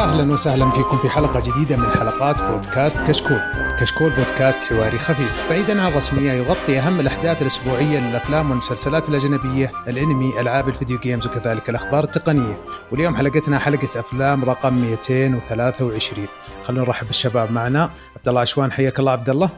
أهلا 0.00 0.32
وسهلا 0.32 0.70
فيكم 0.70 0.98
في 0.98 1.08
حلقة 1.10 1.40
جديدة 1.40 1.76
من 1.76 1.90
حلقات 1.90 2.42
بودكاست 2.42 3.06
كشكول. 3.06 3.40
كشكول 3.80 4.10
بودكاست 4.10 4.64
حواري 4.64 4.98
خفيف، 4.98 5.50
بعيدا 5.50 5.82
عن 5.82 5.92
الرسميه 5.92 6.32
يغطي 6.32 6.78
أهم 6.78 7.00
الأحداث 7.00 7.42
الأسبوعية 7.42 7.98
للأفلام 7.98 8.50
والمسلسلات 8.50 9.08
الأجنبية، 9.08 9.72
الأنمي، 9.88 10.40
ألعاب 10.40 10.68
الفيديو 10.68 10.98
games 10.98 11.26
وكذلك 11.26 11.70
الأخبار 11.70 12.04
التقنية. 12.04 12.58
واليوم 12.92 13.16
حلقتنا 13.16 13.58
حلقة 13.58 14.00
أفلام 14.00 14.44
رقم 14.44 14.74
223. 14.74 16.28
خلونا 16.62 16.82
نرحب 16.82 17.06
بالشباب 17.06 17.52
معنا، 17.52 17.90
عبد 18.16 18.28
الله 18.28 18.40
عشوان 18.40 18.72
حياك 18.72 18.98
الله 18.98 19.12
عبد 19.12 19.30
الله. 19.30 19.50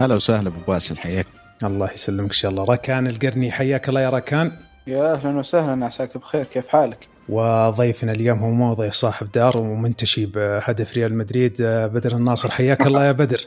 هلا 0.00 0.14
وسهلا 0.14 0.48
أبو 0.48 0.58
باسل 0.68 0.98
حياك. 0.98 1.26
الله 1.64 1.92
يسلمك 1.92 2.28
إن 2.28 2.32
شاء 2.32 2.50
الله، 2.50 2.64
ركان 2.64 3.06
القرني 3.06 3.52
حياك 3.52 3.88
الله 3.88 4.00
يا 4.00 4.10
ركان. 4.10 4.52
يا 4.86 5.12
أهلا 5.12 5.38
وسهلا 5.38 5.86
عساك 5.86 6.18
بخير 6.18 6.44
كيف 6.44 6.68
حالك؟ 6.68 7.08
وضيفنا 7.28 8.12
اليوم 8.12 8.38
هو 8.38 8.50
مو 8.50 8.74
ضيف 8.74 8.94
صاحب 8.94 9.32
دار 9.32 9.58
ومنتشي 9.58 10.26
بهدف 10.26 10.94
ريال 10.94 11.14
مدريد 11.14 11.56
بدر 11.62 12.16
الناصر. 12.16 12.50
حياك 12.50 12.86
الله 12.86 13.04
يا 13.04 13.12
بدر. 13.12 13.40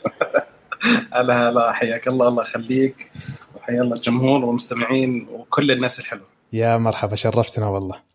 هلا 1.14 1.50
هلا 1.50 1.72
حياك 1.72 2.08
الله. 2.08 2.28
الله 2.28 2.44
يخليك. 2.44 3.12
وحيا 3.56 3.82
الله 3.82 3.96
الجمهور 3.96 4.46
والمستمعين 4.46 5.28
وكل 5.32 5.72
الناس 5.72 6.00
الحلوة. 6.00 6.28
يا 6.54 6.78
مرحبا 6.78 7.16
شرفتنا 7.16 7.68
والله. 7.68 8.09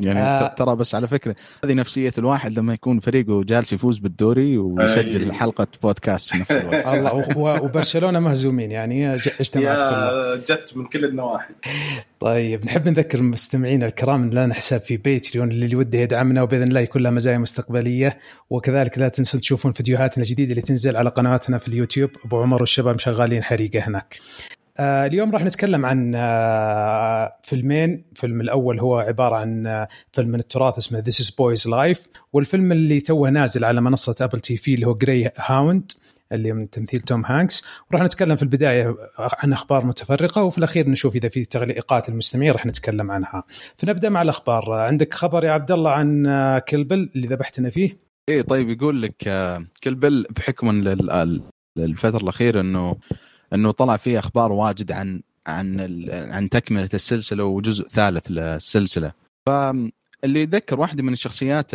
يعني 0.00 0.20
آه. 0.20 0.54
ترى 0.54 0.76
بس 0.76 0.94
على 0.94 1.08
فكرة 1.08 1.36
هذه 1.64 1.74
نفسية 1.74 2.12
الواحد 2.18 2.58
لما 2.58 2.74
يكون 2.74 3.00
فريقه 3.00 3.44
جالس 3.44 3.72
يفوز 3.72 3.98
بالدوري 3.98 4.58
ويسجل 4.58 5.24
أي. 5.24 5.32
حلقة 5.32 5.66
بودكاست 5.82 6.30
في 6.30 6.38
نفس 6.38 6.50
الوقت. 6.50 6.88
الله 6.94 7.62
وبرشلونة 7.62 8.20
مهزومين 8.20 8.70
يعني 8.70 9.14
اجتمعت 9.14 9.78
كلها. 9.78 10.36
جت 10.36 10.72
من 10.76 10.86
كل 10.86 11.04
النواحي. 11.04 11.54
طيب 12.20 12.66
نحب 12.66 12.88
نذكر 12.88 13.18
المستمعين 13.18 13.82
الكرام 13.82 14.22
إن 14.22 14.30
لنا 14.30 14.54
حساب 14.54 14.80
في 14.80 14.96
Patreon 14.96 15.52
اللي 15.52 15.76
وده 15.76 15.98
يدعمنا 15.98 16.42
وبإذن 16.42 16.68
الله 16.68 16.80
يكون 16.80 17.02
لها 17.02 17.10
مزايا 17.10 17.38
مستقبلية. 17.38 18.18
وكذلك 18.50 18.98
لا 18.98 19.08
تنسون 19.08 19.40
تشوفون 19.40 19.72
فيديوهاتنا 19.72 20.24
الجديدة 20.24 20.50
اللي 20.50 20.62
تنزل 20.62 20.96
على 20.96 21.10
قناتنا 21.10 21.58
في 21.58 21.68
اليوتيوب. 21.68 22.10
أبو 22.24 22.42
عمر 22.42 22.60
والشباب 22.60 22.98
شغالين 22.98 23.42
حريقة 23.42 23.80
هناك. 23.80 24.18
آه 24.78 25.06
اليوم 25.06 25.32
راح 25.32 25.42
نتكلم 25.42 25.86
عن 25.86 26.12
آه 26.16 27.36
فيلمين. 27.42 28.04
الفيلم 28.12 28.40
الأول 28.40 28.80
هو 28.80 28.98
عبارة 28.98 29.36
عن 29.36 29.66
آه 29.66 29.88
فيلم 30.12 30.28
من 30.28 30.38
التراث 30.38 30.78
اسمه 30.78 31.02
This 31.02 31.24
is 31.24 31.28
Boys 31.28 31.70
Life. 31.70 32.08
والفيلم 32.32 32.72
اللي 32.72 33.00
توه 33.00 33.30
نازل 33.30 33.64
على 33.64 33.80
منصة 33.80 34.16
Apple 34.20 34.40
TV 34.40 34.74
اللي 34.74 34.86
هو 34.86 34.94
Greyhound 34.94 35.92
اللي 36.32 36.52
من 36.52 36.70
تمثيل 36.70 37.00
توم 37.00 37.24
هانكس. 37.24 37.64
وراح 37.90 38.02
نتكلم 38.02 38.36
في 38.36 38.42
البداية 38.42 38.96
عن 39.18 39.52
أخبار 39.52 39.86
متفرقة 39.86 40.42
وفي 40.42 40.58
الأخير 40.58 40.88
نشوف 40.88 41.16
إذا 41.16 41.28
في 41.28 41.44
تعليقات 41.44 42.08
المستمعين 42.08 42.52
راح 42.52 42.66
نتكلم 42.66 43.10
عنها. 43.10 43.44
فنبدأ 43.76 44.08
مع 44.08 44.22
الأخبار. 44.22 44.72
عندك 44.72 45.14
خبر 45.14 45.44
يا 45.44 45.50
عبد 45.50 45.72
الله 45.72 45.90
عن 45.90 46.24
كلبل 46.68 47.10
اللي 47.16 47.26
ذبحتنا 47.26 47.70
فيه؟ 47.70 47.96
إيه 48.28 48.42
طيب 48.42 48.70
يقول 48.70 49.02
لك 49.02 49.14
كلبل 49.84 50.26
بحكم 50.30 50.70
الفترة 51.78 52.22
الأخيرة 52.22 52.60
أنه 52.60 52.96
إنه 53.54 53.70
طلع 53.70 53.96
فيه 53.96 54.18
أخبار 54.18 54.52
واجد 54.52 54.92
عن 54.92 55.20
عن 55.46 55.80
عن 56.10 56.48
تكملة 56.48 56.88
السلسلة 56.94 57.44
وجزء 57.44 57.88
ثالث 57.88 58.26
للسلسلة. 58.30 59.12
فاللي 59.46 60.40
يذكر 60.42 60.80
واحدة 60.80 61.02
من 61.02 61.12
الشخصيات 61.12 61.70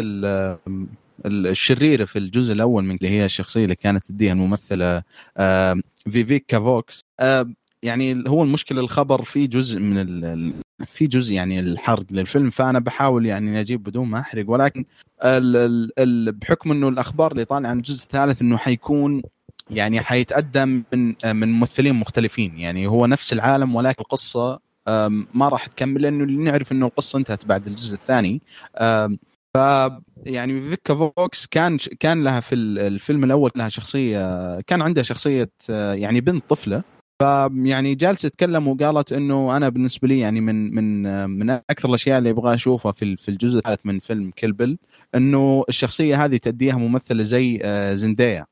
الشريرة 1.25 2.05
في 2.05 2.19
الجزء 2.19 2.53
الأول 2.53 2.83
من 2.83 2.95
اللي 2.95 3.09
هي 3.09 3.25
الشخصية 3.25 3.63
اللي 3.63 3.75
كانت 3.75 4.03
تديها 4.03 4.33
الممثله 4.33 5.03
فيفيك 6.09 6.45
كافوكس 6.47 7.01
يعني 7.83 8.23
هو 8.27 8.43
المشكلة 8.43 8.79
الخبر 8.81 9.23
في 9.23 9.47
جزء 9.47 9.79
من 9.79 9.97
ال... 9.97 10.53
في 10.85 11.07
جزء 11.07 11.33
يعني 11.33 11.59
الحرق 11.59 12.03
للفيلم 12.11 12.49
فأنا 12.49 12.79
بحاول 12.79 13.25
يعني 13.25 13.59
أجيب 13.59 13.83
بدون 13.83 14.07
ما 14.07 14.19
أحرق 14.19 14.49
ولكن 14.49 14.85
ال... 15.23 15.91
ال... 15.99 16.31
بحكم 16.31 16.71
إنه 16.71 16.87
الأخبار 16.87 17.31
اللي 17.31 17.45
طالعة 17.45 17.69
عن 17.69 17.77
الجزء 17.77 18.03
الثالث 18.03 18.41
إنه 18.41 18.57
حيكون 18.57 19.21
يعني 19.69 20.01
حيتقدم 20.01 20.83
من 20.93 21.15
من 21.25 21.51
ممثلين 21.51 21.95
مختلفين. 21.95 22.59
يعني 22.59 22.87
هو 22.87 23.05
نفس 23.05 23.33
العالم 23.33 23.75
ولكن 23.75 24.01
القصة 24.01 24.59
ما 25.33 25.49
راح 25.49 25.67
تكمل 25.67 26.01
لأنه 26.01 26.25
نعرف 26.25 26.71
إنه 26.71 26.85
القصة 26.85 27.19
انتهت 27.19 27.45
بعد 27.45 27.67
الجزء 27.67 27.95
الثاني. 27.95 28.41
ف 29.53 29.57
يعني 30.25 30.61
فيكا 30.61 30.95
فوكس 30.95 31.47
كان 31.47 31.77
كان 31.99 32.23
لها 32.23 32.39
في 32.39 32.55
الفيلم 32.55 33.23
الأول 33.23 33.51
لها 33.55 33.69
شخصية 33.69 34.61
كان 34.61 34.81
عندها 34.81 35.03
شخصية 35.03 35.49
يعني 35.69 36.21
بنت 36.21 36.43
طفلة. 36.49 36.83
فيعني 37.21 37.95
جالسة 37.95 38.29
تتكلم 38.29 38.67
وقالت 38.67 39.13
إنه 39.13 39.57
أنا 39.57 39.69
بالنسبة 39.69 40.07
لي 40.07 40.19
يعني 40.19 40.41
من 40.41 40.75
من 40.75 41.29
من 41.29 41.49
أكثر 41.49 41.89
الأشياء 41.89 42.17
اللي 42.17 42.29
أبغى 42.29 42.53
أشوفها 42.53 42.91
في 42.91 43.15
في 43.15 43.29
الجزء 43.29 43.57
الثالث 43.57 43.85
من 43.85 43.99
فيلم 43.99 44.31
Kill 44.31 44.54
Bill 44.54 44.77
إنه 45.15 45.63
الشخصية 45.69 46.25
هذه 46.25 46.37
تديها 46.37 46.75
ممثلة 46.75 47.23
زي 47.23 47.61
زندايا 47.95 48.45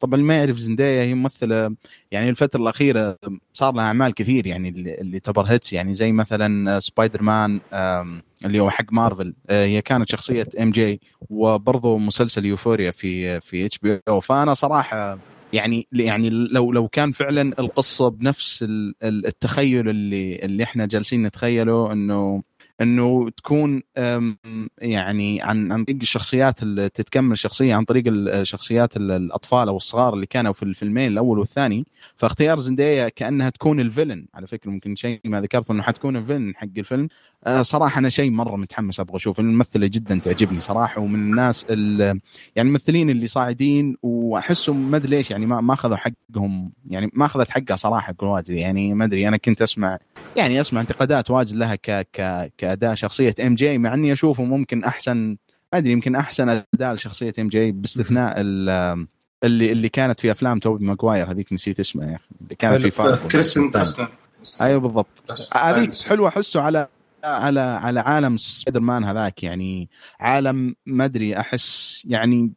طبعا 0.00 0.20
ما 0.20 0.38
يعرف 0.38 0.56
زندايا 0.58 1.02
هي 1.02 1.14
ممثلة 1.14 1.74
يعني 2.10 2.30
الفترة 2.30 2.60
الأخيرة 2.60 3.18
صار 3.52 3.74
لها 3.74 3.84
أعمال 3.84 4.14
كثير 4.14 4.46
يعني 4.46 4.68
اللي 4.68 5.20
تعتبر 5.20 5.44
hits 5.44 5.72
يعني 5.72 5.94
زي 5.94 6.12
مثلا 6.12 6.78
سبايدر 6.80 7.22
مان 7.22 7.60
اللي 8.44 8.60
هو 8.60 8.70
حق 8.70 8.92
مارفل. 8.92 9.34
هي 9.50 9.82
كانت 9.82 10.08
شخصية 10.10 10.48
MJ 10.60 11.00
وبرضه 11.30 11.98
مسلسل 11.98 12.44
Euphoria 12.44 12.90
في 12.90 13.40
في 13.40 13.66
HBO. 13.66 14.20
فأنا 14.20 14.54
صراحة 14.54 15.18
يعني 15.52 15.86
يعني 15.92 16.30
لو 16.30 16.72
لو 16.72 16.88
كان 16.88 17.12
فعلا 17.12 17.54
القصة 17.58 18.08
بنفس 18.08 18.64
التخيل 19.02 19.88
اللي 19.88 20.36
اللي 20.36 20.62
إحنا 20.64 20.86
جالسين 20.86 21.22
نتخيله 21.22 21.92
إنه 21.92 22.42
إنه 22.80 23.30
تكون 23.30 23.82
يعني 24.78 25.42
عن 25.42 25.72
عن 25.72 25.84
طريق 25.84 25.98
الشخصيات 26.02 26.62
اللي 26.62 26.88
تتكمل 26.88 27.32
الشخصيه 27.32 27.74
عن 27.74 27.84
طريق 27.84 28.04
الشخصيات 28.06 28.96
الأطفال 28.96 29.68
أو 29.68 29.76
الصغار 29.76 30.14
اللي 30.14 30.26
كانوا 30.26 30.52
في 30.52 30.62
الفيلمين 30.62 31.12
الأول 31.12 31.38
والثاني. 31.38 31.86
فاختيار 32.16 32.58
زندية 32.58 33.08
كأنها 33.08 33.50
تكون 33.50 33.80
ال 33.80 33.85
villain. 33.85 34.26
على 34.34 34.46
فكرة 34.46 34.70
ممكن 34.70 34.94
شيء 34.94 35.20
ما 35.24 35.40
ذكرته 35.40 35.72
إنه 35.72 35.82
حتكون 35.82 36.16
ال 36.16 36.21
villain 36.21 36.56
حق 36.56 36.68
الفيلم 36.78 37.08
صراحة 37.60 37.98
أنا 37.98 38.08
شيء 38.08 38.30
مرة 38.30 38.56
متحمس 38.56 39.00
أبغى 39.00 39.16
أشوف. 39.16 39.40
الممثلة 39.40 39.86
جدا 39.86 40.20
تعجبني 40.24 40.60
صراحة 40.60 41.00
ومن 41.00 41.14
الناس 41.14 41.66
يعني 41.70 42.68
الممثلين 42.68 43.10
اللي 43.10 43.26
صاعدين 43.26 43.96
وأحسهم 44.02 44.90
ما 44.90 44.96
أدري 44.96 45.16
ليش 45.16 45.30
يعني 45.30 45.46
ما 45.46 45.60
ما 45.60 45.74
أخذوا 45.74 45.96
حقهم 45.96 46.72
يعني 46.90 47.10
ما 47.14 47.26
أخذت 47.26 47.50
حقها 47.50 47.76
صراحة 47.76 48.14
واجد 48.22 48.50
يعني 48.50 48.94
ما 48.94 49.04
أدري 49.04 49.28
أنا 49.28 49.36
كنت 49.36 49.62
أسمع 49.62 49.98
يعني 50.36 50.60
أسمع 50.60 50.80
انتقادات 50.80 51.30
واجد 51.30 51.56
لها 51.56 51.74
ك 51.74 51.90
ك 52.12 52.63
كأداء 52.64 52.94
شخصية 52.94 53.34
MJ 53.40 53.78
مع 53.78 53.94
إني 53.94 54.12
أشوفه 54.12 54.44
ممكن 54.44 54.84
أحسن 54.84 55.16
ما 55.72 55.78
أدري 55.78 55.92
يمكن 55.92 56.16
أحسن 56.16 56.48
أداء 56.48 56.94
لشخصية 56.94 57.32
MJ 57.38 57.72
باستثناء 57.72 58.34
اللي 58.38 59.72
اللي 59.72 59.88
كانت 59.88 60.20
في 60.20 60.30
أفلام 60.30 60.58
توبي 60.58 60.84
ماجواير 60.84 61.30
هذيك 61.30 61.52
نسيت 61.52 61.80
اسمها 61.80 62.10
يا 62.10 62.16
أخي 62.16 62.24
اللي 62.40 62.54
كانت 62.54 62.82
في 62.82 62.90
فارغ 62.90 63.28
كريستن 63.28 63.70
أيوه 64.60 64.80
بالضبط. 64.80 65.32
هذيك 65.54 65.90
حلوة 66.08 66.28
أحسه 66.28 66.60
على 66.60 66.88
على 67.24 67.60
على 67.60 68.00
عالم 68.00 68.36
سبايدر 68.36 68.80
مان 68.80 69.04
هذاك 69.04 69.42
يعني 69.42 69.88
عالم 70.20 70.76
ما 70.86 71.04
أدري 71.04 71.40
أحس 71.40 72.02
يعني 72.08 72.52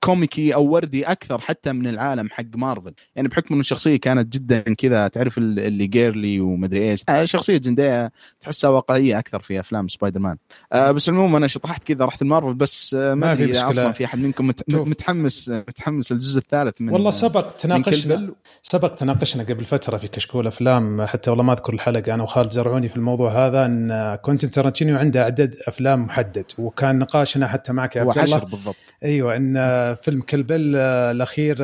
comic 0.00 0.45
ي 0.45 0.54
أو 0.54 0.64
وردي 0.64 1.04
أكثر 1.04 1.40
حتى 1.40 1.72
من 1.72 1.86
العالم 1.86 2.28
حق 2.30 2.44
مارفل. 2.54 2.94
يعني 3.16 3.28
بحكم 3.28 3.54
إنه 3.54 3.60
الشخصيه 3.60 3.96
كانت 3.96 4.32
جدا 4.32 4.60
كذا 4.60 5.08
تعرف 5.08 5.38
اللي 5.38 5.86
girly 5.86 6.40
ومدري 6.40 6.90
إيش. 6.90 7.04
شخصية 7.24 7.60
زندية 7.60 8.12
تحسها 8.40 8.70
واقعية 8.70 9.18
أكثر 9.18 9.40
في 9.40 9.60
أفلام 9.60 9.88
سبايدر 9.88 10.20
مان 10.20 10.36
آه 10.72 10.90
بس 10.90 11.08
عموما 11.08 11.38
أنا 11.38 11.46
شطحت 11.46 11.84
كذا 11.84 12.04
رحت 12.04 12.22
المارفل 12.22 12.54
بس 12.54 12.94
آه 12.94 13.14
ما 13.14 13.34
في 13.34 13.46
مشكلة. 13.46 13.68
أصلا 13.68 13.92
في 13.92 14.04
أحد 14.04 14.18
منكم 14.18 14.52
متحمس 14.70 15.48
متحمس 15.48 16.12
الجزء 16.12 16.38
الثالث 16.38 16.80
من 16.80 16.92
والله 16.92 17.10
سبق 17.10 17.50
تناقشنا 17.50 18.34
سبق 18.62 18.94
تناقشنا 18.94 19.42
قبل 19.42 19.64
فترة 19.64 19.96
في 19.96 20.08
كشكول 20.08 20.46
أفلام 20.46 21.06
حتى 21.06 21.30
والله 21.30 21.44
ما 21.44 21.52
أذكر 21.52 21.72
الحلقة 21.72 22.14
أنا 22.14 22.22
وخالد 22.22 22.50
زرعوني 22.50 22.88
في 22.88 22.96
الموضوع 22.96 23.46
هذا 23.46 23.64
إن 23.66 24.14
كوينتن 24.14 24.50
تارانتينو 24.50 24.98
عنده 24.98 25.24
عدد 25.24 25.56
أفلام 25.68 26.04
محدد 26.04 26.44
وكان 26.58 26.98
نقاشنا 26.98 27.48
حتى 27.48 27.72
معك 27.72 27.96
يا 27.96 28.00
عبد 28.00 28.18
الله. 28.18 28.38
بالضبط. 28.38 28.76
أيوه 29.04 29.36
إن 29.36 29.63
فيلم 30.02 30.20
Kill 30.20 30.48
Bill 30.48 30.76
الأخير 30.76 31.56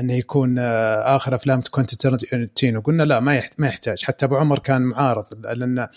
إنه 0.00 0.12
يكون 0.12 0.58
آخر 0.58 1.34
أفلام 1.34 1.60
كوينتن 1.60 1.96
تارانتينو. 1.96 2.80
قلنا 2.80 3.02
لا 3.02 3.20
ما 3.20 3.42
ما 3.58 3.66
يحتاج. 3.66 4.04
حتى 4.04 4.26
أبو 4.26 4.36
عمر 4.36 4.58
كان 4.58 4.82
معارض 4.82 5.24
لأن 5.44 5.88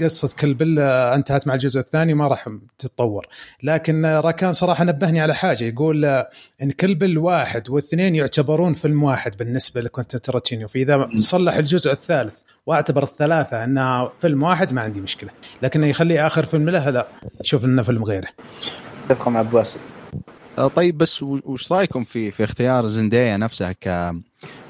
قصة 0.00 0.36
Kill 0.40 0.59
Bill 0.59 0.78
انتهت 0.78 1.46
مع 1.46 1.54
الجزء 1.54 1.80
الثاني 1.80 2.14
ما 2.14 2.28
راح 2.28 2.48
تتطور. 2.78 3.26
لكن 3.62 4.06
راكان 4.06 4.52
صراحة 4.52 4.84
نبهني 4.84 5.20
على 5.20 5.34
حاجة. 5.34 5.64
يقول 5.64 6.04
إن 6.62 6.70
Kill 6.80 6.99
Bill 6.99 7.18
واحد 7.18 7.70
واثنين 7.70 8.14
يعتبرون 8.14 8.72
فيلم 8.72 9.02
واحد 9.02 9.36
بالنسبة 9.36 9.80
لكوينتن 9.80 10.20
تارانتينو. 10.20 10.68
فإذا 10.68 11.08
صلح 11.16 11.54
الجزء 11.54 11.92
الثالث 11.92 12.40
وأعتبر 12.66 13.02
الثلاثة 13.02 13.64
انها 13.64 14.12
فيلم 14.20 14.42
واحد 14.42 14.72
ما 14.72 14.80
عندي 14.80 15.00
مشكلة. 15.00 15.30
لكن 15.62 15.84
يخليه 15.84 16.26
آخر 16.26 16.42
فيلم 16.44 16.70
له 16.70 16.90
لا 16.90 17.06
شوف 17.42 17.64
إنه 17.64 17.82
فيلم 17.82 18.04
غيره. 18.04 18.28
أتفق 19.10 19.28
مع 19.28 19.40
آه، 19.40 19.95
طيب 20.56 20.98
بس 20.98 21.22
وش 21.22 21.72
رأيكم 21.72 22.04
في 22.04 22.30
في 22.30 22.44
اختيار 22.44 22.86
زندية 22.86 23.36
نفسها 23.36 23.72
ك 23.72 24.14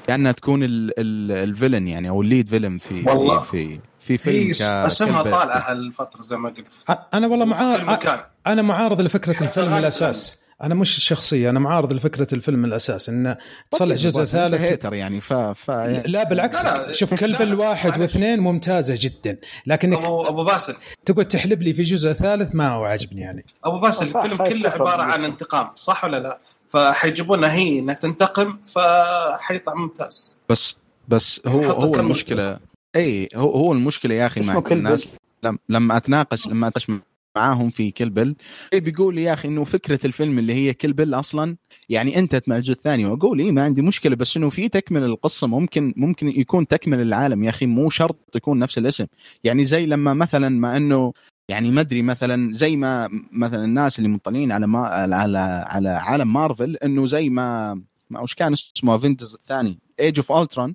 كأنها 0.07 0.31
تكون 0.31 0.63
ال... 0.63 0.93
ال... 0.99 1.31
ال 1.49 1.54
villain 1.54 1.87
يعني 1.87 2.09
أو 2.09 2.21
ال 2.21 2.27
lead 2.27 2.49
villain 2.49 2.77
في 2.77 3.03
والله. 3.05 3.39
في 3.39 3.79
في 3.99 4.17
فيلم 4.17 4.53
في 4.53 4.59
ك... 4.59 4.61
اسمها 4.61 5.23
طالعة 5.23 5.71
هالفترة 5.71 6.21
زي 6.21 6.37
ما 6.37 6.49
قلت. 6.49 6.67
أنا 7.13 7.27
والله 7.27 7.45
في 7.45 7.51
كل 7.51 7.59
معار 7.59 7.85
مكان 7.85 8.19
أنا 8.47 8.61
معارض 8.61 9.01
لفكرة 9.01 9.43
الفيلم 9.43 9.73
الأساس. 9.73 10.46
أنا 10.63 10.75
مش 10.75 10.97
الشخصيه 10.97 11.49
أنا 11.49 11.59
معارض 11.59 11.93
لفكرة 11.93 12.27
الفيلم 12.33 12.59
من 12.59 12.65
الاساس 12.65 13.09
إنه 13.09 13.37
تصلح 13.71 13.87
طيب، 13.89 13.97
جزء 13.97 14.23
ثالث. 14.23 14.61
هيتر 14.61 14.93
يعني 14.93 15.21
ف, 15.21 15.33
ف... 15.33 15.71
لا 16.05 16.23
بالعكس 16.23 16.65
لا، 16.65 16.87
لا، 16.87 16.93
شوف 16.93 17.23
الواحد 17.23 17.89
معلش. 17.89 18.01
واثنين 18.01 18.39
ممتازة 18.39 18.95
جدا 18.99 19.37
لكنك 19.65 19.97
ابو 19.97 20.23
أبو 20.23 20.43
باسل. 20.43 20.75
تقعد 21.05 21.25
تحلب 21.25 21.61
لي 21.61 21.73
في 21.73 21.83
جزء 21.83 22.11
ثالث 22.13 22.55
ما 22.55 22.69
هو 22.71 22.85
عاجبني 22.85 23.21
يعني. 23.21 23.45
أبو 23.63 23.79
باسل 23.79 24.05
الفيلم 24.17 24.37
كله 24.37 24.69
عبارة 24.69 25.01
عن. 25.03 25.23
انتقام 25.23 25.67
صح 25.75 26.03
ولا 26.05 26.19
لا؟ 26.19 26.39
فحيجيبونها 26.69 27.53
هي 27.53 27.79
إنها 27.79 27.95
تنتقم 27.95 28.57
فحيطلع 28.65 29.73
ممتاز. 29.73 30.37
بس 30.49 30.75
بس 31.07 31.41
هو 31.47 31.61
حط 31.63 31.83
هو 31.83 31.91
كم 31.91 31.99
المشكلة 31.99 32.59
اي 32.95 33.29
هو 33.35 33.51
هو 33.51 33.73
المشكلة 33.73 34.15
يا 34.15 34.27
أخي 34.27 34.41
مع 34.41 34.59
كل 34.59 34.75
الناس. 34.75 35.07
لم- 35.43 35.59
لما 35.69 35.97
أتناقش 35.97 36.47
لما 36.47 36.67
أتناقش 36.67 36.91
معاهم 37.37 37.69
في 37.69 37.91
كل 37.91 38.09
بل 38.09 38.35
إيه 38.73 38.79
بيقول 38.79 39.17
يا 39.17 39.33
أخي 39.33 39.47
إنه 39.47 39.63
فكرة 39.63 39.99
الفيلم 40.05 40.39
اللي 40.39 40.53
هي 40.53 40.73
كل 40.73 40.93
بل 40.93 41.13
أصلا 41.13 41.55
يعني 41.89 42.19
انتهت 42.19 42.49
مع 42.49 42.55
الجزء 42.55 42.71
الثاني 42.71 43.05
وأقول 43.05 43.39
اي 43.39 43.51
ما 43.51 43.63
عندي 43.63 43.81
مشكلة 43.81 44.15
بس 44.15 44.37
إنه 44.37 44.49
في 44.49 44.69
تكمل 44.69 45.03
القصة 45.03 45.47
ممكن 45.47 45.93
ممكن 45.97 46.27
يكون 46.27 46.67
تكمل 46.67 47.01
العالم 47.01 47.43
يا 47.43 47.49
أخي 47.49 47.65
مو 47.65 47.89
شرط 47.89 48.35
يكون 48.35 48.59
نفس 48.59 48.77
الاسم 48.77 49.05
يعني 49.43 49.65
زي 49.65 49.85
لما 49.85 50.13
مثلا 50.13 50.49
ما 50.49 50.77
إنه 50.77 51.13
يعني 51.49 51.71
ما 51.71 51.81
أدري 51.81 52.01
مثلا 52.01 52.51
زي 52.51 52.75
ما 52.75 53.09
مثلا 53.31 53.63
الناس 53.63 53.99
اللي 53.99 54.09
مطلعين 54.09 54.51
على 54.51 54.67
ما 54.67 54.79
على 54.79 55.37
على 55.67 55.89
عالم 55.89 56.33
مارفل 56.33 56.75
إنه 56.75 57.05
زي 57.05 57.29
ما 57.29 57.81
ما 58.09 58.19
وش 58.19 58.33
كان 58.33 58.53
اسمه 58.53 58.95
Avengers 58.95 59.33
الثاني 59.33 59.79
Age 59.99 60.19
of 60.19 60.31
Ultron. 60.31 60.73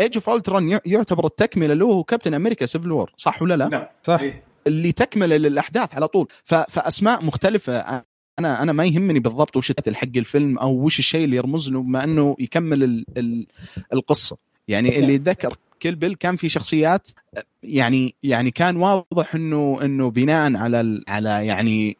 Age 0.00 0.14
of 0.14 0.30
Ultron 0.30 0.78
يعتبر 0.86 1.26
التكملة 1.26 1.74
له 1.74 1.86
هو 1.86 2.04
كابتن 2.04 2.34
أمريكا 2.34 2.66
Civil 2.66 2.92
War 2.92 3.12
صح 3.16 3.42
ولا 3.42 3.56
لا؟ 3.56 3.68
نعم 3.68 3.86
صح 4.02 4.20
إيه. 4.20 4.53
اللي 4.66 4.92
تكمل 4.92 5.28
للاحداث 5.28 5.94
على 5.94 6.08
طول. 6.08 6.28
فأسماء 6.44 7.24
مختلفة. 7.24 8.04
أنا 8.38 8.62
أنا 8.62 8.72
ما 8.72 8.84
يهمني 8.84 9.20
بالضبط 9.20 9.56
وش 9.56 9.72
حق 9.94 10.16
الفيلم 10.16 10.58
أو 10.58 10.72
وش 10.72 10.98
الشيء 10.98 11.24
اللي 11.24 11.36
يرمز 11.36 11.72
له 11.72 11.82
بما 11.82 12.04
أنه 12.04 12.36
يكمل 12.38 12.84
ال... 12.84 13.04
ال... 13.16 13.46
القصة. 13.92 14.36
يعني 14.68 14.98
اللي 14.98 15.14
يتذكر 15.14 15.56
Kill 15.82 15.94
Bill 15.94 16.14
كان 16.14 16.36
في 16.36 16.48
شخصيات 16.48 17.08
يعني 17.62 18.14
يعني 18.22 18.50
كان 18.50 18.76
واضح 18.76 19.34
إنه 19.34 19.78
إنه 19.82 20.10
بناء 20.10 20.56
على. 20.56 21.02
على 21.08 21.46
يعني 21.46 21.96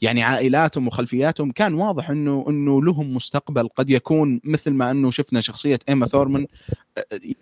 يعني 0.00 0.22
عائلاتهم 0.22 0.86
وخلفياتهم 0.86 1.52
كان 1.52 1.74
واضح 1.74 2.10
إنه 2.10 2.44
إنه 2.48 2.82
لهم 2.82 3.14
مستقبل 3.14 3.68
قد 3.68 3.90
يكون 3.90 4.40
مثل 4.44 4.70
ما 4.70 4.90
إنه 4.90 5.10
شفنا 5.10 5.40
شخصية 5.40 5.78
إيما 5.88 6.06
ثورمان 6.06 6.46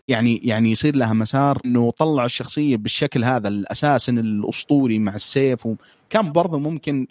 يعني 0.09 0.41
يعني 0.45 0.71
يصير 0.71 0.97
لها 0.97 1.13
مسار 1.13 1.61
إنه 1.65 1.91
طلع 1.91 2.25
الشخصية 2.25 2.77
بالشكل 2.77 3.25
هذا 3.25 3.49
الاساسا 3.49 4.13
الأسطوري 4.13 4.99
مع 4.99 5.15
السيف 5.15 5.67
وكان 5.67 6.33
برضه 6.33 6.59
ممكن 6.59 7.07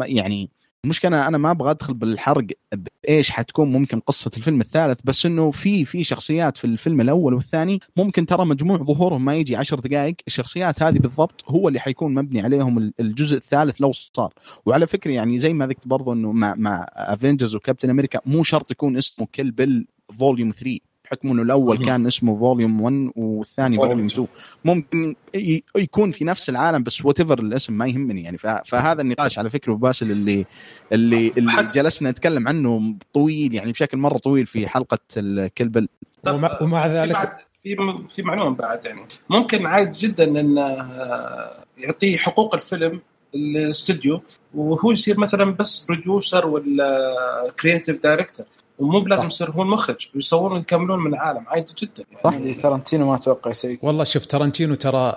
يعني 0.00 0.50
المشكلة 0.86 1.26
أنا 1.28 1.38
ما 1.38 1.50
أبغى 1.50 1.70
أدخل 1.70 1.94
بالحرق 1.94 2.46
بإيش 3.04 3.30
حتكون 3.30 3.72
ممكن 3.72 4.00
قصة 4.00 4.30
الفيلم 4.36 4.60
الثالث 4.60 5.00
بس 5.04 5.26
إنه 5.26 5.50
في 5.50 5.84
في 5.84 6.04
شخصيات 6.04 6.56
في 6.56 6.64
الفيلم 6.64 7.00
الأول 7.00 7.34
والثاني 7.34 7.78
ممكن 7.96 8.26
ترى 8.26 8.44
مجموع 8.44 8.76
ظهورهم 8.78 9.24
ما 9.24 9.34
يجي 9.36 9.56
عشر 9.56 9.78
دقائق 9.80 10.14
الشخصيات 10.26 10.82
هذه 10.82 10.98
بالضبط 10.98 11.44
هو 11.48 11.68
اللي 11.68 11.80
حيكون 11.80 12.14
مبني 12.14 12.40
عليهم 12.40 12.78
ال- 12.78 12.92
الجزء 13.00 13.36
الثالث 13.36 13.80
لو 13.80 13.92
صار. 13.92 14.32
وعلى 14.66 14.86
فكرة 14.86 15.10
يعني 15.12 15.38
زي 15.38 15.52
ما 15.52 15.66
ذكرت 15.66 15.88
برضه 15.88 16.12
إنه 16.12 16.32
مع 16.32 16.54
مع 16.54 16.86
Avengers 16.92 17.54
وكابتن 17.56 17.90
أمريكا 17.90 18.20
مو 18.26 18.42
شرط 18.42 18.70
يكون 18.70 18.96
اسمه 18.96 19.26
Kill 19.34 19.50
Bill 19.50 19.86
volume 20.18 20.50
3 20.50 20.78
بحكم 21.12 21.30
إنه 21.30 21.42
الأول. 21.42 21.84
كان 21.84 22.06
اسمه 22.06 22.34
volume 22.34 22.80
1 22.80 23.10
والثاني 23.16 23.76
volume 23.76 23.80
volume 23.80 24.06
2 24.06 24.26
ممكن 24.64 25.14
يكون 25.76 26.10
في 26.10 26.24
نفس 26.24 26.48
العالم 26.48 26.82
بس 26.82 27.04
what 27.04 27.20
الاسم 27.20 27.72
ما 27.72 27.86
يهمني 27.86 28.22
يعني. 28.22 28.38
فهذا 28.64 29.02
النقاش 29.02 29.38
على 29.38 29.50
فكرة 29.50 29.72
باسل 29.72 30.10
اللي 30.10 30.46
اللي 30.92 31.32
اللي 31.38 31.70
جلسنا 31.74 32.10
نتكلم 32.10 32.48
عنه 32.48 32.94
طويل 33.14 33.54
يعني 33.54 33.72
بشكل 33.72 33.98
مرة 33.98 34.18
طويل 34.18 34.46
في 34.46 34.68
حلقة 34.68 34.98
ال 35.16 35.24
Kill 35.24 35.56
Bill 35.56 35.88
ومع, 36.28 36.62
ومع 36.62 36.88
في 36.88 36.94
ذلك 36.94 37.12
بعد 37.12 37.38
في 37.62 37.76
في 38.08 38.22
معلومة 38.22 38.56
بعد 38.56 38.84
يعني. 38.84 39.00
ممكن 39.30 39.66
عادي 39.66 39.98
جدا 39.98 40.24
انه 40.24 40.62
آه، 40.62 41.64
يعطيه 41.78 42.16
حقوق 42.16 42.54
الفيلم 42.54 43.00
الاستوديو 43.34 44.22
وهو 44.54 44.92
يصير 44.92 45.18
مثلا 45.18 45.44
بس 45.44 45.86
producer 45.86 46.46
ولا 46.46 47.14
creative 47.60 48.02
director 48.02 48.46
ومو 48.78 49.00
بلازم 49.00 49.26
يصير 49.26 49.50
هو 49.50 49.62
المخرج. 49.62 50.08
ويصورون 50.14 50.60
يكملون 50.60 50.98
من 50.98 51.14
العالم 51.14 51.44
عادي 51.48 51.74
جدا. 51.78 52.04
يعني 52.24 52.36
اللي 52.36 52.54
ترنتينو 52.54 53.06
ما 53.06 53.14
أتوقع 53.14 53.50
يسوي 53.50 53.76
كذا. 53.76 53.88
والله 53.88 54.04
شوف 54.04 54.26
ترنتينو 54.26 54.74
ترى 54.74 55.14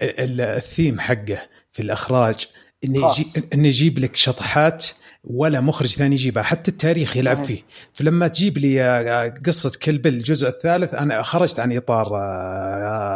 الثيم 0.00 1.00
حقه 1.00 1.38
في 1.72 1.82
الإخراج 1.82 2.46
إنه 2.84 3.00
خاص. 3.00 3.36
يجي 3.36 3.48
إنه 3.54 3.68
يجيب 3.68 3.98
لك 3.98 4.16
شطحات 4.16 4.86
ولا 5.24 5.60
مخرج 5.60 5.88
ثاني 5.88 6.14
يجيبها 6.14 6.42
حتى 6.42 6.70
التاريخ 6.70 7.16
يلعب. 7.16 7.44
فيه. 7.44 7.62
فلما 7.92 8.28
تجيب 8.28 8.58
لي 8.58 8.82
آه، 8.82 9.34
قصة 9.46 9.72
Kill 9.82 9.98
Bill 9.98 10.14
الجزء 10.14 10.48
الثالث 10.48 10.94
أنا 10.94 11.22
خرجت 11.22 11.60
عن 11.60 11.76
إطار 11.76 12.16
آه، 12.16 12.20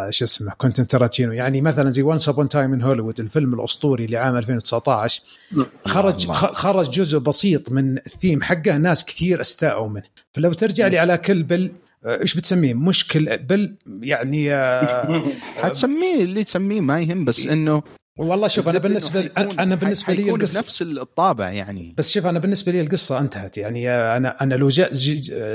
آه، 0.06 0.10
شو 0.10 0.24
اسمه 0.24 0.52
كوينتن 0.58 0.86
ترنتينو 0.86 1.32
يعني 1.32 1.60
مثلا 1.60 1.90
زي 1.90 2.02
Once 2.02 2.28
Upon 2.28 2.48
a 2.48 2.53
Time 2.53 2.72
in 2.72 2.82
Hollywood 2.82 3.20
الفيلم 3.20 3.54
الأسطوري 3.54 4.04
اللي 4.04 4.16
عام 4.16 4.36
2019 4.36 5.22
خرج 5.86 6.22
الله. 6.22 6.34
خ- 6.34 6.52
خرج 6.52 6.90
جزء 6.90 7.18
بسيط 7.18 7.72
من 7.72 7.98
الثيم 7.98 8.42
حقه 8.42 8.76
ناس 8.76 9.04
كثير 9.04 9.40
استاءوا 9.40 9.88
منه. 9.88 10.02
فلو 10.32 10.52
ترجع 10.52 10.86
لي 10.86 10.98
على 10.98 11.18
Kill 11.18 11.42
Bill 11.42 11.70
آه، 12.04 12.20
إيش 12.20 12.34
بتسميه؟ 12.34 12.74
مش 12.74 13.02
Kill 13.02 13.38
Bill 13.38 13.76
يعني 14.00 14.50
حتسميه 15.62 16.22
اللي 16.22 16.44
تسميه 16.44 16.80
ما 16.80 17.00
يهم 17.00 17.24
بس 17.24 17.46
إنه 17.46 17.82
والله 18.18 18.48
شوف 18.48 18.68
أنا 18.68 18.78
بالنسبة 18.78 19.20
حيكون- 19.36 19.60
أنا 19.60 19.74
بالنسبة 19.74 20.12
لي 20.14 20.30
القصة 20.30 20.60
بنفس 20.60 20.82
الطابع 20.82 21.50
يعني. 21.50 21.94
بس 21.98 22.12
شوف 22.12 22.26
أنا 22.26 22.38
بالنسبة 22.38 22.72
لي 22.72 22.80
القصة 22.80 23.18
انتهت. 23.18 23.58
يعني 23.58 23.90
أنا 23.90 24.42
أنا 24.42 24.54
لو 24.54 24.68
جاء 24.68 24.90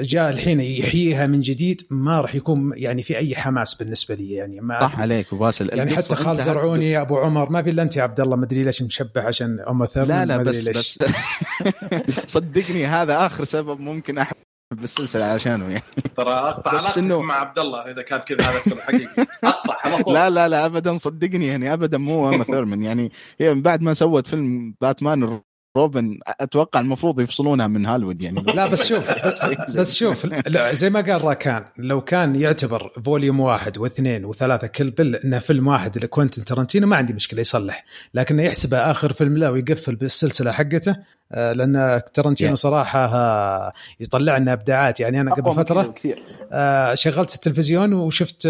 جاء 0.02 0.30
الحين 0.30 0.60
يحييها 0.60 1.28
من 1.28 1.42
جديد 1.42 1.82
ما 1.90 2.22
راح 2.22 2.36
يكون 2.36 2.72
يعني 2.76 3.02
في 3.04 3.18
أي 3.18 3.36
حماس 3.36 3.74
بالنسبة 3.76 4.16
لي. 4.16 4.32
يعني 4.34 4.62
ما 4.62 4.80
صح 4.82 5.00
عليك 5.00 5.34
وباسل. 5.34 5.70
يعني 5.78 5.92
القصة 5.92 6.16
حتى 6.16 6.30
انتهت. 6.32 6.46
زرعوني 6.46 6.92
يا 6.92 7.02
أبو 7.02 7.18
عمر 7.18 7.50
ما 7.50 7.64
في 7.64 7.70
إلا 7.70 7.84
أنت 7.84 7.98
يا 7.98 8.04
عبد 8.04 8.20
الله. 8.20 8.36
ما 8.36 8.46
أدري 8.46 8.64
ليش 8.64 8.82
مشبه 8.84 9.22
عشان 9.24 9.60
أم 9.60 9.86
ثيرمان 9.86 10.28
لا 10.28 10.38
لا 10.38 10.44
بس 10.44 10.68
ليش. 10.68 10.98
بس. 10.98 11.00
صدقني 12.28 12.86
هذا 12.86 13.26
آخر 13.26 13.44
سبب 13.44 13.80
ممكن 13.80 14.18
أحب 14.18 14.36
السلسله 14.72 15.26
عشانه 15.26 15.70
يعني. 15.70 15.84
ترى 16.16 16.30
أقطع 16.34 16.72
علاقتك 16.72 17.02
إنه- 17.02 17.12
مع 17.12 17.34
عبد 17.36 17.60
الله 17.60 17.92
إذا 17.92 18.02
كان 18.02 18.20
كذا 18.20 18.42
هذا 18.50 18.58
السبب 18.58 18.80
حقيقي. 18.80 19.26
أقطع 19.44 19.78
على 19.84 20.04
طول 20.04 20.14
لا 20.14 20.30
لا 20.30 20.48
لا 20.50 20.66
ابدا 20.66 20.98
صدقني 20.98 21.48
يعني 21.48 21.74
ابدا 21.74 21.98
مو 21.98 22.30
أما 22.30 22.44
ثيرمان 22.54 22.84
يعني 22.84 23.12
هي 23.40 23.54
من 23.54 23.62
بعد 23.62 23.82
ما 23.82 23.94
سوت 23.94 24.28
فيلم 24.28 24.76
باتمان 24.82 25.40
and 25.78 25.93
Robin 25.94 26.20
أتوقع 26.28 26.80
المفروض 26.80 27.20
يفصلونها 27.20 27.68
من 27.68 27.86
هوليوود 27.86 28.22
يعني. 28.22 28.42
لا 28.56 28.68
بس 28.68 28.88
شوف 28.88 29.10
بس 29.78 29.96
شوف 29.96 30.28
زي 30.74 30.90
ما 30.90 31.02
قال 31.02 31.24
راكان 31.24 31.66
لو 31.78 32.02
كان 32.02 32.36
يعتبر 32.36 32.92
volume 33.06 33.40
واحد 33.40 33.78
واثنين 33.78 34.26
وثلاثة 34.26 34.68
Kill 34.68 34.92
Bill 34.92 35.16
إنه 35.16 35.40
فيلم 35.40 35.68
واحد 35.68 35.98
لكوينتن 36.04 36.46
ترنتينو 36.46 36.88
ما 36.88 36.96
عندي 36.98 37.14
مشكلة 37.14 37.40
يصلح. 37.42 37.86
لكنه 38.14 38.44
يحسبه 38.44 38.78
آخر 38.92 39.14
فيلم 39.14 39.38
له 39.38 39.52
ويقفل 39.52 39.96
بالسلسلة 39.96 40.52
حقته 40.52 40.96
لأن 41.34 42.02
ترنتينو 42.14 42.52
Yeah. 42.52 42.54
صراحة 42.54 43.06
آه، 43.06 43.74
يطلع 44.00 44.38
لنا 44.38 44.54
أبداعات. 44.54 45.00
يعني 45.00 45.22
أنا 45.22 45.34
قبل 45.34 45.54
فترة 45.54 45.96
آه، 46.52 46.94
شغلت 46.96 47.36
التلفزيون 47.36 47.94
وشفت 47.94 48.48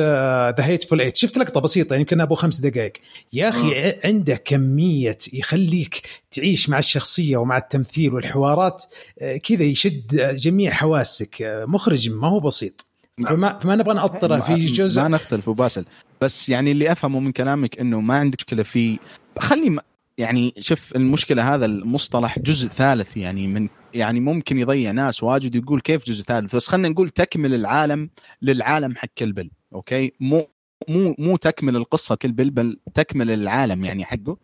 The 0.58 0.66
Hateful 0.66 1.02
Eight 1.02 1.18
شفت 1.18 1.38
لقطة 1.38 1.62
بسيطة 1.62 1.96
يمكن 1.96 2.22
أبو 2.22 2.36
خمس 2.36 2.60
دقائق. 2.60 2.94
يا 3.34 3.50
أخي 3.50 3.96
عنده 4.06 4.36
كمية 4.36 5.18
يخليك 5.34 6.02
تعيش 6.32 6.70
مع 6.70 6.80
الشخصية 6.80 7.38
ومع 7.38 7.58
التمثيل 7.58 8.14
والحوارات 8.14 8.84
آه، 9.22 9.38
كذا 9.38 9.64
يشد 9.64 10.20
آه، 10.20 10.32
جميع 10.32 10.72
حواسك. 10.72 11.42
آه، 11.42 11.66
مخرج 11.66 12.10
ما 12.10 12.28
هو 12.28 12.40
بسيط. 12.40 12.86
نعم. 13.20 13.36
فما 13.36 13.60
فما 13.60 13.76
نبغى 13.76 13.94
نأطره 13.96 14.40
في 14.40 14.66
جزء. 14.66 15.02
ما 15.02 15.08
نختلف 15.08 15.48
وباسل 15.48 15.86
بس 16.22 16.50
يعني 16.50 16.72
اللي 16.72 16.92
أفهمه 16.92 17.20
من 17.20 17.32
كلامك 17.32 17.80
إنه 17.80 18.00
ما 18.02 18.16
عندك 18.16 18.38
مشكلة 18.40 18.64
في 18.64 19.00
خلي 19.40 19.80
يعني 20.22 20.54
شوف 20.60 20.96
المشكلة 20.96 21.56
هذا 21.56 21.66
المصطلح 21.66 22.40
جزء 22.40 22.68
ثالث 22.68 23.18
يعني 23.18 23.48
من 23.48 23.70
يعني 23.94 24.20
ممكن 24.20 24.60
يضيع 24.60 24.92
ناس 24.92 25.24
واجد 25.24 25.56
يقول 25.56 25.82
كيف 25.82 26.06
جزء 26.06 26.24
ثالث. 26.24 26.56
بس 26.56 26.68
خلينا 26.68 26.90
نقول 26.90 27.10
تكمل 27.10 27.54
العالم 27.54 28.10
للعالم 28.42 28.96
حق 28.96 29.10
Kill 29.18 29.35
Bill 29.35 29.52
okay؟ 29.74 30.12
مو 30.20 30.48
مو 30.90 31.16
مو 31.20 31.38
تكمل 31.38 31.76
القصة 31.76 32.16
Kill 32.16 32.33
Bill 32.33 32.50
بل 32.50 32.80
تكمل 32.94 33.32
العالم 33.32 33.86
يعني 33.86 34.06
حقه. 34.06 34.38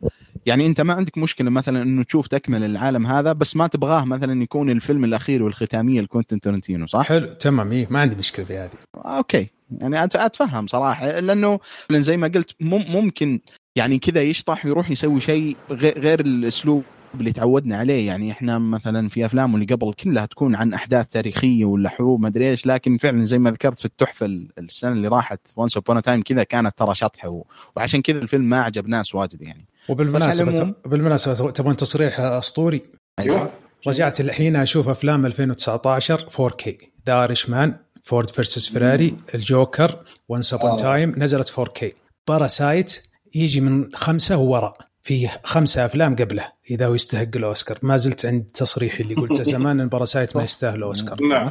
يعني 0.46 0.66
أنت 0.66 0.82
ما 0.82 0.94
عندك 0.94 1.18
مشكلة 1.18 1.50
مثلا 1.50 1.84
إنه 1.84 2.04
تشوف 2.04 2.28
تكمل 2.28 2.64
العالم 2.64 3.08
هذا 3.08 3.34
بس 3.34 3.56
ما 3.56 3.68
تبغاه 3.68 4.06
مثلا 4.06 4.44
يكون 4.44 4.70
الفيلم 4.70 5.04
الأخير 5.04 5.44
والختامية 5.44 6.02
لكوينتن 6.02 6.40
ترنتينو 6.40 6.88
صح؟ 6.88 7.06
حلو 7.06 7.34
تمام 7.34 7.72
إيه 7.72 7.88
ما 7.90 8.02
عندي 8.02 8.16
مشكلة 8.16 8.46
في 8.46 8.58
هذه. 8.58 8.70
okay 8.96 9.48
يعني 9.72 10.04
أتفهم 10.04 10.68
صراحة 10.68 11.20
لأنه 11.20 11.60
زي 11.92 12.18
ما 12.18 12.28
قلت 12.28 12.56
مم- 12.60 12.86
ممكن 12.90 13.40
يعني 13.78 14.00
كذا 14.00 14.22
يشطح 14.22 14.66
ويروح 14.66 14.92
يسوي 14.92 15.20
شيء 15.22 15.56
غي- 15.72 15.92
غير 15.98 16.20
الأسلوب 16.20 16.84
اللي 17.20 17.32
تعودنا 17.32 17.78
عليه. 17.78 18.08
يعني 18.08 18.32
إحنا 18.32 18.60
مثلا 18.60 19.10
في 19.10 19.26
أفلام 19.26 19.56
اللي 19.56 19.66
قبل 19.66 19.94
كلها 19.94 20.26
تكون 20.26 20.56
عن 20.56 20.74
أحداث 20.74 21.08
تاريخية 21.08 21.66
ولا 21.66 21.90
حروب 21.90 22.22
ما 22.22 22.28
أدري 22.28 22.50
إيش 22.50 22.66
لكن 22.66 22.98
فعلا 22.98 23.24
زي 23.24 23.38
ما 23.38 23.52
ذكرت 23.52 23.78
في 23.78 23.86
التحفة 23.86 24.26
السنة 24.58 24.92
اللي 24.92 25.08
راحت 25.08 25.40
Once 25.56 25.78
Upon 25.78 26.02
a 26.02 26.06
Time 26.06 26.22
كذا 26.22 26.44
كانت 26.44 26.78
ترى 26.78 26.96
شطحة 26.96 27.44
وعشان 27.76 28.02
كذا 28.02 28.18
الفيلم 28.20 28.50
ما 28.50 28.62
عجب 28.62 28.88
ناس 28.88 29.16
واجد 29.16 29.42
يعني. 29.42 29.66
وبالمناسبة 29.90 30.74
بالمناسبة 30.86 31.52
تبغون 31.52 31.78
تصريح 31.78 32.20
أسطوري؟ 32.20 32.82
أيوه. 33.20 33.50
رجعت 33.88 34.22
الحين 34.22 34.56
أشوف 34.56 34.90
أفلام 34.90 35.26
2019 35.26 36.30
4K 36.50 36.72
The 37.06 37.50
Irishman 37.50 37.76
Ford 38.04 38.30
versus 38.30 38.70
Ferrari 38.70 39.16
ال 39.36 39.46
Joker 39.46 39.96
Once 40.30 40.54
Upon 40.54 40.78
a 40.78 40.85
Time 40.85 41.14
نزلت 41.18 41.50
4K 41.50 41.86
Parasite 42.28 43.04
يجي 43.36 43.62
من 43.62 43.90
خمسة 43.96 44.38
ووراء 44.38 44.78
في 45.02 45.28
خمسة 45.44 45.86
أفلام 45.86 46.16
قبله 46.16 46.44
إذا 46.72 46.88
هو 46.88 46.94
يستحق 46.94 47.36
الأوسكار. 47.36 47.78
ما 47.82 47.98
زلت 47.98 48.26
عند 48.26 48.44
تصريحي 48.44 49.04
اللي 49.04 49.16
قلته 49.16 49.44
زمان 49.54 49.80
إن 49.80 49.88
Parasite 49.88 50.38
ما 50.38 50.44
يستاهل 50.44 50.78
الأوسكار. 50.78 51.24
نعم. 51.24 51.50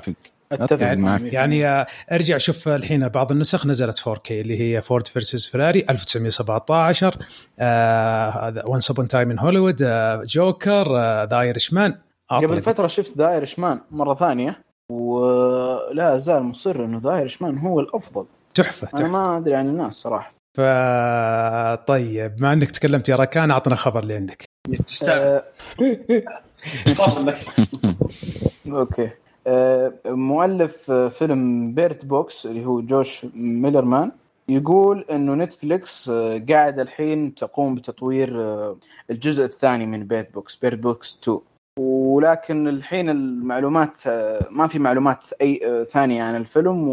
أتفق 0.52 0.83
يعني, 0.83 1.02
معك. 1.02 1.21
يعني 1.33 1.68
آه، 1.68 1.87
أرجع 2.12 2.38
شوف 2.38 2.68
الحين 2.68 3.09
بعض 3.09 3.33
النسخ 3.33 3.66
نزلت 3.66 3.99
4K 3.99 4.30
اللي 4.30 4.61
هي 4.61 4.83
Ford 4.83 5.07
versus 5.07 5.47
Ferrari 5.47 5.87
1917 5.90 7.16
Once 8.66 8.90
Upon 8.90 9.09
a 9.09 9.31
Time 9.31 9.38
in 9.38 9.76
Hollywood 10.25 10.85
Joker 11.25 11.40
The 11.40 11.73
Irishman 11.73 11.95
قبل 12.30 12.61
فترة 12.61 12.87
شفت 12.87 13.18
The 13.19 13.33
Irishman 13.33 13.81
مرة 13.90 14.14
ثانية 14.14 14.62
ولا 14.90 16.18
زال 16.18 16.42
مصر 16.42 16.85
إنه 16.85 16.99
The 16.99 17.16
Irishman 17.16 17.59
هو 17.59 17.80
الأفضل. 17.80 18.26
تحفة 18.54 18.87
تحفة. 18.87 18.99
أنا 18.99 19.09
ما 19.09 19.38
أدري 19.38 19.54
عن 19.54 19.68
الناس 19.68 19.95
صراحة. 19.95 20.36
ف 20.57 20.61
طيب 21.87 22.37
بما 22.37 22.53
انك 22.53 22.71
تكلمت 22.71 23.09
يا 23.09 23.17
ركان 23.17 23.51
أعطنا 23.51 23.75
خبر 23.75 24.03
اللي 24.03 24.15
عندك. 24.15 24.45
تستاهل. 24.87 25.43
okay. 28.66 29.11
آه، 29.47 29.93
مؤلف 30.07 30.91
فيلم 30.91 31.73
Bird 31.75 32.05
Box 32.05 32.47
اللي 32.47 32.65
هو 32.65 32.81
جوش 32.81 33.27
ماليرمان 33.35 34.12
يقول 34.49 35.05
إنه 35.11 35.35
نتفليكس 35.35 36.09
آه، 36.09 36.43
قاعد 36.49 36.81
الحين 36.81 37.35
تقوم 37.35 37.75
بتطوير 37.75 38.43
آه، 38.43 38.77
الجزء 39.11 39.45
الثاني 39.45 39.87
من 39.87 40.07
Bird 40.07 40.35
Box 40.35 40.57
Bird 40.57 40.78
Box 40.78 41.19
2 41.23 41.39
ولكن 41.79 42.69
الحين 42.69 43.11
المعلومات 43.11 44.09
ما 44.51 44.67
في 44.69 44.79
معلومات 44.79 45.25
أي 45.43 45.87
ثانية 45.93 46.23
عن 46.23 46.37
الفيلم 46.37 46.89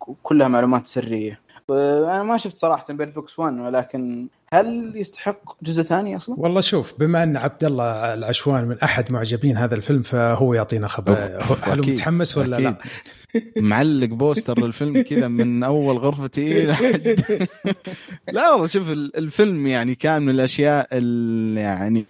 وكلها 0.00 0.48
معلومات 0.48 0.86
سرية. 0.86 1.40
أنا 1.70 2.22
ما 2.22 2.36
شفت 2.36 2.56
صراحة 2.56 2.84
Bird 2.90 3.14
Box 3.14 3.38
1 3.38 3.58
ولكن 3.58 4.28
هل 4.52 4.92
يستحق 4.96 5.62
جزء 5.62 5.82
ثاني 5.82 6.16
أصلا؟ 6.16 6.36
والله 6.38 6.60
شوف 6.60 6.94
بما 6.98 7.22
أن 7.22 7.36
عبد 7.36 7.64
الله 7.64 8.14
العشوان 8.14 8.64
من 8.64 8.78
أحد 8.78 9.12
معجبين 9.12 9.56
هذا 9.56 9.74
الفيلم 9.74 10.02
فهو 10.02 10.54
يعطينا 10.54 10.86
خبر 10.86 11.38
هل 11.62 11.78
متحمس 11.78 12.38
ولا 12.38 12.56
لا؟ 12.56 12.78
معلق 13.56 14.08
بوستر 14.08 14.64
للفيلم 14.64 15.02
كذا 15.02 15.28
من 15.28 15.62
أول 15.62 15.98
غرفتي 15.98 16.66
لا 18.32 18.50
والله 18.50 18.66
شوف 18.66 18.90
الفيلم 18.90 19.66
يعني 19.66 19.94
كان 19.94 20.22
من 20.22 20.30
الأشياء 20.30 20.88
اللي 20.92 21.60
يعني 21.60 22.06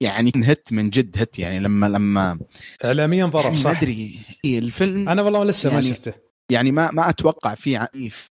يعني 0.00 0.32
هت 0.36 0.72
من 0.72 0.90
جد 0.90 1.18
هت 1.18 1.38
يعني 1.38 1.60
لما 1.60 1.86
لما 1.86 2.38
اعلاميا 2.84 3.26
ضرب 3.26 3.44
يعني 3.44 3.56
صح؟ 3.56 3.70
أدري 3.70 4.18
الفيلم 4.44 5.08
أنا 5.08 5.22
والله 5.22 5.44
لسه 5.44 5.70
يعني 5.70 5.74
ما 5.74 5.80
شفته 5.80 6.27
يعني 6.50 6.72
ما 6.72 6.90
ما 6.90 7.08
أتوقع 7.08 7.54
في 7.54 7.88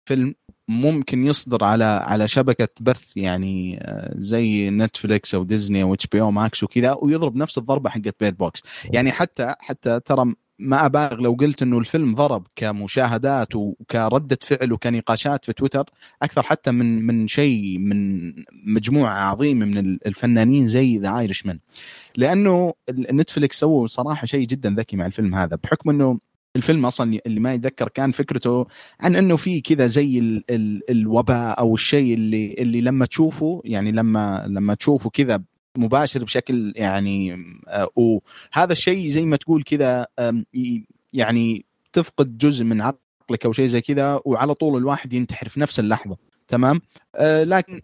فيلم 0.05 0.35
ممكن 0.67 1.25
يصدر 1.25 1.63
على 1.63 1.83
على 1.83 2.27
شبكة 2.27 2.69
بث 2.81 3.03
يعني 3.17 3.79
آه، 3.81 4.13
زي 4.17 4.69
نتفليكس 4.69 5.35
أو 5.35 5.43
ديزني 5.43 5.83
أو 5.83 5.93
HBO 5.93 6.21
Max 6.21 6.63
وكذا 6.63 6.97
ويضرب 7.01 7.35
نفس 7.35 7.57
الضربة 7.57 7.89
حقت 7.89 8.15
Bird 8.19 8.39
Box 8.39 8.63
يعني 8.85 9.11
حتى 9.11 9.55
حتى 9.59 9.99
ترى 9.99 10.33
ما 10.61 10.85
أبالغ 10.85 11.21
لو 11.21 11.33
قلت 11.33 11.61
إنه 11.61 11.77
الفيلم 11.77 12.15
ضرب 12.15 12.47
كمشاهدات 12.55 13.55
وكرده 13.55 14.37
فعل 14.41 14.73
وكنقاشات 14.73 15.45
في 15.45 15.53
تويتر 15.53 15.89
أكثر 16.21 16.43
حتى 16.43 16.71
من 16.71 17.05
من 17.05 17.27
شيء 17.27 17.77
من 17.77 18.33
مجموعة 18.65 19.13
عظيمة 19.13 19.65
من 19.65 19.97
الفنانين 20.05 20.67
زي 20.67 20.97
The 20.97 21.19
Irishman 21.19 21.59
لأنه 22.15 22.73
نتفليكس 22.91 23.59
سووا 23.59 23.87
صراحة 23.87 24.25
شيء 24.25 24.47
جدا 24.47 24.75
ذكي 24.77 24.97
مع 24.97 25.05
الفيلم 25.05 25.35
هذا 25.35 25.55
بحكم 25.63 25.89
إنه 25.89 26.19
الفيلم 26.55 26.85
أصلا 26.85 27.19
اللي 27.25 27.39
ما 27.39 27.53
يتذكر 27.53 27.87
كان 27.87 28.11
فكرته 28.11 28.65
عن 28.99 29.15
إنه 29.15 29.35
في 29.35 29.61
كذا 29.61 29.85
زي 29.87 30.19
ال 30.19 30.43
ال 30.49 30.91
الوباء 30.91 31.59
أو 31.59 31.73
الشيء 31.73 32.13
اللي 32.13 32.53
اللي 32.59 32.81
لما 32.81 33.05
تشوفه 33.05 33.61
يعني 33.65 33.91
لما 33.91 34.45
لما 34.47 34.73
تشوفه 34.73 35.09
كذا 35.09 35.43
مباشر 35.77 36.23
بشكل 36.23 36.73
يعني 36.75 37.33
آه 37.67 37.89
وهذا 37.95 38.71
الشيء 38.71 39.07
زي 39.07 39.25
ما 39.25 39.37
تقول 39.37 39.63
كذا 39.63 40.07
يعني 41.13 41.65
تفقد 41.93 42.37
جزء 42.37 42.63
من 42.63 42.81
عقلك 42.81 43.45
أو 43.45 43.53
شيء 43.53 43.65
زي 43.65 43.81
كذا 43.81 44.19
وعلى 44.25 44.53
طول 44.53 44.77
الواحد 44.77 45.13
ينتحر 45.13 45.49
في 45.49 45.59
نفس 45.59 45.79
اللحظة. 45.79 46.17
تمام؟ 46.47 46.81
آه 47.15 47.43
لكن 47.43 47.81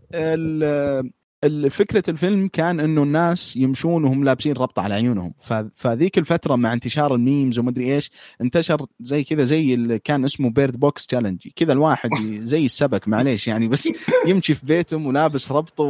فكرة 1.69 2.03
الفيلم 2.09 2.47
كان 2.47 2.79
إنه 2.79 3.03
الناس 3.03 3.55
يمشون 3.55 4.03
وهم 4.03 4.23
لابسين 4.23 4.53
ربطة 4.53 4.81
على 4.81 4.93
عيونهم. 4.93 5.33
فذيك 5.75 6.17
الفترة 6.17 6.55
مع 6.55 6.73
انتشار 6.73 7.15
ال 7.15 7.23
memes 7.23 7.59
ومدري 7.59 7.95
إيش 7.95 8.11
انتشر 8.41 8.85
زي 8.99 9.23
كذا 9.23 9.43
زي 9.43 9.73
اللي 9.73 9.99
كان 9.99 10.25
اسمه 10.25 10.49
Bird 10.49 10.79
Box 10.79 11.07
challenge 11.07 11.47
كذا 11.55 11.73
الواحد 11.73 12.09
زي 12.53 12.65
السبك 12.65 13.07
معليش 13.07 13.47
يعني 13.47 13.67
بس 13.67 13.89
يمشي 14.27 14.53
في 14.53 14.65
بيتهم 14.65 15.05
ولابس 15.05 15.51
ربطة 15.51 15.83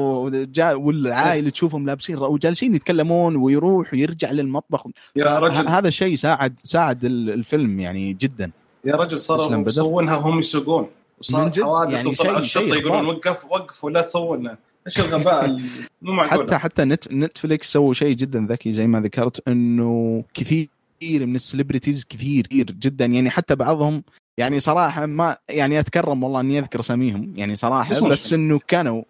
والعائلة 0.60 1.50
تشوفهم 1.50 1.86
لابسين 1.86 2.18
وجالسين 2.18 2.76
يتكلمون 2.76 3.36
ويروح 3.36 3.94
ويرجع 3.94 4.32
للمطبخ. 4.32 4.88
يا 5.16 5.40
رجل. 5.40 5.68
هذا 5.68 5.88
الشيء 5.88 6.16
ساعد 6.16 6.60
ساعد 6.64 7.06
الفيلم 7.06 7.80
يعني 7.80 8.14
جدا. 8.14 8.52
يا 8.86 8.96
رجل 8.96 9.20
صاروا 9.20 9.68
يسوونها 9.68 10.16
وهم 10.16 10.40
يسوقون. 10.40 10.88
وصارت 11.20 11.60
حوادث 11.60 11.94
يعني 11.94 12.08
وطلعوا 12.08 12.40
الشرطة 12.40 12.76
يقولون 12.76 13.06
وقف 13.06 13.46
وقف 13.46 13.84
ولا 13.84 14.02
تسوونها. 14.02 14.58
إيش 14.88 15.00
الغباء 15.00 15.60
مو 16.02 16.14
معقول. 16.14 16.44
حتى 16.44 16.58
حتى 16.58 16.86
نت 16.86 17.14
نتفليكس 17.14 17.72
سووا 17.72 17.94
شيء 17.94 18.16
جدا 18.16 18.48
ذكي 18.50 18.72
زي 18.72 18.88
ما 18.88 19.02
ذكرت 19.02 19.48
إنه 19.48 20.24
كثير 20.34 20.70
من 21.02 21.36
ال 21.36 21.41
celebrities 21.41 22.06
كثير 22.10 22.48
كثير 22.48 22.66
جدا. 22.66 23.06
يعني 23.06 23.30
حتى 23.30 23.56
بعضهم 23.56 24.04
يعني 24.38 24.60
صراحة 24.60 25.06
ما 25.06 25.38
يعني 25.50 25.80
أتكرم 25.80 26.24
والله 26.24 26.40
إني 26.40 26.60
أذكر 26.60 26.80
أساميهم. 26.80 27.34
يعني 27.36 27.56
صراحة 27.56 28.08
بس 28.08 28.34
إنه 28.34 28.60
كانوا 28.68 29.04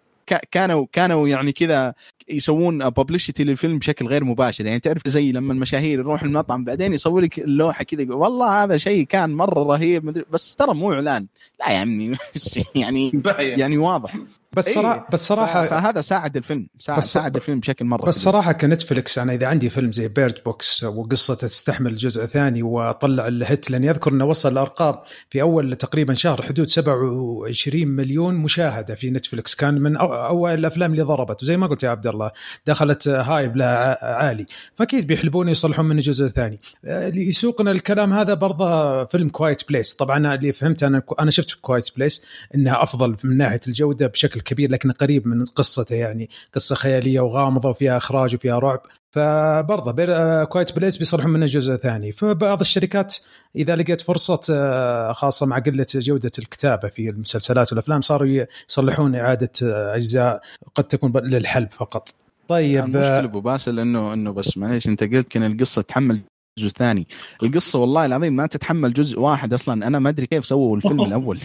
كانوا 0.50 0.86
كانوا 0.92 1.28
يعني 1.28 1.52
كذا 1.52 1.94
يسوون 2.28 2.90
publicity 2.90 3.44
للفيلم 3.44 3.78
بشكل 3.78 4.06
غير 4.06 4.24
مباشر. 4.24 4.66
يعني 4.66 4.80
تعرف 4.80 5.08
زي 5.08 5.32
لما 5.32 5.52
المشاهير 5.52 5.98
يروح 5.98 6.22
المطعم 6.22 6.64
بعدين 6.64 6.92
يصور 6.92 7.20
لك 7.20 7.38
اللوحة 7.38 7.84
كذا 7.84 8.14
والله 8.14 8.64
هذا 8.64 8.76
شيء 8.76 9.06
كان 9.06 9.34
مرة 9.34 9.62
رهيب 9.62 10.24
بس 10.30 10.56
ترى 10.56 10.74
مو 10.74 10.92
إعلان. 10.92 11.26
لا 11.60 11.70
يعني 11.76 12.16
يعني 12.74 13.22
يعني 13.38 13.78
واضح. 13.78 14.14
بس 14.58 14.74
صراحة 14.74 14.94
إيه؟ 14.94 15.06
بس 15.12 15.26
صراحة 15.26 15.66
فهذا 15.66 16.00
ساعد 16.00 16.36
الفيلم 16.36 16.66
ساعد, 16.78 16.98
بس 16.98 17.12
ساعد 17.12 17.36
الفيلم 17.36 17.60
بشكل 17.60 17.84
مرة 17.84 18.06
بس 18.06 18.22
صراحة 18.22 18.52
كنتفليكس 18.52 19.18
أنا 19.18 19.34
إذا 19.34 19.46
عندي 19.46 19.70
فيلم 19.70 19.92
زي 19.92 20.08
Bird 20.08 20.38
Box 20.44 20.84
وقصته 20.84 21.46
تستحمل 21.46 21.94
جزء 21.94 22.26
ثاني 22.26 22.62
وأطلع 22.62 23.26
ال 23.28 23.38
hit 23.38 23.70
لاني 23.70 23.90
اذكر 23.90 24.10
إنه 24.10 24.24
وصل 24.24 24.52
الأرقام 24.52 24.94
في 25.30 25.42
أول 25.42 25.76
تقريبا 25.76 26.14
شهر 26.14 26.42
حدود 26.42 26.68
27 26.68 27.88
مليون 27.88 28.34
مشاهدة 28.34 28.94
في 28.94 29.10
نتفلكس. 29.10 29.54
كان 29.54 29.74
من 29.74 29.96
أول 29.96 30.54
الأفلام 30.54 30.92
اللي 30.92 31.02
ضربت. 31.02 31.42
وزي 31.42 31.56
ما 31.56 31.66
قلت 31.66 31.82
يا 31.82 31.90
عبد 31.90 32.06
الله 32.06 32.30
دخلت 32.66 33.08
hype 33.08 33.56
لها 33.56 34.04
عالي. 34.14 34.46
فأكيد 34.74 35.06
بيحلبون 35.06 35.48
يصلحون 35.48 35.84
منه 35.84 36.00
جزء 36.00 36.28
ثاني. 36.28 36.60
اللي 36.84 37.28
يسوقنا 37.28 37.70
الكلام 37.70 38.12
هذا 38.12 38.34
برضه 38.34 39.04
فيلم 39.04 39.28
Quiet 39.28 39.68
Place 39.68 39.94
طبعا 39.94 40.34
اللي 40.34 40.52
فهمت 40.52 40.82
أنا 40.82 41.02
أنا 41.20 41.30
شفت 41.30 41.58
Quiet 41.60 41.90
Place 41.96 42.24
إنها 42.54 42.82
أفضل 42.82 43.16
من 43.24 43.36
ناحية 43.36 43.60
الجودة 43.68 44.06
بشكل 44.06 44.40
كبير 44.48 44.70
لكن 44.70 44.90
قريب 44.90 45.26
من 45.26 45.44
قصته 45.44 45.94
يعني. 45.94 46.30
قصة 46.54 46.74
خيالية 46.74 47.20
وغامضة 47.20 47.68
وفيها 47.68 47.96
إخراج 47.96 48.34
وفيها 48.34 48.58
رعب. 48.58 48.80
فبرضه 49.10 50.44
Quiet 50.44 50.76
Place 50.76 50.96
بيصلحون 50.96 51.30
منه 51.30 51.46
جزء 51.46 51.76
ثاني. 51.76 52.12
فبعض 52.12 52.60
الشركات 52.60 53.16
إذا 53.56 53.76
لقيت 53.76 54.00
فرصة 54.00 54.40
آه، 54.50 55.12
خاصة 55.12 55.46
مع 55.46 55.58
قلة 55.58 55.86
جودة 55.94 56.30
الكتابة 56.38 56.88
في 56.88 57.08
المسلسلات 57.08 57.72
والأفلام 57.72 58.00
صاروا 58.00 58.46
يصلحون 58.68 59.14
إعادة 59.14 59.52
آه، 59.62 59.96
أجزاء 59.96 60.40
قد 60.74 60.84
تكون 60.84 61.12
للحلب 61.16 61.68
فقط. 61.70 62.14
طيب 62.48 62.84
المشكلة 62.84 63.24
أبو 63.24 63.40
باسل 63.40 63.78
انه 63.78 64.12
إنه 64.12 64.32
بس 64.32 64.58
معليش 64.58 64.88
أنت 64.88 65.04
قلت 65.04 65.28
كان 65.28 65.52
القصة 65.52 65.82
تحمل 65.82 66.20
جزء 66.58 66.68
ثاني. 66.68 67.06
القصة 67.42 67.78
والله 67.78 68.04
العظيم 68.04 68.36
ما 68.36 68.46
تتحمل 68.46 68.92
جزء 68.92 69.20
واحد 69.20 69.52
أصلا. 69.52 69.86
أنا 69.86 69.98
ما 69.98 70.08
أدري 70.08 70.26
كيف 70.26 70.46
سووا 70.46 70.76
الفيلم 70.76 71.00
الأول. 71.08 71.38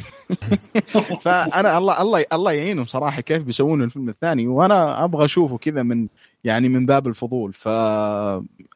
فأنا 1.23 1.77
الله 1.77 2.01
الله 2.01 2.25
الله 2.33 2.51
يعينهم 2.51 2.85
صراحة 2.85 3.21
كيف 3.21 3.43
بيسوون 3.43 3.83
الفيلم 3.83 4.09
الثاني. 4.09 4.47
وأنا 4.47 5.03
أبغى 5.03 5.25
أشوفه 5.25 5.57
كذا 5.57 5.83
من 5.83 6.07
يعني 6.43 6.69
من 6.69 6.85
باب 6.85 7.07
الفضول. 7.07 7.53
ف 7.53 7.67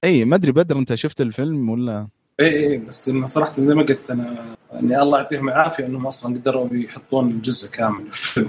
اي 0.04 0.26
ما 0.26 0.36
أدري 0.36 0.52
بدر 0.52 0.78
أنت 0.78 0.96
شفت 0.96 1.22
الفيلم 1.22 1.70
ولا؟ 1.70 2.08
اي 2.40 2.68
اي 2.68 2.78
بس 2.78 3.10
إنه 3.10 3.26
صراحة 3.26 3.54
زي 3.54 3.76
ما 3.76 3.84
قلت 3.84 4.12
أنا 4.12 4.46
إني 4.74 5.02
الله 5.02 5.18
يعطيهم 5.18 5.50
العافية 5.50 5.86
إنهم 5.86 6.08
أصلا 6.08 6.36
قدروا 6.36 6.68
يحطون 6.72 7.30
الجزء 7.30 7.70
كامل 7.70 8.04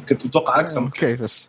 كنت 0.08 0.26
متوقع 0.26 0.60
أكثر 0.60 0.80
okay 0.80 1.16
بس. 1.16 1.48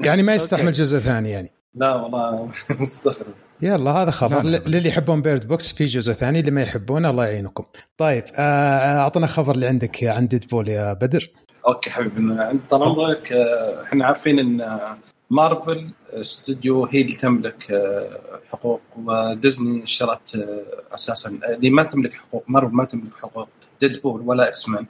يعني 0.00 0.22
ما 0.22 0.34
يستحمل 0.38 0.72
جزء 0.72 0.98
ثاني 0.98 1.30
يعني. 1.30 1.50
لا 1.74 1.94
والله 1.94 2.50
مستغرب. 2.80 3.34
يلا 3.62 3.90
هذا 3.90 4.10
خبر. 4.10 4.42
للي 4.42 4.88
يحبون 4.88 5.22
بيرد 5.22 5.48
بوكس 5.48 5.72
في 5.72 5.84
جزء 5.84 6.12
ثاني 6.12 6.40
اللي 6.40 6.50
ما 6.50 6.62
يحبونه 6.62 7.10
الله 7.10 7.26
يعينكم. 7.26 7.64
طيب 7.98 8.24
آه، 8.34 8.98
أعطنا 8.98 9.26
خبر 9.26 9.54
اللي 9.54 9.66
عندك 9.66 10.04
عن 10.04 10.28
ديدبول 10.28 10.68
يا 10.68 10.92
بدر. 10.92 11.30
okay 11.68 11.90
حبيبي 11.90 12.42
عند 12.42 12.60
طال 12.70 12.82
عمرك 12.82 13.32
آه، 13.32 13.82
إحنا 13.82 14.06
عارفين 14.06 14.38
إن 14.38 14.60
آه، 14.60 14.98
مارفل 15.30 15.88
استوديو 16.12 16.84
هي 16.84 17.00
اللي 17.00 17.12
تملك 17.16 17.70
آه، 17.72 18.20
حقوق 18.52 18.80
وديزني 19.04 19.82
اشترت 19.84 20.36
آه، 20.36 20.94
أساسا 20.94 21.38
آه، 21.50 21.54
اللي 21.54 21.70
ما 21.70 21.82
تملك 21.82 22.12
حقوق 22.14 22.44
مارفل 22.48 22.74
ما 22.74 22.84
تملك 22.84 23.14
حقوق 23.14 23.48
ديدبول 23.80 24.20
ولا 24.20 24.48
إكس 24.48 24.68
مان 24.68 24.86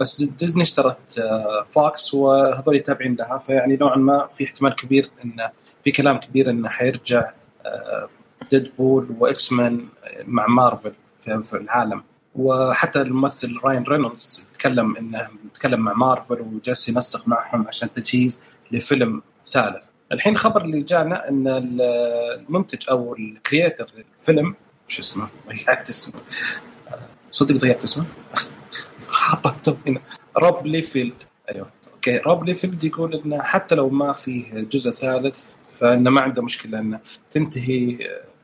بس 0.00 0.22
ديزني 0.22 0.62
اشترت 0.62 1.18
آه، 1.18 1.66
فوكس 1.74 2.14
وهذول 2.14 2.78
تابعين 2.80 3.14
لها 3.16 3.42
فيعني 3.46 3.76
نوعا 3.76 3.96
ما 3.96 4.26
في 4.26 4.44
احتمال 4.44 4.74
كبير 4.74 5.10
انه 5.24 5.50
في 5.84 5.90
كلام 5.90 6.16
كبير 6.16 6.50
إنه 6.50 6.68
حيرجع 6.68 7.32
آه، 7.66 8.08
ديدبول 8.50 9.16
واكس 9.18 9.52
مان 9.52 9.88
مع 10.24 10.46
مارفل 10.46 10.92
في 11.18 11.54
العالم. 11.54 12.02
وحتى 12.34 13.00
الممثل 13.02 13.60
راين 13.64 13.82
رينولدز 13.82 14.46
تكلم 14.54 14.96
إنه 14.96 15.28
تكلم 15.54 15.80
مع 15.80 15.92
مارفل 15.92 16.40
وجالس 16.40 16.88
ينسق 16.88 17.28
معهم 17.28 17.68
عشان 17.68 17.92
تجهيز 17.92 18.40
لفيلم 18.72 19.22
ثالث. 19.46 19.86
الحين 20.12 20.32
الخبر 20.32 20.64
اللي 20.64 20.82
جانا 20.82 21.28
إن 21.28 21.44
المنتج 21.48 22.90
أو 22.90 23.16
ال 23.16 23.25
creator 23.25 23.90
للفيلم 23.96 24.54
شو 24.86 25.02
اسمه؟ 25.02 25.28
ضيعت 25.48 25.88
اسمه. 25.88 26.14
صدق 27.32 27.54
ضيعت 27.54 27.84
اسمه؟ 27.84 28.04
حاطه 29.08 29.76
هنا. 29.86 30.00
روب 30.38 30.66
ليفيلد 30.66 31.14
أيوه. 31.54 31.70
okay. 31.94 32.18
روب 32.18 32.44
ليفيلد 32.44 32.84
يقول 32.84 33.14
إنه 33.14 33.42
حتى 33.42 33.74
لو 33.74 33.88
ما 33.88 34.12
فيه 34.12 34.60
جزء 34.60 34.90
ثالث 34.90 35.44
فانه 35.80 36.10
ما 36.10 36.20
عنده 36.20 36.42
مشكلة 36.42 36.78
انه 36.78 37.00
تنتهي 37.30 37.98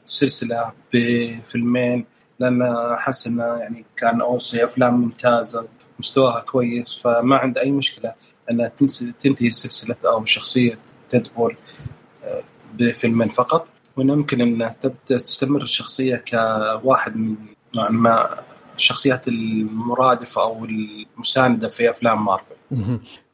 السلسله 0.07 0.73
بفيلمين 0.95 2.05
لأنه 2.39 2.97
حس 2.97 3.27
انه 3.27 3.45
يعني 3.45 3.85
كان 3.97 4.21
اوصي 4.21 4.65
أفلام 4.65 4.95
ممتازة 4.95 5.69
مستواها 5.99 6.41
كويس 6.41 6.95
فما 6.95 7.37
عنده 7.37 7.61
أي 7.63 7.73
مشكلة 7.73 8.15
انها 8.51 8.69
تنتهي 9.19 9.53
سلسلة 9.53 9.97
أو 10.05 10.25
شخصية 10.25 10.79
ديدبول 11.13 11.57
آه، 12.25 12.43
بفيلمين 12.75 13.29
فقط 13.29 13.69
وانه 13.97 14.13
يمكن 14.13 14.41
انه 14.41 14.69
تبدأ 14.69 15.19
تستمر 15.19 15.63
الشخصية 15.63 16.25
كواحد 16.29 17.17
من 17.17 17.37
نوعا 17.77 17.91
ما 17.91 18.41
الشخصيات 18.77 19.29
المرادفة 19.29 20.43
أو 20.43 20.65
المساندة 20.65 21.69
في 21.69 21.91
أفلام 21.91 22.25
مارفل. 22.25 22.57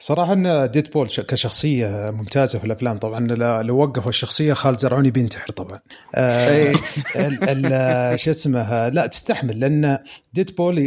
صراحة 0.03 0.33
إن 0.33 0.71
ديدبول 0.71 1.09
كشخصية 1.09 2.11
ممتازة 2.11 2.59
في 2.59 2.65
الأفلام 2.65 2.99
طبعا 2.99 3.27
لو 3.63 3.77
وقفوا 3.79 4.09
الشخصية 4.09 4.53
خالد 4.53 4.79
زرعوني 4.79 5.11
بينتحر 5.11 5.53
طبعا. 5.53 5.79
آه 6.15 6.73
ال- 7.17 8.21
شو 8.21 8.31
اسمه 8.31 8.89
لا 8.89 9.07
تستحمل 9.07 9.61
لأن 9.61 9.99
ديدبول 10.33 10.79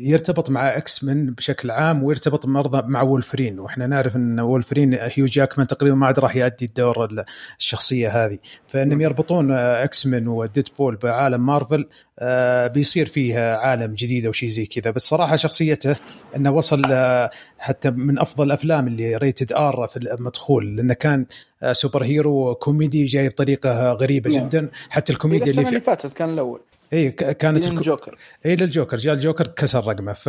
يرتبط 0.00 0.50
مع 0.50 0.76
إكس 0.76 1.04
مان 1.04 1.30
بشكل 1.34 1.70
عام 1.70 2.02
ويرتبط 2.04 2.46
برضه 2.46 2.82
مع 2.88 3.02
وولفرين. 3.02 3.58
وإحنا 3.58 3.86
نعرف 3.86 4.16
إن 4.16 4.40
وولفرين 4.40 4.94
هيو 4.94 5.24
جاكمان 5.26 5.66
تقريبا 5.66 5.96
ما 5.96 6.06
عاد 6.06 6.18
راح 6.18 6.36
يؤدي 6.36 6.64
الدور 6.64 7.04
ال- 7.04 7.24
الشخصية 7.58 8.24
هذه. 8.24 8.38
فإنهم 8.66 9.00
يربطون 9.00 9.52
إكس 9.52 10.06
مان 10.06 10.28
وديدبول 10.28 10.96
بعالم 10.96 11.46
مارفل 11.46 11.88
آه، 12.20 12.66
بيصير 12.66 13.06
فيه 13.06 13.54
عالم 13.56 13.94
جديد 13.94 14.26
أو 14.26 14.32
شيء 14.32 14.48
زي 14.48 14.66
كذا. 14.66 14.90
بس 14.90 15.02
صراحة 15.08 15.36
شخصيته 15.36 15.96
إنه 16.36 16.50
وصل 16.50 16.82
آه، 16.90 17.30
حتى 17.78 17.90
من 17.90 18.18
أفضل 18.18 18.46
الأفلام 18.46 18.86
اللي 18.86 19.16
rated 19.16 19.52
R 19.52 19.86
في 19.88 19.96
المدخول 19.96 20.76
لأنه 20.76 20.94
كان 20.94 21.26
super 21.72 22.04
hero 22.04 22.54
كوميدي 22.54 23.04
جاي 23.04 23.28
بطريقه 23.28 23.92
غريبة 23.92 24.30
نعم. 24.30 24.48
جدا. 24.48 24.68
حتى 24.90 25.12
الكوميديا 25.12 25.50
اللي 25.50 25.62
اللي 25.62 25.80
في 25.80 25.86
فاتت 25.86 26.12
كان 26.12 26.30
الأول. 26.30 26.60
اي 26.92 27.10
كانت 27.10 27.66
من 27.68 27.72
الكو... 27.72 27.82
جوكر 27.82 28.16
اي 28.46 28.56
للجوكر 28.56 28.96
جاء 28.96 29.14
الجوكر 29.14 29.46
كسر 29.46 29.88
رقمه. 29.88 30.12
ف 30.12 30.28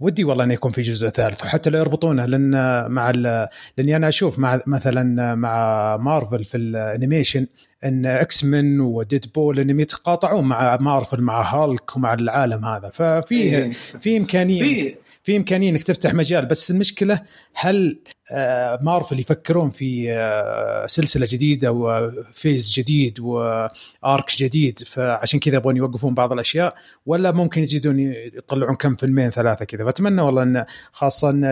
ودي 0.00 0.24
والله 0.24 0.44
إنه 0.44 0.54
يكون 0.54 0.70
في 0.70 0.80
جزء 0.80 1.08
ثالث. 1.08 1.42
وحتى 1.44 1.70
لو 1.70 1.78
يربطونه 1.78 2.24
لأن 2.26 2.50
مع 2.90 3.10
ال... 3.10 3.48
لأني 3.78 3.96
أنا 3.96 4.08
أشوف 4.08 4.38
مع 4.38 4.60
مثلا 4.66 5.34
مع 5.34 5.96
مارفل 5.96 6.44
في 6.44 6.56
ال 6.56 6.65
animation 6.65 7.46
إن 7.84 8.06
إكس 8.06 8.44
مان 8.44 8.80
وديدبول 8.80 9.60
انهم 9.60 9.80
يتقاطعون 9.80 10.44
مع 10.44 10.76
مارفل 10.80 11.20
مع 11.20 11.54
هالك 11.54 11.96
ومع 11.96 12.14
العالم 12.14 12.64
هذا. 12.64 12.90
ففيه 12.90 13.56
إيه. 13.56 13.72
في 13.72 14.16
إمكانية. 14.16 14.94
في 15.22 15.36
إمكانية 15.36 15.70
إنك 15.70 15.82
تفتح 15.82 16.14
مجال 16.14 16.46
بس 16.46 16.70
المشكلة 16.70 17.20
هل 17.54 18.00
آه، 18.32 18.78
مارفل 18.82 19.20
يفكرون 19.20 19.70
في 19.70 20.12
آه، 20.12 20.86
سلسلة 20.86 21.26
جديدة 21.30 21.72
و 21.72 21.89
phase 21.89 22.72
جديد 22.72 23.20
و 23.20 23.49
arc 23.49 24.36
جديد 24.36 24.78
فعشان 24.78 25.40
كذا 25.40 25.56
يبغون 25.56 25.76
يوقفون 25.76 26.14
بعض 26.14 26.32
الأشياء 26.32 26.74
ولا 27.06 27.30
ممكن 27.30 27.60
يزيدون 27.60 27.98
يطلعون 27.98 28.74
كم 28.74 28.94
فيلمين 28.94 29.30
ثلاثة 29.30 29.64
كذا 29.64 29.84
فأتمنى 29.84 30.22
والله 30.22 30.42
إن 30.42 30.64
خاصة 30.92 31.30
إن 31.30 31.44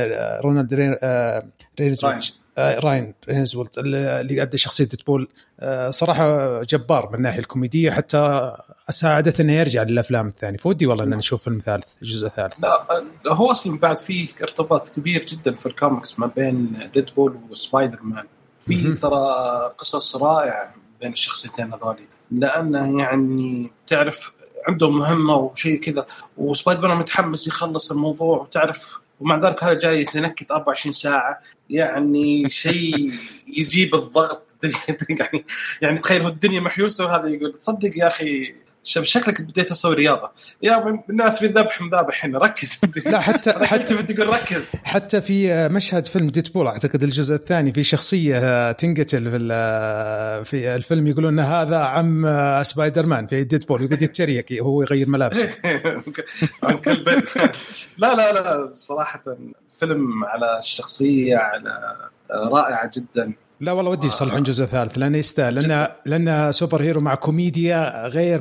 رونالد 0.45 0.75
رين 0.75 0.97
آه، 1.03 1.49
رينزولد 1.81 2.21
راين. 2.59 3.15
آه، 3.29 3.33
رينزولد 3.33 3.71
اللي 3.79 4.43
ادى 4.43 4.59
شخصية 4.59 4.85
ديدبول 4.85 5.29
آه، 5.61 5.91
صراحة 5.91 6.63
جبار 6.63 7.09
من 7.09 7.15
الناحية 7.15 7.39
الكوميدية 7.39 7.91
حتى 7.91 8.53
ساعدته 8.91 9.43
إنه 9.43 9.53
يرجع 9.53 9.83
للأفلام 9.83 10.27
الثانية. 10.27 10.59
فودي 10.59 10.87
والله 10.87 11.05
إن 11.05 11.11
نشوف 11.11 11.43
فيلم 11.43 11.59
ثالث 11.59 11.85
الجزء 12.03 12.27
الثالث 12.27 12.55
لا 12.63 13.05
هو 13.29 13.51
أصلا 13.51 13.79
بعد 13.79 13.99
في 13.99 14.29
ارتباط 14.43 14.89
كبير 14.89 15.27
جدا 15.27 15.55
في 15.55 15.67
الكوميكس 15.67 16.19
ما 16.19 16.27
بين 16.27 16.79
ديدبول 16.95 17.39
وسبايدر 17.51 17.99
مان 18.03 18.25
في. 18.61 18.95
ترى 18.95 19.25
قصص 19.79 20.17
رائعة 20.17 20.75
بين 21.01 21.13
الشخصيتين 21.13 21.75
هذولي. 21.75 22.07
لأنه 22.31 23.01
يعني 23.01 23.71
تعرف 23.87 24.33
عندهم 24.69 24.99
مهمة 24.99 25.35
وشيء 25.35 25.81
كذا 25.81 26.07
وسبايدر 26.37 26.89
مان 26.89 26.97
متحمس 26.97 27.47
يخلص 27.47 27.93
الموضوع 27.93 28.39
وتعرف 28.39 28.99
ومع 29.21 29.37
ذلك 29.39 29.65
هذا 29.65 29.79
جاي 29.79 30.01
يتنكد 30.01 30.47
24 30.53 30.93
ساعة. 30.93 31.41
يعني 31.71 32.51
شيء 32.51 33.13
يجيب 33.47 33.95
الضغط. 33.95 34.45
يعني 35.19 35.45
يعني 35.83 35.99
تخيل 35.99 36.27
الدنيا 36.27 36.61
محيوسة 36.61 37.05
وهذا 37.05 37.29
يقول 37.29 37.53
تصدق 37.53 37.91
يا 37.97 38.07
أخي 38.07 38.55
شب- 38.89 39.03
شكلك 39.03 39.43
بديت 39.43 39.71
تسوي 39.71 39.95
رياضة. 39.95 40.31
يا 40.63 41.03
الناس 41.11 41.39
في 41.39 41.47
ذبح 41.47 41.81
مذابح 41.81 42.25
هنا 42.25 42.39
ركز. 42.39 42.81
لا 43.07 43.21
حتى 43.21 43.53
حتى 43.53 44.03
تقول 44.03 44.29
ركز. 44.29 44.73
حتى 44.85 45.21
في 45.21 45.69
مشهد 45.69 46.07
فيلم 46.07 46.29
ديدبول 46.29 46.67
أعتقد 46.67 47.03
الجزء 47.03 47.35
الثاني 47.35 47.73
في 47.73 47.85
شخصية 47.85 48.73
تنقتل 48.73 49.31
في 49.31 49.37
ال- 49.37 50.45
في 50.45 50.75
الفيلم 50.75 51.07
يقولون 51.07 51.39
إن 51.39 51.47
هذا 51.47 51.77
عم 51.79 52.27
سبايدر 52.63 53.07
مان 53.07 53.27
في 53.27 53.45
ديدبول 53.45 53.83
يقعد 53.83 54.03
يتريق 54.03 54.63
هو 54.63 54.83
يغير 54.83 55.09
ملابسه. 55.09 55.49
عن 56.63 56.79
لا 57.99 58.15
لا 58.15 58.33
لا 58.33 58.71
صراحة 58.75 59.23
فيلم 59.79 60.25
على 60.25 60.59
الشخصية 60.59 61.37
على 61.37 61.97
رائعة 62.31 62.91
جدا. 62.97 63.33
لا 63.61 63.73
والله 63.73 63.91
ودي 63.91 64.07
يصلحون 64.07 64.43
جزء 64.43 64.65
ثالث 64.65 64.99
لأنه 64.99 65.19
يستاهل 65.19 65.55
لأنه 65.55 65.89
لأنه 66.07 66.51
super 66.51 66.83
hero 66.83 67.01
مع 67.01 67.15
كوميديا 67.15 68.07
غير 68.07 68.41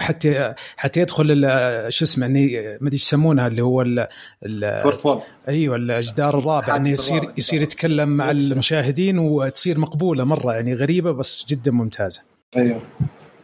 حتى 0.00 0.54
حتى 0.76 1.00
يدخل 1.00 1.26
ال- 1.30 1.92
شو 1.92 2.04
اسمه 2.04 2.28
ما 2.28 2.38
أدري 2.38 2.92
إيش 2.92 3.02
يسمونها 3.02 3.46
اللي 3.46 3.62
هو 3.62 3.82
ال 3.82 4.06
أيوه 5.48 5.76
الجدار 5.76 6.38
الرابع 6.38 6.76
إنه 6.76 6.88
يصير 6.88 7.16
الرابع. 7.16 7.34
يصير 7.38 7.62
يتكلم 7.62 8.08
مع. 8.08 8.30
المشاهدين 8.30 9.18
وتصير 9.18 9.78
مقبولة 9.80 10.24
مرة 10.24 10.54
يعني 10.54 10.74
غريبة 10.74 11.12
بس 11.12 11.46
جدا 11.48 11.70
ممتازة 11.70 12.22
أيوه 12.56 12.82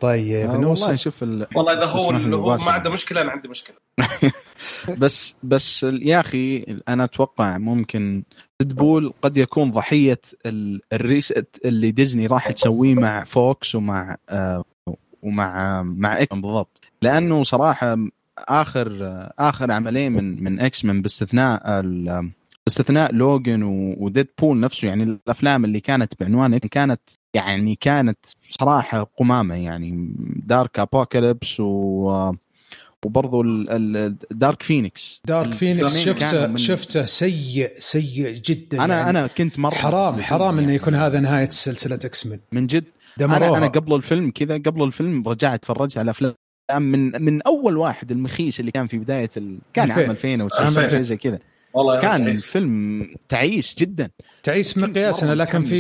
طيب 0.00 0.50
آه، 0.50 0.56
نوصل 0.56 0.82
والله 0.82 0.96
شوف 0.96 1.22
ال... 1.22 1.46
والله 1.56 1.72
إذا 1.72 1.84
هو. 1.84 2.12
ما 2.56 2.72
عنده 2.72 2.90
مشكلة 2.90 3.20
أنا 3.20 3.30
عندي 3.30 3.48
مشكلة 3.48 3.76
بس 4.98 5.36
بس 5.42 5.82
يا 5.82 6.20
أخي 6.20 6.66
أنا 6.88 7.04
أتوقع 7.04 7.58
ممكن 7.58 8.22
ديدبول 8.60 9.12
قد 9.22 9.36
يكون 9.36 9.70
ضحية 9.70 10.20
ال- 10.46 10.80
ال 10.92 11.04
reset 11.04 11.60
اللي 11.64 11.90
ديزني 11.90 12.26
راح 12.26 12.50
تسويه 12.50 12.94
مع 12.94 13.24
فوكس 13.24 13.74
ومع 13.74 14.16
آه 14.28 14.64
ومع 15.22 15.82
مع 15.82 16.22
إكس. 16.22 16.36
بالضبط. 16.36 16.80
لأنه 17.02 17.42
صراحة 17.42 17.96
آخر 18.38 18.88
آخر 19.38 19.72
عملين 19.72 20.12
من 20.12 20.44
من 20.44 20.60
إكس 20.60 20.84
مان 20.84 21.02
باستثناء 21.02 21.82
باستثناء 22.66 23.12
لوجن 23.14 23.62
وديدبول 23.98 24.60
نفسه 24.60 24.88
يعني 24.88 25.02
الأفلام 25.02 25.64
اللي 25.64 25.80
كانت 25.80 26.12
بعنوان 26.20 26.58
كانت 26.58 27.00
يعني 27.34 27.74
كانت 27.74 28.18
صراحة 28.48 29.02
قمامة 29.16 29.54
يعني 29.54 30.14
دارك 30.46 30.78
ابوكاليبس 30.78 31.60
و 31.60 32.32
وبرضو 33.06 33.42
دارك 34.30 34.62
فينيكس 34.62 35.20
دارك 35.26 35.54
فينيكس 35.54 35.96
شفته 35.98 36.46
من- 36.46 36.56
شفته 36.56 37.04
سيء 37.04 37.70
سيء 37.78 38.28
جدا 38.34 38.84
أنا 38.84 38.94
يعني. 38.98 39.10
أنا 39.10 39.26
كنت 39.26 39.58
مرة 39.58 39.74
حرام 39.74 40.20
حرام 40.20 40.52
إنه 40.52 40.60
يعني. 40.62 40.74
يكون 40.74 40.94
هذا 40.94 41.20
نهاية 41.20 41.48
سلسلة 41.48 41.98
إكس 42.04 42.26
مان 42.26 42.40
من 42.52 42.66
جد. 42.66 42.84
دمروها. 43.18 43.48
أنا 43.48 43.58
أنا 43.58 43.66
قبل 43.66 43.94
الفيلم 43.94 44.30
كذا 44.30 44.54
قبل 44.54 44.82
الفيلم 44.82 45.28
رجعت 45.28 45.62
تفرجت 45.62 45.98
على 45.98 46.10
أفلام. 46.10 46.34
من 46.78 47.22
من 47.24 47.42
أول 47.42 47.76
واحد 47.76 48.10
المخيس 48.10 48.60
اللي 48.60 48.70
كان 48.70 48.86
في 48.86 48.98
بداية 48.98 49.30
ال... 49.36 49.58
كان 49.72 49.90
عام 49.90 49.98
2000. 50.10 50.10
2009 50.10 50.64
عام 50.82 50.90
شيء 50.90 51.00
زي 51.00 51.16
كذا. 51.16 51.38
والله 51.74 52.00
كان 52.00 52.24
تعيس. 52.24 52.44
فيلم 52.44 53.06
تعيس 53.28 53.74
جدا. 53.78 54.10
تعيس 54.42 54.78
مقياسنا 54.78 55.34
لكن 55.34 55.62
في. 55.62 55.76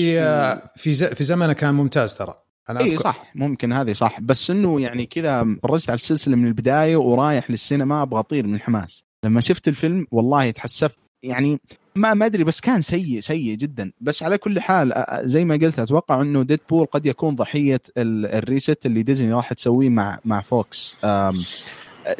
في 0.76 0.92
ز- 0.92 1.04
في 1.04 1.24
زمنه 1.24 1.52
كان 1.52 1.74
ممتاز 1.74 2.14
ترى. 2.14 2.34
أنا 2.70 2.80
اي 2.80 2.96
صح. 2.96 3.32
ممكن 3.34 3.72
هذه 3.72 3.92
صح. 3.92 4.20
بس 4.20 4.50
إنه 4.50 4.80
يعني 4.80 5.06
كذا 5.06 5.56
فرجت 5.62 5.90
على 5.90 5.94
السلسلة 5.94 6.36
من 6.36 6.46
البداية 6.46 6.96
ورايح 6.96 7.50
للسينما 7.50 8.02
أبغى 8.02 8.20
أطير 8.20 8.46
من 8.46 8.54
الحماس. 8.54 9.04
لما 9.24 9.40
شفت 9.40 9.68
الفيلم 9.68 10.06
والله 10.10 10.50
تحسفت. 10.50 10.98
يعني 11.22 11.60
ما 11.94 12.14
ما 12.14 12.26
أدري 12.26 12.44
بس 12.44 12.60
كان 12.60 12.80
سيء 12.80 13.20
سيء 13.20 13.54
جدا. 13.56 13.92
بس 14.00 14.22
على 14.22 14.38
كل 14.38 14.60
حال 14.60 15.04
زي 15.20 15.44
ما 15.44 15.54
قلت 15.54 15.78
أتوقع 15.78 16.20
إنه 16.22 16.42
ديدبول 16.42 16.86
قد 16.86 17.06
يكون 17.06 17.34
ضحية 17.36 17.80
ال- 17.98 18.26
ال 18.26 18.36
reset 18.36 18.86
اللي 18.86 19.02
ديزني 19.02 19.32
راح 19.32 19.52
تسويه 19.52 19.88
مع 19.88 20.18
مع 20.24 20.40
فوكس 20.40 20.96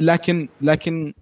لكن 0.00 0.48
لكن 0.61 1.12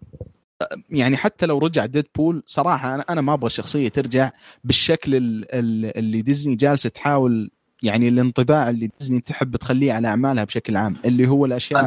يعني 0.90 1.16
حتى 1.16 1.46
لو 1.46 1.58
رجع 1.58 1.86
ديدبول 1.86 2.42
صراحة 2.46 2.94
أنا 2.94 3.04
أنا 3.10 3.20
ما 3.20 3.32
أبغى 3.34 3.46
الشخصيه 3.46 3.88
ترجع 3.88 4.30
بالشكل 4.64 5.14
ال- 5.14 5.44
ال- 5.54 5.98
اللي 5.98 6.22
ديزني 6.22 6.56
جالسة 6.56 6.88
تحاول 6.90 7.50
يعني 7.82 8.08
الانطباع 8.08 8.70
اللي 8.70 8.90
ديزني 9.00 9.20
تحب 9.20 9.56
تخليه 9.56 9.92
على 9.92 10.08
أعمالها 10.08 10.44
بشكل 10.44 10.76
عام 10.76 10.96
اللي 11.04 11.26
هو 11.28 11.46
الأشياء 11.46 11.80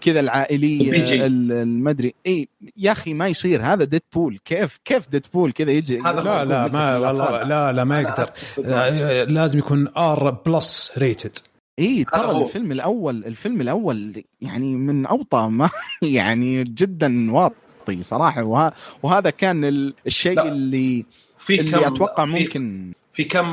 كذا 0.00 0.20
العائلية 0.20 1.26
المدري 1.26 2.14
إي 2.26 2.48
يا 2.76 2.92
أخي 2.92 3.14
ما 3.14 3.28
يصير. 3.28 3.62
هذا 3.62 3.84
Deadpool 3.84 4.38
كيف 4.44 4.80
كيف 4.84 5.08
Deadpool 5.08 5.52
كذا 5.52 5.70
يجي؟ 5.70 6.00
هذا 6.00 6.20
لا 6.20 6.44
لا 6.44 6.68
ما 6.68 6.96
والله 6.98 7.42
لا 7.44 7.72
لا 7.72 7.84
ما 7.84 8.00
يقدر. 8.00 8.30
آه، 8.64 9.24
لازم 9.24 9.58
يكون 9.58 9.88
R 9.96 10.30
plus 10.30 10.92
rated 10.98 11.36
إي 11.78 12.04
ترى. 12.04 12.42
الفيلم 12.44 12.72
الأول 12.72 13.24
الفيلم 13.24 13.60
الأول 13.60 14.22
يعني 14.40 14.74
من 14.74 15.06
أوطى 15.06 15.48
ما 15.50 15.70
يعني 16.02 16.64
جدا 16.64 17.32
واطي 17.32 18.02
صراحة. 18.02 18.42
وه... 18.42 18.72
وهذا 19.02 19.30
كان 19.30 19.64
ال- 19.64 19.94
الشيء 20.06 20.32
لا. 20.36 20.48
اللي 20.48 21.04
في 21.46 21.60
اللي 21.60 21.70
كم 21.70 21.84
أتوقع 21.84 22.24
في- 22.24 22.30
ممكن 22.30 22.92
في 23.12 23.24
كم 23.24 23.46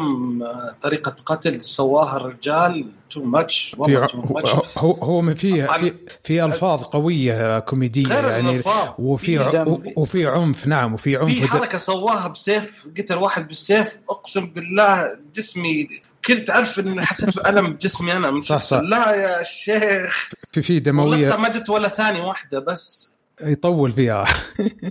آه، 0.44 0.76
طريقة 0.82 1.16
قتل 1.26 1.62
سواها 1.62 2.18
الرجال؟ 2.18 2.86
too 3.10 3.24
much 3.24 3.70
في 3.76 3.82
والله 3.82 4.04
ع- 4.04 4.08
too 4.08 4.18
much 4.34 4.50
هو 4.78 4.92
هو 4.92 5.22
من 5.22 5.34
فيه 5.36 5.66
في 5.66 5.94
في 6.24 6.46
ألفاظ 6.46 6.82
قوية 6.84 7.60
كوميدية 7.60 8.08
غير 8.08 8.30
يعني 8.30 8.62
وفي 9.00 9.40
وفي 9.96 10.28
عنف 10.28 10.68
نعم 10.68 10.94
وفي 10.94 11.18
عنف. 11.18 11.26
في 11.30 11.48
حركة 11.48 11.78
سواها 11.78 12.28
بسيف 12.28 12.84
قتل 12.98 13.16
واحد 13.18 13.48
بالسيف 13.48 13.98
أقسم 14.10 14.46
بالله 14.46 15.18
جسمي 15.36 15.88
كنت 16.26 16.50
عارف 16.50 16.80
اني 16.80 17.06
حسيت 17.06 17.36
بألم 17.36 17.74
بجسمي 17.74 18.14
أنا 18.14 18.32
من 18.32 18.44
صح،. 18.44 18.62
صح. 18.62 18.78
لا 18.80 19.12
يا 19.16 19.44
شيخ. 19.44 20.30
في 20.52 20.62
في 20.62 20.80
دموية. 20.80 21.36
ما 21.38 21.50
جت 21.50 21.70
ولا 21.70 21.88
ثاني 21.88 22.22
واحدة 22.22 22.60
بس. 22.60 23.13
يطول 23.52 23.92
فيها. 23.92 24.26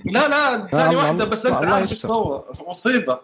لا 0.04 0.28
لا 0.28 0.66
ثاني 0.66 0.88
الله- 0.90 0.96
واحدة 0.96 1.24
بس 1.24 1.46
أنت 1.46 1.54
عارف 1.54 1.90
إيش. 1.92 1.98
سوى 2.00 2.44
مصيبة. 2.68 3.18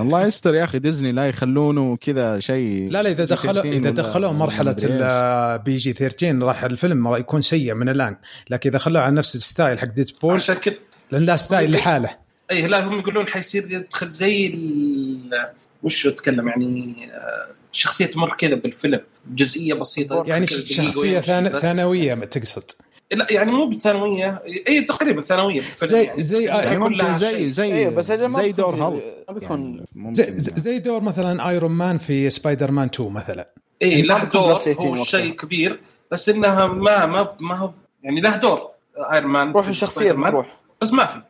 الله 0.00 0.26
يستر 0.26 0.54
يا 0.54 0.64
أخي 0.64 0.78
ديزني 0.78 1.12
لا 1.12 1.28
يخلونه 1.28 1.96
كذا 1.96 2.38
شيء 2.40 2.88
لا 2.90 3.02
لا 3.02 3.10
إذا 3.10 3.24
دخلوا 3.24 3.62
13 3.62 4.00
إذا 4.00 4.16
ولا 4.18 4.32
مرحلة. 4.32 4.76
ال 4.82 5.76
PG 5.76 5.92
13 5.92 6.42
راح 6.42 6.64
الفيلم 6.64 7.08
راح 7.08 7.18
يكون 7.18 7.40
سيء 7.40 7.74
من 7.74 7.88
الآن. 7.88 8.16
لكن 8.50 8.70
إذا 8.70 8.78
خلوه 8.78 9.02
على 9.02 9.14
نفس 9.14 9.36
ال 9.36 9.43
style 9.43 9.78
حق 9.78 9.86
Deadpool 9.86 10.34
عشان 10.34 10.54
كذا. 10.54 10.74
لأن 11.10 11.22
لا 11.22 11.36
style 11.36 11.72
لحاله. 11.72 12.10
اي 12.50 12.66
لا 12.66 12.86
هم 12.88 12.98
يقولون 12.98 13.26
حيصير 13.28 13.66
يدخل 13.70 14.06
زي 14.08 14.46
ال- 14.46 15.50
وش 15.82 16.06
أتكلم 16.06 16.48
يعني 16.48 16.94
آه، 17.12 17.54
شخصية 17.72 18.06
تمر 18.06 18.34
كذا 18.36 18.54
بالفيلم. 18.54 19.00
جزئية 19.30 19.74
بسيطة 19.74 20.24
يعني 20.26 20.46
شخصية. 20.46 21.20
ثانوية 21.50 22.14
تقصد. 22.14 22.62
لا 23.12 23.26
يعني 23.30 23.50
مو 23.52 23.66
بالثانوية 23.66 24.42
اي 24.68 24.82
تقريبا 24.82 25.22
ثانوية 25.22 25.60
زي- 25.82 26.02
يعني. 26.04 26.22
زي- 26.22 26.44
يعني 26.44 26.62
يعني 26.62 26.78
ممكن 26.78 27.14
زي. 27.18 27.50
زي 27.50 27.72
أيوه 27.74 27.90
بس 27.90 28.12
زي 28.12 28.52
دور 28.52 29.00
بيكون 29.30 29.60
يعني 29.74 29.86
ممكن 29.94 30.12
زي, 30.14 30.38
زي- 30.38 30.52
زي 30.56 30.78
دور 30.78 31.00
مثلا 31.00 31.48
Iron 31.48 31.70
Man 31.70 31.98
في 31.98 32.30
سبايدر 32.30 32.70
مان 32.70 32.86
2 32.94 33.12
مثلا 33.12 33.48
اي 33.82 34.02
له 34.02 34.14
ما 34.18 34.24
بيكون 34.24 34.40
دور 34.40 34.52
plus 34.52 34.62
18 34.64 34.98
هو. 35.00 35.04
شيء 35.04 35.32
كبير 35.34 35.80
بس 36.10 36.28
إنها 36.28 36.66
ما 36.66 37.06
ما 37.06 37.28
ما 37.40 37.54
هو 37.56 37.70
يعني 38.02 38.20
له 38.20 38.36
دور 38.36 38.68
Iron 39.12 39.30
Man 39.32 39.52
روح 39.52 39.68
الشخصيه 39.68 40.12
بتروح 40.12 40.56
بس 40.82 40.92
ما 40.92 41.06
في. 41.06 41.22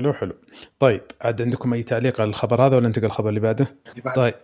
حلو 0.00 0.12
حلو. 0.12 0.32
طيب 0.78 1.00
عاد 1.20 1.42
عندكم 1.42 1.74
أي 1.74 1.82
تعليق 1.82 2.20
على 2.20 2.28
الخبر 2.30 2.66
هذا 2.66 2.76
ولا 2.76 2.86
ننتقل 2.86 3.04
الخبر 3.04 3.28
اللي 3.28 3.40
بعده؟ 3.40 3.66
اللي 3.90 4.02
بعد. 4.04 4.14
طيب. 4.16 4.34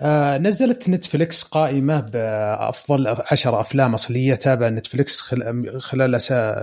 آه 0.00 0.38
نزلت 0.38 0.88
Netflix 0.88 1.42
قائمة 1.42 2.00
بأفضل 2.00 3.14
عشر 3.30 3.60
أفلام 3.60 3.94
أصلية 3.94 4.34
تابع 4.34 4.68
Netflix 4.68 5.20
خل- 5.20 5.80
خلال 5.80 6.14
أسا... 6.14 6.54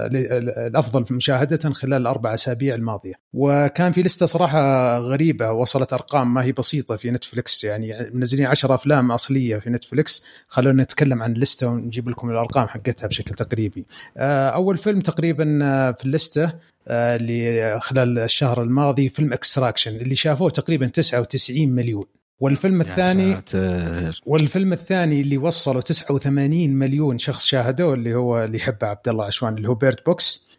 الأفضل 0.68 1.16
مشاهدة 1.16 1.70
خلال 1.74 2.02
الأربع 2.02 2.34
أسابيع 2.34 2.76
الماضية. 2.76 3.14
وكان 3.34 3.92
في 3.92 4.02
لستة 4.02 4.26
صراحة 4.26 4.98
غريبة 4.98 5.52
وصلت 5.52 5.94
أرقام 5.94 6.34
ما 6.34 6.44
هي 6.44 6.52
بسيطة 6.52 6.96
في 6.96 7.12
Netflix 7.12 7.64
يعني 7.64 8.10
منزلين 8.14 8.46
عشر 8.46 8.74
أفلام 8.76 9.12
أصلية 9.12 9.58
في 9.58 9.70
Netflix 9.70 10.26
خلونا 10.48 10.84
نتكلم 10.84 11.24
عن 11.24 11.32
اللستة 11.34 11.68
ونجيب 11.68 12.10
لكم 12.10 12.30
الأرقام 12.30 12.68
حقتها 12.68 13.08
بشكل 13.08 13.36
تقريبي. 13.36 13.86
آه 14.18 14.50
أول 14.50 14.78
فيلم 14.78 15.00
تقريبا 15.00 15.60
آه، 15.64 15.92
في 15.92 16.06
اللستة 16.06 16.44
آه، 16.44 16.54
اللي 16.88 17.80
خلال 17.80 18.20
الشهر 18.20 18.64
الماضي 18.64 19.10
فيلم 19.10 19.34
Extraction 19.34 19.96
اللي 19.96 20.16
شافوه 20.16 20.50
تقريبا 20.50 20.88
99 20.88 21.70
مليون. 21.70 22.04
والفيلم 22.40 22.82
الثاني 22.82 23.34
ساتر. 23.34 24.22
والفيلم 24.26 24.74
الثاني 24.74 25.22
اللي 25.22 25.38
وصلوا 25.38 25.82
89 25.82 26.70
مليون 26.70 27.18
شخص 27.18 27.46
شاهدوه 27.46 27.94
اللي 27.94 28.14
هو 28.16 28.44
اللي 28.44 28.58
يحبه 28.58 28.88
عبد 28.88 29.08
الله 29.10 29.26
عشوان 29.26 29.58
اللي 29.58 29.70
هو 29.70 29.74
Bird 29.74 29.96
Box 30.06 30.52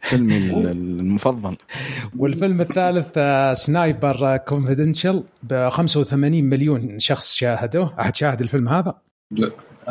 فيلمي 0.00 0.36
ال- 0.50 0.66
المفضل. 0.70 1.56
والفيلم 2.18 2.60
الثالث 2.60 3.06
آه، 3.16 3.54
Spenser 3.54 4.36
Confidential 4.36 5.24
ب 5.42 5.68
85 5.68 6.44
مليون 6.44 6.98
شخص 6.98 7.34
شاهدوه. 7.34 8.00
أحد 8.00 8.16
شاهد 8.16 8.40
الفيلم 8.40 8.68
هذا؟ 8.68 8.94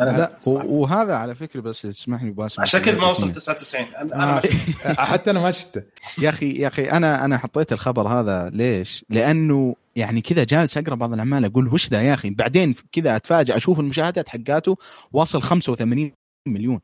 أنا 0.02 0.16
لا 0.18 0.36
و- 0.46 0.80
وهذا 0.80 1.14
على 1.14 1.34
فكرة 1.34 1.60
بس 1.60 1.82
تسمح 1.82 2.22
لي 2.22 2.30
باسم 2.30 2.62
عشان 2.62 2.80
كذا 2.80 2.98
ما 2.98 3.06
وصلت 3.10 3.34
99 3.36 3.86
أنا 3.98 4.14
أنا 4.24 4.42
آه 4.86 5.04
حتى 5.12 5.30
أنا 5.30 5.40
ما 5.40 5.50
شفته. 5.50 5.82
يا 6.18 6.28
أخي 6.30 6.52
يا 6.52 6.68
أخي 6.68 6.90
أنا 6.90 7.24
أنا 7.24 7.38
حطيت 7.38 7.72
الخبر 7.72 8.08
هذا 8.08 8.50
ليش؟ 8.54 9.04
لأنه 9.10 9.76
يعني 9.96 10.20
كذا 10.20 10.44
جالس 10.44 10.76
أقرأ 10.76 10.94
بعض 10.94 11.12
الأعمال 11.12 11.44
أقول 11.44 11.68
وش 11.74 11.88
ذا 11.90 12.02
يا 12.02 12.14
أخي؟ 12.14 12.30
بعدين 12.30 12.74
كذا 12.92 13.16
اتفاجئ 13.16 13.56
أشوف 13.56 13.80
المشاهدات 13.80 14.28
حقاته 14.28 14.76
واصل 15.12 15.42
85 15.42 16.12
مليون. 16.46 16.80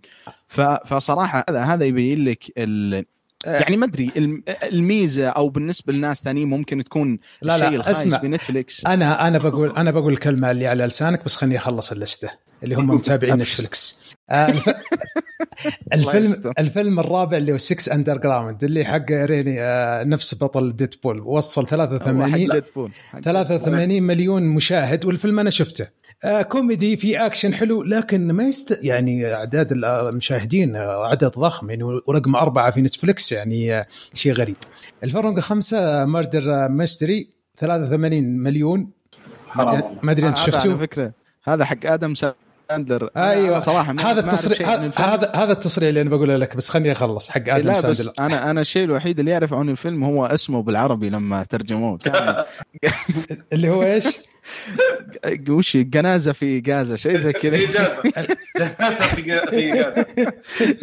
فصراحة 0.84 1.44
هذا 1.48 1.62
هذا 1.62 1.84
يبين 1.84 2.24
لك 2.24 2.44
ال 2.58 3.04
يعني 3.46 3.76
ما 3.76 3.86
أدري 3.86 4.10
الم- 4.16 4.42
الميزة 4.72 5.28
أو 5.28 5.48
بالنسبة 5.48 5.92
لناس 5.92 6.22
ثانيين 6.22 6.48
ممكن 6.48 6.84
تكون 6.84 7.18
لا 7.42 7.54
الشيء 7.56 7.68
لا 7.70 7.76
الخايس 7.76 8.00
اسمع. 8.06 8.18
في 8.18 8.28
نتفليكس 8.28 8.86
أنا 8.86 9.28
أنا 9.28 9.38
بقول 9.38 9.70
أنا 9.76 9.90
بقول 9.90 10.12
الكلمة 10.12 10.50
اللي 10.50 10.66
على 10.66 10.86
لسانك 10.86 11.24
بس 11.24 11.36
خليني 11.36 11.56
أخلص 11.56 11.92
اللستة. 11.92 12.30
اللي 12.62 12.74
هم 12.74 12.86
متابعين. 12.94 13.34
Netflix 13.34 14.06
آه، 14.30 14.46
الف... 14.46 14.68
الفيلم. 15.92 16.52
الفيلم 16.58 17.00
الرابع 17.00 17.36
اللي 17.36 17.52
هو 17.52 17.58
6 17.58 17.94
Underground 17.94 18.64
اللي 18.64 18.84
حق 18.84 19.10
ريني 19.10 19.62
آه، 19.62 20.04
نفس 20.04 20.42
بطل 20.44 20.76
Deadpool 20.76 21.20
وصل 21.20 21.66
83 21.68 22.48
Deadpool 22.48 22.90
83 23.24 24.02
مليون 24.02 24.42
مشاهد 24.42 25.04
والفيلم 25.04 25.38
أنا 25.40 25.50
شفته. 25.50 25.86
آه 26.24 26.42
كوميدي 26.42 26.96
في 26.96 27.26
أكشن 27.26 27.54
حلو 27.54 27.82
لكن 27.82 28.32
ما 28.32 28.42
يست 28.42 28.78
يعني 28.82 29.34
أعداد 29.34 29.72
المشاهدين 29.72 30.76
عدد 30.76 31.24
ضخم 31.38 31.70
يعني 31.70 31.82
ورقم 31.82 32.36
أربعة 32.36 32.70
في 32.70 32.82
Netflix 32.82 33.32
يعني 33.32 33.84
شيء 34.14 34.32
غريب. 34.32 34.56
الرقم 35.04 35.40
خمسة 35.40 36.04
Murder 36.04 36.68
Mystery 36.68 37.28
83 37.58 38.22
مليون. 38.24 38.90
ما 40.02 40.12
ادري 40.12 40.28
أنت 40.28 40.36
شفتوه؟ 40.36 40.76
فكرة 40.76 41.12
هذا 41.44 41.64
حق 41.64 41.86
آدم 41.86 42.14
ساندلر 42.70 43.10
أيوه. 43.16 43.58
صراحة 43.58 43.92
ما- 43.92 44.02
هذا 44.12 44.20
التصريح 44.20 44.68
هذا. 44.68 45.32
هذا 45.34 45.52
التصريح 45.52 45.88
اللي 45.88 46.00
أنا 46.00 46.10
بقوله 46.10 46.36
لك 46.36 46.56
بس 46.56 46.68
خليني 46.68 46.92
أخلص 46.92 47.30
حق 47.30 47.40
آدم 47.48 47.66
لا 47.66 47.72
بس 47.72 47.80
ساندلر 47.96 48.12
أنا 48.18 48.50
أنا 48.50 48.60
الشيء 48.60 48.84
الوحيد 48.84 49.18
اللي 49.18 49.30
يعرف 49.30 49.54
عن 49.54 49.68
الفيلم 49.68 50.04
هو 50.04 50.26
اسمه 50.26 50.62
بالعربي 50.62 51.10
لما 51.10 51.44
ترجموه. 51.44 51.98
كان 52.04 52.44
اللي 53.52 53.68
هو 53.68 53.82
إيش؟ 53.82 54.06
وش 55.50 55.76
جنازة 55.76 56.32
في 56.32 56.62
غازه 56.68 56.96
شيء 56.96 57.16
زي 57.18 57.32
كذا. 57.42 57.56
اجازه 57.56 58.02
اجازه 58.56 59.04
في 59.04 59.72
اجازه 59.72 60.02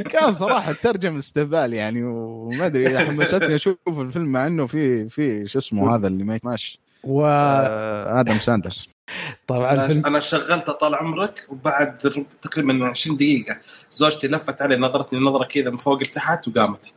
كان 0.10 0.34
صراحة 0.34 0.72
ترجم 0.84 1.18
استهبال 1.18 1.74
يعني 1.74 2.04
وما 2.04 2.66
أدري 2.66 3.00
حمستني 3.00 3.56
أشوف 3.56 3.78
الفيلم 3.88 4.26
مع 4.32 4.48
إنه 4.48 4.66
في 4.68 5.10
في 5.10 5.48
شو 5.48 5.60
اسمه 5.60 5.96
هذا 5.96 6.08
اللي 6.08 6.24
ما 6.24 6.40
ماشي. 6.44 6.80
وطبعا 7.04 7.68
آه 7.68 8.20
آدم 8.20 8.40
ساندلر. 8.40 8.88
الفيلم 9.52 10.06
أنا 10.06 10.20
شغلته 10.20 10.74
طال 10.74 10.96
عمرك 10.96 11.46
وبعد 11.50 11.98
تقريبا 12.42 12.86
20 12.86 13.18
دقيقة 13.18 13.58
زوجتي 13.92 14.28
لفت 14.28 14.62
علي 14.62 14.76
نظرتني 14.76 15.20
نظرة 15.20 15.44
كذا 15.44 15.70
من 15.70 15.78
فوق 15.78 16.02
لتحت 16.02 16.48
وقامت. 16.48 16.94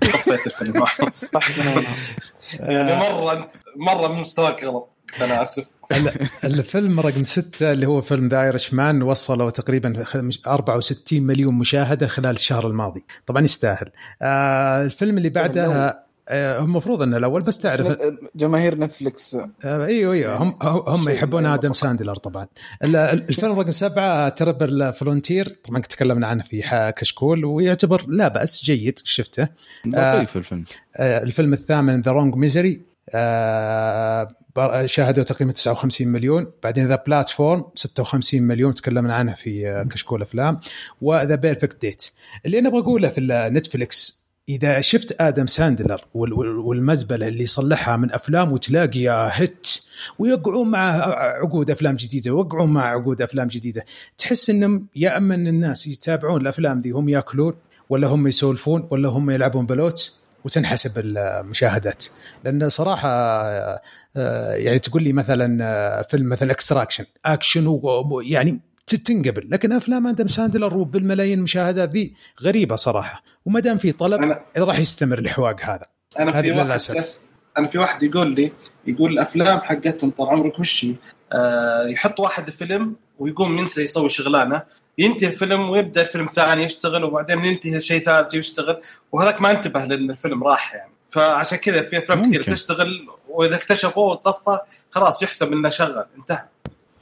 طفيت 0.00 0.46
الفيلم. 0.46 0.72
يعني 2.60 2.98
مرة 3.00 3.50
مرة 3.76 4.08
من 4.08 4.20
مستواك 4.20 4.64
غلط 4.64 4.96
أنا 5.20 5.42
آسف. 5.42 5.66
الفيلم 6.44 7.00
رقم 7.00 7.24
ستة 7.24 7.72
اللي 7.72 7.86
هو 7.86 8.00
فيلم 8.00 8.28
The 8.28 8.42
Irishman 8.42 9.02
وصلوا 9.02 9.50
تقريبا 9.50 10.04
64 10.46 11.22
مليون 11.22 11.54
مشاهدة 11.54 12.06
خلال 12.06 12.34
الشهر 12.34 12.66
الماضي. 12.66 13.04
طبعا 13.26 13.42
يستاهل. 13.42 13.90
آه 14.22 14.82
الفيلم 14.82 15.18
اللي 15.18 15.28
بعده 15.28 15.66
هم 15.66 15.92
المفروض 16.30 17.02
إنه 17.02 17.16
الأول 17.16 17.40
بس 17.42 17.58
تعرف 17.58 17.96
جماهير 18.34 18.78
Netflix 18.78 19.34
آه، 19.64 19.86
أيوه 19.86 20.12
أيوه. 20.14 20.36
هم 20.36 20.56
هم 20.62 21.08
يحبون 21.08 21.46
آدم. 21.46 21.72
ساندلر 21.72 22.14
طبعا. 22.16 22.46
ال- 22.84 22.96
ال- 22.96 23.28
الفيلم 23.28 23.60
رقم 23.60 23.70
سبعة 23.70 24.28
Triple 24.28 24.92
Frontier 24.92 25.48
طبعا 25.64 25.80
تكلمنا 25.80 26.26
عنه 26.26 26.42
في 26.42 26.92
كشكول 26.96 27.44
ويعتبر 27.44 28.04
لا 28.08 28.28
بأس 28.28 28.64
جيد 28.64 28.98
شفته. 29.04 29.48
لطيف 29.86 30.36
الفيلم. 30.36 30.64
آه، 30.96 31.22
الفيلم 31.22 31.52
الثامن 31.52 32.00
The 32.00 32.12
Wrong 32.12 32.34
Missy 32.34 32.82
شاهدوا 34.84 35.24
تقريبا 35.24 35.52
59 35.52 36.08
مليون. 36.08 36.46
بعدين 36.62 36.86
The 36.88 37.02
Platform 37.06 37.64
56 37.74 38.42
مليون. 38.42 38.74
تكلمنا 38.74 39.14
عنه 39.14 39.34
في 39.34 39.68
آه، 39.68 39.82
كشكول 39.82 40.22
أفلام. 40.22 40.60
و 41.00 41.08
The 41.08 41.34
Perfect 41.34 41.80
Date 41.80 42.10
اللي 42.46 42.58
أنا 42.58 42.68
أبغى 42.68 42.80
اقوله 42.80 43.08
في 43.08 43.20
Netflix 43.52 44.19
إذا 44.48 44.80
شفت 44.80 45.16
آدم 45.20 45.46
ساندلر 45.46 46.00
وال- 46.14 46.32
وال- 46.32 46.58
والمزبلة 46.58 47.28
اللي 47.28 47.42
يصلحها 47.42 47.96
من 47.96 48.12
أفلام 48.12 48.52
وتلاقي 48.52 49.30
hit 49.32 49.66
ويقعون 50.18 50.70
مع 50.70 50.90
عقود 51.42 51.70
أفلام 51.70 51.96
جديدة 51.96 52.30
ويقعون 52.30 52.70
مع 52.70 52.86
عقود 52.90 53.22
أفلام 53.22 53.48
جديدة. 53.48 53.84
تحس 54.18 54.50
إنهم 54.50 54.88
يا 54.96 55.16
أما 55.16 55.34
إن 55.34 55.46
الناس 55.46 55.86
يتابعون 55.86 56.40
الأفلام 56.40 56.80
ذي 56.80 56.90
هم 56.90 57.08
يأكلون 57.08 57.54
ولا 57.90 58.08
هم 58.08 58.26
يسولفون 58.26 58.88
ولا 58.90 59.08
هم 59.08 59.30
يلعبون 59.30 59.66
بلوت 59.66 60.20
وتنحسب 60.44 60.90
المشاهدات. 61.04 62.04
لأن 62.44 62.68
صراحة 62.68 63.08
آه، 64.16 64.52
يعني 64.54 64.78
تقول 64.78 65.02
لي 65.02 65.12
مثلا 65.12 65.58
آه، 65.64 66.02
فيلم 66.02 66.28
مثل 66.28 66.50
Extraction 66.50 67.04
action 67.24 67.80
يعني 68.24 68.60
تنقبل 68.96 69.46
لكن 69.50 69.72
أفلام 69.72 70.06
آدم 70.06 70.26
ساندلر 70.26 70.76
وبالملايين 70.78 71.40
مشاهدات 71.40 71.92
ذي 71.94 72.14
غريبة 72.42 72.76
صراحة 72.76 73.22
وما 73.46 73.60
دام 73.60 73.78
في 73.78 73.92
طلب 73.92 74.22
أنا 74.22 74.40
راح 74.58 74.78
يستمر 74.78 75.18
الحواق 75.18 75.60
هذا 75.62 75.82
أنا 76.18 76.30
في. 76.42 76.48
يس- 76.98 77.24
أنا 77.58 77.66
في 77.66 77.78
واحد 77.78 78.02
يقول 78.02 78.34
لي 78.34 78.52
يقول 78.86 79.12
الأفلام 79.12 79.58
حقتهم 79.60 80.10
طال 80.10 80.28
عمرك 80.28 80.58
وش؟ 80.58 80.86
آه 81.32 81.86
يحط 81.86 82.20
واحد 82.20 82.50
فيلم 82.50 82.96
ويقوم 83.18 83.58
ينسى 83.58 83.82
يسوي 83.82 84.08
شغلانة 84.08 84.62
ينتهي 84.98 85.28
الفيلم 85.28 85.70
ويبدأ 85.70 86.02
الفيلم 86.02 86.26
ثاني 86.26 86.64
يشتغل 86.64 87.04
وبعدين 87.04 87.44
ينتهي 87.44 87.80
شيء 87.80 88.02
ثالث 88.02 88.34
يشتغل 88.34 88.80
وهذاك 89.12 89.40
ما 89.42 89.50
انتبه 89.50 89.84
لأن 89.84 90.10
الفيلم 90.10 90.44
راح 90.44 90.74
يعني 90.74 90.92
فعشان 91.10 91.58
كذا 91.58 91.82
في 91.82 91.98
أفلام. 91.98 92.22
كثير 92.26 92.42
تشتغل 92.42 93.06
وإذا 93.28 93.54
اكتشفوه 93.54 94.04
وطفى 94.04 94.58
خلاص 94.90 95.22
يحسب 95.22 95.52
إنه 95.52 95.68
شغل 95.68 96.04
انتهى 96.18 96.48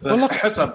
والله- 0.05 0.29
حسب. 0.43 0.71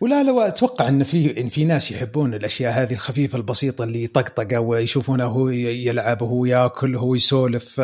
ولا 0.00 0.22
لو 0.22 0.40
أتوقع 0.40 0.88
إن 0.88 1.04
في 1.04 1.40
إن 1.40 1.48
في 1.48 1.64
ناس 1.64 1.90
يحبون 1.92 2.34
الأشياء 2.34 2.72
هذه 2.72 2.92
الخفيفة 2.92 3.36
البسيطة 3.38 3.84
اللي 3.84 4.06
طقطقه 4.06 4.60
ويشوفونه 4.60 5.24
هو 5.24 5.48
يلعب 5.48 6.22
وهو 6.22 6.44
يأكل 6.44 6.96
وهو 6.96 7.14
يسولف. 7.14 7.80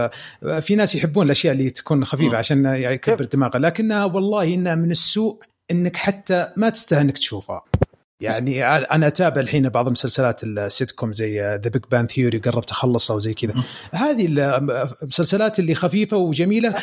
في 0.60 0.74
ناس 0.76 0.94
يحبون 0.94 1.26
الأشياء 1.26 1.52
اللي 1.52 1.70
تكون 1.70 2.04
خفيفة 2.04 2.30
مم. 2.30 2.36
عشان 2.36 2.64
يعني 2.64 2.94
يكبر 2.94 3.24
دماغه 3.24 3.58
لكنها 3.58 4.04
والله 4.04 4.54
انها 4.54 4.74
من 4.74 4.90
السوء 4.90 5.38
إنك 5.70 5.96
حتى 5.96 6.48
ما 6.56 6.68
تستاهل 6.68 7.00
إنك 7.00 7.18
تشوفها 7.18 7.62
يعني 8.20 8.64
أنا 8.66 9.06
أتابع 9.06 9.40
الحين 9.40 9.68
بعض 9.68 9.88
مسلسلات 9.88 10.44
السيت 10.44 10.90
كوم 10.90 11.12
زي 11.12 11.40
The 11.40 11.56
Big 11.56 11.82
Bang 11.90 12.06
Theory 12.06 12.38
قربت 12.38 12.70
اخلصها 12.70 13.16
وزي 13.16 13.34
كذا. 13.34 13.54
هذه 13.92 14.26
المسلسلات 15.02 15.58
اللي 15.58 15.74
خفيفة 15.74 16.16
وجميلة. 16.16 16.74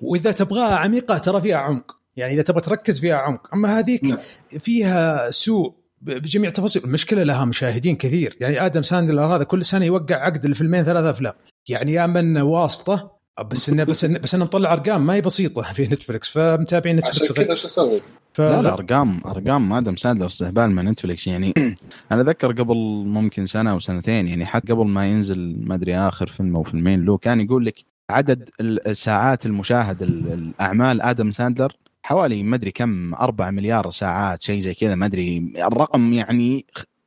وإذا 0.00 0.32
تبغاها 0.32 0.74
عميقة 0.76 1.18
ترى 1.18 1.40
فيها 1.40 1.56
عمق. 1.56 1.96
يعني 2.16 2.34
إذا 2.34 2.42
تبغى 2.42 2.60
تركز 2.60 3.00
فيها 3.00 3.16
عمق. 3.16 3.54
أما 3.54 3.78
هذيك 3.78 4.04
نعم. 4.04 4.18
فيها 4.58 5.30
سوء 5.30 5.74
بجميع 6.02 6.48
التفاصيل. 6.48 6.84
المشكلة 6.84 7.22
لها 7.22 7.44
مشاهدين 7.44 7.96
كثير. 7.96 8.36
يعني 8.40 8.66
آدم 8.66 8.82
ساندلر 8.82 9.36
هذا 9.36 9.44
كل 9.44 9.64
سنة 9.64 9.84
يوقع 9.84 10.16
عقد 10.16 10.44
الفيلمين 10.44 10.84
ثلاثة 10.84 11.10
أفلام. 11.10 11.32
يعني 11.68 11.92
يا 11.92 12.06
من 12.06 12.36
واسطة 12.36 13.14
بس 13.42 13.68
انه 13.68 13.84
بس 13.84 14.04
إنه 14.04 14.18
بس 14.18 14.34
إنه 14.34 14.44
مطلع 14.44 14.72
أرقام 14.72 15.06
ما 15.06 15.14
هي 15.14 15.20
بسيطة 15.20 15.62
في 15.72 15.82
Netflix 15.86 16.28
فمتابعين 16.28 16.96
Netflix 16.96 17.30
عشان 17.32 17.44
كذا 17.44 17.54
شو 17.54 17.66
أسوي؟ 17.66 18.00
ف... 18.34 18.40
لا 18.40 18.62
لا 18.62 18.72
ارقام 18.72 19.20
أرقام 19.26 19.72
آدم 19.72 19.96
ساندلر 19.96 20.26
استهبال 20.26 20.70
من 20.70 20.84
Netflix 20.84 21.26
يعني 21.26 21.54
أنا 22.12 22.20
أتذكر 22.20 22.52
قبل 22.52 22.76
ممكن 23.06 23.46
سنة 23.46 23.70
أو 23.70 23.78
سنتين 23.78 24.28
يعني 24.28 24.46
حتى 24.46 24.72
قبل 24.72 24.86
ما 24.86 25.06
ينزل 25.06 25.56
ما 25.60 25.74
أدري 25.74 25.96
آخر 25.96 26.26
فيلم 26.26 26.56
أو 26.56 26.62
فيلمين 26.62 27.04
له 27.04 27.18
كان 27.18 27.40
يقول 27.40 27.66
لك 27.66 27.74
عدد 28.10 28.50
الساعات 28.60 29.46
المشاهد 29.46 30.02
ال- 30.02 30.32
الأعمال 30.32 31.02
آدم 31.02 31.30
ساندلر 31.30 31.72
حوالي 32.04 32.42
ما 32.42 32.56
أدري 32.56 32.70
كم 32.70 33.14
4 33.14 33.50
مليار 33.50 33.90
ساعات 33.90 34.42
شيء 34.42 34.60
زي 34.60 34.74
كذا 34.74 34.94
ما 34.94 35.06
أدري. 35.06 35.52
الرقم 35.56 36.12
يعني 36.12 36.66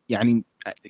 يعني 0.10 0.44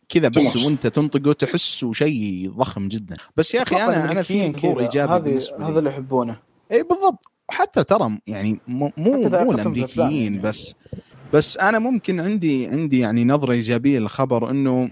كذا 0.10 0.28
بس. 0.28 0.66
وأنت 0.66 0.88
تنطقه 0.88 1.34
تحسه 1.34 1.94
شيء 1.94 2.52
ضخم 2.52 2.88
جدا. 2.88 3.16
بس 3.38 3.54
يا 3.54 3.62
أخي 3.64 3.76
أنا 3.76 4.12
أنا 4.12 4.22
في 4.22 4.48
منظور 4.48 4.74
كذا، 4.74 4.82
إيجابي 4.82 5.14
هذا 5.14 5.30
لي. 5.74 5.80
اللي 5.80 5.90
يحبونه. 5.90 6.40
إي 6.72 6.84
بالضبط. 6.84 7.26
حتى 7.50 7.84
ترى 7.84 8.20
يعني 8.28 8.60
مو 8.68 8.92
مو, 8.98 9.16
الأمريكيين 9.16 10.12
يعني. 10.34 10.40
بس. 10.40 10.76
بس 11.34 11.58
أنا 11.58 11.80
ممكن 11.80 12.20
عندي 12.20 12.68
عندي 12.68 13.00
يعني 13.00 13.26
نظرة 13.26 13.52
إيجابية 13.52 14.00
للخبر 14.00 14.50
إنه 14.52 14.90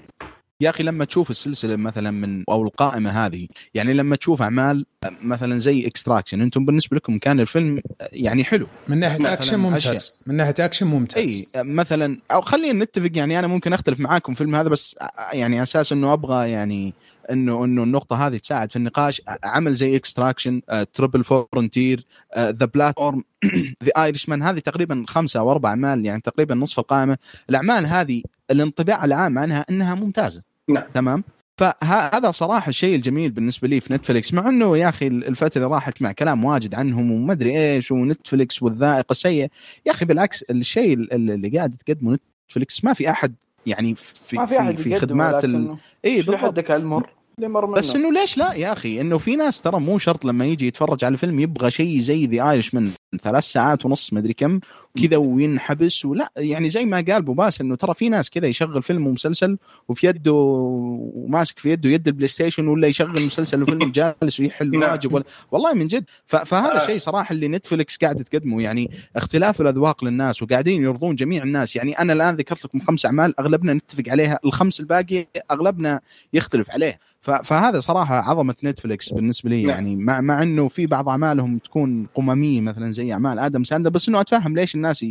يا 0.62 0.70
أخي 0.70 0.84
لما 0.84 1.06
تشوف 1.06 1.30
السلسلة 1.30 1.76
مثلا 1.76 2.12
من 2.12 2.44
أو 2.50 2.64
القائمة 2.64 3.10
هذه 3.10 3.48
يعني 3.74 3.94
لما 3.94 4.16
تشوف 4.16 4.42
أعمال 4.42 4.86
مثلا 5.22 5.58
زي 5.58 5.88
Extraction 5.88 6.42
أنتم 6.42 6.66
بالنسبة 6.66 6.98
لكم 6.98 7.20
كان 7.20 7.40
الفيلم 7.40 7.82
يعني 8.12 8.44
حلو. 8.44 8.68
من 8.88 9.00
ناحية 9.00 9.34
اكشن 9.34 9.60
ممتاز. 9.60 10.24
من 10.28 10.36
ناحية 10.36 10.54
اكشن 10.60 10.88
ممتاز. 10.88 11.52
إي 11.56 11.64
مثلا 11.64 12.20
أو 12.32 12.42
خلينا 12.42 12.84
نتفق 12.84 13.10
يعني 13.14 13.40
أنا 13.40 13.48
ممكن 13.48 13.74
أختلف 13.74 14.00
معاكم 14.00 14.34
في 14.34 14.42
الفيلم 14.42 14.56
هذا 14.56 14.70
بس 14.70 14.96
يعني 15.34 15.64
أساس 15.64 15.92
إنه 15.92 16.14
أبغى 16.14 16.52
يعني 16.52 16.94
إنه 17.32 17.66
إنه 17.66 17.84
النقطة 17.84 18.28
هذه 18.28 18.38
تساعد 18.38 18.72
في 18.72 18.76
النقاش. 18.76 19.22
عمل 19.44 19.74
زي 19.74 19.96
Extraction 19.96 20.62
Triple 20.94 21.24
Frontier 21.24 22.06
The 22.38 22.66
Platform 22.66 23.24
The 23.84 23.92
Irishman 23.98 24.44
هذه 24.44 24.60
تقريبا 24.60 25.06
خمسة 25.08 25.40
أو 25.40 25.52
أربع 25.52 25.70
أعمال 25.70 26.06
يعني 26.06 26.22
تقريبا 26.22 26.56
نصف 26.56 26.80
القائمة. 26.80 27.18
الأعمال 27.50 27.86
هذه 27.86 28.22
الانطباع 28.52 29.06
العام 29.06 29.40
عنها 29.40 29.66
إنها 29.70 29.96
ممتازة. 29.96 30.42
نعم. 30.70 30.84
تمام؟ 30.94 31.24
فهذا 31.58 32.32
صراحة 32.32 32.70
الشيء 32.70 32.96
الجميل 32.96 33.32
بالنسبة 33.32 33.68
لي 33.68 33.80
في 33.80 33.94
نتفلكس 33.94 34.34
مع 34.34 34.50
إنه 34.50 34.78
يا 34.78 34.90
أخي 34.90 35.08
الفترة 35.08 35.58
اللي 35.58 35.74
راحت 35.76 36.02
مع 36.02 36.12
كلام 36.12 36.46
واجد 36.46 36.76
عنهم 36.76 37.12
وما 37.12 37.34
أدري 37.34 37.60
إيش 37.60 37.92
ونتفلكس 37.92 38.64
والذائقة 38.64 39.12
السيئة 39.12 39.50
يا 39.86 39.92
أخي 39.92 40.06
بالعكس 40.06 40.44
الشيء 40.44 40.94
اللي 40.94 41.50
قاعد 41.50 41.76
تقدمه 41.86 42.18
نتفلكس 42.50 42.84
ما 42.84 42.94
في 42.94 43.10
أحد 43.10 43.36
يعني 43.66 43.96
في 43.96 44.36
ما 44.36 44.46
في 44.46 44.60
أحد 44.60 44.78
في, 44.78 44.96
خدمات 44.96 45.46
ال... 45.46 45.76
اي 46.06 46.16
بالضبط. 46.16 46.36
حدك 46.36 46.72
المر؟ 46.72 47.10
اللي 47.40 47.50
مر 47.50 47.66
منه. 47.66 47.76
بس 47.76 47.96
إنه 47.96 48.12
ليش 48.12 48.38
لا 48.38 48.54
يا 48.54 48.74
أخي؟ 48.74 49.02
إنه 49.02 49.18
في 49.18 49.36
ناس 49.36 49.62
ترى 49.62 49.80
مو 49.80 49.98
شرط 49.98 50.26
لما 50.26 50.46
يجي 50.46 50.68
يتفرج 50.68 51.06
على 51.06 51.18
فيلم 51.18 51.40
يبغى 51.40 51.72
شيء 51.72 52.00
زي 52.00 52.26
The 52.26 52.50
Irishman 52.52 52.92
ثلاث 53.22 53.44
ساعات 53.44 53.86
ونص 53.86 54.14
مدري 54.14 54.34
كم 54.34 54.60
كذا 55.02 55.18
وينحبس 55.18 56.06
ولا 56.06 56.30
يعني 56.38 56.70
زي 56.70 56.86
ما 56.86 57.06
قال 57.10 57.22
بوباس 57.22 57.62
إنه 57.62 57.76
ترى 57.76 57.94
في 57.94 58.10
ناس 58.10 58.30
كذا 58.30 58.48
يشغل 58.48 58.84
فيلم 58.84 59.08
ومسلسل 59.08 59.58
وفي 59.90 60.08
يده 60.08 60.32
وماسك 60.34 61.60
في 61.60 61.70
يده 61.72 61.90
يد 61.90 62.08
البلاي 62.08 62.28
ستيشن 62.28 62.68
ولا 62.68 62.88
يشغل 62.88 63.26
مسلسل 63.26 63.62
وفيلم 63.62 63.92
جالس 64.22 64.40
ويحل 64.40 64.72
نعم. 64.80 64.92
واجب 64.92 65.14
ولا. 65.14 65.24
والله 65.52 65.74
من 65.74 65.88
جد. 65.88 66.06
فهذا 66.26 66.84
آه. 66.84 66.86
شيء 66.86 66.98
صراحة 67.00 67.34
اللي 67.34 67.48
نتفلكس 67.48 67.98
قاعد 67.98 68.24
تقدمه 68.24 68.62
يعني 68.62 68.92
اختلاف 69.16 69.62
الأذواق 69.62 70.04
للناس 70.04 70.44
وقاعدين 70.44 70.84
يرضون 70.84 71.16
جميع 71.16 71.44
الناس. 71.44 71.76
يعني 71.76 72.00
أنا 72.00 72.14
الآن 72.14 72.36
ذكرت 72.36 72.66
لكم 72.66 72.80
خمس 72.80 73.06
أعمال 73.06 73.40
أغلبنا 73.40 73.74
نتفق 73.74 74.04
عليها 74.08 74.40
الخمس 74.46 74.80
الباقي 74.80 75.28
أغلبنا 75.52 76.02
يختلف 76.34 76.72
عليه. 76.72 77.00
ف- 77.15 77.15
فهذا 77.26 77.80
صراحة 77.80 78.16
عظمة 78.16 78.56
نتفلكس 78.64 79.14
بالنسبة 79.14 79.50
لي 79.50 79.64
نعم. 79.64 79.70
يعني 79.70 79.96
مع 79.96 80.22
مع 80.22 80.44
إنه 80.44 80.68
في 80.68 80.86
بعض 80.86 81.10
أعمالهم 81.10 81.58
تكون 81.58 82.08
قمامية 82.16 82.62
مثلا 82.62 82.92
زي 82.92 83.14
أعمال 83.14 83.40
آدم 83.40 83.64
ساندلر 83.64 83.90
بس 83.90 84.10
إنه 84.10 84.22
أتفهم 84.22 84.56
ليش 84.56 84.76
الناس 84.76 85.06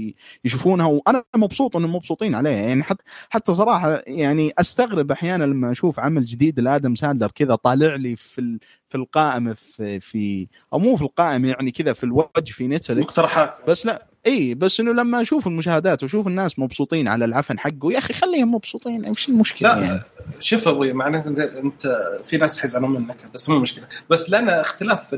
يشوفونها 0.45 0.87
وأنا 0.87 1.25
مبسوط 1.37 1.77
انهم 1.77 1.95
مبسوطين 1.95 2.35
عليها 2.35 2.53
يعني 2.53 2.83
حتى 2.83 3.05
حتى 3.31 3.55
صراحة 3.55 4.03
يعني 4.07 4.53
أستغرب 4.59 5.11
أحيانا 5.11 5.45
لما 5.45 5.71
أشوف 5.71 6.01
عمل 6.01 6.25
جديد 6.25 6.61
لآدم 6.61 6.95
ساندلر 6.95 7.31
كذا 7.31 7.55
طالع 7.55 7.95
لي 7.95 8.17
في 8.17 8.59
في 8.95 9.01
القائمة 9.01 9.53
في, 9.55 10.01
في 10.01 10.47
أو 10.73 10.79
مو 10.79 10.97
في 10.97 11.03
القائمة 11.03 11.49
يعني 11.49 11.71
كذا 11.71 11.93
في 11.93 12.05
الوجه 12.05 12.29
في 12.53 12.69
نتفلكس 12.69 13.05
مقترحات. 13.05 13.59
بس 13.69 13.87
لا 13.87 14.07
إي 14.27 14.55
بس 14.55 14.81
إنه 14.81 14.93
لما 14.93 15.21
أشوف 15.23 15.47
المشاهدات 15.47 16.03
وأشوف 16.03 16.27
الناس 16.27 16.59
مبسوطين 16.59 17.09
على 17.09 17.25
العفن 17.25 17.59
حقه 17.59 17.93
يا 17.93 17.99
أخي 17.99 18.15
خليهم 18.15 18.55
مبسوطين 18.55 19.09
وش 19.09 19.29
المشكلة 19.29 19.75
لا 19.77 19.85
يعني. 19.85 20.01
شوف 20.41 20.69
أبوي 20.69 20.93
معناته 20.93 21.29
أنت 21.61 21.87
في 22.25 22.37
ناس 22.37 22.59
حيزعلون 22.59 22.91
منك 22.93 23.17
بس 23.35 23.49
مو 23.51 23.59
مشكلة. 23.59 23.85
بس 24.11 24.31
لنا 24.31 24.61
اختلاف 24.61 25.15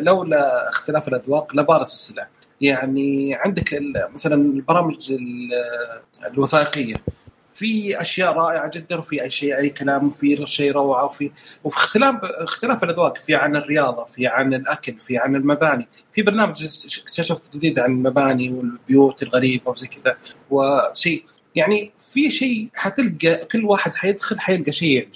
لولا 0.00 0.68
اختلاف 0.68 1.08
الأذواق 1.08 1.56
لبارت 1.56 1.86
السلع. 1.86 2.28
يعني 2.60 3.34
عندك 3.34 3.82
مثلا 4.14 4.34
البرامج 4.34 5.12
ال- 5.12 5.50
الوثائقية. 6.32 6.94
في 7.56 8.00
أشياء 8.00 8.32
رائعة 8.32 8.70
جدا 8.74 8.98
وفي 8.98 9.30
شيء 9.30 9.58
أي 9.58 9.68
كلام 9.70 10.06
وفي 10.06 10.46
شيء 10.46 10.72
روعة 10.72 11.04
وفي 11.04 11.30
وفي 11.64 11.76
اختلاف 11.76 12.14
اختلاف 12.24 12.84
الأذواق 12.84 13.18
في 13.18 13.34
عن 13.34 13.56
الرياضة 13.56 14.04
في 14.04 14.26
عن 14.26 14.54
الأكل 14.54 15.00
في 15.00 15.18
عن 15.18 15.36
المباني. 15.36 15.88
في 16.12 16.22
برنامج 16.22 16.64
اكتشفت 17.02 17.56
جديد 17.56 17.78
عن 17.78 17.90
المباني 17.90 18.52
والبيوت 18.52 19.22
الغريبة 19.22 19.70
وزي 19.70 19.86
كذا 19.86 20.16
وشيء. 20.50 21.24
يعني 21.54 21.92
في 21.98 22.30
شيء 22.30 22.68
حتلقى 22.74 23.36
كل 23.36 23.64
واحد 23.64 23.94
حيدخل 23.94 24.40
حيلقى 24.40 24.72
شيء 24.72 25.08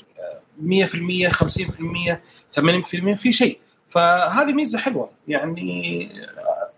100% 0.63 1.29
50% 1.29 2.21
80% 2.51 3.15
في 3.15 3.33
شيء. 3.33 3.59
فهذه 3.87 4.53
ميزة 4.53 4.79
حلوة. 4.79 5.11
يعني 5.29 6.09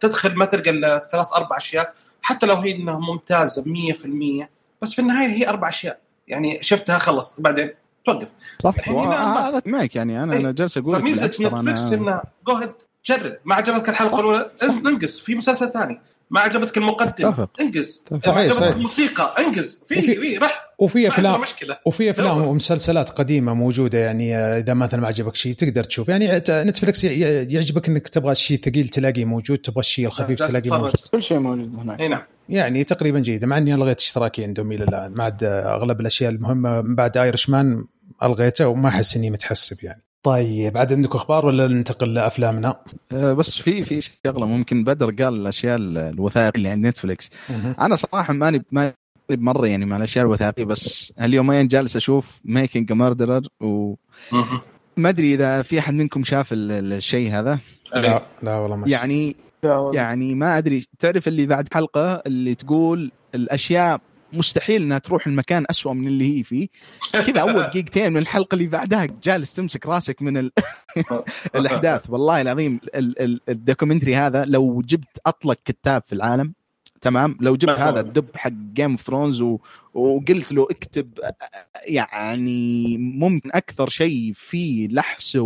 تدخل 0.00 0.34
ما 0.34 0.44
تلقى 0.44 0.70
إلا 0.70 1.08
ثلاث 1.12 1.26
أربع 1.36 1.56
أشياء 1.56 1.94
حتى 2.22 2.46
لو 2.46 2.54
هي 2.54 2.72
إنها 2.72 2.98
ممتازة 2.98 3.64
100% 3.66 4.48
بس 4.82 4.92
في 4.92 4.98
النهاية 4.98 5.28
هي 5.28 5.48
أربع 5.48 5.68
أشياء. 5.68 5.98
يعني 6.28 6.62
شفتها 6.62 6.98
خلص. 6.98 7.40
بعدين 7.40 7.70
توقف. 8.04 8.28
صح. 8.62 8.88
هذا 8.88 9.62
معك 9.66 9.96
يعني. 9.96 10.22
أنا 10.22 10.32
إيه. 10.32 10.40
أنا 10.40 10.52
جالس 10.52 10.78
أقول 10.78 11.00
فميزة 11.00 11.26
نتفلكس 11.26 11.92
إنه 11.92 12.22
جو 12.46 12.54
هيد 12.54 12.72
جرب. 13.06 13.36
ما 13.44 13.54
عجبتك 13.54 13.88
الحلقة 13.88 14.20
الأولى؟ 14.20 14.50
انقز 14.62 15.20
في 15.20 15.34
مسلسل 15.34 15.70
ثاني. 15.70 16.00
ما 16.30 16.40
عجبتك 16.40 16.76
المقدمه 16.76 17.28
اتفق. 17.28 17.50
انقز. 17.60 18.04
ما 18.10 18.20
عجبتك. 18.26 18.62
الموسيقى؟ 18.62 19.34
انقز 19.38 19.82
في 19.86 20.00
في 20.00 20.38
رح 20.38 20.66
وفي 20.82 21.08
افلام 21.08 21.40
مشكلة. 21.40 21.76
وفي 21.86 22.10
أفلام. 22.10 22.46
ومسلسلات 22.46 23.10
قديمة 23.10 23.54
موجودة 23.54 23.98
يعني 23.98 24.36
آه، 24.36 24.58
إذا 24.58 24.74
مثلا 24.74 25.00
ما 25.00 25.06
عجبك 25.06 25.34
شيء 25.34 25.52
تقدر 25.52 25.84
تشوف. 25.84 26.08
يعني 26.08 26.42
نتفلكس 26.50 27.04
يعجبك 27.04 27.88
إنك 27.88 28.08
تبغى 28.08 28.32
الشيء 28.32 28.56
الثقيل 28.56 28.88
تلاقيه 28.88 29.24
موجود 29.24 29.58
تبغى 29.58 29.80
الشيء 29.80 30.06
الخفيف 30.06 30.38
جالس 30.38 30.50
تلاقيه. 30.52 30.70
موجود. 30.70 30.94
كل 31.12 31.22
شيء 31.22 31.38
موجود 31.38 31.74
هناك. 31.74 32.00
إي 32.00 32.08
نعم. 32.08 32.22
يعني 32.48 32.84
تقريبا 32.84 33.18
جيده 33.20 33.46
مع 33.46 33.58
إني 33.58 33.74
الغيت 33.74 33.98
اشتراكي 33.98 34.44
عندهم 34.44 34.72
إلى 34.72 34.84
الآن. 34.84 35.12
ما 35.12 35.24
عاد 35.24 35.44
آه، 35.44 35.74
أغلب 35.74 36.00
الأشياء 36.00 36.30
المهمة 36.32 36.80
من 36.80 36.94
بعد 36.94 37.16
Irishman 37.16 37.84
ألغيته 38.22 38.68
وما 38.68 38.88
أحس 38.88 39.16
إني 39.16 39.30
متحسف 39.30 39.76
يعني. 39.84 40.02
طيب 40.22 40.72
بعد 40.72 40.92
عندكم 40.92 41.18
أخبار 41.18 41.46
ولا 41.46 41.66
ننتقل 41.68 42.14
لأفلامنا؟ 42.14 42.76
آه، 43.12 43.32
بس 43.32 43.58
في 43.58 43.84
في 43.84 44.00
شغلة 44.26 44.46
ممكن 44.46 44.84
بدر 44.84 45.10
قال 45.24 45.34
الأشياء 45.34 45.76
ال- 45.76 45.98
الوثائقية 45.98 46.56
اللي 46.58 46.68
عند 46.68 46.86
نتفلكس 46.86 47.30
أنا 47.80 47.96
صراحة 47.96 48.32
ماني 48.32 48.62
ماني 48.72 48.94
مرة 49.30 49.66
يعني 49.66 49.84
مع 49.86 49.96
الاشياء 49.96 50.24
الوثائقيه 50.24 50.64
بس 50.64 51.12
اليومين 51.20 51.68
جالس 51.68 51.96
أشوف 51.96 52.40
Making 52.44 52.92
a 52.92 52.98
Murderer 52.98 53.42
وما 53.60 53.96
مهم. 54.32 54.60
أدري 55.06 55.34
إذا 55.34 55.62
في 55.62 55.78
أحد 55.78 55.94
منكم 55.94 56.24
شاف 56.24 56.52
ال- 56.52 56.72
ال- 56.72 56.92
الشيء 56.92 57.30
هذا 57.32 57.58
لا 57.94 58.22
لا 58.42 58.56
والله 58.56 58.76
ما 58.76 58.82
شفت. 58.86 58.92
يعني. 58.92 59.36
يعني 59.94 60.34
ما 60.34 60.58
أدري 60.58 60.86
تعرف 60.98 61.28
اللي 61.28 61.46
بعد 61.46 61.68
حلقة 61.74 62.22
اللي 62.26 62.54
تقول 62.54 63.12
الأشياء 63.34 64.00
مستحيل 64.32 64.82
إنها 64.82 64.98
تروح 64.98 65.26
المكان 65.26 65.64
أسوأ 65.70 65.92
من 65.92 66.06
اللي 66.06 66.38
هي 66.38 66.42
فيه 66.42 66.68
كذا 67.12 67.40
أول 67.40 67.62
دقيقتين 67.70 68.12
من 68.12 68.18
الحلقة 68.18 68.54
اللي 68.54 68.66
بعدها 68.66 69.06
جالس 69.22 69.54
تمسك 69.54 69.86
راسك 69.86 70.22
من 70.22 70.36
ال... 70.36 70.52
الأحداث 71.56 72.10
والله 72.10 72.40
العظيم 72.40 72.80
ال... 72.94 73.22
ال... 73.22 73.40
ال 73.48 73.54
documentary 73.54 74.16
هذا 74.16 74.44
لو 74.44 74.82
جبت 74.86 75.18
أطلق 75.26 75.56
كاتب 75.64 76.02
في 76.06 76.12
العالم 76.12 76.52
تمام 77.02 77.36
لو 77.40 77.56
جبت. 77.56 77.78
هذا 77.78 78.00
الدب 78.00 78.26
حق 78.36 78.52
Game 78.74 78.90
of 78.90 79.00
Thrones. 79.00 79.44
وقلت 79.94 80.52
له 80.52 80.66
اكتب 80.70 81.18
يعني 81.86 82.98
ممكن 82.98 83.50
أكثر 83.52 83.88
شيء 83.88 84.32
فيه 84.34 84.88
لحس. 84.88 85.38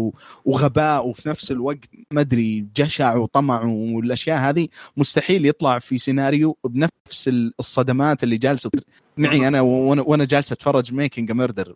وغباء 0.44 1.06
وفي 1.06 1.28
نفس 1.28 1.50
الوقت 1.50 1.88
ما 2.10 2.20
أدري 2.20 2.66
جشع 2.76 3.16
وطمع 3.16 3.64
والأشياء 3.64 4.38
هذه 4.38 4.68
مستحيل 4.96 5.46
يطلع 5.46 5.78
في 5.78 5.98
سيناريو 5.98 6.56
بنفس 6.64 7.30
الصدمات 7.60 8.22
اللي 8.22 8.36
جالسة 8.36 8.70
معي 9.16 9.48
أنا 9.48 9.60
وأنا 9.60 10.24
جالس 10.24 10.52
أتفرج 10.52 10.94
Making 10.94 11.32
a 11.32 11.37
Murderer 11.37 11.74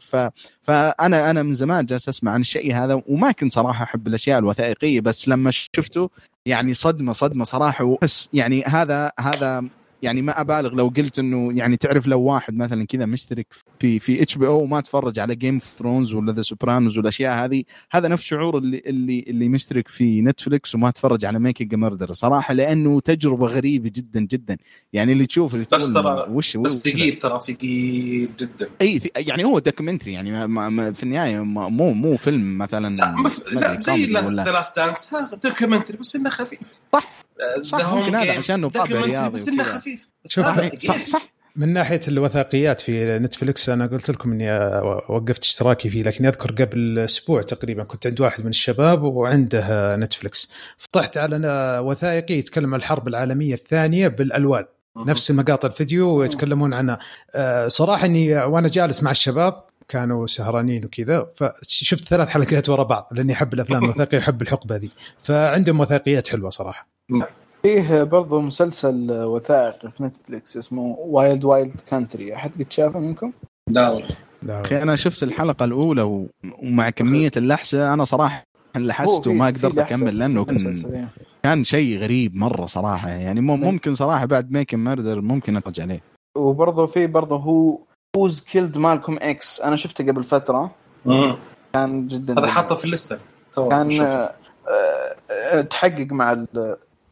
فانا 0.62 1.30
أنا 1.30 1.42
من 1.42 1.52
زمان 1.52 1.86
جالس 1.86 2.08
أسمع 2.08 2.32
عن 2.32 2.40
الشيء 2.40 2.74
هذا 2.74 3.02
وما 3.06 3.32
كنت 3.32 3.52
صراحة 3.52 3.84
أحب 3.84 4.06
الأشياء 4.06 4.38
الوثائقية 4.38 5.00
بس 5.00 5.28
لما 5.28 5.50
شفته 5.50 6.10
يعني 6.46 6.74
صدمه 6.74 7.12
صدمة 7.12 7.44
صراحة 7.44 7.98
يعني 8.32 8.62
هذا 8.64 9.12
هذا 9.20 9.64
يعني 10.02 10.22
ما 10.22 10.40
أبالغ 10.40 10.68
لو 10.74 10.92
قلت 10.96 11.18
إنه 11.18 11.58
يعني 11.58 11.76
تعرف 11.76 12.06
لو 12.06 12.20
واحد 12.20 12.56
مثلا 12.56 12.86
كذا 12.86 13.06
مشترك 13.06 13.46
في 13.80 13.98
في 13.98 14.22
HBO 14.22 14.60
وما 14.62 14.80
تفرج 14.80 15.18
على 15.18 15.34
Game 15.34 15.54
of 15.54 15.64
Thrones 15.64 16.14
ولا 16.14 16.32
The 16.32 16.42
Sopranos 16.42 16.98
والاشياء 16.98 17.44
هذه 17.44 17.62
هذا 17.90 18.08
نفس 18.08 18.24
شعور 18.24 18.58
اللي 18.58 18.82
اللي 18.86 19.24
اللي 19.28 19.48
مشترك 19.48 19.88
في 19.88 20.22
نتفلكس 20.22 20.74
وما 20.74 20.90
تفرج 20.90 21.24
على 21.24 21.38
Making 21.38 21.74
a 21.74 21.79
Murderer 21.79 22.12
صراحة 22.12 22.54
لأنه 22.54 23.00
تجربة 23.00 23.46
غريبة 23.46 23.90
جدا 23.94 24.20
جدا 24.20 24.56
يعني 24.92 25.12
اللي 25.12 25.26
تشوف 25.26 25.54
اللي 25.54 25.66
بس 25.72 25.92
ترى- 25.94 26.28
وش 26.28 26.56
بس؟ 26.56 26.78
ثقيل 26.88 27.14
ترى 27.16 27.40
ثقيل 27.42 28.28
جدا 28.40 28.68
إي 28.80 29.00
يعني 29.16 29.44
هو 29.44 29.58
documentary 29.58 30.12
يعني 30.12 30.32
ما 30.32 30.46
ما 30.46 30.68
ما 30.68 30.92
في 30.92 31.02
النهاية 31.02 31.44
ما- 31.44 31.68
مو 31.68 31.92
مو 31.92 32.16
فيلم 32.16 32.58
مثلا 32.58 32.96
لا, 32.96 33.14
لا 33.60 33.80
زي 33.80 34.06
The 34.06 34.20
Last 34.30 34.76
Dance 34.76 35.10
documentary 35.44 35.96
بس 35.98 36.16
إنه 36.16 36.30
خفيف 36.30 36.60
صح. 36.92 37.10
صح، 37.62 37.94
ممكن 37.94 38.14
هذا 38.14 38.38
عشان 38.38 38.68
طابع 38.68 39.00
رياضي 39.00 39.34
بس 39.34 39.48
إنه. 39.48 39.64
خفيف. 39.64 40.08
شوف، 40.26 40.46
هذا 40.46 40.70
صح-. 40.78 41.04
صح. 41.04 41.40
من 41.56 41.72
ناحية 41.72 42.00
الوثائقيات 42.08 42.80
في 42.80 43.18
نتفلكس 43.18 43.68
أنا 43.68 43.86
قلت 43.86 44.10
لكم 44.10 44.32
إني 44.32 44.52
وقفت 45.08 45.42
اشتراكي 45.42 45.90
فيه 45.90 46.02
لكن 46.02 46.26
أذكر 46.26 46.52
قبل 46.52 46.98
أسبوع 46.98 47.42
تقريبا 47.42 47.84
كنت 47.84 48.06
عند 48.06 48.20
واحد 48.20 48.44
من 48.44 48.50
الشباب 48.50 49.02
وعنده 49.02 49.96
نتفلكس 49.96 50.52
فتحت 50.78 51.16
على 51.16 51.38
وثائقي 51.84 52.34
يتكلم 52.34 52.74
عن 52.74 52.80
الحرب 52.80 53.08
العالمية 53.08 53.54
الثانية 53.54 54.08
بالألوان. 54.08 54.64
نفس 54.96 55.30
مقاطع 55.30 55.68
الفيديو 55.68 56.08
ويتكلمون 56.08 56.74
عنها. 56.74 56.98
آه، 57.34 57.68
صراحة 57.68 58.06
إني 58.06 58.36
وأنا 58.36 58.68
جالس 58.68 59.02
مع 59.02 59.10
الشباب 59.10 59.64
كانوا 59.88 60.26
سهرانين 60.26 60.84
وكذا 60.84 61.30
فشفت 61.34 62.04
ثلاث 62.04 62.28
حلقات 62.28 62.68
ورا 62.68 62.82
بعض 62.82 63.08
لأني 63.12 63.32
أحب 63.32 63.54
الأفلام 63.54 63.84
الوثائقية 63.84 64.18
احب 64.18 64.42
الحقبة 64.42 64.76
ذي 64.76 64.90
فعندهم 65.18 65.80
وثائقيات 65.80 66.28
حلوة 66.28 66.50
صراحة. 66.50 66.89
فيه 67.62 68.02
برضو 68.02 68.40
مسلسل 68.40 69.06
وثائقي 69.12 69.90
في 69.90 70.02
نتفليكس 70.02 70.56
اسمه 70.56 70.96
Wild 70.98 71.44
Wild 71.44 71.80
Country 71.90 72.34
أحد 72.34 72.50
قد 72.62 72.72
شافه 72.72 72.98
منكم؟ 72.98 73.32
لا 73.70 73.88
والله. 73.90 74.08
أخي 74.48 74.82
أنا 74.82 74.96
شفت 74.96 75.22
الحلقة 75.22 75.64
الأولى 75.64 76.26
ومع 76.62 76.90
كمية 76.90 77.30
اللحسة 77.36 77.92
أنا 77.94 78.04
صراحة 78.04 78.44
لحست 78.76 79.26
وما 79.26 79.46
قدرت 79.46 79.78
أكمل 79.78 80.18
لأنه 80.18 80.44
كان 80.44 80.82
إيه. 80.92 81.08
كان 81.42 81.64
شيء 81.64 81.98
غريب 81.98 82.36
مرة 82.36 82.66
صراحة. 82.66 83.08
يعني 83.08 83.40
مم- 83.40 83.60
ممكن 83.60 83.94
صراحة 83.94 84.24
بعد 84.26 84.50
Making 84.52 84.78
a 84.84 84.88
Murderer 84.88 85.20
ممكن 85.20 85.56
اتفرج 85.56 85.80
عليه 85.80 86.00
وبرضه 86.36 86.86
في 86.86 87.06
برضه 87.06 87.36
هو 87.36 87.78
Who 88.16 88.40
Killed 88.44 88.78
Malcolm 88.78 89.16
X 89.22 89.60
أنا 89.60 89.76
شفته 89.76 90.06
قبل 90.06 90.24
فترة. 90.24 90.70
مم. 91.06 91.36
كان 91.72 92.06
جدا 92.06 92.38
هذا 92.38 92.46
حاطه 92.46 92.74
في 92.74 92.84
ال 92.84 92.89
list 92.89 93.09
ه. 93.09 93.18
كان. 93.56 94.00
آه، 94.00 94.34
آه، 95.54 95.60
تحقق 95.60 96.06
مع 96.10 96.32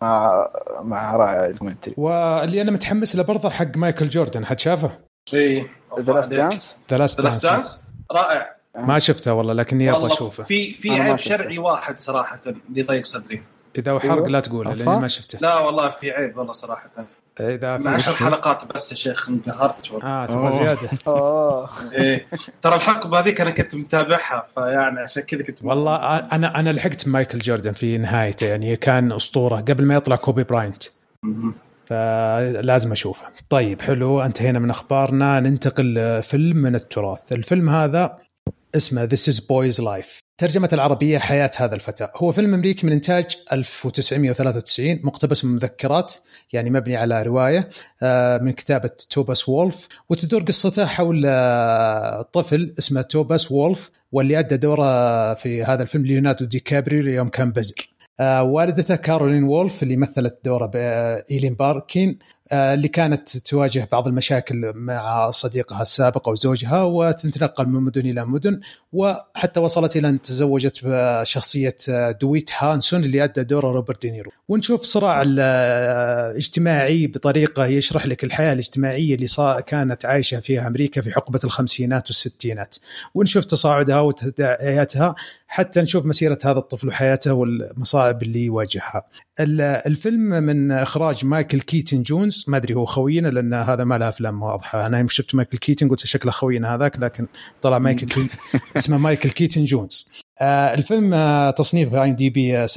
مع 0.03 0.49
مع 0.81 1.17
رائع 1.17 1.47
ال 1.47 1.51
commentary 1.51 1.95
واللي 1.97 2.63
أنا 2.63 2.71
متحمس 2.71 3.17
له 3.17 3.23
برضه 3.23 3.51
حق 3.51 3.77
مايكل 3.77 4.09
جوردن 4.09 4.47
حد 4.47 4.61
شافه؟ 4.61 4.91
إيه. 5.35 5.71
The 6.01 6.13
Last 6.13 6.31
Dance 6.31 6.77
The 6.91 6.99
Last 6.99 7.47
Dance 7.47 7.85
رائع. 8.13 8.57
ما 8.77 8.99
شفته 8.99 9.35
والله 9.35 9.53
لكني 9.53 9.91
أبغى 9.91 10.07
أشوفه. 10.07 10.43
في 10.43 10.73
في 10.73 11.01
عيب. 11.01 11.19
شرعي 11.19 11.59
واحد 11.59 12.01
صراحة 12.01 12.41
اللي 12.47 12.83
ضيق 12.83 13.05
صدري. 13.05 13.43
إذا 13.79 13.93
هو 13.93 14.01
حرق 14.01 14.13
أيوه. 14.13 14.29
لا 14.29 14.41
تقوله؟ 14.41 14.75
لأني 14.75 15.01
ما 15.01 15.09
شفته. 15.09 15.39
لا 15.43 15.59
والله 15.59 15.91
في 15.91 16.11
عيب 16.11 16.39
والله 16.39 16.53
صراحة. 16.53 16.91
إذا 17.41 17.77
من 17.77 17.83
في 17.83 17.89
عشر 17.89 18.13
حلقات 18.13 18.75
بس 18.75 18.93
يا 18.93 18.97
شيخ 18.97 19.29
انقهرت 19.29 19.91
والله 19.91 20.09
آه 20.09 20.27
تبغى. 20.27 20.53
زيادة 20.53 20.89
آه 21.07 21.69
إيه. 21.93 22.27
ترى 22.63 22.75
الحقبة 22.75 23.19
هذيك 23.21 23.41
أنا 23.41 23.51
كنت 23.51 23.75
متابعها 23.75 24.47
فيعني 24.55 25.01
عشان 25.01 25.23
كذا 25.23 25.43
كنت 25.43 25.59
والله 25.65 25.97
أنا 26.17 26.61
أنا 26.61 26.71
لحقت 26.71 27.09
مايكل 27.09 27.39
جوردن 27.39 27.73
في 27.73 27.99
نهايته 27.99 28.47
يعني 28.47 28.77
كان 28.77 29.13
أسطورة 29.13 29.57
قبل 29.57 29.85
ما 29.85 29.95
يطلع 29.95 30.17
كوبي 30.17 30.45
براينت. 30.45 30.83
فلازم 31.87 32.93
أشوفه. 32.93 33.27
طيب 33.51 33.83
حلو 33.83 34.21
انتهينا 34.21 34.59
من 34.59 34.71
أخبارنا 34.71 35.41
ننتقل 35.41 35.95
لفيلم 35.95 36.57
من 36.57 36.75
التراث، 36.75 37.33
الفيلم 37.33 37.71
هذا 37.71 38.19
اسمه 38.77 39.07
This 39.09 39.37
Boy's 39.41 39.81
Life 39.85 40.28
ترجمة 40.39 40.69
العربية 40.73 41.19
حياة 41.19 41.51
هذا 41.57 41.75
الفتى. 41.75 42.09
هو 42.17 42.33
فيلم 42.33 42.55
أمريكي 42.55 42.87
من 42.87 42.93
إنتاج 42.93 43.37
1993 43.53 45.01
مقتبس 45.03 45.45
من 45.45 45.55
مذكرات 45.55 46.15
يعني 46.53 46.71
مبني 46.71 46.97
على 46.97 47.23
رواية 47.23 47.69
آه، 48.03 48.39
من 48.39 48.53
كتابة 48.53 48.91
توباياس 49.11 49.49
وولف. 49.49 49.89
وتدور 50.09 50.43
قصته 50.43 50.87
حول 50.87 51.23
آه، 51.27 52.23
طفل 52.23 52.75
اسمه 52.79 53.03
توباياس 53.03 53.53
وولف 53.53 53.91
واللي 54.13 54.39
أدى 54.39 54.57
دوره 54.57 55.35
في 55.35 55.65
هذا 55.65 55.83
الفيلم 55.83 56.07
ليوناردو 56.07 56.45
دي 56.45 56.61
كابريو 56.61 57.13
يوم 57.13 57.29
كان 57.29 57.53
بزر 57.53 57.89
آه، 58.21 58.43
والدته 58.43 58.97
كارولين 58.97 59.45
وولف 59.45 59.83
اللي 59.83 59.97
مثلت 59.97 60.39
دورها 60.45 60.67
إيلين 60.67 61.55
باركين. 61.55 62.19
اللي 62.53 62.89
كانت 62.89 63.37
تواجه 63.37 63.89
بعض 63.93 64.07
المشاكل 64.09 64.73
مع 64.75 65.31
صديقها 65.31 65.83
السابق 65.83 66.29
أو 66.29 66.35
زوجها 66.35 66.83
وتتنقل 66.83 67.67
من 67.69 67.81
مدن 67.81 68.01
إلى 68.11 68.25
مدن 68.25 68.61
وحتى 68.93 69.61
وصلت 69.61 69.97
إلى 69.97 70.09
أن 70.09 70.21
تزوجت 70.23 70.81
بشخصية 70.85 71.77
آه، 71.89 72.11
دوايت 72.11 72.51
هانسن 72.59 73.05
اللي 73.05 73.25
أدى 73.25 73.43
دور 73.45 73.65
روبرت 73.65 74.03
دينيرو 74.03 74.31
ونشوف 74.49 74.83
صراع 74.83 75.23
الاجتماعي 75.23 77.07
بطريقة 77.07 77.67
يشرح 77.67 78.07
لك 78.07 78.25
الحياة 78.25 78.53
الاجتماعية 78.53 79.15
اللي 79.15 79.63
كانت 79.67 80.05
عايشة 80.05 80.41
فيها 80.41 80.67
أمريكا 80.67 81.01
في 81.01 81.13
حقبه 81.13 81.41
الخمسينات 81.45 82.07
والستينات 82.07 82.77
ونشوف 83.15 83.45
تصاعدها 83.45 84.01
وتداعياتها 84.01 85.15
حتى 85.49 85.81
نشوف 85.81 86.07
مسيرة 86.07 86.39
هذا 86.45 86.59
الطفل 86.59 86.89
وحياته 86.89 87.33
والمصاعب 87.33 88.23
اللي 88.23 88.45
يواجهها. 88.45 89.03
ال- 89.41 89.61
الفيلم 89.61 90.21
من 90.29 90.73
إخراج 90.73 91.25
مايكل 91.25 91.61
كيتن 91.61 92.03
جونز 92.03 92.38
جونز 92.39 92.45
ما 92.49 92.57
أدري 92.57 92.75
هو 92.75 92.85
خوينا 92.85 93.29
لأن 93.29 93.55
هذا 93.55 93.85
ما 93.85 93.99
له 93.99 94.09
أفلام 94.09 94.43
واضحة. 94.43 94.87
أنا 94.87 94.99
يوم 94.99 95.09
شفت 95.09 95.35
مايكل 95.35 95.59
كيتن 95.59 95.89
قلت 95.89 96.07
شكله 96.07 96.33
خوينا 96.33 96.75
هذاك 96.75 96.99
لكن 96.99 97.27
طلع 97.63 97.79
مايكل 97.79 98.07
كي... 98.07 98.29
اسمه 98.77 98.99
مايكل 98.99 99.31
كيتن 99.31 99.65
جونز. 99.65 100.11
آه 100.41 100.75
الفيلم 100.75 101.15
آه 101.15 101.51
تصنيف 101.51 101.95
IMDb 101.95 102.67
7.3 102.67 102.73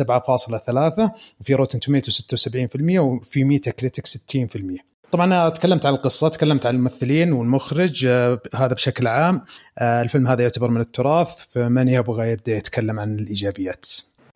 وفي 1.40 1.54
روتن 1.54 1.80
توميتوز 1.80 2.12
76% 2.12 3.00
وفي 3.00 3.44
ميتا 3.44 3.72
كريتيك 3.72 4.08
60% 4.08 4.82
طبعا 5.12 5.26
أنا 5.26 5.50
تكلمت 5.50 5.86
عن 5.86 5.94
القصة 5.94 6.30
تكلمت 6.30 6.66
عن 6.66 6.76
الممثلين 6.76 7.34
والمخرج 7.34 8.06
آه 8.06 8.42
هذا 8.56 8.74
بشكل 8.74 9.08
عام. 9.08 9.42
آه 9.78 10.02
الفيلم 10.02 10.28
هذا 10.28 10.42
يعتبر 10.42 10.72
من 10.72 10.82
التراث 10.82 11.54
فمن 11.54 11.88
يبغى 11.88 12.32
يبدأ 12.32 12.58
يتكلم 12.58 13.00
عن 13.00 13.20
الإيجابيات؟ 13.20 13.86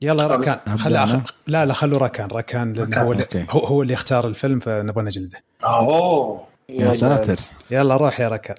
يلا 0.06 0.24
يا 0.24 0.28
ركان. 0.28 0.78
خلي 0.78 1.04
أخ... 1.04 1.16
لا 1.48 1.66
لا 1.66 1.74
خلوا 1.74 2.00
ركان. 2.00 2.28
ركان 2.28 2.74
لأن 2.74 2.94
هو 2.94 3.12
اللي 3.12 3.28
هو, 3.50 3.60
هو 3.60 3.82
اللي 3.82 3.94
اختار 3.94 4.28
الفيلم 4.28 4.60
فنبغى 4.60 5.04
نجلده. 5.04 5.44
أوه. 5.64 6.48
يا 6.70 6.92
ساتر. 6.92 7.36
يلا 7.72 7.98
روح 7.98 8.20
يا 8.20 8.28
ركان. 8.28 8.56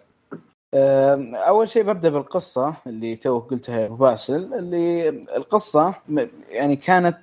أول 1.35 1.69
شيء 1.69 1.83
ببدأ 1.83 2.09
بالقصة 2.09 2.75
اللي 2.87 3.17
تو 3.17 3.39
قلتها 3.39 3.81
يا 3.81 3.87
أبو 3.87 3.95
باسل 3.95 4.55
اللي 4.55 5.09
القصة 5.37 5.95
يعني 6.51 6.77
كانت 6.77 7.23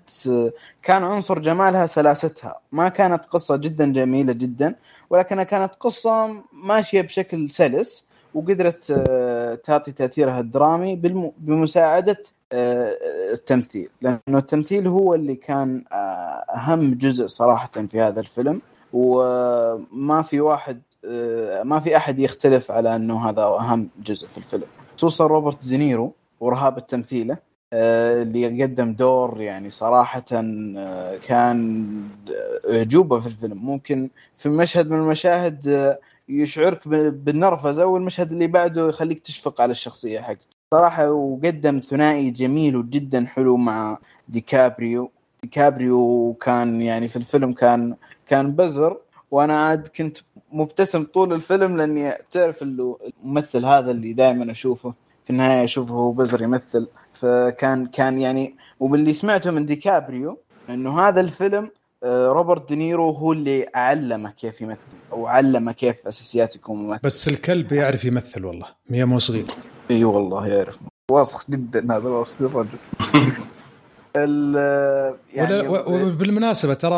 كان 0.81 1.03
عنصر 1.03 1.39
جمالها 1.39 1.85
سلاستها 1.85 2.59
ما 2.71 2.89
كانت 2.89 3.25
قصة 3.25 3.55
جدا 3.55 3.93
جميلة 3.93 4.33
جدا 4.33 4.75
ولكنها 5.09 5.43
كانت 5.43 5.73
قصة 5.79 6.43
ماشية 6.53 7.01
بشكل 7.01 7.51
سلس 7.51 8.07
وقدرت 8.33 8.91
تعطي 9.63 9.91
تأثيرها 9.91 10.39
الدرامي 10.39 10.95
بمساعدة 11.37 12.23
التمثيل 12.53 13.89
لأنه 14.01 14.37
التمثيل 14.37 14.87
هو 14.87 15.13
اللي 15.13 15.35
كان 15.35 15.83
أهم 16.55 16.93
جزء 16.93 17.27
صراحة 17.27 17.71
في 17.89 18.01
هذا 18.01 18.19
الفيلم 18.19 18.61
وما 18.93 20.21
في 20.21 20.41
واحد 20.41 20.81
ما 21.63 21.79
في 21.79 21.97
أحد 21.97 22.19
يختلف 22.19 22.71
على 22.71 22.95
أنه 22.95 23.29
هذا 23.29 23.41
أهم 23.41 23.89
جزء 24.03 24.27
في 24.27 24.37
الفيلم. 24.37 24.67
خصوصا 24.97 25.27
روبرت 25.27 25.63
زينيرو 25.63 26.13
ورهابه 26.39 26.81
تمثيله 26.81 27.37
اللي 27.73 28.63
قدم 28.63 28.93
دور 28.93 29.41
يعني 29.41 29.69
صراحة 29.69 30.25
كان 31.21 32.09
أعجوبة 32.69 33.19
في 33.19 33.27
الفيلم. 33.27 33.57
ممكن 33.57 34.09
في 34.37 34.49
مشهد 34.49 34.89
من 34.89 34.97
المشاهد 34.97 35.97
يشعرك 36.29 36.87
بالنرفزة 36.87 37.85
والمشهد 37.85 38.31
اللي 38.31 38.47
بعده 38.47 38.89
يخليك 38.89 39.19
تشفق 39.19 39.61
على 39.61 39.71
الشخصية 39.71 40.19
حقته. 40.19 40.52
صراحة 40.73 41.11
وقدم 41.11 41.79
ثنائي 41.79 42.31
جميل 42.31 42.75
وجدا 42.75 43.25
حلو 43.25 43.57
مع 43.57 43.97
ديكابريو. 44.27 45.11
ديكابريو 45.43 46.33
كان 46.33 46.81
يعني 46.81 47.07
في 47.07 47.15
الفيلم 47.15 47.53
كان 47.53 47.95
كان 48.27 48.51
بزر. 48.51 48.97
وأنا 49.31 49.65
عاد 49.65 49.87
كنت 49.87 50.17
مبتسم 50.51 51.03
طول 51.03 51.33
الفيلم 51.33 51.77
لأني 51.77 52.13
تعرف 52.31 52.63
الممثل 52.63 53.65
هذا 53.65 53.91
اللي 53.91 54.13
دائما 54.13 54.51
أشوفه 54.51 54.93
في 55.25 55.29
النهاية 55.29 55.63
أشوفه 55.63 55.93
هو 55.93 56.11
بزر 56.11 56.41
يمثل. 56.41 56.87
فكان 57.13 57.85
كان 57.85 58.19
يعني 58.19 58.55
وباللي 58.79 59.13
سمعته 59.13 59.51
من 59.51 59.65
ديكابريو 59.65 60.37
إنه 60.69 60.99
هذا 60.99 61.21
الفيلم 61.21 61.71
روبرت 62.05 62.69
دينيرو 62.69 63.11
هو 63.11 63.33
اللي 63.33 63.65
علمه 63.75 64.29
كيف 64.29 64.61
يمثل 64.61 64.79
أو 65.11 65.27
علمه 65.27 65.71
كيف 65.71 66.07
اساسيات 66.07 66.55
يكون 66.55 66.77
ممثل 66.77 67.01
بس 67.03 67.27
الكلب 67.27 67.71
يعرف 67.71 68.05
يمثل 68.05 68.45
والله 68.45 68.67
هو 68.89 69.05
مو 69.05 69.19
صغير. 69.19 69.45
إي 69.91 70.03
والله 70.03 70.47
يعرف. 70.47 70.79
واضح 71.11 71.39
جدا 71.49 71.97
هذا 71.97 72.09
وصف 72.09 72.41
الرجل 72.41 72.77
يعني 75.33 75.67
وبالمناسبه 75.67 76.73
ترى 76.73 76.97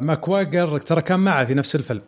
ماجواير 0.00 0.78
ترى 0.78 1.00
كان 1.00 1.20
معه 1.20 1.44
في 1.44 1.54
نفس 1.54 1.74
الفيلم. 1.74 2.02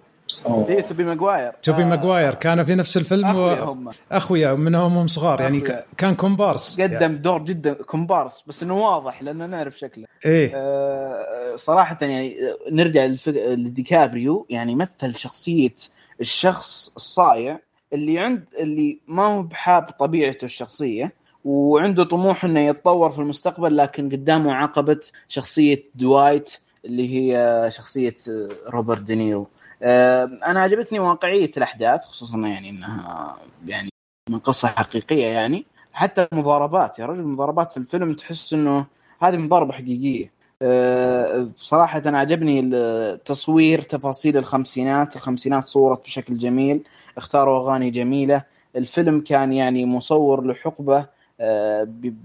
إيه 0.46 0.80
توبي 0.80 1.04
ماجواير 1.04 1.52
توبي 1.62 1.82
آه. 1.82 1.86
ماجواير 1.86 2.34
كانوا 2.34 2.64
في 2.64 2.74
نفس 2.74 2.96
الفيلم 2.96 3.24
أخويا 3.24 3.62
و... 3.62 3.64
هم. 3.64 3.90
أخويا 4.12 4.54
منهم 4.54 4.98
هم 4.98 5.06
صغار 5.06 5.40
يعني 5.40 5.58
أخويا. 5.58 5.82
كان 5.96 6.14
كومبارس. 6.14 6.80
قدم 6.80 6.92
يعني. 6.92 7.16
دور 7.16 7.42
جدا 7.42 7.72
كومبارس 7.72 8.44
بس 8.46 8.62
إنه 8.62 8.74
واضح 8.74 9.22
لأن 9.22 9.50
نعرف 9.50 9.78
شكله. 9.78 10.06
إيه. 10.26 10.52
آه 10.54 11.56
صراحة 11.56 11.98
يعني 12.00 12.36
نرجع 12.70 13.04
للفك... 13.04 13.34
لديكابريو 13.36 14.46
يعني 14.50 14.74
مثل 14.74 15.16
شخصية 15.16 15.74
الشخص 16.20 16.92
الصايع 16.96 17.60
اللي 17.92 18.18
عند 18.18 18.44
اللي 18.60 18.98
ما 19.08 19.26
هو 19.26 19.42
بحاب 19.42 19.82
طبيعته 19.82 20.44
الشخصية 20.44 21.12
وعنده 21.44 22.04
طموح 22.04 22.44
إنه 22.44 22.60
يتطور 22.60 23.10
في 23.10 23.18
المستقبل 23.18 23.76
لكن 23.76 24.08
قدامه 24.08 24.52
عقبة 24.52 25.00
شخصية 25.28 25.84
دوايت 25.94 26.56
اللي 26.84 27.14
هي 27.14 27.66
شخصية 27.70 28.16
روبرت 28.68 29.02
دينيرو. 29.02 29.48
أنا 29.82 30.60
عجبتني 30.60 30.98
واقعية 30.98 31.50
الأحداث 31.56 32.04
خصوصا 32.04 32.38
يعني 32.38 32.70
إنها 32.70 33.36
يعني 33.66 33.88
من 34.30 34.38
قصة 34.38 34.68
حقيقية 34.68 35.26
يعني. 35.26 35.66
حتى 35.92 36.28
المضاربات 36.32 36.98
يا 36.98 37.06
رجل 37.06 37.20
المضاربات 37.20 37.72
في 37.72 37.76
الفيلم 37.76 38.14
تحس 38.14 38.52
إنه 38.52 38.86
هذه 39.20 39.36
مضاربة 39.36 39.72
حقيقية. 39.72 40.36
بصراحة 41.56 42.02
أنا 42.06 42.18
عجبني 42.18 42.60
التصوير 42.60 43.82
تفاصيل 43.82 44.36
الخمسينات 44.36 45.16
الخمسينات 45.16 45.66
صورت 45.66 46.04
بشكل 46.04 46.38
جميل. 46.38 46.82
اختاروا 47.16 47.58
أغاني 47.58 47.90
جميلة. 47.90 48.42
الفيلم 48.76 49.20
كان 49.20 49.52
يعني 49.52 49.86
مصور 49.86 50.46
لحقبة 50.46 51.06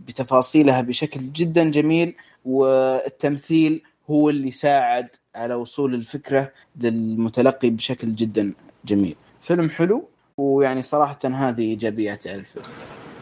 بتفاصيلها 0.07 0.81
بشكل 0.81 1.19
جدا 1.33 1.71
جميل 1.71 2.15
والتمثيل 2.45 3.81
هو 4.09 4.29
اللي 4.29 4.51
ساعد 4.51 5.07
على 5.35 5.53
وصول 5.53 5.93
الفكرة 5.93 6.51
للمتلقي 6.79 7.69
بشكل 7.69 8.15
جدا 8.15 8.53
جميل. 8.85 9.15
فيلم 9.41 9.69
حلو 9.69 10.07
ويعني 10.37 10.83
صراحة 10.83 11.19
هذه 11.23 11.61
إيجابيات 11.61 12.27
الفيلم. 12.27 12.65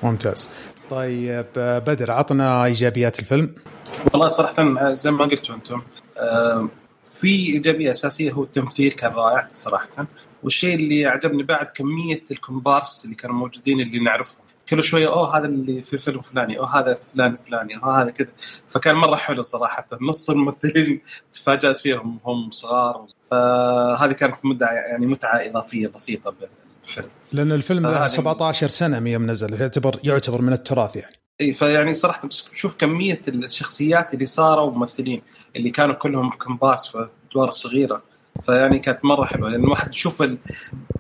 ممتاز. 0.04 0.50
طيب 0.90 1.46
بدر 1.56 2.12
عطنا 2.12 2.66
إيجابيات 2.66 3.20
الفيلم. 3.20 3.56
والله 4.14 4.28
صراحة 4.28 4.94
زي 4.94 5.12
ما 5.12 5.26
قلتوا 5.26 5.56
أنتم 5.56 5.82
في 7.06 7.28
إيجابية 7.28 7.92
أساسية 7.92 8.32
هو 8.32 8.44
التمثيل 8.44 8.92
كان 8.92 9.12
رائع 9.12 9.48
صراحة. 9.54 10.08
والشيء 10.44 10.76
اللي 10.76 11.06
عجبني 11.06 11.44
بعد 11.44 11.66
كمية 11.66 12.24
الكومبارس 12.32 13.06
اللي 13.06 13.16
كانوا 13.16 13.36
موجودين 13.36 13.80
اللي 13.80 14.00
نعرفهم. 14.00 14.42
كل 14.70 14.84
شوية 14.84 15.08
أوه 15.08 15.38
هذا 15.38 15.46
اللي 15.46 15.82
في 15.82 15.98
فيلم 15.98 16.22
فلاني 16.22 16.60
أوه 16.60 16.80
هذا 16.80 16.98
فلان 17.14 17.38
فلاني 17.48 17.76
أوه 17.76 18.02
هذا 18.02 18.10
كذا. 18.10 18.30
فكان 18.70 18.96
مرة 18.96 19.16
حلو 19.16 19.42
صراحة. 19.42 19.88
نص 20.02 20.30
الممثلين 20.30 21.02
تفاجأت 21.32 21.80
فيهم 21.80 22.20
هم 22.26 22.52
صغار. 22.52 23.08
فهذه 23.32 24.12
كانت 24.12 24.36
متعه 24.44 24.74
يعني 24.74 25.08
متعة 25.08 25.36
إضافية 25.36 25.88
بسيطة 25.88 26.34
بالفيلم. 26.40 27.10
لأن 27.32 27.52
الفيلم 27.52 27.88
له 27.88 28.08
17 28.08 28.68
سنة 28.68 29.10
يوم 29.10 29.28
نزل 29.28 29.62
يعتبر 29.62 30.00
يعتبر 30.04 30.42
من 30.42 30.54
التراث 30.54 30.96
يعني. 30.96 31.16
إي 31.42 31.54
فيعني 31.54 31.94
صراحة 31.94 32.30
شوف 32.56 32.78
كمية 32.78 33.22
الشخصيات 33.28 34.14
اللي 34.14 34.26
صاروا 34.26 34.72
ممثلين 34.72 35.22
اللي 35.56 35.70
كانوا 35.70 35.96
كلهم 35.96 36.30
كومبارس 36.30 36.88
في 36.88 37.10
الادوار 37.26 37.48
الصغيره 37.48 38.09
فيعني 38.44 38.80
كانت 38.80 39.06
مرة 39.06 39.26
حلوة. 39.26 39.52
يعني 39.52 39.64
الواحد 39.64 39.90
يشوف 39.90 40.22
ال... 40.22 40.38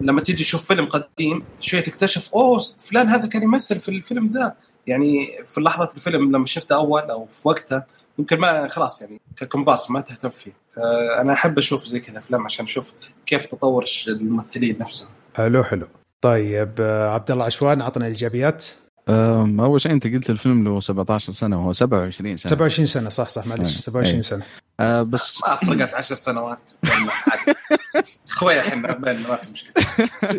لما 0.02 0.22
تيجي 0.22 0.44
تشوف 0.44 0.68
فيلم 0.68 0.86
قديم 0.86 1.44
شوية 1.60 1.82
تكتشف 1.82 2.34
أوه 2.34 2.64
فلان 2.80 3.08
هذا 3.08 3.28
كان 3.28 3.44
يمثل 3.44 3.80
في 3.80 3.90
الفيلم 3.90 4.26
ذا. 4.26 4.56
يعني 4.88 5.28
في 5.46 5.62
لحظة 5.62 5.90
الفيلم 5.96 6.32
لما 6.32 6.46
شفته 6.46 6.76
أول 6.76 7.02
أو 7.02 7.26
في 7.26 7.48
وقتها 7.48 7.86
يمكن 8.20 8.40
ما 8.40 8.68
خلاص 8.68 9.02
يعني 9.02 9.22
ككومبارس 9.36 9.92
ما 9.92 10.02
تهتم 10.02 10.30
فيه. 10.30 10.52
فأنا 10.76 11.34
أحب 11.34 11.58
أشوف 11.58 11.86
زي 11.86 12.00
كذا 12.00 12.18
أفلام 12.18 12.46
عشان 12.46 12.66
أشوف 12.66 12.94
كيف 13.26 13.46
تطور 13.46 13.86
الممثلين 14.08 14.78
نفسهم. 14.80 15.10
حلو 15.36 15.64
حلو. 15.64 15.88
طيب 16.22 16.82
عبد 17.14 17.32
الله 17.32 17.46
عشوان 17.46 17.82
اعطنا 17.82 18.06
إيجابيات. 18.06 18.66
أول 19.10 19.82
شيء 19.82 19.92
أنت 19.92 20.08
قلت 20.08 20.30
الفيلم 20.30 20.64
له 20.64 20.80
17 20.80 21.34
سنة 21.34 21.62
وهو 21.62 21.74
27 21.74 22.38
سنة. 22.38 22.50
27 22.50 22.86
سنة 22.86 23.10
صح 23.10 23.30
صح 23.30 23.48
معلش 23.48 23.78
27 23.78 24.22
سنة. 24.22 24.46
آه 24.80 25.02
بس 25.02 25.42
ما 25.48 25.56
فرقت 25.56 25.94
10 25.96 26.16
سنوات. 26.16 26.60
اخويا 28.30 28.60
إحنا 28.60 28.98
ما 28.98 29.36
في 29.36 29.52
مشكلة. 29.52 29.74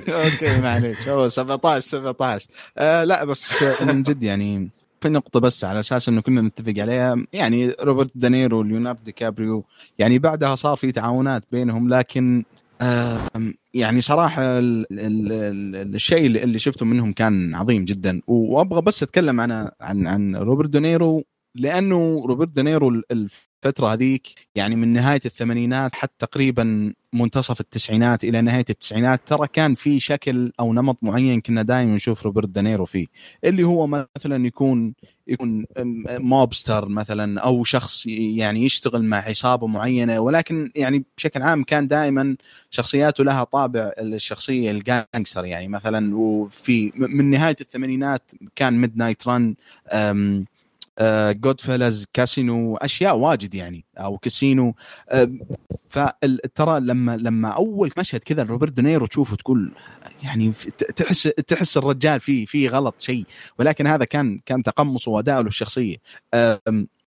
okay 0.25 0.61
معليش 0.61 1.09
هو 1.09 1.29
17 1.29 1.81
17 1.87 2.47
آه 2.79 3.05
لا 3.05 3.25
بس 3.25 3.63
من 3.63 4.03
جد 4.03 4.23
يعني 4.23 4.71
في 5.01 5.09
نقطة 5.09 5.41
بس 5.41 5.65
على 5.65 5.81
أساس 5.81 6.09
إنه 6.09 6.21
كنا 6.21 6.41
نتفق 6.41 6.75
عليها. 6.79 7.17
يعني 7.33 7.71
روبرت 7.81 8.11
دينيرو 8.15 8.59
وليوناردو 8.59 9.03
دي 9.03 9.13
كابريو 9.13 9.65
يعني 9.99 10.19
بعدها 10.19 10.55
صار 10.55 10.77
في 10.77 10.93
تعاونات 10.93 11.45
بينهم 11.53 11.89
لكن 11.89 12.45
يعني 13.75 14.01
صراحة 14.01 14.43
ال 14.43 14.87
ال 14.93 15.33
ال 15.33 15.95
الشيء 15.95 16.27
اللي 16.27 16.59
شفته 16.59 16.87
منهم 16.87 17.13
كان 17.13 17.55
عظيم 17.55 17.85
جدا. 17.85 18.21
وأبغى 18.27 18.83
بس 18.83 19.03
أتكلم 19.03 19.41
عن 19.41 19.71
عن 19.81 20.07
عن 20.07 20.37
روبرت 20.37 20.69
دينيرو 20.71 21.25
لأنه 21.55 22.25
روبرت 22.27 22.49
دينيرو 22.49 23.03
الفترة 23.65 23.93
هذيك 23.93 24.29
يعني 24.55 24.77
من 24.77 24.93
نهاية 24.93 25.21
الثمانينات 25.25 25.95
حتى 25.95 26.27
تقريبا 26.27 26.93
منتصف 27.13 27.61
التسعينات 27.61 28.25
إلى 28.25 28.41
نهاية 28.41 28.65
التسعينات 28.71 29.21
ترى 29.27 29.49
كان 29.53 29.75
في 29.75 30.01
شكل 30.01 30.53
أو 30.61 30.73
نمط 30.73 30.99
معين 31.03 31.41
كنا 31.41 31.63
دائما 31.63 31.95
نشوف 31.95 32.25
روبرت 32.25 32.49
دينيرو 32.49 32.85
فيه. 32.85 33.07
اللي 33.45 33.65
هو 33.65 33.87
مثلا 33.87 34.47
يكون 34.47 34.95
يكون 35.27 35.65
mobster 36.09 36.89
مثلا 36.89 37.41
أو 37.41 37.65
شخص 37.65 38.07
يعني 38.07 38.65
يشتغل 38.65 39.05
مع 39.05 39.17
عصابة 39.17 39.67
معينة 39.67 40.21
ولكن 40.21 40.71
يعني 40.75 41.05
بشكل 41.17 41.43
عام 41.43 41.65
كان 41.65 41.89
دائما 41.89 42.37
شخصياته 42.71 43.25
لها 43.25 43.45
طابع 43.45 43.93
الشخصية 43.99 44.71
ال 44.71 44.79
gangster 44.79 45.45
يعني 45.45 45.69
مثلا. 45.69 46.17
وفي 46.17 46.93
من 46.95 47.31
نهاية 47.31 47.57
الثمانينات 47.61 48.33
كان 48.57 48.81
ميد 48.81 48.97
نايت 48.97 49.29
ران 49.29 49.55
جود 51.33 51.61
فيلاز 51.61 52.07
كاسينو 52.13 52.77
أشياء 52.77 53.17
واجد 53.17 53.55
يعني 53.55 53.85
أو 53.99 54.19
كاسينو 54.19 54.75
فترى 55.89 56.81
لما 56.81 57.17
لما 57.17 57.49
أول 57.49 57.91
مشهد 57.99 58.21
كذا 58.21 58.43
روبرت 58.43 58.73
دينيرو 58.73 59.07
تشوفه 59.07 59.37
تقول 59.37 59.73
يعني 60.23 60.53
تحس 60.97 61.23
تحس 61.23 61.77
الرجال 61.77 62.21
فيه 62.21 62.47
فيه 62.47 62.69
غلط 62.69 63.01
شيء 63.01 63.25
ولكن 63.59 63.87
هذا 63.87 64.05
كان 64.05 64.41
كان 64.47 64.63
تقمصه 64.63 65.11
واداؤه 65.11 65.43
للشخصية. 65.43 65.97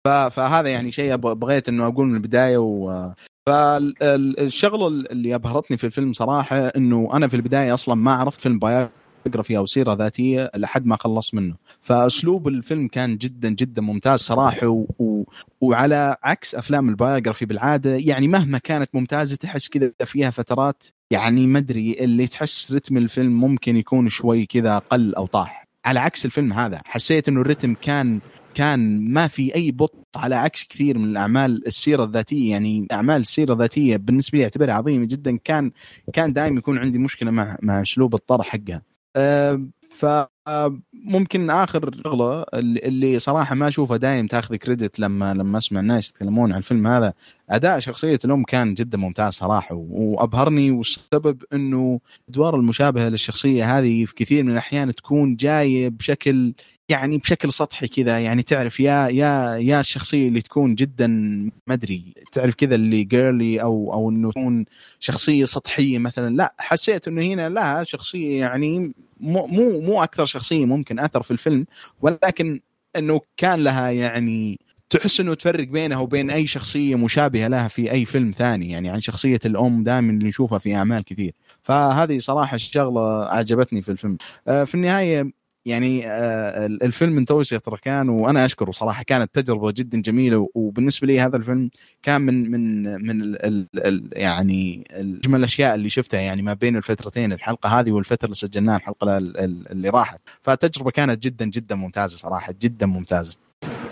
فهذا 0.05 0.69
يعني 0.69 0.91
شيء 0.91 1.15
بغيت 1.15 1.69
إنه 1.69 1.87
أقول 1.87 2.07
من 2.07 2.15
البداية 2.15 2.57
و 2.57 3.11
فالشغله 3.45 4.87
اللي 4.87 5.35
أبهرتني 5.35 5.77
في 5.77 5.83
الفيلم 5.83 6.13
صراحة 6.13 6.57
إنه 6.57 7.09
أنا 7.13 7.27
في 7.27 7.35
البداية 7.35 7.73
أصلا 7.73 7.95
ما 7.95 8.13
عرفت 8.13 8.41
فيلم 8.41 8.59
biography 9.25 9.57
أو 9.57 9.65
سيره 9.65 9.93
ذاتية 9.93 10.51
لحد 10.55 10.85
ما 10.85 10.95
خلص 10.95 11.33
منه. 11.33 11.55
فأسلوب 11.81 12.47
الفيلم 12.47 12.87
كان 12.87 13.17
جدا 13.17 13.49
جدا 13.49 13.81
ممتاز 13.81 14.19
صراحة 14.19 14.67
و... 14.67 14.85
و... 14.99 15.23
وعلى 15.61 16.15
عكس 16.23 16.55
أفلام 16.55 16.89
ال 16.89 16.95
biography 16.95 17.45
بالعادة 17.45 17.95
يعني 17.95 18.27
مهما 18.27 18.57
كانت 18.57 18.89
ممتازة 18.93 19.35
تحس 19.35 19.69
كذا 19.69 19.91
فيها 20.05 20.29
فترات 20.29 20.83
يعني 21.11 21.47
ما 21.47 21.59
أدري 21.59 21.97
اللي 21.99 22.27
تحس 22.27 22.71
رتم 22.71 22.97
الفيلم 22.97 23.39
ممكن 23.39 23.77
يكون 23.77 24.09
شوي 24.09 24.45
كذا 24.45 24.77
قل 24.77 25.15
أو 25.15 25.25
طاح. 25.25 25.67
على 25.85 25.99
عكس 25.99 26.25
الفيلم 26.25 26.53
هذا 26.53 26.81
حسيت 26.85 27.27
إنه 27.27 27.41
الرتم 27.41 27.73
كان 27.73 28.19
كان 28.53 29.13
ما 29.13 29.27
في 29.27 29.55
أي 29.55 29.71
بط 29.71 30.07
على 30.15 30.35
عكس 30.35 30.63
كثير 30.63 30.97
من 30.97 31.05
الأعمال 31.05 31.67
السيرة 31.67 32.03
الذاتية 32.03 32.51
يعني 32.51 32.87
أعمال 32.91 33.21
السيرة 33.21 33.53
الذاتية 33.53 33.97
بالنسبة 33.97 34.37
لي 34.37 34.43
اعتبرها 34.43 34.73
عظيمة 34.73 35.05
جدا 35.05 35.37
كان 35.37 35.71
كان 36.13 36.33
دائما 36.33 36.57
يكون 36.57 36.77
عندي 36.77 36.99
مشكلة 36.99 37.31
مع 37.31 37.57
مع 37.61 37.81
أسلوب 37.81 38.13
الطرح 38.13 38.47
حقها. 38.47 38.81
فممكن 39.91 41.49
آخر 41.49 41.91
شغلة 42.03 42.45
اللي 42.53 43.19
صراحة 43.19 43.55
ما 43.55 43.67
أشوفها 43.67 43.97
دايم 43.97 44.27
تاخذ 44.27 44.55
كريدت 44.55 44.99
لما 44.99 45.33
لما 45.33 45.57
أسمع 45.57 45.79
الناس 45.79 46.09
يتكلمون 46.09 46.51
عن 46.51 46.57
الفيلم 46.57 46.87
هذا. 46.87 47.13
أداء 47.49 47.79
شخصية 47.79 48.19
الام 48.25 48.43
كان 48.43 48.73
جدا 48.73 48.97
ممتاز 48.97 49.33
صراحة 49.33 49.75
وأبهرني 49.75 50.71
والسبب 50.71 51.43
إنه 51.53 51.99
الادوار 52.29 52.55
المشابهة 52.55 53.09
للشخصية 53.09 53.79
هذه 53.79 54.05
في 54.05 54.15
كثير 54.15 54.43
من 54.43 54.51
الأحيان 54.51 54.95
تكون 54.95 55.35
جاية 55.35 55.89
بشكل 55.89 56.53
يعني 56.91 57.17
بشكل 57.17 57.53
سطحي 57.53 57.87
كذا 57.87 58.19
يعني 58.19 58.43
تعرف 58.43 58.79
يا 58.79 59.07
يا 59.07 59.55
يا 59.55 59.79
الشخصيه 59.79 60.27
اللي 60.27 60.41
تكون 60.41 60.75
جدا 60.75 61.07
ما 61.67 61.73
أدري 61.73 62.13
تعرف 62.31 62.55
كذا 62.55 62.75
اللي 62.75 63.03
جيرلي 63.03 63.61
أو 63.61 63.93
أو 63.93 64.09
إنه 64.09 64.31
تكون 64.31 64.65
شخصية 64.99 65.45
سطحية 65.45 65.97
مثلا 65.97 66.35
لا 66.35 66.53
حسيت 66.59 67.07
إنه 67.07 67.25
هنا 67.25 67.49
لها 67.49 67.83
شخصية 67.83 68.39
يعني 68.39 68.93
مو 69.19 69.47
مو 69.47 69.81
مو 69.81 70.03
أكثر 70.03 70.25
شخصية 70.25 70.65
ممكن 70.65 70.99
أثر 70.99 71.21
في 71.21 71.31
الفيلم 71.31 71.65
ولكن 72.01 72.59
إنه 72.95 73.21
كان 73.37 73.63
لها 73.63 73.89
يعني 73.89 74.59
تحس 74.89 75.19
إنه 75.19 75.33
تفرق 75.33 75.67
بينها 75.67 75.97
وبين 75.97 76.29
أي 76.29 76.47
شخصية 76.47 76.95
مشابهة 76.95 77.47
لها 77.47 77.67
في 77.67 77.91
أي 77.91 78.05
فيلم 78.05 78.31
ثاني 78.31 78.69
يعني 78.69 78.89
عن 78.89 78.99
شخصية 78.99 79.39
الأم 79.45 79.83
دائما 79.83 80.13
اللي 80.13 80.27
نشوفها 80.27 80.57
في 80.57 80.75
أعمال 80.75 81.03
كثير. 81.03 81.33
فهذه 81.63 82.17
صراحة 82.17 82.55
الشغلة 82.55 83.25
عجبتني 83.25 83.81
في 83.81 83.91
الفيلم. 83.91 84.17
آه، 84.47 84.63
في 84.63 84.75
النهاية 84.75 85.31
يعني 85.65 86.07
آه، 86.07 86.65
الفيلم 86.65 87.13
من 87.13 87.25
توسية 87.25 87.57
تركان 87.57 88.09
وأنا 88.09 88.45
أشكره 88.45 88.71
صراحة 88.71 89.03
كانت 89.03 89.35
تجربة 89.35 89.71
جدا 89.71 90.01
جميلة 90.01 90.49
وبالنسبة 90.55 91.07
لي 91.07 91.19
هذا 91.19 91.37
الفيلم 91.37 91.69
كان 92.03 92.21
من 92.21 92.51
من 92.51 92.83
من 93.07 93.21
ال 93.21 93.67
ال 93.75 94.09
يعني 94.13 94.87
أجمل 94.91 95.39
الأشياء 95.39 95.75
اللي 95.75 95.89
شفتها 95.89 96.19
يعني 96.19 96.41
ما 96.41 96.53
بين 96.53 96.77
الفترتين 96.77 97.33
الحلقة 97.33 97.79
هذه 97.79 97.91
والفترة 97.91 98.25
اللي 98.25 98.35
سجلناها 98.35 98.77
الحلقة 98.77 99.17
اللي 99.17 99.89
راحت 99.89 100.21
فالتجربة 100.41 100.91
كانت 100.91 101.23
جدا 101.23 101.45
جدا 101.45 101.75
ممتازة 101.75 102.17
صراحة 102.17 102.53
جدا 102.61 102.85
ممتازة 102.85 103.37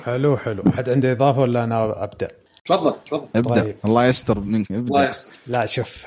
حلو 0.06 0.38
حلو 0.38 0.64
حد 0.72 0.90
عنده 0.90 1.12
إضافة 1.12 1.42
ولا 1.42 1.64
أنا 1.64 2.04
أبدأ؟ 2.04 2.28
تفضل 2.66 2.94
تفضل 3.06 3.28
ابدأ 3.36 3.62
طيب. 3.62 3.76
الله 3.86 4.06
يستر 4.06 4.40
منك 4.40 4.72
ابدأ 4.72 4.88
الله 4.88 5.10
يستر. 5.10 5.34
لا 5.48 5.66
شوف 5.66 6.06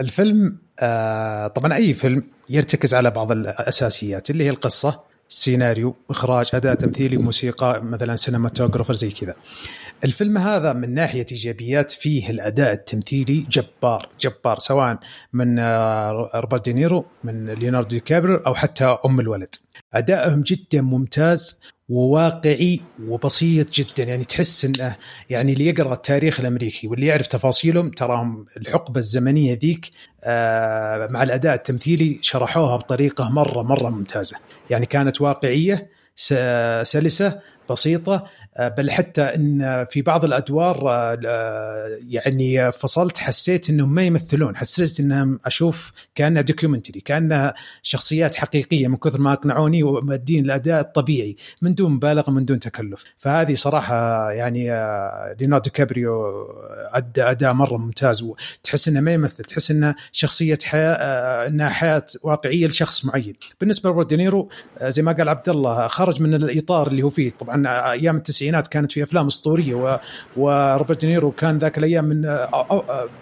الفيلم 0.00 0.58
آه 0.80 1.46
طبعا 1.46 1.74
أي 1.74 1.94
فيلم 1.94 2.24
يرتكز 2.48 2.94
على 2.94 3.10
بعض 3.10 3.32
الأساسيات 3.32 4.30
اللي 4.30 4.44
هي 4.44 4.50
القصة 4.50 5.08
سيناريو 5.28 5.96
إخراج 6.10 6.50
أداء 6.54 6.74
تمثيلي 6.74 7.16
موسيقى 7.16 7.84
مثلا 7.84 8.16
cinematographer 8.16 8.94
زي 8.94 9.10
كذا. 9.10 9.34
الفيلم 10.04 10.38
هذا 10.38 10.72
من 10.72 10.94
ناحية 10.94 11.26
إيجابيات 11.32 11.90
فيه 11.90 12.30
الأداء 12.30 12.72
التمثيلي 12.72 13.46
جبار 13.50 14.08
جبار 14.20 14.58
سواء 14.58 14.98
من 15.32 15.58
آه، 15.58 16.30
روبرت 16.34 16.64
دينيرو 16.64 17.04
من 17.24 17.50
ليوناردو 17.50 17.88
دي 17.88 18.00
كابريو 18.00 18.36
أو 18.36 18.54
حتى 18.54 18.84
أم 18.84 19.20
الولد. 19.20 19.54
أدائهم 19.94 20.42
جدا 20.42 20.80
ممتاز 20.82 21.60
وواقعي 21.88 22.80
وبسيط 23.06 23.70
جدا. 23.70 24.04
يعني 24.04 24.24
تحس 24.24 24.64
إنه 24.64 24.96
يعني 25.30 25.52
اللي 25.52 25.66
يقرأ 25.66 25.92
التاريخ 25.92 26.40
الأمريكي 26.40 26.88
واللي 26.88 27.06
يعرف 27.06 27.26
تفاصيلهم 27.26 27.90
تراهم 27.90 28.46
الحقبة 28.56 28.98
الزمنية 28.98 29.58
ذيك 29.62 29.90
آه، 30.24 31.08
مع 31.10 31.22
الأداء 31.22 31.54
التمثيلي 31.54 32.18
شرحوها 32.22 32.76
بطريقة 32.76 33.30
مرة 33.30 33.62
مرة 33.62 33.88
ممتازة. 33.90 34.36
يعني 34.70 34.86
كانت 34.86 35.20
واقعية 35.20 35.90
سلسة 36.82 37.40
بسيطة 37.70 38.24
آه، 38.56 38.68
بل 38.68 38.90
حتى 38.90 39.22
إن 39.22 39.86
في 39.90 40.02
بعض 40.02 40.24
الأدوار 40.24 40.90
آه، 40.90 41.20
آه، 41.26 41.98
يعني 42.08 42.72
فصلت 42.72 43.18
حسيت 43.18 43.70
إنهم 43.70 43.94
ما 43.94 44.02
يمثلون 44.02 44.56
حسيت 44.56 45.00
إنهم 45.00 45.40
أشوف 45.44 45.92
كأنها 46.14 46.42
دوكيومنتري 46.42 47.00
كأنها 47.00 47.54
شخصيات 47.82 48.34
حقيقية 48.34 48.88
من 48.88 48.96
كثر 48.96 49.20
ما 49.20 49.32
أقنعوني 49.32 49.82
ومادين 49.82 50.44
الاداء 50.44 50.80
الطبيعي 50.80 51.36
من 51.62 51.74
دون 51.74 51.90
مبالغه 51.92 52.30
من 52.30 52.44
دون 52.44 52.60
تكلف. 52.60 53.04
فهذه 53.18 53.54
صراحة 53.54 54.30
يعني 54.30 54.64
ليوناردو 55.40 55.70
كابريو 55.70 56.46
ادى 56.92 57.22
أداء 57.22 57.52
مرة 57.52 57.76
ممتاز 57.76 58.22
وتحس 58.22 58.88
إنه 58.88 59.00
ما 59.00 59.12
يمثل 59.12 59.44
تحس 59.44 59.70
إنه 59.70 59.94
شخصية 60.12 60.58
حياة 60.64 60.96
إنها 61.46 61.68
حياة 61.68 62.06
واقعية 62.22 62.66
لشخص 62.66 63.04
معين. 63.04 63.34
بالنسبة 63.60 63.90
لروبرت 63.90 64.08
دينيرو 64.08 64.48
زي 64.82 65.02
ما 65.02 65.12
قال 65.12 65.28
عبد 65.28 65.48
الله 65.48 65.86
خرج 65.86 66.22
من 66.22 66.34
الإطار 66.34 66.86
اللي 66.86 67.02
هو 67.02 67.08
فيه. 67.08 67.30
طبعا 67.30 67.57
أيام 67.66 68.16
التسعينات 68.16 68.66
كانت 68.66 68.92
في 68.92 69.02
أفلام 69.02 69.26
أسطورية 69.26 69.74
و... 69.74 69.98
وروبرت 70.36 71.00
دينيرو 71.00 71.30
كان 71.30 71.58
ذاك 71.58 71.78
الأيام 71.78 72.04
من 72.04 72.22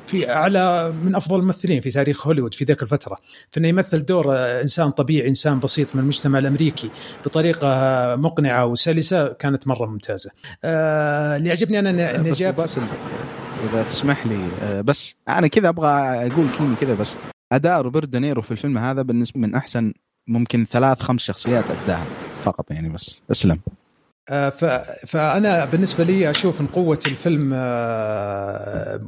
في 0.06 0.32
اعلى 0.32 0.92
من 1.02 1.14
أفضل 1.14 1.38
الممثلين 1.38 1.80
في 1.80 1.90
تاريخ 1.90 2.26
هوليوود 2.26 2.54
في 2.54 2.64
ذاك 2.64 2.82
الفترة. 2.82 3.16
فإنه 3.50 3.68
يمثل 3.68 4.04
دور 4.04 4.34
إنسان 4.36 4.90
طبيعي 4.90 5.28
إنسان 5.28 5.60
بسيط 5.60 5.94
من 5.94 6.00
المجتمع 6.00 6.38
الأمريكي 6.38 6.90
بطريقة 7.24 7.66
مقنعة 8.16 8.66
وسلسة 8.66 9.28
كانت 9.28 9.68
مرة 9.68 9.86
ممتازة. 9.86 10.30
آه، 10.64 11.36
اللي 11.36 11.50
عجبني 11.50 11.78
أنا 11.78 12.16
إنه 12.16 12.32
جاب 12.32 12.60
إذا 13.70 13.82
تسمح 13.88 14.26
لي 14.26 14.48
آه، 14.62 14.80
بس 14.80 15.14
أنا 15.28 15.46
كذا 15.46 15.68
أبغى 15.68 15.88
أقول 16.26 16.46
كلمة 16.58 16.76
كذا 16.80 16.94
بس. 16.94 17.16
أداء 17.52 17.80
روبرت 17.80 18.08
دينيرو 18.08 18.42
في 18.42 18.50
الفيلم 18.50 18.78
هذا 18.78 19.02
بالنسبة 19.02 19.40
من 19.40 19.54
أحسن 19.54 19.92
ممكن 20.28 20.66
ثلاث 20.70 21.00
خمس 21.00 21.20
شخصيات 21.20 21.64
أداها 21.84 22.06
فقط 22.42 22.70
يعني 22.70 22.88
بس. 22.88 23.22
أسلم. 23.30 23.60
فأنا 25.06 25.64
بالنسبة 25.64 26.04
لي 26.04 26.30
أشوف 26.30 26.60
إن 26.60 26.66
قوة 26.66 26.98
الفيلم 27.06 27.50
آه، 27.54 29.00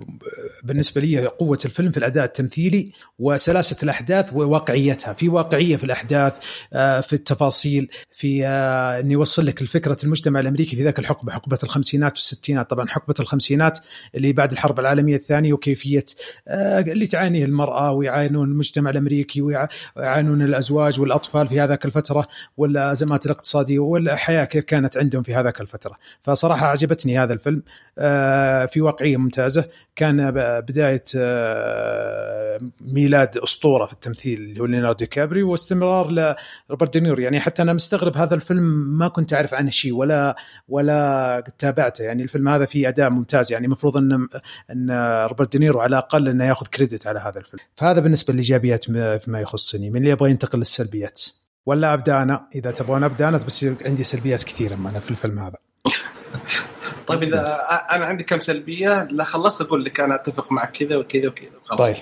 بالنسبة 0.62 1.00
لي 1.00 1.26
قوة 1.26 1.58
الفيلم 1.64 1.90
في 1.90 1.96
الأداء 1.96 2.24
التمثيلي 2.24 2.92
وسلاسة 3.18 3.76
الأحداث 3.82 4.32
وواقعيتها. 4.32 5.12
في 5.12 5.28
واقعية 5.28 5.76
في 5.76 5.84
الأحداث 5.84 6.38
آه، 6.72 7.00
في 7.00 7.12
التفاصيل 7.12 7.90
في 8.12 8.46
انه 8.46 9.12
يوصل 9.12 9.46
لك 9.46 9.62
الفكرة 9.62 9.98
المجتمع 10.04 10.40
الأمريكي 10.40 10.76
في 10.76 10.84
ذاك 10.84 10.98
الحقبة 10.98 11.32
حقبة 11.32 11.58
الخمسينات 11.62 12.12
والستينات. 12.12 12.70
طبعا 12.70 12.88
حقبة 12.88 13.14
الخمسينات 13.20 13.78
اللي 14.14 14.32
بعد 14.32 14.52
الحرب 14.52 14.80
العالمية 14.80 15.16
الثانية 15.16 15.52
وكيفية 15.52 16.04
اللي 16.48 17.06
تعانيه 17.06 17.44
المرأة 17.44 17.92
ويعانون 17.92 18.48
المجتمع 18.48 18.90
الأمريكي 18.90 19.42
ويعانون 19.42 20.42
الأزواج 20.42 21.00
والأطفال 21.00 21.48
في 21.48 21.60
هذاك 21.60 21.84
الفترة 21.84 22.28
والأزمات 22.56 23.26
الاقتصادية 23.26 23.78
والحياة 23.78 24.44
كيف 24.44 24.64
كانت 24.64 24.96
عند 24.96 25.07
عندهم 25.08 25.22
في 25.22 25.34
هذاك 25.34 25.60
الفترة. 25.60 25.94
فصراحة 26.20 26.66
عجبتني 26.66 27.18
هذا 27.18 27.32
الفيلم. 27.32 27.62
آه، 27.98 28.66
في 28.66 28.80
واقعية 28.80 29.16
ممتازة. 29.16 29.68
كان 29.96 30.30
بداية 30.60 31.04
آه، 31.16 32.60
ميلاد 32.80 33.38
أسطورة 33.38 33.86
في 33.86 33.92
التمثيل 33.92 34.40
اللي 34.40 34.60
هو 34.60 34.66
ليوناردو 34.66 35.06
كابريو 35.06 35.42
واستمرار 35.42 36.36
لروبرت 36.68 36.92
دينيرو. 36.92 37.22
يعني 37.22 37.40
حتى 37.40 37.62
أنا 37.62 37.72
مستغرب 37.72 38.16
هذا 38.16 38.34
الفيلم 38.34 38.62
ما 38.98 39.08
كنت 39.08 39.34
أعرف 39.34 39.54
عنه 39.54 39.70
شيء 39.70 39.94
ولا 39.94 40.36
ولا 40.68 41.44
تابعته. 41.58 42.02
يعني 42.04 42.22
الفيلم 42.22 42.48
هذا 42.48 42.64
فيه 42.64 42.88
أداء 42.88 43.10
ممتاز. 43.10 43.52
يعني 43.52 43.66
المفروض 43.66 43.96
أن 43.96 44.28
أن 44.70 44.90
روبرت 45.26 45.52
دينيرو 45.52 45.80
على 45.80 45.88
الأقل 45.88 46.28
أنه 46.28 46.44
ياخذ 46.44 46.66
credit 46.66 47.06
على 47.06 47.20
هذا 47.20 47.38
الفيلم. 47.38 47.62
فهذا 47.76 48.00
بالنسبة 48.00 48.32
للايجابيات 48.32 48.84
فيما 49.24 49.40
يخصني. 49.40 49.90
من 49.90 49.96
اللي 49.96 50.10
يبغى 50.10 50.30
ينتقل 50.30 50.58
للسلبيات. 50.58 51.22
ولا 51.68 51.94
أبدأ 51.94 52.22
أنا؟ 52.22 52.48
إذا 52.54 52.70
تبغون 52.70 53.04
أبدأ 53.04 53.28
أنا 53.28 53.36
بس 53.36 53.66
عندي 53.84 54.04
سلبيات 54.04 54.44
كثيرة 54.44 54.74
أنا 54.74 55.00
في 55.00 55.10
الفيلم 55.10 55.38
هذا. 55.38 55.56
طيب 57.06 57.22
إذا 57.22 57.58
أنا 57.90 58.06
عندي 58.06 58.24
كم 58.24 58.40
سلبية 58.40 59.02
لا 59.10 59.24
خلصت 59.24 59.60
أقول 59.60 59.84
لك 59.84 60.00
أنا 60.00 60.14
أتفق 60.14 60.52
معك 60.52 60.72
كذا 60.72 60.96
وكذا 60.96 61.28
وكذا 61.28 61.50
خلاص 61.64 61.80
طيب. 61.80 61.96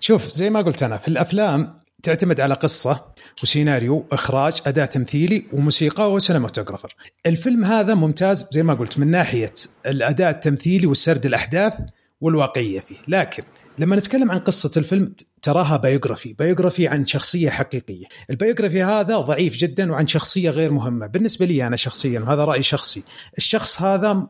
شوف 0.00 0.30
زي 0.30 0.50
ما 0.50 0.62
قلت 0.62 0.82
أنا 0.82 0.96
في 0.96 1.08
الأفلام 1.08 1.80
تعتمد 2.02 2.40
على 2.40 2.54
قصة 2.54 3.04
وسيناريو 3.42 4.06
إخراج 4.12 4.62
أداء 4.66 4.86
تمثيلي 4.86 5.42
وموسيقى 5.52 6.12
وسينماتوجرافر 6.12 6.94
الفيلم 7.26 7.64
هذا 7.64 7.94
ممتاز 7.94 8.48
زي 8.50 8.62
ما 8.62 8.74
قلت 8.74 8.98
من 8.98 9.10
ناحية 9.10 9.54
الأداء 9.86 10.30
التمثيلي 10.30 10.86
والسرد 10.86 11.26
الأحداث 11.26 11.74
والواقعية 12.20 12.80
فيه. 12.80 12.96
لكن 13.08 13.42
لما 13.78 13.96
نتكلم 13.96 14.30
عن 14.30 14.38
قصة 14.38 14.70
الفيلم 14.76 15.14
تراها 15.42 15.76
biography 15.76 16.32
biography 16.32 16.88
عن 16.88 17.06
شخصية 17.06 17.50
حقيقية. 17.50 18.04
ال 18.30 18.35
biography 18.35 18.82
هذا 18.82 19.18
ضعيف 19.18 19.56
جدا 19.56 19.92
وعن 19.92 20.06
شخصية 20.06 20.50
غير 20.50 20.72
مهمة. 20.72 21.06
بالنسبة 21.06 21.46
لي 21.46 21.66
أنا 21.66 21.76
شخصيا 21.76 22.20
وهذا 22.20 22.44
رأي 22.44 22.62
شخصي. 22.62 23.02
الشخص 23.38 23.82
هذا 23.82 24.26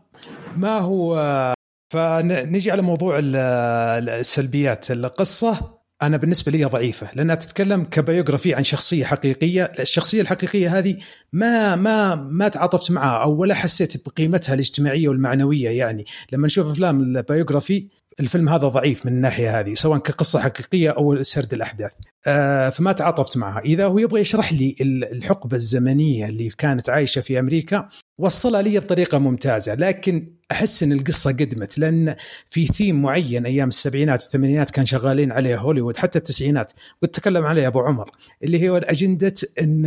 ما 0.57 0.79
هو؟ 0.79 1.55
فنجي 1.93 2.71
على 2.71 2.83
موضوع 2.83 3.19
السلبيات. 3.23 4.91
القصة 4.91 5.77
أنا 6.03 6.17
بالنسبة 6.17 6.53
لي 6.53 6.65
ضعيفة. 6.65 7.11
لأنها 7.15 7.35
تتكلم 7.35 7.85
ك 7.85 7.92
biography 7.92 8.55
عن 8.55 8.65
شخصية 8.65 9.05
حقيقية. 9.05 9.73
الشخصية 9.79 10.21
الحقيقية 10.21 10.79
هذه 10.79 10.97
ما 11.33 11.77
ما 11.77 12.15
ما 12.15 12.49
تعاطفت 12.49 12.91
معها 12.91 13.23
أو 13.23 13.37
ولا 13.37 13.55
حسيت 13.55 14.09
بقيمتها 14.09 14.55
الاجتماعية 14.55 15.09
والمعنوية 15.09 15.71
يعني. 15.71 16.05
لما 16.33 16.47
نشوف 16.47 16.67
أفلام 16.67 17.01
ال 17.01 17.09
biography 17.09 17.89
الفيلم 18.21 18.49
هذا 18.49 18.69
ضعيف 18.69 19.07
من 19.07 19.13
الناحية 19.13 19.61
هذه 19.61 19.75
سواء 19.75 19.99
كقصة 19.99 20.41
حقيقية 20.41 20.91
أو 20.91 21.23
سرد 21.23 21.53
الأحداث. 21.53 21.93
آه 22.27 22.69
فما 22.69 22.93
تعاطفت 22.93 23.37
معها. 23.37 23.61
إذا 23.61 23.87
هو 23.87 23.99
يبغى 23.99 24.21
يشرح 24.21 24.53
لي 24.53 24.77
الحقبة 24.81 25.57
الزمنية 25.57 26.27
اللي 26.27 26.49
كانت 26.49 26.91
عايشة 26.91 27.21
في 27.21 27.39
أمريكا 27.39 27.89
وصلها 28.19 28.63
لي 28.63 28.79
بطريقة 28.81 29.19
ممتازة. 29.19 29.75
لكن 29.75 30.36
أحس 30.53 30.83
إن 30.83 30.93
القصة 30.93 31.31
قدمت 31.31 31.79
لأن 31.79 32.17
في 32.47 32.67
ثيم 32.67 33.03
معين 33.03 33.47
أيام 33.47 33.69
السبعينات 33.69 34.23
والثمانينات 34.23 34.71
كان 34.71 34.87
شغالين 34.87 35.33
عليه 35.33 35.57
هوليوود 35.59 35.97
حتى 35.97 36.19
التسعينات 36.19 36.73
وتكلم 37.03 37.45
عليه 37.45 37.67
أبو 37.67 37.81
عمر 37.81 38.11
اللي 38.43 38.69
هو 38.69 38.77
أجندة 38.77 39.35
إن 39.61 39.87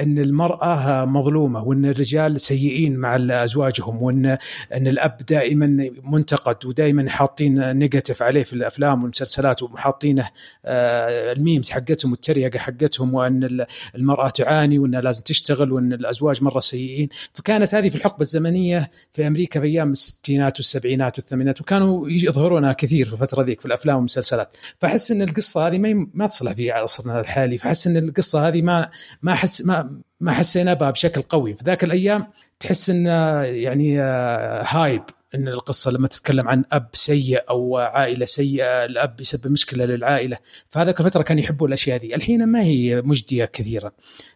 إن 0.00 0.18
المرأة 0.18 1.04
مظلومة 1.04 1.62
وإن 1.62 1.86
الرجال 1.86 2.40
سيئين 2.40 2.96
مع 2.96 3.16
أزواجهم 3.44 4.02
وان 4.02 4.26
إن 4.74 4.86
الأب 4.86 5.16
دائما 5.28 5.90
منتقد 6.02 6.66
ودائما 6.66 7.10
حاطين 7.10 7.76
negative 7.76 8.22
عليه 8.22 8.42
في 8.42 8.52
الأفلام 8.52 9.02
والمسلسلات 9.02 9.62
وحاطينه 9.62 10.28
آه، 10.64 11.32
ال 11.32 11.38
memes 11.38 11.70
حقتهم 11.70 12.10
والتريقة 12.10 12.58
حقتهم 12.58 13.14
وإن 13.14 13.66
المرأة 13.94 14.28
تعاني 14.28 14.78
وإنها 14.78 15.00
لازم 15.00 15.22
تشتغل 15.22 15.72
وإن 15.72 15.92
الأزواج 15.92 16.42
مرة 16.42 16.60
سيئين. 16.60 17.08
فكانت 17.32 17.74
هذه 17.74 17.88
في 17.88 17.96
الحقبة 17.96 18.20
الزمنية 18.20 18.90
في 19.12 19.26
أمريكا 19.26 19.60
أيام 19.66 19.90
الستينات 19.90 20.56
والسبعينات 20.56 21.18
والثمانينات 21.18 21.60
وكانوا 21.60 22.08
يظهرونها 22.08 22.72
كثير 22.72 23.06
في 23.06 23.12
الفترة 23.12 23.42
ذيك 23.42 23.60
في 23.60 23.66
الأفلام 23.66 23.96
والمسلسلات. 23.96 24.56
فأحس 24.78 25.10
إن 25.10 25.22
القصة 25.22 25.66
هذه 25.66 25.78
ما 25.78 26.06
ما 26.14 26.26
تصلح 26.26 26.52
في 26.52 26.70
عصرنا 26.70 27.20
الحالي. 27.20 27.58
فأحس 27.58 27.86
إن 27.86 27.96
القصة 27.96 28.48
هذه 28.48 28.62
ما 28.62 28.90
ما 29.22 29.32
احس 29.32 29.64
ما 29.64 30.00
ما 30.20 30.32
حسينا 30.32 30.74
بها 30.74 30.90
بشكل 30.90 31.22
قوي. 31.22 31.54
في 31.54 31.64
ذاك 31.64 31.84
الأيام 31.84 32.26
تحس 32.60 32.90
إن 32.90 33.06
يعني 33.46 33.98
هايب 33.98 35.02
إن 35.34 35.48
القصة 35.48 35.90
لما 35.90 36.08
تتكلم 36.08 36.48
عن 36.48 36.64
أب 36.72 36.88
سيء 36.92 37.44
أو 37.50 37.76
عائلة 37.76 38.26
سيئة 38.26 38.84
الأب 38.84 39.20
يسبب 39.20 39.50
مشكلة 39.50 39.84
للعائلة. 39.84 40.36
فهذاك 40.68 41.00
الفترة 41.00 41.22
كانوا 41.22 41.42
يحبوا 41.42 41.68
الأشياء 41.68 42.00
هذه. 42.00 42.14
الحين 42.14 42.46
ما 42.46 42.62
هي 42.62 43.02
مجدية 43.02 43.44
كثيرا. 43.44 43.90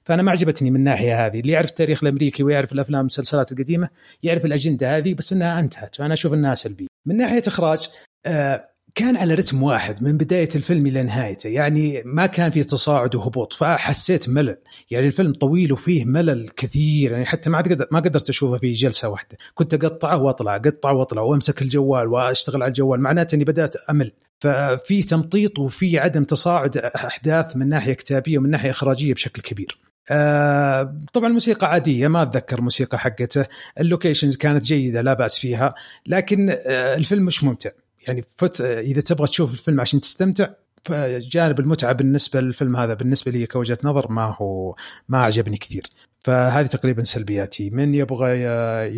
فأنا 0.05 0.23
ما 0.23 0.31
عجبتني 0.31 0.71
من 0.71 0.77
الناحيه 0.77 1.27
هذه. 1.27 1.41
اللي 1.41 1.53
يعرف 1.53 1.71
التاريخ 1.71 2.03
الأمريكي 2.03 2.43
ويعرف 2.43 2.73
الأفلام 2.73 2.99
والمسلسلات 2.99 3.53
القديمة 3.53 3.89
يعرف 4.23 4.45
الأجندة 4.45 4.97
هذه 4.97 5.15
بس 5.15 5.33
إنها 5.33 5.61
أنتهت. 5.61 5.95
فأنا 5.95 6.15
أشوف 6.15 6.35
إنها 6.35 6.55
سلبية. 6.55 6.87
من 7.07 7.17
ناحية 7.17 7.43
إخراج 7.47 7.89
آه 8.27 8.70
كان 8.95 9.17
على 9.17 9.35
رتم 9.35 9.63
واحد 9.63 10.03
من 10.03 10.17
بداية 10.17 10.49
الفيلم 10.55 10.87
إلى 10.87 11.03
نهايته. 11.03 11.49
يعني 11.49 12.03
ما 12.05 12.27
كان 12.27 12.51
في 12.51 12.65
تصاعد 12.65 13.15
وهبوط 13.15 13.53
فحسيت 13.53 14.29
ملل. 14.29 14.57
يعني 14.91 15.07
الفيلم 15.07 15.33
طويل 15.33 15.73
وفيه 15.73 16.05
ملل 16.05 16.49
كثير. 16.49 17.13
يعني 17.13 17.27
حتى 17.27 17.51
ما 17.51 17.59
قدر 17.59 17.87
ما 17.91 18.01
قدرت 18.01 18.29
أشوفه 18.29 18.59
في 18.59 18.73
جلسة 18.73 19.09
واحدة. 19.09 19.37
كنت 19.55 19.75
أقطعه 19.75 20.23
وأطلع 20.23 20.57
أقطعه 20.57 20.93
وأطلع 20.93 21.23
وأمسك 21.23 21.63
الجوال 21.63 22.09
وأشتغل 22.09 22.63
على 22.63 22.69
الجوال. 22.69 23.01
معناته 23.01 23.35
أني 23.35 23.45
بدأت 23.45 23.77
أمل. 23.77 24.13
ففي 24.39 25.03
تمطيط 25.03 25.59
وفي 25.59 25.99
عدم 25.99 26.25
تصاعد 26.25 26.77
أحداث 26.77 27.57
من 27.57 27.69
ناحية 27.69 27.93
كتابية 27.93 28.39
ومن 28.39 28.51
ناحية 28.51 28.71
إخراجية 28.71 29.15
بشكل 29.15 29.43
كبير. 29.43 29.79
آه 30.11 30.99
طبعا 31.13 31.29
الموسيقى 31.29 31.73
عادية 31.73 32.09
ما 32.09 32.23
أتذكر 32.23 32.59
الموسيقى 32.59 32.99
حقته. 32.99 33.45
اللوكيشنز 33.81 34.37
كانت 34.37 34.65
جيدة 34.65 35.01
لا 35.01 35.15
بأس 35.15 35.39
فيها. 35.39 35.75
لكن 36.07 36.51
آه 36.51 36.97
الفيلم 36.97 37.25
مش 37.25 37.45
ممتع. 37.45 37.71
يعني 38.07 38.25
فت 38.37 38.61
إذا 38.61 39.01
تبغى 39.01 39.27
تشوف 39.27 39.53
الفيلم 39.53 39.81
عشان 39.81 40.01
تستمتع 40.01 40.49
فجانب 40.85 41.61
المتعة 41.61 41.93
بالنسبة 41.93 42.41
للفيلم 42.41 42.77
هذا 42.77 42.95
بالنسبة 42.95 43.33
لي 43.33 43.47
كوجهة 43.47 43.79
نظر 43.85 44.13
ما 44.13 44.37
هو 44.39 44.77
ما 45.09 45.23
عجبني 45.23 45.57
كثير. 45.57 45.87
فهذه 46.21 46.67
تقريبا 46.67 47.05
سلبياتي. 47.05 47.71
من 47.71 47.95
يبغى 47.95 48.41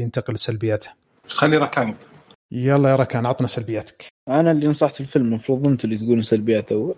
ينتقل 0.01 0.35
لسلبياته؟ 0.35 0.91
خلي 1.29 1.57
ركان 1.57 1.95
يلا 2.53 2.91
يا 2.91 2.97
ركان 2.97 3.27
عطنا 3.27 3.47
سلبياتك. 3.47 4.05
أنا 4.29 4.51
اللي 4.51 4.67
نصحت 4.67 5.01
الفيلم 5.01 5.25
المفروض 5.25 5.67
أنتم 5.67 5.89
اللي 5.89 5.99
تقولون 5.99 6.23
سلبيات 6.23 6.73
أول. 6.73 6.95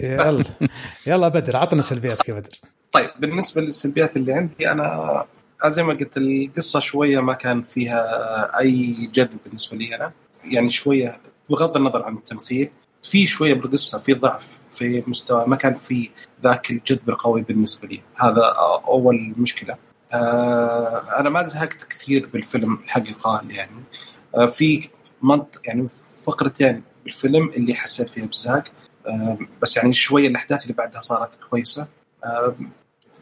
يلا. 0.00 0.44
يلا 1.06 1.28
بدر 1.28 1.56
عطنا 1.56 1.82
سلبياتك 1.82 2.28
يا 2.28 2.34
بدر. 2.34 2.50
طيب 2.92 3.10
بالنسبة 3.18 3.60
للسلبيات 3.60 4.16
اللي 4.16 4.32
عندي 4.32 4.70
أنا 4.70 5.24
زي 5.66 5.82
ما 5.82 5.94
قلت 5.94 6.16
القصة 6.16 6.80
شوية 6.80 7.20
ما 7.20 7.32
كان 7.32 7.62
فيها 7.62 8.60
أي 8.60 9.10
جذب 9.14 9.38
بالنسبة 9.44 9.76
لي 9.76 9.96
أنا. 9.96 10.12
يعني 10.44 10.68
شوية 10.68 11.12
بغض 11.50 11.76
النظر 11.76 12.02
عن 12.02 12.16
التمثيل 12.16 12.70
في 13.02 13.26
شوية 13.26 13.54
بالقصة 13.54 13.98
في 13.98 14.14
ضعف 14.14 14.46
في 14.70 15.04
مستوى 15.06 15.46
ما 15.46 15.56
كان 15.56 15.74
في 15.74 16.10
ذاك 16.42 16.70
الجذب 16.70 17.10
القوي 17.10 17.42
بالنسبة 17.42 17.88
لي. 17.88 18.00
هذا 18.22 18.54
أول 18.86 19.34
مشكلة. 19.36 19.76
آه 20.14 21.02
أنا 21.20 21.30
ما 21.30 21.42
زهقت 21.42 21.84
كثير 21.84 22.26
بالفيلم 22.26 22.74
الحق 22.84 23.10
يقال 23.10 23.50
يعني. 23.50 23.84
آه 24.36 24.46
في 24.46 24.88
منطق 25.22 25.60
يعني 25.64 25.86
فقرتين 26.26 26.82
بالفيلم 27.04 27.48
اللي 27.48 27.74
حسيت 27.74 28.08
فيها 28.08 28.26
بزهق. 28.26 28.64
آه 29.06 29.38
بس 29.62 29.76
يعني 29.76 29.92
شوية 29.92 30.28
الأحداث 30.28 30.62
اللي 30.62 30.74
بعدها 30.74 31.00
صارت 31.00 31.30
كويسة. 31.50 31.88
آه 32.24 32.56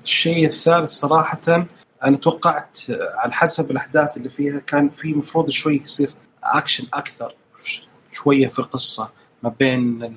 الشيء 0.05 0.47
الثالث 0.47 0.91
صراحة 0.91 1.68
أنا 2.05 2.16
توقعت 2.16 2.79
على 2.91 3.33
حسب 3.33 3.71
الأحداث 3.71 4.16
اللي 4.16 4.29
فيها 4.29 4.59
كان 4.59 4.89
في 4.89 5.14
مفروض 5.14 5.51
شوي 5.51 5.81
يصير 5.85 6.11
اكشن 6.45 6.86
أكثر 6.95 7.34
شوية 8.12 8.47
في 8.47 8.59
القصة 8.59 9.11
ما 9.43 9.55
بين 9.59 10.16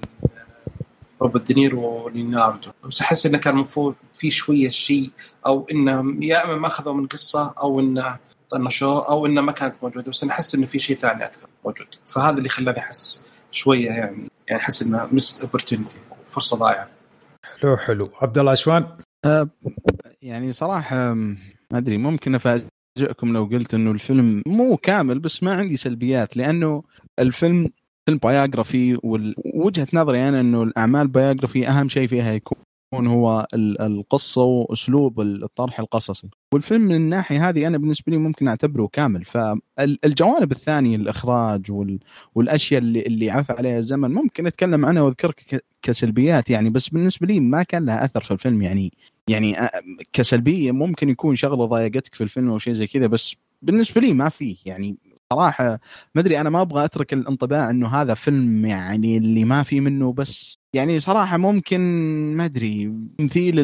روبرت 1.21 1.51
دينيرو 1.51 2.05
وليوناردو 2.05 2.71
بس 2.84 3.01
أحس 3.01 3.26
إنه 3.26 3.38
كان 3.38 3.53
المفروض 3.53 3.95
في 4.13 4.32
شوية 4.32 4.69
شيء 4.69 5.09
أو 5.45 5.67
إنه 5.71 6.26
يا 6.26 6.45
إما 6.45 6.55
ما 6.55 6.67
أخذوا 6.67 6.93
من 6.93 7.03
القصة 7.03 7.53
أو 7.59 7.80
إنه 7.80 8.17
طنشوه 8.49 9.09
أو 9.09 9.26
إنه 9.26 9.41
ما 9.41 9.51
كانت 9.51 9.76
موجودة. 9.84 10.11
بس 10.11 10.24
أنا 10.24 10.32
أحس 10.32 10.55
إنه 10.55 10.65
في 10.65 10.80
شيء 10.80 10.97
ثاني 10.97 11.26
أكثر 11.26 11.47
موجود. 11.65 11.88
فهذا 12.07 12.38
اللي 12.38 12.49
خلاني 12.49 12.80
أحس 12.80 13.26
شوية 13.51 13.88
يعني 13.88 14.30
يعني 14.47 14.61
أحس 14.61 14.82
إنه 14.82 15.07
missed 15.11 15.41
opportunity 15.41 15.97
فرصة 16.26 16.57
ضايعة. 16.57 16.89
حلو 17.61 17.78
حلو. 17.78 18.09
عبد 18.21 18.38
الله 18.38 18.51
عشوان؟ 18.51 18.97
أه 19.26 19.49
يعني 20.21 20.51
صراحة 20.51 21.13
ما 21.13 21.38
أدري 21.74 21.97
ممكن 21.97 22.36
افاجئ 22.36 22.65
افاجئكم 22.97 23.33
لو 23.33 23.45
قلت 23.45 23.73
إنه 23.73 23.91
الفيلم 23.91 24.41
مو 24.47 24.77
كامل 24.77 25.19
بس 25.19 25.43
ما 25.43 25.53
عندي 25.53 25.77
سلبيات 25.77 26.37
لأنه 26.37 26.83
الفيلم 27.19 27.69
فيلم 28.05 28.17
biography 28.17 28.97
ووجهه 29.03 29.87
نظري 29.93 30.29
أنا 30.29 30.39
إنه 30.39 30.63
الأعمال 30.63 31.07
biography 31.07 31.67
أهم 31.67 31.89
شيء 31.89 32.07
فيها 32.07 32.33
يكون. 32.33 32.57
هو 32.97 33.47
ال- 33.53 33.81
القصة 33.81 34.41
وأسلوب 34.43 35.21
الطرح 35.21 35.79
القصصي. 35.79 36.29
والفيلم 36.53 36.81
من 36.81 36.95
الناحية 36.95 37.49
هذه 37.49 37.67
أنا 37.67 37.77
بالنسبة 37.77 38.11
لي 38.11 38.17
ممكن 38.17 38.47
أعتبره 38.47 38.87
كامل. 38.93 39.25
فالجوانب 39.25 40.51
الثانية 40.51 40.95
الإخراج 40.95 41.71
وال- 41.71 41.99
والأشياء 42.35 42.81
اللي 42.81 43.01
اللي 43.01 43.31
عفى 43.31 43.53
عليها 43.53 43.77
الزمن 43.79 44.11
ممكن 44.11 44.47
أتكلم 44.47 44.85
عنها 44.85 45.01
واذكرها 45.01 45.31
ك- 45.31 45.65
كسلبيات 45.81 46.49
يعني 46.49 46.69
بس 46.69 46.89
بالنسبة 46.89 47.27
لي 47.27 47.39
ما 47.39 47.63
كان 47.63 47.85
لها 47.85 48.05
أثر 48.05 48.23
في 48.23 48.31
الفيلم 48.31 48.61
يعني 48.61 48.91
يعني 49.27 49.55
كسلبية 50.13 50.71
ممكن 50.71 51.09
يكون 51.09 51.35
شغلة 51.35 51.65
ضايقتك 51.65 52.15
في 52.15 52.23
الفيلم 52.23 52.49
أو 52.49 52.57
شيء 52.57 52.73
زي 52.73 52.87
كذا 52.87 53.07
بس 53.07 53.35
بالنسبة 53.61 54.01
لي 54.01 54.13
ما 54.13 54.29
فيه 54.29 54.55
يعني. 54.65 54.97
صراحة 55.33 55.79
ما 56.15 56.21
أدري 56.21 56.41
أنا 56.41 56.49
ما 56.49 56.61
أبغى 56.61 56.85
أترك 56.85 57.13
الانطباع 57.13 57.69
إنه 57.69 57.87
هذا 57.87 58.13
فيلم 58.13 58.65
يعني 58.65 59.17
اللي 59.17 59.43
ما 59.45 59.63
في 59.63 59.79
منه 59.79 60.13
بس 60.13 60.57
يعني 60.74 60.99
صراحة 60.99 61.38
ممكن 61.38 61.80
ما 62.38 62.45
أدري 62.45 62.93
تمثيل 63.17 63.55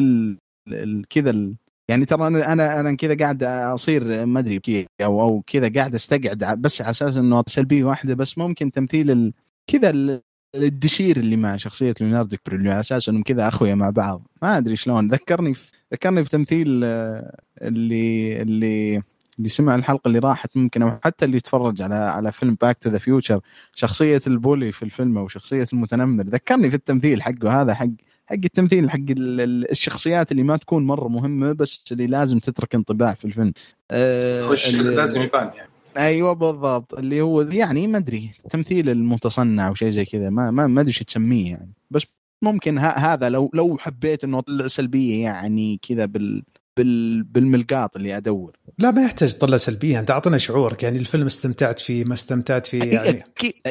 كذا 1.10 1.54
يعني 1.88 2.04
ترى 2.04 2.26
أنا 2.26 2.52
أنا 2.52 2.80
أنا 2.80 2.96
كذا 2.96 3.16
قاعد 3.16 3.42
أصير 3.44 4.26
ما 4.26 4.40
أدري 4.40 4.86
أو 5.02 5.22
أو 5.22 5.42
كذا 5.46 5.68
قاعد 5.72 5.94
أستقعد 5.94 6.44
بس 6.62 6.82
على 6.82 6.90
أساس 6.90 7.16
إنه 7.16 7.42
سلبيه 7.46 7.84
واحدة 7.84 8.14
بس 8.14 8.38
ممكن 8.38 8.70
تمثيل 8.70 9.32
كذا 9.66 9.90
ال- 9.90 10.22
الدشير 10.54 11.16
اللي 11.16 11.36
مع 11.36 11.56
شخصية 11.56 11.94
ليوناردو 12.00 12.36
كبري 12.36 12.56
اللي 12.58 12.70
على 12.70 12.80
أساس 12.80 13.08
إنهم 13.08 13.22
كذا 13.22 13.48
أخويا 13.48 13.74
مع 13.74 13.90
بعض. 13.90 14.26
ما 14.42 14.58
أدري 14.58 14.76
شلون. 14.76 15.08
ذكرني 15.08 15.54
في 15.54 15.70
ذكرني 15.94 16.24
في 16.24 16.30
تمثيل 16.30 16.80
آه، 16.84 17.36
اللي 17.62 18.42
اللي 18.42 19.02
اللي 19.40 19.48
سمع 19.48 19.74
الحلقة 19.74 20.08
اللي 20.08 20.18
راحت 20.18 20.56
ممكن 20.56 20.82
أو 20.82 20.98
حتى 21.04 21.24
اللي 21.24 21.36
يتفرج 21.36 21.82
على 21.82 21.94
على 21.94 22.32
فيلم 22.32 22.56
Back 22.60 22.78
to 22.78 22.90
the 22.90 22.98
Future 22.98 23.40
شخصية 23.74 24.20
ال 24.26 24.34
bully 24.34 24.72
في 24.72 24.82
الفيلم 24.82 25.18
أو 25.18 25.28
شخصية 25.28 25.66
المتنمر. 25.72 26.24
ذكرني 26.24 26.70
في 26.70 26.76
التمثيل 26.76 27.22
حقه 27.22 27.62
هذا 27.62 27.74
حق 27.74 27.86
حق 28.26 28.34
التمثيل 28.44 28.90
حق 28.90 28.96
ال- 28.98 29.40
ال- 29.40 29.70
الشخصيات 29.70 30.32
اللي 30.32 30.42
ما 30.42 30.56
تكون 30.56 30.86
مرة 30.86 31.08
مهمة 31.08 31.52
بس 31.52 31.84
اللي 31.92 32.06
لازم 32.06 32.38
تترك 32.38 32.74
انطباع 32.74 33.14
في 33.14 33.24
الفيلم. 33.24 33.52
آه، 33.90 34.42
خش 34.42 34.74
لازم 34.74 35.22
يبان 35.22 35.50
يعني. 35.56 35.70
أيوه 35.96 36.32
بالضبط. 36.32 36.94
اللي 36.94 37.20
هو 37.20 37.42
يعني 37.42 37.86
ما 37.86 37.98
أدري 37.98 38.30
تمثيل 38.50 38.90
المتصنع 38.90 39.68
أو 39.68 39.74
شيء 39.74 39.90
زي 39.90 40.04
كذا 40.04 40.30
ما 40.30 40.50
ما 40.50 40.66
ما 40.66 40.80
أدري 40.80 40.88
إيش 40.88 40.98
تسميه 40.98 41.50
يعني. 41.50 41.72
بس 41.90 42.06
ممكن 42.42 42.78
ه- 42.78 42.82
هذا 42.86 43.28
لو 43.28 43.50
لو 43.54 43.78
حبيت 43.80 44.24
إنه 44.24 44.38
اطلع 44.38 44.66
سلبية 44.66 45.22
يعني 45.22 45.78
كذا 45.88 46.04
بال 46.06 46.42
بال 46.80 47.22
بالملقاط 47.22 47.96
اللي 47.96 48.16
أدور. 48.16 48.56
لا 48.78 48.90
ما 48.90 49.02
يحتاج 49.04 49.34
تطلع 49.34 49.56
سلبية. 49.56 50.00
أنت 50.00 50.10
اعطنا 50.10 50.38
شعورك. 50.38 50.82
يعني 50.82 50.98
الفيلم 50.98 51.26
استمتعت 51.26 51.80
فيه 51.80 52.04
ما 52.04 52.14
استمتعت 52.14 52.66
فيه 52.66 52.82
يعني. 52.82 53.06
يعني 53.06 53.24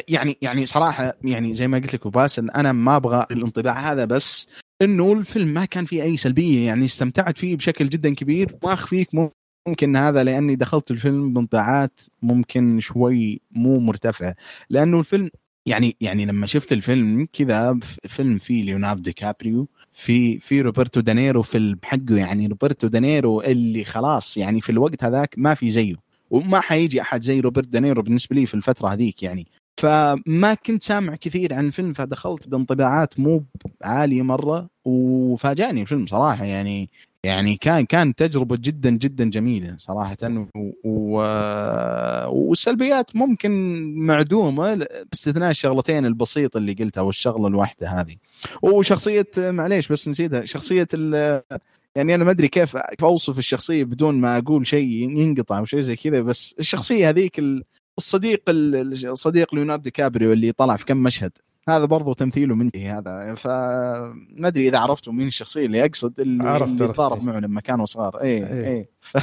يعني 0.08 0.36
يعني 0.42 0.66
صراحة 0.66 1.16
يعني 1.24 1.54
زي 1.54 1.68
ما 1.68 1.78
قلت 1.78 1.94
لك 1.94 2.06
وباسل 2.06 2.50
أنا 2.50 2.72
ما 2.72 2.96
أبغى 2.96 3.26
الانطباع 3.30 3.92
هذا 3.92 4.04
بس 4.04 4.46
إنه 4.82 5.12
الفيلم 5.12 5.48
ما 5.48 5.64
كان 5.64 5.84
فيه 5.84 6.02
أي 6.02 6.16
سلبية. 6.16 6.66
يعني 6.66 6.84
استمتعت 6.84 7.38
فيه 7.38 7.56
بشكل 7.56 7.88
جدا 7.88 8.14
كبير. 8.14 8.56
ما 8.64 8.72
أخفيك 8.72 9.08
ممكن 9.68 9.96
هذا 9.96 10.24
لأني 10.24 10.56
دخلت 10.56 10.90
الفيلم 10.90 11.32
بانطباعات 11.32 12.00
ممكن 12.22 12.80
شوي 12.80 13.40
مو 13.50 13.80
مرتفعة. 13.80 14.34
لأنه 14.70 14.98
الفيلم 14.98 15.30
يعني 15.66 15.96
يعني 16.00 16.26
لما 16.26 16.46
شفت 16.46 16.72
الفيلم 16.72 17.28
كذا 17.32 17.78
فيلم 18.08 18.38
فيه 18.38 18.62
ليوناردو 18.62 19.02
دي 19.02 19.12
كابريو 19.12 19.68
في 19.92 20.38
في 20.38 20.60
روبرتو 20.60 21.00
دانيرو 21.00 21.42
في 21.42 21.76
حقه 21.84 22.16
يعني 22.16 22.46
روبرتو 22.46 22.88
دانيرو 22.88 23.40
اللي 23.42 23.84
خلاص 23.84 24.36
يعني 24.36 24.60
في 24.60 24.72
الوقت 24.72 25.04
هذاك 25.04 25.34
ما 25.38 25.54
في 25.54 25.70
زيه. 25.70 25.94
وما 26.30 26.60
حيجي 26.60 27.00
أحد 27.00 27.22
زي 27.22 27.40
روبرت 27.40 27.68
دانيرو 27.68 28.02
بالنسبة 28.02 28.36
لي 28.36 28.46
في 28.46 28.54
الفترة 28.54 28.88
هذيك 28.88 29.22
يعني. 29.22 29.46
فما 29.80 30.54
كنت 30.66 30.82
سامع 30.82 31.14
كثير 31.14 31.54
عن 31.54 31.66
الفيلم 31.66 31.92
فدخلت 31.92 32.48
بانطباعات 32.48 33.20
مو 33.20 33.44
عالية 33.84 34.22
مرة 34.22 34.68
وفاجأني 34.84 35.80
الفيلم 35.82 36.06
صراحة 36.06 36.44
يعني. 36.44 36.90
يعني 37.24 37.56
كان 37.56 37.86
كان 37.86 38.14
تجربة 38.14 38.56
جدا 38.60 38.90
جدا 38.90 39.30
جميلة 39.30 39.76
صراحة 39.78 40.16
و... 40.24 40.46
و... 40.84 41.16
والسلبيات 42.28 43.16
ممكن 43.16 43.50
معدومة 43.96 44.74
باستثناء 45.12 45.50
الشغلتين 45.50 46.06
البسيطة 46.06 46.58
اللي 46.58 46.72
قلتها 46.72 47.00
والشغلة 47.00 47.46
الواحدة 47.46 47.88
هذه. 47.88 48.16
وشخصية 48.62 49.26
معليش 49.38 49.88
بس 49.88 50.08
نسيتها 50.08 50.44
شخصية 50.44 50.88
ال... 50.94 51.42
يعني 51.96 52.14
أنا 52.14 52.24
ما 52.24 52.30
أدري 52.30 52.48
كيف 52.48 52.76
أوصف 53.02 53.38
الشخصية 53.38 53.84
بدون 53.84 54.14
ما 54.14 54.38
أقول 54.38 54.66
شيء 54.66 54.88
ينقطع 54.88 55.58
أو 55.58 55.64
شيء 55.64 55.80
زي 55.80 55.96
كذا 55.96 56.20
بس 56.20 56.54
الشخصية 56.58 57.08
هذيك 57.08 57.42
الصديق 57.98 58.42
الصديق 58.48 59.54
ليوناردو 59.54 59.90
كابريو 59.90 60.32
اللي 60.32 60.52
طلع 60.52 60.76
في 60.76 60.84
كم 60.84 60.96
مشهد. 60.96 61.32
هذا 61.68 61.84
برضو 61.84 62.12
تمثيله 62.12 62.54
منتهي 62.54 62.90
هذا 62.90 63.34
فما 63.34 64.48
أدري 64.48 64.68
إذا 64.68 64.78
عرفتوا 64.78 65.12
مين 65.12 65.26
الشخصية 65.26 65.66
اللي 65.66 65.84
أقصد 65.84 66.20
اللي, 66.20 66.44
عرفت 66.44 66.72
اللي 66.72 66.84
عرفت. 66.84 67.00
ضارب 67.00 67.22
معه 67.22 67.38
لما 67.38 67.60
كانوا 67.60 67.86
صغار. 67.86 68.20
اي 68.20 68.46
إيه. 68.46 68.68
اي 68.68 68.88
ف... 69.00 69.18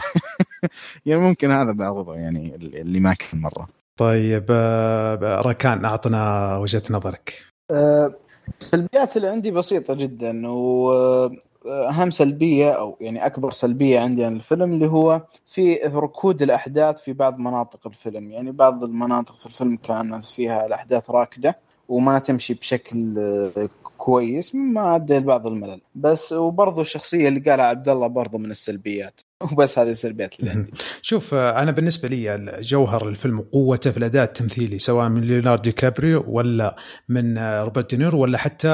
يعني 1.06 1.22
ممكن 1.22 1.52
هذا 1.52 1.72
بعرضه 1.72 2.16
يعني 2.16 2.56
اللي 2.56 3.00
ما 3.00 3.14
كان 3.14 3.42
مرة. 3.42 3.68
طيب 3.98 4.46
آه، 4.50 5.42
ركان 5.42 5.86
أعطنا 5.86 6.58
وجهة 6.58 6.84
نظرك. 6.90 7.34
آه، 7.72 8.14
السلبيات 8.62 9.18
اللي 9.18 9.28
عندي 9.28 9.52
بسيطة 9.52 9.94
جدا 9.94 10.48
وأهم 10.48 12.12
سلبية 12.12 12.72
أو 12.72 12.98
يعني 13.02 13.26
أكبر 13.26 13.52
سلبية 13.52 14.00
عندي 14.00 14.26
عن 14.26 14.36
الفيلم 14.36 14.74
اللي 14.74 14.88
هو 14.88 15.22
في 15.48 15.76
ركود 15.76 16.42
الأحداث 16.42 17.02
في 17.02 17.14
بعض 17.14 17.38
مناطق 17.40 17.88
الفيلم. 17.88 18.32
يعني 18.32 18.52
بعض 18.52 18.84
المناطق 18.84 19.36
في 19.36 19.46
الفيلم 19.46 19.78
كانت 19.78 20.26
فيها 20.26 20.66
الأحداث 20.66 21.10
راكدة. 21.10 21.67
وما 21.88 22.20
تمشي 22.20 22.54
بشكل 22.54 23.16
آه، 23.20 23.70
كويس 23.98 24.56
ما 24.56 24.96
أدى 24.96 25.18
لبعض 25.18 25.48
الملل. 25.48 25.82
بس 25.96 26.34
وبرضه 26.34 26.82
الشخصية 26.82 27.28
اللي 27.28 27.40
قالها 27.40 27.66
عبد 27.66 27.90
الله 27.90 28.08
برضه 28.08 28.38
من 28.38 28.52
السلبيات. 28.52 29.22
وبس 29.42 29.80
هذه 29.80 29.90
السلبيات 29.90 30.40
اللي 30.40 30.52
عندي 30.52 30.72
شوف 31.02 31.34
آه، 31.34 31.62
أنا 31.62 31.72
بالنسبة 31.72 32.10
لي 32.10 32.52
جوهر 32.62 33.10
الفيلم 33.10 33.40
وقوته 33.40 33.92
في 33.92 33.98
الاداء 33.98 34.24
التمثيلي 34.24 34.80
سواء 34.80 35.10
من 35.10 35.22
ليوناردو 35.22 35.64
دي 35.64 35.72
كابريو 35.72 36.24
ولا 36.28 36.76
من 37.10 37.38
آه، 37.38 37.64
روبرت 37.64 37.90
دينيرو 37.90 38.20
ولا 38.20 38.38
حتى 38.38 38.68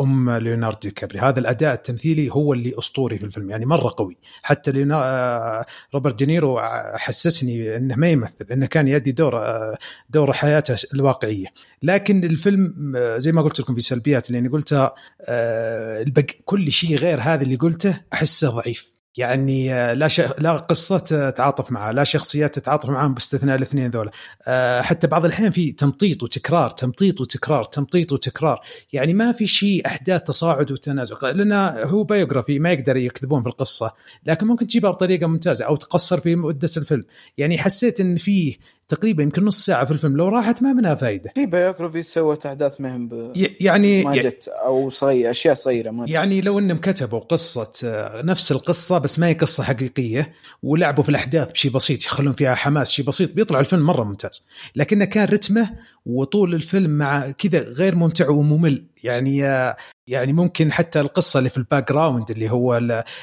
أم 0.00 0.30
ليوناردو 0.30 0.78
دي 0.82 0.90
كابريو 0.90 1.22
هذا 1.22 1.40
الأداء 1.40 1.74
التمثيلي 1.74 2.30
هو 2.32 2.52
اللي 2.52 2.74
أسطوري 2.78 3.18
في 3.18 3.24
الفيلم 3.24 3.50
يعني 3.50 3.66
مرة 3.66 3.92
قوي 3.96 4.16
حتى. 4.42 4.88
آه، 4.92 5.66
روبرت 5.94 6.18
دينيرو 6.18 6.60
حسسني 6.94 7.76
إنه 7.76 7.96
ما 7.96 8.08
يمثل 8.08 8.46
إنه 8.52 8.66
كان 8.66 8.88
يؤدي 8.88 9.12
دور 9.12 9.42
دور 10.10 10.32
حياته 10.32 10.76
الواقعية 10.94 11.46
لكن 11.82 12.24
الفيلم 12.24 12.72
زي 13.16 13.32
ما 13.32 13.42
قلت 13.42 13.60
لكم 13.60 13.74
في 13.74 13.80
سلبيات 13.80 14.30
اللي 14.30 14.48
قلتها. 14.48 14.94
كل 16.44 16.72
شيء 16.72 16.96
غير 16.96 17.20
هذا 17.20 17.42
اللي 17.42 17.56
قلته 17.56 18.00
أحسه 18.12 18.50
ضعيف 18.50 18.97
يعني 19.18 19.74
آه، 19.74 19.94
لا 19.94 20.08
ش... 20.08 20.20
لا 20.20 20.56
قصة 20.56 20.98
تتعاطف 20.98 21.72
معها 21.72 21.92
لا 21.92 22.04
شخصيات 22.04 22.58
تتعاطف 22.58 22.90
معاهم 22.90 23.14
باستثناء 23.14 23.56
الاثنين 23.56 23.90
ذولا. 23.90 24.10
آه، 24.46 24.80
حتى 24.80 25.06
بعض 25.06 25.24
الأحيان 25.24 25.50
في 25.50 25.72
تمطيط 25.72 26.22
وتكرار 26.22 26.70
تمطيط 26.70 27.20
وتكرار 27.20 27.64
تمطيط 27.64 28.12
وتكرار. 28.12 28.60
يعني 28.92 29.14
ما 29.14 29.32
في 29.32 29.46
شيء 29.46 29.86
أحداث 29.86 30.22
تصاعد 30.22 30.70
وتنازل. 30.72 31.16
لأن 31.22 31.52
هو 31.86 32.04
biography 32.04 32.58
ما 32.58 32.72
يقدر 32.72 32.96
يكذبون 32.96 33.42
في 33.42 33.48
القصة. 33.48 33.92
لكن 34.26 34.46
ممكن 34.46 34.66
تجيبها 34.66 34.90
بطريقة 34.90 35.26
ممتازة 35.26 35.64
أو 35.64 35.76
تقصر 35.76 36.20
في 36.20 36.36
مدة 36.36 36.70
الفيلم. 36.76 37.04
يعني 37.38 37.58
حسيت 37.58 38.00
إن 38.00 38.16
فيه 38.16 38.56
تقريبا 38.88 39.22
يمكن 39.22 39.44
نص 39.44 39.66
ساعة 39.66 39.84
في 39.84 39.90
الفيلم 39.90 40.16
لو 40.16 40.28
راحت 40.28 40.62
ما 40.62 40.72
منها 40.72 40.94
فائده 40.94 41.32
في 41.34 41.46
biography 41.46 42.02
سوت 42.02 42.46
أحداث 42.46 42.80
مهم 42.80 43.08
ب... 43.08 43.32
يعني 43.60 44.04
ما 44.04 44.16
جت 44.16 44.48
أو 44.48 44.88
صغير 44.88 45.30
أشياء 45.30 45.54
صغيرة 45.54 45.90
ما 45.90 46.06
يعني 46.08 46.40
لو 46.40 46.58
إنهم 46.58 46.76
كتبوا 46.76 47.18
قصة 47.18 47.72
آه، 47.84 48.22
نفس 48.22 48.52
القصة 48.52 48.98
بس 48.98 49.18
ما 49.18 49.26
هي 49.26 49.32
قصة 49.32 49.62
حقيقية 49.64 50.32
ولعبوا 50.62 51.02
في 51.02 51.08
الأحداث 51.08 51.52
بشيء 51.52 51.72
بسيط 51.72 52.04
يخلون 52.04 52.32
فيها 52.32 52.54
حماس 52.54 52.90
شيء 52.90 53.04
بسيط 53.04 53.34
بيطلع 53.34 53.60
الفيلم 53.60 53.86
مرة 53.86 54.04
ممتاز. 54.04 54.46
لكنه 54.76 55.04
كان 55.04 55.24
رتمه 55.24 55.70
وطول 56.06 56.54
الفيلم 56.54 56.90
مع 56.90 57.30
كذا 57.30 57.60
غير 57.60 57.94
ممتع 57.94 58.30
وممل. 58.30 58.84
يعني 59.04 59.38
يعني 60.06 60.32
ممكن 60.32 60.72
حتى 60.72 61.00
القصة 61.00 61.38
اللي 61.38 61.50
في 61.50 61.56
ال 61.56 61.92
background 61.92 62.30
اللي 62.30 62.50
هو 62.50 62.74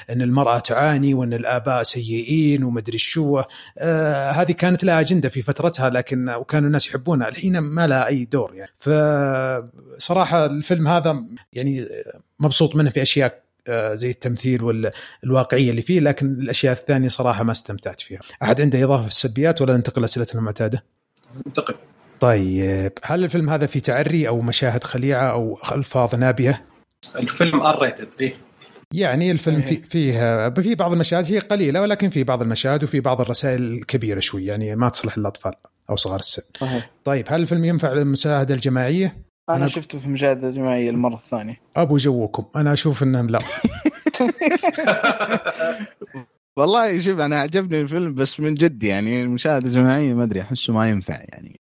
إن 0.10 0.22
المرأة 0.22 0.60
تعاني 0.60 1.14
وإن 1.14 1.34
الآباء 1.34 1.84
سيئين 1.84 2.64
ومدري 2.64 2.98
شو 2.98 3.42
آه 3.78 4.32
هذه 4.32 4.52
كانت 4.52 4.84
لها 4.84 5.00
أجندة 5.00 5.30
في 5.30 5.42
فترتها 5.42 5.90
لكن 5.90 6.30
وكانوا 6.30 6.68
الناس 6.68 6.88
يحبونها 6.88 7.28
الحين 7.28 7.58
ما 7.58 7.88
لها 7.88 8.08
أي 8.08 8.26
دور 8.26 8.56
يعني 8.56 8.72
فصراحه 8.78 10.46
الفيلم 10.46 10.88
هذا 10.88 11.24
يعني 11.54 11.88
مبسوط 12.40 12.76
منه 12.76 12.90
في 12.90 13.02
أشياء 13.02 13.46
آه، 13.68 13.94
زي 13.94 14.10
التمثيل 14.10 14.64
والواقعيه 14.64 15.70
اللي 15.70 15.82
فيه 15.82 16.00
لكن 16.00 16.26
الأشياء 16.26 16.74
الثانية 16.74 17.08
صراحة 17.08 17.44
ما 17.44 17.52
استمتعت 17.52 18.02
فيها. 18.02 18.20
أحد 18.44 18.62
عنده 18.62 18.84
إضافة 18.84 19.02
في 19.02 19.08
السلبيات 19.08 19.62
ولا 19.62 19.78
ننتقل 19.78 20.02
لأسئلتنا 20.02 20.40
المعتادة؟ 20.40 20.84
انتقل 21.48 21.76
طيب 22.26 22.92
هل 23.04 23.24
الفيلم 23.24 23.50
هذا 23.50 23.66
في 23.66 23.80
تعري 23.80 24.28
أو 24.28 24.42
مشاهد 24.42 24.84
خليعة 24.84 25.32
أو 25.32 25.60
ألفاظ 25.72 26.16
نابيه؟ 26.16 26.60
الفيلم 27.20 27.62
R 27.62 27.82
rated 27.82 28.08
إيه 28.22 28.34
يعني 28.94 29.32
الفيلم 29.32 29.62
إيه. 29.62 29.82
في 29.82 29.84
فيه 29.84 30.50
في 30.62 30.76
بعض 30.76 30.92
المشاهد 30.92 31.26
هي 31.26 31.40
قليلة 31.40 31.82
ولكن 31.82 32.10
في 32.10 32.24
بعض 32.24 32.42
المشاهد 32.42 32.84
وفي 32.84 33.00
بعض 33.00 33.22
الرسائل 33.22 33.62
الكبيرة 33.62 34.20
شوي 34.20 34.46
يعني 34.46 34.76
ما 34.76 34.90
تصلح 34.90 35.18
للأطفال 35.18 35.54
أو 35.90 35.96
صغار 35.96 36.20
السن. 36.20 36.44
صحيح 36.62 36.90
طيب 37.04 37.26
هل 37.30 37.42
الفيلم 37.42 37.66
ينفع 37.66 37.94
للمشاهده 37.94 38.54
الجماعية؟ 38.54 39.18
أنا 39.50 39.68
أنا- 39.68 39.70
شفته 39.70 40.00
في 40.00 40.10
مشاهده 40.10 40.50
جماعيه 40.50 40.90
المرة 40.90 41.16
الثانية 41.16 41.62
أبو 41.76 41.98
جوكم 41.98 42.46
أنا 42.56 42.74
أشوف 42.74 43.04
إنهم 43.04 43.30
لا 43.30 43.40
والله 46.58 47.00
شوف 47.00 47.20
أنا 47.20 47.40
عجبني 47.40 47.82
الفيلم 47.82 48.14
بس 48.14 48.40
من 48.40 48.54
جد 48.54 48.84
يعني 48.84 49.24
المشاهدة 49.24 49.66
الجماعية 49.68 50.14
ما 50.14 50.24
أدري 50.24 50.42
أحسه 50.42 50.74
ما 50.74 50.90
ينفع 50.90 51.14
يعني 51.14 51.60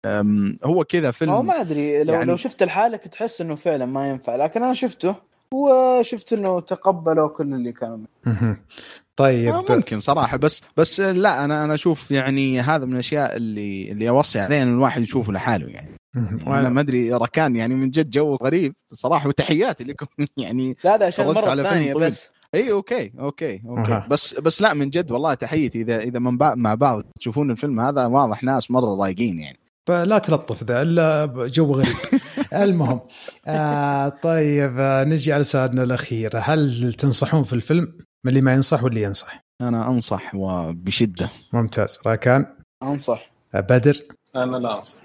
هو 0.63 0.83
كذا 0.83 1.11
فيلم 1.11 1.31
هو 1.31 1.41
ما 1.41 1.61
أدري 1.61 2.03
لو 2.03 2.13
يعني- 2.13 2.25
لو 2.25 2.35
شفت 2.35 2.63
لحالك 2.63 3.01
تحس 3.07 3.41
إنه 3.41 3.55
فعلا 3.55 3.85
ما 3.85 4.09
ينفع 4.09 4.35
لكن 4.35 4.63
أنا 4.63 4.73
شفته 4.73 5.15
وشفت 5.53 6.33
إنه 6.33 6.59
تقبلوا 6.59 7.27
كل 7.29 7.53
اللي 7.53 7.71
كانوا. 7.71 8.05
طيب 9.15 9.53
آه، 9.53 9.63
ممكن 9.69 9.99
صراحة 9.99 10.37
بس 10.37 10.61
بس 10.77 10.99
لا 10.99 11.45
أنا 11.45 11.63
أنا 11.63 11.73
أشوف 11.73 12.11
يعني 12.11 12.61
هذا 12.61 12.85
من 12.85 12.93
الأشياء 12.93 13.35
اللي 13.35 13.91
اللي 13.91 14.09
أوصي 14.09 14.39
عليه 14.39 14.61
إن 14.63 14.73
الواحد 14.73 15.01
يشوفه 15.01 15.33
لحاله 15.33 15.67
يعني. 15.67 15.97
وأنا 16.47 16.69
ما 16.69 16.81
أدري 16.81 17.13
ركان 17.13 17.55
يعني 17.55 17.75
من 17.75 17.89
جد 17.89 18.09
جو 18.09 18.35
غريب 18.35 18.73
صراحة 18.93 19.27
وتحياتي 19.27 19.83
لكم 19.83 20.05
يعني 20.37 20.77
لا 20.83 20.95
هذا 20.95 21.05
عشان 21.05 21.29
الثانية 21.29 21.93
طويل. 21.93 22.07
بس 22.07 22.31
إي 22.57 22.71
أوكي 22.71 23.11
أوكي 23.19 23.61
أوكي. 23.69 23.91
أها. 23.93 24.07
بس 24.09 24.39
بس 24.39 24.61
لا 24.61 24.73
من 24.73 24.89
جد 24.89 25.11
والله 25.11 25.33
تحيتي 25.33 25.81
إذا 25.81 25.99
إذا 25.99 26.19
من 26.19 26.37
بعض 26.37 26.57
مع 26.57 26.75
بعض 26.75 27.03
تشوفون 27.19 27.51
الفيلم 27.51 27.79
هذا 27.79 28.05
واضح 28.05 28.43
ناس 28.43 28.71
مرة 28.71 29.01
رايقين 29.01 29.39
يعني. 29.39 29.59
لا 29.89 30.17
تلطف 30.17 30.63
ذا 30.63 30.81
إلا 30.81 31.25
جو 31.47 31.73
غريب. 31.73 31.95
المهم 32.53 32.99
آه 33.47 34.09
طيب 34.09 34.79
آه 34.79 35.03
نجي 35.03 35.33
على 35.33 35.43
سؤالنا 35.43 35.83
الأخير. 35.83 36.31
هل 36.35 36.93
تنصحون 36.93 37.43
في 37.43 37.53
الفيلم؟ 37.53 37.93
من 38.25 38.29
اللي 38.29 38.41
ما 38.41 38.53
ينصح 38.53 38.83
واللي 38.83 39.03
ينصح. 39.03 39.39
أنا 39.61 39.89
أنصح 39.89 40.35
وبشدة. 40.35 41.29
ممتاز. 41.53 41.99
راكان؟ 42.05 42.45
أنصح. 42.83 43.31
آه، 43.55 43.59
بدر؟ 43.59 44.01
أنا 44.35 44.57
لا 44.57 44.77
أنصح. 44.77 45.01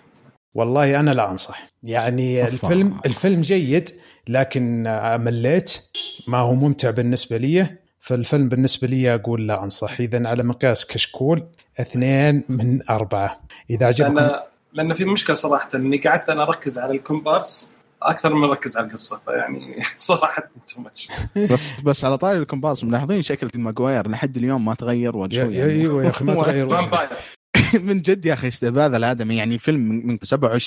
والله 0.55 1.01
أنا 1.01 1.11
لا 1.11 1.31
أنصح. 1.31 1.69
يعني 1.83 2.43
أوفا. 2.43 2.53
الفيلم 2.53 3.01
الفيلم 3.07 3.41
جيد 3.41 3.91
لكن 4.29 4.83
مليت 5.21 5.77
ما 6.27 6.39
هو 6.39 6.55
ممتع 6.55 6.91
بالنسبة 6.91 7.37
لي 7.37 7.77
فالفيلم 8.01 8.49
بالنسبة 8.49 8.89
لي 8.89 9.15
أقول 9.15 9.49
لا 9.49 9.65
أنصح. 9.65 10.01
إذا 10.01 10.29
على 10.29 10.43
مقياس 10.43 10.87
كشكول 10.87 11.47
اثنين 11.81 12.45
من 12.49 12.91
أربعة. 12.91 13.41
إذا 13.71 13.87
عجبكم 13.87 14.19
أنا 14.19 14.43
لأن 14.73 14.93
في 14.93 15.05
مشكلة 15.05 15.37
صراحة. 15.37 15.69
إني 15.75 15.97
قعدت 15.97 16.29
أنا 16.29 16.43
أركز 16.43 16.79
على 16.79 16.93
الكومبارس 16.93 17.73
أكثر 18.03 18.35
من 18.35 18.49
أركز 18.49 18.77
على 18.77 18.87
القصة. 18.87 19.21
فيعني 19.25 19.83
صراحة 19.97 20.49
too 20.75 20.81
much 20.81 21.09
بس 21.53 21.73
بس 21.85 22.05
على 22.05 22.19
طاري 22.19 22.39
الكومبارس 22.39 22.85
ملاحظين 22.85 23.23
شكل 23.23 23.49
ماجواير 23.55 24.11
لحد 24.11 24.37
اليوم 24.37 24.65
ما 24.65 24.75
تغير 24.75 25.17
وجهه 25.17 25.51
يعني. 25.51 25.63
أيوه 25.63 26.05
يا 26.05 26.11
أخي 26.11 26.25
ما 26.25 26.35
تغير 26.45 26.67
وجهه. 26.67 27.09
من 27.87 28.03
جد 28.03 28.27
يا 28.27 28.33
أخي 28.33 28.49
استهبال 28.49 28.95
الآدمي. 28.95 29.37
يعني 29.37 29.55
الفيلم 29.55 29.81
من 29.81 30.19
27 30.23 30.61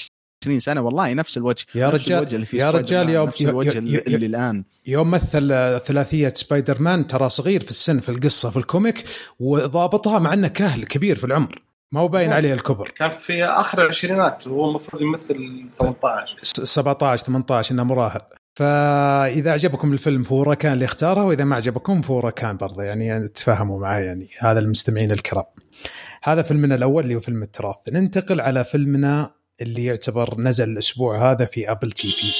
20 0.46 0.60
سنة 0.60 0.82
والله 0.82 1.14
نفس 1.14 1.38
الوجه 1.38 1.66
يا 1.76 1.88
نفس 1.88 2.06
رجال 2.06 2.18
الوجه 2.18 2.36
اللي 2.36 2.46
في 2.46 2.58
يا 2.58 2.72
رجال 2.72 3.10
يوم 3.10 3.28
نفس 3.28 3.42
الوجه 3.42 3.76
يوم 3.76 3.78
اللي, 3.78 4.00
اللي 4.00 4.26
الآن. 4.26 4.64
يوم 4.88 5.12
مثل 5.12 5.50
ثلاثية 5.86 6.34
سبايدر 6.36 6.82
مان 6.82 7.08
ترى 7.08 7.30
صغير 7.30 7.62
في 7.62 7.70
السن 7.70 8.00
في 8.00 8.10
القصة 8.10 8.50
في 8.50 8.58
ال 8.58 8.65
comic 8.65 9.04
وضابطها 9.40 10.20
مع 10.20 10.34
إنه 10.34 10.48
كاهل 10.48 10.84
كبير 10.84 11.16
في 11.16 11.24
العمر. 11.24 11.62
ما 11.92 12.02
هو 12.02 12.08
باين 12.08 12.30
نعم. 12.30 12.38
عليه 12.38 12.54
الكبر. 12.54 12.92
كان 12.96 13.10
في 13.10 13.46
آخر 13.46 13.82
العشرينات 13.82 14.48
وهو 14.48 14.70
المفروض 14.70 15.02
يمثل 15.02 15.68
18 15.70 16.44
17 16.44 17.26
18 17.26 17.74
إنه 17.74 17.84
مراهق. 17.84 18.34
فإذا 18.56 19.52
عجبكم 19.52 19.94
الفيلم 19.94 20.24
فهو 20.24 20.56
كان 20.56 20.74
اللي 20.74 20.86
اختاره 20.86 21.24
وإذا 21.24 21.44
ما 21.44 21.56
عجبكم 21.56 22.02
فهو 22.02 22.32
كان 22.32 22.58
برضه 22.58 22.84
يعني 22.84 23.28
تفهموا 23.28 23.80
معي 23.80 24.06
يعني 24.06 24.30
هذا 24.40 24.60
المستمعين 24.60 25.12
الكرام. 25.12 25.46
هذا 26.24 26.42
فيلمنا 26.42 26.76
الأول 26.76 27.04
اللي 27.04 27.16
هو 27.16 27.20
فيلم 27.20 27.44
التراث. 27.44 27.76
ننتقل 27.90 28.42
على 28.42 28.64
فيلمنا 28.64 29.35
اللي 29.62 29.86
يعتبر 29.86 30.42
نزل 30.42 30.70
الأسبوع 30.70 31.32
هذا 31.32 31.46
في 31.46 31.72
Apple 31.72 31.92
TV 31.92 32.34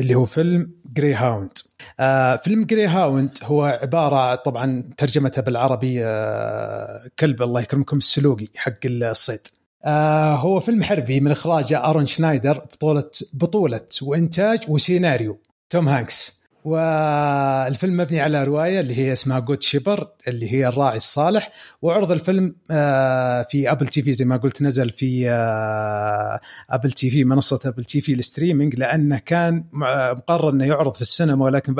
اللي 0.00 0.14
هو 0.14 0.24
فيلم 0.24 0.70
Greyhound 0.92 1.52
آه 2.00 2.36
فيلم 2.36 2.64
Greyhound 2.64 3.38
هو 3.42 3.64
عبارة 3.64 4.34
طبعا 4.34 4.90
ترجمته 4.96 5.42
بالعربي 5.42 6.04
آه 6.04 7.10
كلب 7.18 7.42
الله 7.42 7.60
يكرمكم 7.60 7.96
السلوقي 7.96 8.46
حق 8.56 8.78
الصيد. 8.84 9.40
آه 9.84 10.34
هو 10.34 10.60
فيلم 10.60 10.82
حربي 10.82 11.20
من 11.20 11.30
اخراج 11.30 11.72
أرون 11.72 12.06
شنايدر 12.06 12.58
بطولة 12.58 13.10
بطولة 13.34 13.88
وإنتاج 14.02 14.58
وسيناريو. 14.68 15.38
توم 15.70 15.88
هانكس. 15.88 16.39
والفيلم 16.64 17.96
مبني 17.96 18.20
على 18.20 18.44
رواية 18.44 18.80
اللي 18.80 18.98
هي 18.98 19.12
اسمها 19.12 19.38
Good 19.38 19.62
Shepherd 19.62 20.08
اللي 20.28 20.52
هي 20.52 20.66
الراعي 20.68 20.96
الصالح. 20.96 21.52
وعرض 21.82 22.12
الفيلم 22.12 22.54
آه، 22.70 23.42
في 23.42 23.70
Apple 23.70 23.86
TV 23.86 24.12
زي 24.12 24.24
ما 24.24 24.36
قلت 24.36 24.62
نزل 24.62 24.90
في 24.90 25.30
آه، 25.30 26.40
Apple 26.70 26.90
TV 26.92 27.24
منصة 27.24 27.60
Apple 27.64 27.84
TV 27.84 28.00
ال 28.00 28.12
streaming 28.12 28.74
لأنه 28.76 29.18
كان 29.18 29.64
مع- 29.72 30.12
مقرر 30.12 30.50
إنه 30.50 30.64
يعرض 30.66 30.94
في 30.94 31.02
السينما 31.02 31.44
ولكن 31.44 31.74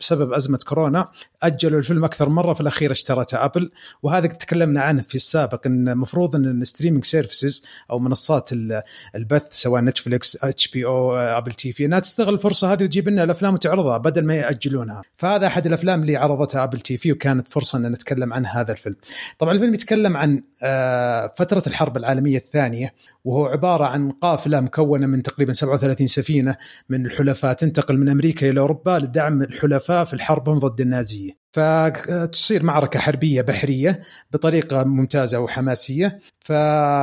بسبب 0.00 0.32
أزمة 0.32 0.58
كورونا 0.66 1.08
أجلوا 1.42 1.78
الفيلم 1.78 2.04
أكثر 2.04 2.28
مرة 2.28 2.52
في 2.52 2.60
الأخير 2.60 2.90
اشترته 2.90 3.44
Apple 3.44 3.70
وهذا 4.02 4.26
تكلمنا 4.26 4.80
عنه 4.82 5.02
في 5.02 5.14
السابق 5.14 5.66
إن 5.66 5.88
المفروض 5.88 6.36
إن 6.36 6.62
ال 6.62 6.66
streaming 6.66 7.04
services 7.04 7.66
أو 7.90 7.98
منصات 7.98 8.52
ال- 8.52 8.82
البث 9.14 9.46
سواء 9.50 9.82
Netflix 9.82 10.44
HBO 10.44 10.68
Apple 10.68 11.52
TV 11.52 11.84
إنها 11.84 11.98
تستغل 11.98 12.34
الفرصة 12.34 12.72
هذه 12.72 12.84
وتجيب 12.84 13.08
لنا 13.08 13.24
الأفلام 13.24 13.54
وتعرضها. 13.54 13.98
بدل 14.04 14.26
ما 14.26 14.34
يأجلونها. 14.34 15.02
فهذا 15.16 15.46
أحد 15.46 15.66
الأفلام 15.66 16.02
اللي 16.02 16.16
عرضتها 16.16 16.64
Apple 16.64 16.80
TV 16.80 17.12
وكانت 17.12 17.48
فرصة 17.48 17.78
إن 17.78 17.92
نتكلم 17.92 18.32
عن 18.32 18.46
هذا 18.46 18.72
الفيلم. 18.72 18.96
طبعا 19.38 19.52
الفيلم 19.52 19.74
يتكلم 19.74 20.16
عن 20.16 20.42
آه، 20.62 21.34
فترة 21.36 21.62
الحرب 21.66 21.96
العالمية 21.96 22.36
الثانية 22.36 22.94
وهو 23.24 23.46
عبارة 23.46 23.84
عن 23.84 24.10
قافلة 24.10 24.60
مكونة 24.60 25.06
من 25.06 25.22
تقريبا 25.22 25.52
37 25.52 26.06
سفينة 26.06 26.56
من 26.88 27.06
الحلفاء 27.06 27.52
تنتقل 27.52 27.98
من 27.98 28.08
أمريكا 28.08 28.50
إلى 28.50 28.60
أوروبا 28.60 28.98
لدعم 28.98 29.42
الحلفاء 29.42 30.04
في 30.04 30.18
حربهم 30.22 30.58
ضد 30.58 30.80
النازيه 30.80 31.43
فتصير 31.54 32.62
معركة 32.62 33.00
حربية 33.00 33.42
بحرية 33.42 34.00
بطريقة 34.32 34.84
ممتازة 34.84 35.40
وحماسية 35.40 36.20
ف 36.40 36.52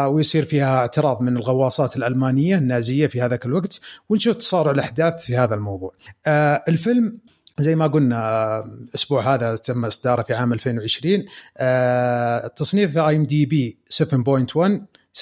ويصير 0.08 0.46
فيها 0.46 0.78
اعتراض 0.78 1.22
من 1.22 1.38
الغواصات 1.38 1.98
الألمانية 1.98 2.58
النازية 2.58 3.08
في 3.08 3.22
هذاك 3.22 3.46
الوقت 3.46 3.80
ونشوف 4.10 4.36
تصارع 4.36 4.72
الأحداث 4.72 5.26
في 5.26 5.38
هذا 5.38 5.56
الموضوع. 5.56 5.94
آه 6.26 6.64
الفيلم 6.68 7.18
زي 7.60 7.76
ما 7.76 7.88
قلنا 7.88 8.30
آه، 8.30 8.60
الأسبوع 8.90 9.34
هذا 9.34 9.56
تم 9.56 9.86
إصداره 9.86 10.22
في 10.22 10.34
عام 10.34 10.54
2020 10.54 11.26
آه 11.58 12.48
تصنيف 12.48 12.98
اي 12.98 13.16
ام 13.16 13.26
دي 13.26 13.46
بي 13.46 13.78
7.1 13.90 14.06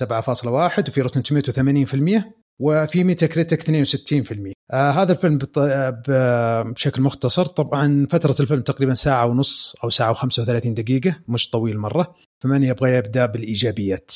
7.1 0.05 0.89
وفي 0.89 1.01
Rotten 1.01 1.24
Tomato 1.24 1.51
80% 1.51 2.23
وفي 2.60 3.03
Metacritic 3.03 3.62
62% 3.62 4.51
آه 4.72 4.91
هذا 4.91 5.12
الفيلم 5.12 5.38
بط- 5.38 5.57
آه، 5.57 5.89
ب- 5.89 6.74
بشكل 6.74 7.01
مختصر. 7.01 7.45
طبعا 7.45 8.07
فترة 8.10 8.36
الفيلم 8.39 8.62
تقريبا 8.62 8.93
ساعة 8.93 9.26
ونص 9.26 9.76
أو 9.84 9.89
ساعة 9.89 10.14
و35 10.14 10.68
دقيقة 10.68 11.16
مش 11.28 11.49
طويل 11.49 11.78
مرة. 11.78 12.16
فمن 12.43 12.64
يبغى 12.64 12.95
يبدأ 12.95 13.26
بالإيجابيات؟ 13.26 14.12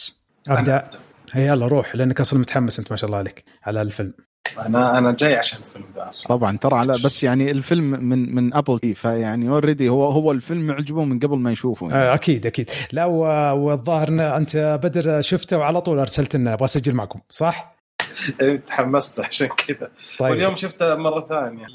أبدأ. 0.50 0.90
هيا 1.32 1.46
يلا 1.46 1.68
روح 1.68 1.96
لأنك 1.96 2.20
أصلا 2.20 2.40
متحمس 2.40 2.80
أنت 2.80 2.92
ما 2.92 2.98
شاء 2.98 3.06
الله 3.08 3.18
عليك 3.18 3.44
على 3.64 3.82
الفيلم. 3.82 4.14
أنا 4.66 4.98
أنا 4.98 5.12
جاي 5.12 5.36
عشان 5.36 5.60
الفيلم 5.60 5.86
ده 5.96 6.10
أصلا. 6.10 6.28
طبعا 6.38 6.58
ترى 6.58 6.76
على 6.78 6.94
بس 7.06 7.24
يعني 7.24 7.52
الفيلم 7.52 7.84
من 7.84 8.36
من 8.36 8.54
Apple 8.54 8.80
TV 8.80 8.94
عني 8.94 9.50
already 9.50 9.90
هو 9.90 10.06
هو 10.12 10.32
الفيلم 10.32 10.70
يعجبه 10.70 11.04
من 11.04 11.20
قبل 11.20 11.38
ما 11.38 11.52
يشوفه 11.52 11.88
يعني. 11.90 12.00
آه 12.00 12.14
أكيد 12.14 12.46
أكيد. 12.46 12.70
لا 12.92 13.06
والظاهر 13.06 14.38
أنت 14.38 14.80
بدر 14.84 15.22
شفته 15.22 15.58
وعلى 15.58 15.82
طول 15.82 16.00
أرسلت 16.00 16.36
لنا 16.36 16.54
أبغى 16.54 16.66
أسجل 16.66 16.94
معكم 16.94 17.20
صح؟ 17.30 17.76
إيه، 18.42 18.56
تحمست 18.56 19.20
عشان 19.20 19.48
كذا. 19.48 19.92
طيب. 20.20 20.32
واليوم 20.32 20.56
شفته 20.56 20.96
مرة 20.96 21.28
ثانية. 21.28 21.68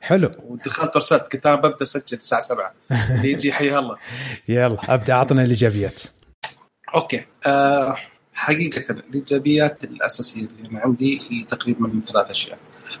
حلو. 0.00 0.30
ودخلت 0.46 0.96
ارسلت 0.96 1.32
قلت 1.32 1.46
أنا 1.46 1.56
ببدا 1.56 1.82
اسجل 1.82 2.16
الساعة 2.16 2.40
7 2.42 2.74
اللي 2.90 3.30
يجي 3.32 3.52
حي 3.52 3.78
الله. 3.78 3.96
يلا 4.48 4.94
أبدأ 4.94 5.12
أعطنا 5.12 5.42
الإيجابيات. 5.42 6.02
أوكي. 6.94 7.24
أه 7.46 7.96
حقيقة 8.34 8.92
الإيجابيات 8.92 9.84
الأساسية 9.84 10.42
اللي 10.42 10.68
أنا 10.70 10.80
عندي 10.80 11.20
هي 11.30 11.42
تقريبا 11.42 11.88
من 11.88 12.00
ثلاث 12.00 12.30
أشياء. 12.30 12.58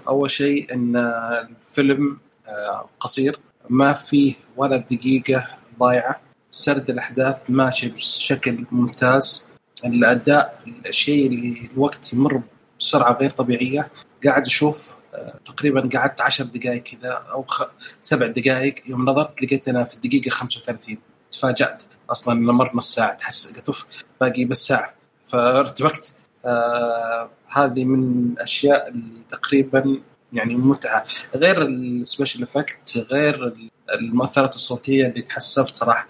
أول 0.08 0.30
شيء 0.30 0.74
إن 0.74 0.96
الفيلم 0.96 2.18
آه، 2.48 2.88
قصير 3.00 3.38
ما 3.70 3.92
فيه 3.92 4.34
ولا 4.56 4.76
دقيقة 4.76 5.46
ضايعة. 5.78 6.20
سرد 6.50 6.90
الأحداث 6.90 7.36
ماشي 7.48 7.88
بشكل 7.88 8.64
ممتاز. 8.70 9.46
الأداء 9.84 10.62
الشيء 10.88 11.26
اللي 11.26 11.70
الوقت 11.74 12.12
يمر 12.12 12.42
بسرعة 12.78 13.18
غير 13.20 13.30
طبيعية. 13.30 13.90
قاعد 14.26 14.46
أشوف 14.46 14.96
آه، 15.14 15.38
تقريبا 15.44 15.88
قعدت 15.94 16.20
عشر 16.20 16.44
دقائق 16.44 16.82
كذا 16.82 17.10
أو 17.32 17.42
خ... 17.42 17.62
سبع 18.00 18.26
دقائق 18.26 18.74
يوم 18.86 19.04
نظرت 19.04 19.42
لقيت 19.42 19.68
أنا 19.68 19.84
في 19.84 19.94
الدقيقة 19.94 20.30
35 20.30 20.98
تفاجأت. 21.32 21.84
أصلا 22.10 22.34
إنه 22.34 22.52
مر 22.52 22.70
نص 22.74 22.94
ساعة 22.94 23.14
تحس 23.14 23.52
قلت 23.52 23.66
اوف 23.66 23.86
باقي 24.20 24.44
بس 24.44 24.66
ساعة. 24.66 24.94
فارتبكت 25.22 26.14
آه 26.44 27.30
هذه 27.48 27.84
من 27.84 28.32
الأشياء 28.32 28.88
اللي 28.88 29.22
تقريبا 29.28 30.00
يعني 30.32 30.54
متعة. 30.54 31.04
غير 31.34 31.62
ال 31.62 31.72
special 31.72 32.42
effect 32.42 33.06
غير 33.10 33.54
المؤثرات 33.94 34.54
الصوتية 34.54 35.06
اللي 35.06 35.22
تحسفت 35.22 35.76
صراحة. 35.76 36.08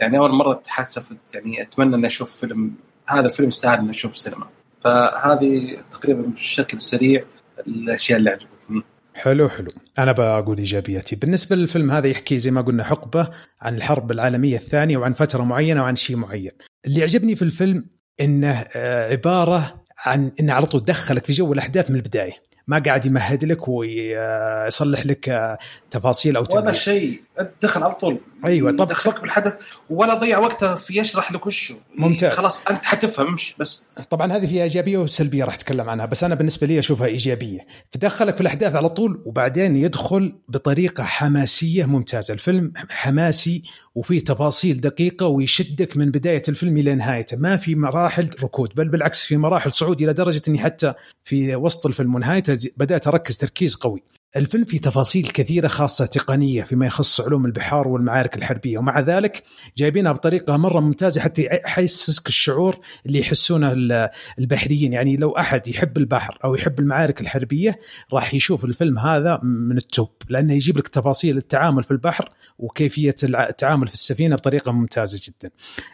يعني 0.00 0.18
أول 0.18 0.32
مرة 0.32 0.54
تحسفت 0.54 1.34
يعني 1.34 1.62
أتمنى 1.62 1.96
إني 1.96 2.06
أشوف 2.06 2.40
فيلم 2.40 2.72
هذا 3.08 3.26
الفيلم 3.26 3.48
يستاهل 3.48 3.78
إني 3.78 3.90
أشوف 3.90 4.18
سينما 4.18 4.46
فهذه 4.80 5.78
تقريبا 5.90 6.22
بشكل 6.22 6.80
سريع 6.80 7.24
الأشياء 7.66 8.18
اللي 8.18 8.30
عجبتني. 8.30 8.82
حلو 9.14 9.48
حلو. 9.48 9.68
أنا 9.98 10.12
بقول 10.12 10.58
ايجابياتي 10.58 11.16
بالنسبة 11.16 11.56
للفيلم 11.56 11.90
هذا 11.90 12.06
يحكي 12.06 12.38
زي 12.38 12.50
ما 12.50 12.60
قلنا 12.60 12.84
حقبة 12.84 13.30
عن 13.60 13.76
الحرب 13.76 14.10
العالمية 14.10 14.56
الثانية 14.56 14.96
وعن 14.96 15.12
فترة 15.12 15.42
معينة 15.42 15.82
وعن 15.82 15.96
شيء 15.96 16.16
معين. 16.16 16.50
اللي 16.86 17.02
عجبني 17.02 17.34
في 17.36 17.42
الفيلم 17.42 17.86
إنه 18.20 18.64
آه، 18.76 19.10
عبارة 19.10 19.84
عن 19.98 20.32
انه 20.40 20.52
على 20.52 20.66
طول 20.66 20.82
دخلك 20.82 21.26
في 21.26 21.32
جو 21.32 21.52
الأحداث 21.52 21.90
من 21.90 21.96
البداية. 21.96 22.32
ما 22.68 22.78
قاعد 22.78 23.06
يمهد 23.06 23.44
لك 23.44 23.68
ويصلح 23.68 25.06
لك 25.06 25.56
تفاصيل 25.90 26.36
أو 26.36 26.42
ولا 26.42 26.60
تبديل 26.60 26.76
شيء 26.76 27.22
دخل 27.62 27.82
على 27.82 27.94
طول. 27.94 28.20
أيوه 28.44 28.76
طب 28.76 28.88
دخلك 28.88 29.20
بالحدث 29.20 29.56
ولا 29.90 30.14
ضيع 30.14 30.38
وقته 30.38 30.74
في 30.74 30.98
يشرح 30.98 31.32
لك 31.32 31.46
وشه 31.46 31.76
ممتاز. 31.98 32.32
خلاص 32.32 32.66
أنت 32.66 32.84
حتفهمش 32.84 33.54
بس. 33.58 33.88
طبعا 34.10 34.32
هذه 34.32 34.46
فيها 34.46 34.62
إيجابية 34.62 34.98
وسلبية 34.98 35.44
راح 35.44 35.54
أتكلم 35.54 35.90
عنها 35.90 36.06
بس 36.06 36.24
أنا 36.24 36.34
بالنسبة 36.34 36.66
لي 36.66 36.78
أشوفها 36.78 37.06
إيجابية. 37.06 37.60
فدخلك 37.90 38.34
في 38.34 38.40
الأحداث 38.40 38.74
على 38.74 38.88
طول 38.88 39.22
وبعدين 39.26 39.76
يدخل 39.76 40.34
بطريقة 40.48 41.04
حماسية 41.04 41.84
ممتازة. 41.84 42.34
الفيلم 42.34 42.72
حماسي 42.88 43.62
وفيه 43.94 44.20
تفاصيل 44.20 44.80
دقيقة 44.80 45.26
ويشدك 45.26 45.96
من 45.96 46.10
بداية 46.10 46.42
الفيلم 46.48 46.76
إلى 46.76 46.94
نهايته. 46.94 47.36
ما 47.36 47.56
في 47.56 47.74
مراحل 47.74 48.30
ركود 48.42 48.72
بل 48.74 48.88
بالعكس 48.88 49.24
في 49.24 49.36
مراحل 49.36 49.70
صعود 49.70 50.02
إلى 50.02 50.12
درجة 50.12 50.42
إني 50.48 50.58
حتى 50.58 50.92
في 51.24 51.56
وسط 51.56 51.86
الفيلم 51.86 52.14
ونهايته 52.14 52.55
بدات 52.76 53.06
أركز 53.06 53.36
تركيز 53.36 53.74
قوي. 53.74 54.02
الفيلم 54.36 54.64
فيه 54.64 54.78
تفاصيل 54.80 55.26
كثيرة 55.26 55.68
خاصة 55.68 56.06
تقنية 56.06 56.62
فيما 56.62 56.86
يخص 56.86 57.20
علوم 57.20 57.46
البحار 57.46 57.88
والمعارك 57.88 58.36
الحربية 58.36 58.78
ومع 58.78 59.00
ذلك 59.00 59.42
جايبينها 59.76 60.12
بطريقة 60.12 60.56
مرة 60.56 60.80
ممتازة 60.80 61.20
حتى 61.20 61.42
يحسسك 61.44 62.28
الشعور 62.28 62.76
اللي 63.06 63.18
يحسونه 63.20 63.72
ال- 63.72 64.08
البحريين. 64.38 64.92
يعني 64.92 65.16
لو 65.16 65.30
أحد 65.30 65.68
يحب 65.68 65.96
البحر 65.98 66.38
أو 66.44 66.54
يحب 66.54 66.80
المعارك 66.80 67.20
الحربية 67.20 67.78
راح 68.12 68.34
يشوف 68.34 68.64
الفيلم 68.64 68.98
هذا 68.98 69.40
من 69.42 69.76
ال 69.76 69.84
top 69.84 70.10
لأنه 70.28 70.52
يجيب 70.54 70.78
لك 70.78 70.88
تفاصيل 70.88 71.36
التعامل 71.36 71.82
في 71.82 71.90
البحر 71.90 72.28
وكيفية 72.58 73.14
الع- 73.24 73.48
التعامل 73.48 73.86
في 73.86 73.94
السفينة 73.94 74.36
بطريقة 74.36 74.72
ممتازة 74.72 75.20
جدا. 75.26 75.50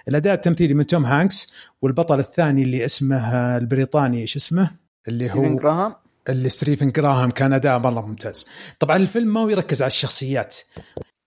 الأداء 0.09 0.35
التمثيلي 0.35 0.75
من 0.75 0.87
توم 0.87 1.05
هانكس 1.07 1.53
والبطل 1.83 2.19
الثاني 2.19 2.63
اللي 2.63 2.85
اسمه 2.85 3.17
البريطاني 3.57 4.21
إيش 4.21 4.37
اسمه؟ 4.37 4.71
اللي 5.09 5.31
هو 5.33 5.57
جراهام. 5.57 5.95
اللي 6.29 6.49
ستيفن 6.49 6.91
جراهام 6.91 7.31
كان 7.31 7.53
أداء 7.53 7.79
مرة 7.79 8.07
ممتاز. 8.07 8.47
طبعا 8.79 8.97
الفيلم 8.97 9.35
ما 9.35 9.53
يركز 9.53 9.83
على 9.83 9.89
الشخصيات 9.89 10.57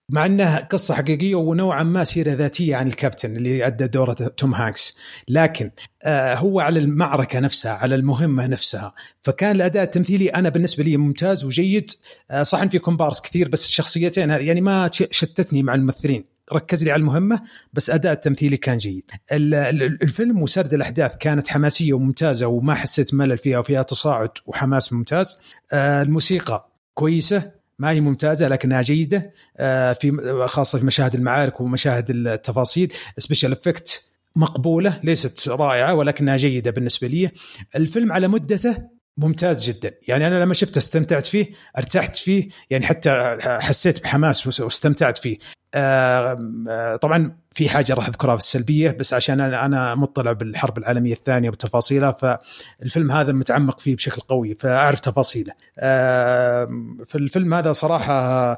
مع 0.10 0.26
إنها 0.26 0.60
قصة 0.60 0.96
حقيقية 0.96 1.36
ونوعا 1.36 1.84
ما 1.84 2.04
سيرة 2.04 2.34
ذاتية 2.34 2.76
عن 2.76 2.88
الكابتن 2.88 3.36
اللي 3.36 3.68
أدى 3.68 3.88
دوره 3.88 4.14
توم 4.14 4.54
هانكس. 4.54 4.98
لكن 5.28 5.72
آه 6.04 6.36
هو 6.36 6.60
على 6.60 6.80
المعركة 6.80 7.40
نفسها 7.40 7.72
على 7.72 7.96
المهمة 7.96 8.48
نفسها. 8.48 8.94
فكان 9.22 9.56
الأداء 9.56 9.84
التمثيلي 9.84 10.30
أنا 10.30 10.50
بالنسبة 10.50 10.84
لي 10.84 10.98
ممتاز 10.98 11.46
وجيد. 11.46 11.92
آه 12.32 12.44
صح 12.44 12.62
إن 12.62 12.70
في 12.70 12.80
كومبارس 12.80 13.22
كثير 13.22 13.50
بس 13.50 13.66
الشخصيتين 13.66 14.30
يعني 14.30 14.62
ما 14.62 14.90
شتتني 14.92 15.64
مع 15.64 15.76
الممثلين. 15.76 16.35
ركز 16.54 16.84
لي 16.84 16.92
على 16.92 17.00
المهمة 17.00 17.42
بس 17.74 17.90
أداء 17.90 18.14
التمثيلي 18.14 18.58
كان 18.58 18.78
جيد. 18.78 19.12
ال- 19.32 19.54
ال- 19.56 20.04
الفيلم 20.04 20.42
وسرد 20.42 20.74
الأحداث 20.74 21.16
كانت 21.16 21.48
حماسية 21.48 21.94
وممتازة 21.94 22.48
وما 22.48 22.76
حسيت 22.76 23.14
ملل 23.14 23.38
فيها 23.38 23.60
وفيها 23.60 23.82
تصاعد 23.84 24.30
وحماس 24.46 24.94
ممتاز. 24.94 25.42
آه 25.72 26.02
الموسيقى 26.02 26.70
كويسة 26.94 27.52
ما 27.80 27.90
هي 27.90 28.02
ممتازة 28.02 28.48
لكنها 28.48 28.82
جيدة. 28.82 29.32
آه 29.58 29.94
في 29.94 30.46
خاصة 30.48 30.80
في 30.80 30.86
مشاهد 30.86 31.16
المعارك 31.16 31.62
ومشاهد 31.62 32.10
التفاصيل. 32.10 32.94
special 33.18 33.52
effect 33.52 34.10
مقبولة 34.36 35.00
ليست 35.04 35.50
رائعة 35.50 35.94
ولكنها 35.94 36.38
جيدة 36.38 36.72
بالنسبة 36.72 37.08
لي. 37.08 37.32
الفيلم 37.76 38.12
على 38.12 38.28
مدته 38.28 38.78
ممتاز 39.18 39.70
جدا 39.70 39.92
يعني 40.08 40.28
أنا 40.28 40.44
لما 40.44 40.54
شفته 40.54 40.78
استمتعت 40.78 41.26
فيه 41.26 41.52
ارتحت 41.78 42.16
فيه 42.16 42.48
يعني 42.70 42.86
حتى 42.86 43.38
حسيت 43.42 44.04
بحماس 44.04 44.60
واستمتعت 44.60 45.18
فيه 45.18 45.38
آه، 45.76 46.38
آه، 46.70 46.96
طبعا 46.96 47.38
في 47.52 47.70
حاجة 47.70 47.94
راح 47.94 48.08
أذكرها 48.08 48.36
في 48.36 48.42
السلبية 48.42 48.92
بس 48.92 49.14
عشان 49.14 49.42
أنا 49.42 49.66
أنا 49.66 49.96
مطلع 49.96 50.32
بالحرب 50.32 50.78
العالمية 50.78 51.14
الثانية 51.14 51.50
وتفاصيلها 51.50 52.12
فالفيلم 52.12 53.12
هذا 53.12 53.32
متعمق 53.32 53.80
فيه 53.80 53.96
بشكل 53.96 54.22
قوي 54.22 54.54
فأعرف 54.56 55.00
تفاصيله. 55.00 55.54
آه، 55.80 56.66
في 57.06 57.16
الفيلم 57.16 57.54
هذا 57.54 57.72
صراحة 57.72 58.58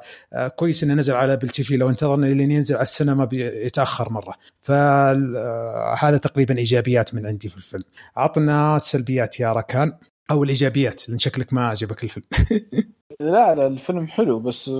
كويس 0.55 0.83
إنه 0.83 0.93
نزل 0.93 1.13
على 1.13 1.33
Apple 1.33 1.49
TV 1.49 1.77
لو 1.77 1.89
انتظرنا 1.89 2.25
لين 2.25 2.51
ينزل 2.51 2.75
على 2.75 2.83
السينما 2.83 3.25
بيتأخر 3.25 4.11
مرة. 4.13 4.33
فهذا 4.59 6.17
تقريبا 6.17 6.57
إيجابيات 6.57 7.15
من 7.15 7.25
عندي 7.25 7.49
في 7.49 7.57
الفيلم. 7.57 7.83
عطنا 8.17 8.75
السلبيات 8.75 9.39
يا 9.39 9.53
ركان 9.53 9.93
أو 10.31 10.43
الإيجابيات 10.43 11.09
لأن 11.09 11.19
شكلك 11.19 11.53
ما 11.53 11.67
عجبك 11.67 12.03
الفيلم. 12.03 12.25
لا 13.19 13.55
لا 13.55 13.67
الفيلم 13.67 14.07
حلو 14.07 14.39
بس 14.39 14.71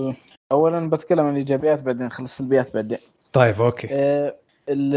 اولا 0.52 0.90
بتكلم 0.90 1.20
عن 1.26 1.32
الإيجابيات 1.32 1.82
بعدين 1.82 2.10
خلص 2.10 2.30
السلبيات 2.30 2.74
بعدين 2.74 2.98
طيب 3.32 3.62
okay. 3.62 3.88
آه، 3.90 4.34
ال- 4.68 4.94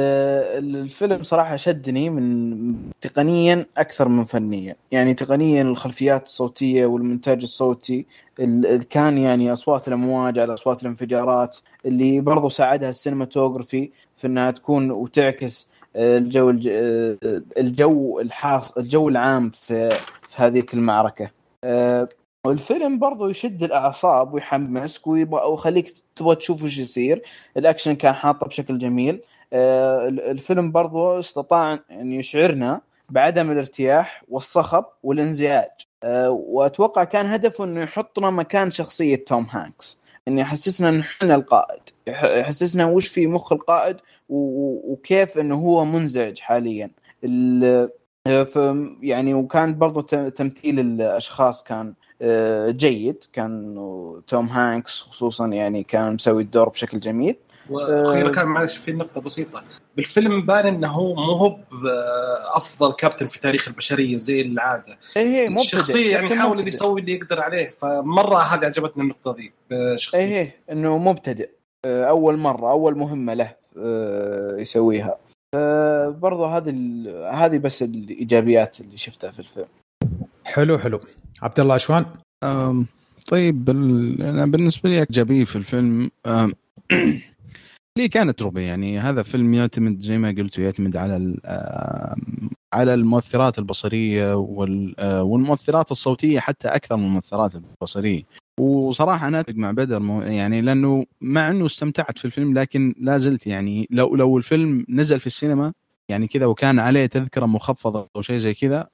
ال- 0.63 0.75
الفيلم 0.75 1.23
صراحة 1.23 1.55
شدني 1.55 2.09
من 2.09 2.75
تقنيا 3.01 3.65
أكثر 3.77 4.07
من 4.07 4.23
فنيا 4.23 4.75
يعني 4.91 5.13
تقنيا 5.13 5.61
الخلفيات 5.61 6.23
الصوتية 6.23 6.85
والمونتاج 6.85 7.41
الصوتي 7.41 8.05
ال- 8.39 8.83
كان 8.83 9.17
يعني 9.17 9.53
أصوات 9.53 9.87
الأمواج 9.87 10.39
على 10.39 10.53
أصوات 10.53 10.81
الانفجارات 10.81 11.57
اللي 11.85 12.21
برضو 12.21 12.49
ساعدها 12.49 12.89
ال 12.89 12.96
cinematography 12.96 13.89
في 14.17 14.27
إنها 14.27 14.51
تكون 14.51 14.91
وتعكس 14.91 15.67
الجو 15.95 16.49
الج- 16.49 17.17
الجو 17.57 18.19
الخاص 18.19 18.71
الجو 18.71 19.09
العام 19.09 19.49
في 19.49 19.89
في 20.27 20.35
هذه 20.43 20.63
المعركة. 20.73 21.31
آه، 21.63 22.07
والفيلم 22.47 22.99
برضو 22.99 23.27
يشد 23.27 23.63
الأعصاب 23.63 24.33
ويحمسك 24.33 25.07
ويخليك 25.07 25.93
تبغى 26.15 26.35
تشوف 26.35 26.63
وش 26.63 26.77
يصير. 26.77 27.21
الأكشن 27.57 27.95
كان 27.95 28.13
حاطه 28.13 28.47
بشكل 28.47 28.77
جميل. 28.77 29.21
آه، 29.53 30.07
الفيلم 30.07 30.71
برضو 30.71 31.19
استطاع 31.19 31.79
أن 31.91 32.13
يشعرنا 32.13 32.81
بعدم 33.09 33.51
الارتياح 33.51 34.23
والصخب 34.29 34.85
والانزعاج. 35.03 35.69
آه، 36.03 36.29
وأتوقع 36.29 37.03
كان 37.03 37.25
هدفه 37.25 37.63
أنه 37.63 37.81
يحطنا 37.81 38.29
مكان 38.29 38.71
شخصية 38.71 39.15
توم 39.25 39.47
هانكس 39.51 39.99
انه 40.27 40.41
يحسسنا 40.41 40.89
أنه 40.89 41.01
إحنا 41.01 41.35
القائد. 41.35 41.81
يحسسنا 42.07 42.85
وش 42.85 43.07
في 43.07 43.27
مخ 43.27 43.53
القائد 43.53 43.97
وكيف 44.29 45.37
إنه 45.37 45.55
هو 45.55 45.85
منزعج 45.85 46.39
حاليا. 46.39 46.91
آه، 47.25 47.89
يعني 49.01 49.33
وكان 49.33 49.77
برضو 49.77 50.01
تمثيل 50.29 50.79
الأشخاص 50.79 51.63
كان 51.63 51.93
آه، 52.21 52.69
جيد. 52.71 53.23
كان 53.33 53.75
توم 54.27 54.47
هانكس 54.47 55.01
خصوصا 55.01 55.47
يعني 55.47 55.83
كان 55.83 56.13
مسوي 56.13 56.43
الدور 56.43 56.69
بشكل 56.69 56.99
جميل. 56.99 57.35
وأخيرا 57.69 58.27
آه. 58.29 58.31
كان 58.31 58.45
معلش 58.47 58.77
في 58.77 58.91
نقطة 58.91 59.21
بسيطة. 59.21 59.63
بالفيلم 59.97 60.45
بان 60.45 60.67
إنه 60.67 60.87
هو 60.87 61.15
مو 61.15 61.31
هو 61.31 61.49
ب- 61.49 61.57
أفضل 62.55 62.91
كابتن 62.93 63.27
في 63.27 63.39
تاريخ 63.39 63.67
البشرية 63.67 64.17
زي 64.17 64.41
العادة. 64.41 64.97
اي 65.17 65.41
اي 65.41 65.49
مبتدئ 65.49 65.61
الشخصية 65.61 66.11
يعني 66.11 66.35
مبتدئ. 66.35 66.67
يسوي 66.67 67.01
اللي 67.01 67.13
يقدر 67.13 67.41
عليه. 67.41 67.69
فمرة 67.69 68.37
هذه 68.37 68.65
عجبتني 68.65 69.03
النقطة 69.03 69.35
ذي. 69.39 69.51
بشخصيه 69.71 70.19
إيه 70.19 70.37
إيه 70.39 70.55
إنه 70.71 70.97
مبتدئ. 70.97 71.49
آه، 71.49 71.60
أول 71.85 72.37
مرة 72.37 72.71
أول 72.71 72.97
مهمة 72.97 73.33
له 73.33 73.55
آه، 73.77 74.57
يسويها. 74.57 75.17
آه، 75.55 76.09
برضو 76.09 76.45
هذه 76.45 76.69
ال- 76.69 77.35
هذه 77.35 77.57
بس 77.57 77.81
الإيجابيات 77.83 78.81
اللي 78.81 78.97
شفتها 78.97 79.31
في 79.31 79.39
الفيلم. 79.39 79.65
حلو 80.45 80.77
حلو. 80.77 80.99
عبد 81.41 81.59
الله 81.59 81.73
عشوان 81.73 82.05
طيب 83.29 83.65
بال... 83.65 84.21
أنا 84.21 84.45
بالنسبة 84.45 84.89
لي 84.89 84.99
ايجابيه 84.99 85.43
في 85.43 85.55
الفيلم 85.55 86.11
لي 87.97 88.07
كانت 88.11 88.41
ربع؟ 88.41 88.61
يعني 88.61 88.99
هذا 88.99 89.23
فيلم 89.23 89.53
يعتمد 89.53 89.99
زي 89.99 90.17
ما 90.17 90.35
قلت 90.37 90.59
يعتمد 90.59 90.97
على 90.97 91.35
على 92.73 92.93
المؤثرات 92.93 93.59
البصرية 93.59 94.35
وال... 94.35 94.99
أه، 94.99 95.23
والمؤثرات 95.23 95.91
الصوتية 95.91 96.39
حتى 96.39 96.67
أكثر 96.67 96.97
من 96.97 97.03
المؤثرات 97.05 97.51
البصرية. 97.55 98.23
وصراحة 98.61 99.27
أنا 99.27 99.39
أتفق 99.39 99.55
مع 99.55 99.71
بدر 99.71 100.01
يعني 100.23 100.61
لأنه 100.61 101.05
مع 101.21 101.49
أنه 101.49 101.65
استمتعت 101.65 102.19
في 102.19 102.25
الفيلم 102.25 102.53
لكن 102.53 102.95
لا 102.99 103.17
زلت 103.17 103.47
يعني 103.47 103.87
لو 103.91 104.15
لو 104.15 104.37
الفيلم 104.37 104.85
نزل 104.89 105.19
في 105.19 105.27
السينما 105.27 105.73
يعني 106.09 106.27
كذا 106.27 106.45
وكان 106.45 106.79
عليه 106.79 107.05
تذكرة 107.05 107.45
مخفضة 107.45 108.09
أو 108.15 108.21
شيء 108.21 108.37
زي 108.37 108.53
كذا 108.53 108.87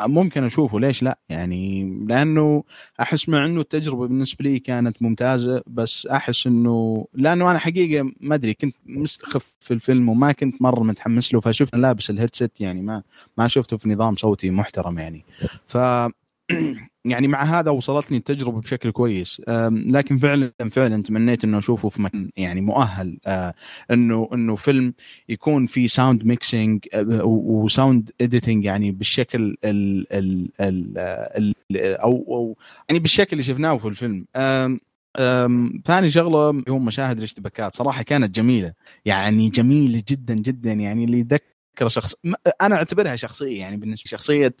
ممكن 0.00 0.44
أشوفه. 0.44 0.80
ليش 0.80 1.02
لا؟ 1.02 1.18
يعني 1.28 1.96
لأنه 2.08 2.64
أحس 3.00 3.28
مع 3.28 3.46
أنه 3.46 3.60
التجربة 3.60 4.06
بالنسبة 4.06 4.44
لي 4.44 4.58
كانت 4.58 5.02
ممتازة 5.02 5.62
بس 5.66 6.06
أحس 6.06 6.46
أنه 6.46 7.06
لأنه 7.14 7.50
أنا 7.50 7.58
حقيقة 7.58 8.10
ما 8.20 8.34
أدري 8.34 8.54
كنت 8.54 8.76
مستخف 8.86 9.56
في 9.60 9.74
الفيلم 9.74 10.08
وما 10.08 10.32
كنت 10.32 10.62
مرة 10.62 10.82
متحمس 10.82 11.34
له 11.34 11.40
فشفت 11.40 11.76
لابس 11.76 12.10
الهيدسет 12.10 12.60
يعني 12.60 12.82
ما 12.82 13.02
ما 13.38 13.48
شفته 13.48 13.76
في 13.76 13.88
نظام 13.88 14.16
صوتي 14.16 14.50
محترم 14.50 14.98
يعني. 14.98 15.24
ف 15.66 15.76
يعني 17.04 17.28
مع 17.28 17.42
هذا 17.42 17.70
وصلتني 17.70 18.16
التجربة 18.16 18.60
بشكل 18.60 18.90
كويس. 18.90 19.42
لكن 19.70 20.18
فعلا 20.18 20.52
فعلا 20.70 21.02
تمنيت 21.02 21.44
إنه 21.44 21.58
أشوفه 21.58 21.88
في 21.88 22.02
مكان 22.02 22.30
يعني 22.36 22.60
مؤهل. 22.60 23.18
آه، 23.26 23.54
إنه 23.90 24.28
إنه 24.34 24.56
فيلم 24.56 24.94
يكون 25.28 25.66
في 25.66 25.88
sound 25.88 26.24
mixing 26.24 26.84
و 27.24 27.38
sound 27.38 28.10
editing 28.20 28.64
يعني 28.64 28.90
بالشكل 28.92 29.56
ال 29.64 30.12
ال 30.12 30.48
ال 30.60 30.98
ال 31.70 31.76
أو 31.78 32.12
أو 32.28 32.56
يعني 32.88 32.98
بالشكل 33.00 33.28
اللي 33.32 33.42
شفناه 33.42 33.76
في 33.76 33.88
الفيلم. 33.88 34.26
أم، 34.36 35.82
ثاني 35.86 36.10
شغلة 36.10 36.62
هو 36.68 36.78
مشاهد 36.78 37.18
الاشتباكات 37.18 37.74
صراحة 37.74 38.02
كانت 38.02 38.34
جميلة. 38.36 38.72
يعني 39.04 39.48
جميلة 39.50 40.02
جدا 40.08 40.34
جدا. 40.34 40.72
يعني 40.72 41.04
اللي 41.04 41.18
يذكر 41.18 41.44
شخص 41.88 42.14
م- 42.24 42.32
أنا 42.60 42.76
أعتبرها 42.76 43.16
شخصية 43.16 43.60
يعني 43.60 43.76
بالنسبة 43.76 44.08
شخصية 44.08 44.54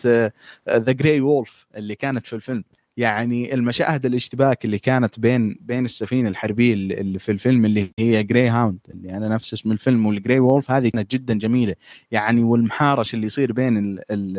the 0.70 0.92
Grey 0.92 1.20
Wolf 1.20 1.66
اللي 1.76 1.94
كانت 1.94 2.26
في 2.26 2.32
الفيلم. 2.32 2.64
يعني 2.96 3.54
المشاهد 3.54 4.06
الاشتباك 4.06 4.64
اللي 4.64 4.78
كانت 4.78 5.20
بين 5.20 5.58
بين 5.60 5.84
السفينة 5.84 6.28
الحربية 6.28 6.74
اللي 6.74 7.18
في 7.18 7.32
الفيلم 7.32 7.64
اللي 7.64 7.90
هي 7.98 8.22
Greyhound 8.22 8.78
اللي 8.88 9.16
أنا 9.16 9.28
نفس 9.28 9.52
اسم 9.52 9.72
الفيلم 9.72 10.06
وال 10.06 10.17
Grey 10.17 10.38
Wolf 10.38 10.70
هذه 10.70 10.88
كانت 10.88 11.10
جدا 11.10 11.34
جميلة. 11.34 11.74
يعني 12.10 12.42
والتحارش 12.42 13.14
اللي 13.14 13.26
يصير 13.26 13.52
بين 13.52 13.78
ال 13.78 14.00
ال 14.10 14.38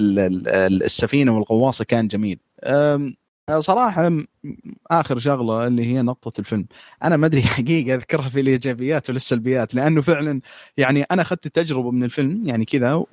ال 0.00 0.18
ال 0.48 0.82
السفينة 0.82 1.34
والغواصة 1.34 1.84
كان 1.84 2.08
جميل. 2.08 2.38
صراحة 3.58 4.12
آخر 4.90 5.18
شغلة 5.18 5.66
اللي 5.66 5.86
هي 5.86 6.02
نقطة 6.02 6.40
الفيلم. 6.40 6.66
أنا 7.02 7.16
ما 7.16 7.26
أدري 7.26 7.42
حقيقة 7.56 7.94
أذكرها 7.94 8.28
في 8.28 8.40
الإيجابيات 8.40 9.10
ولا 9.10 9.16
السلبيات 9.16 9.74
لأنه 9.74 10.00
فعلا 10.00 10.40
يعني 10.76 11.02
أنا 11.02 11.22
أخذت 11.22 11.46
التجربه 11.46 11.90
من 11.90 12.04
الفيلم 12.04 12.42
يعني 12.46 12.64
كذا 12.64 13.04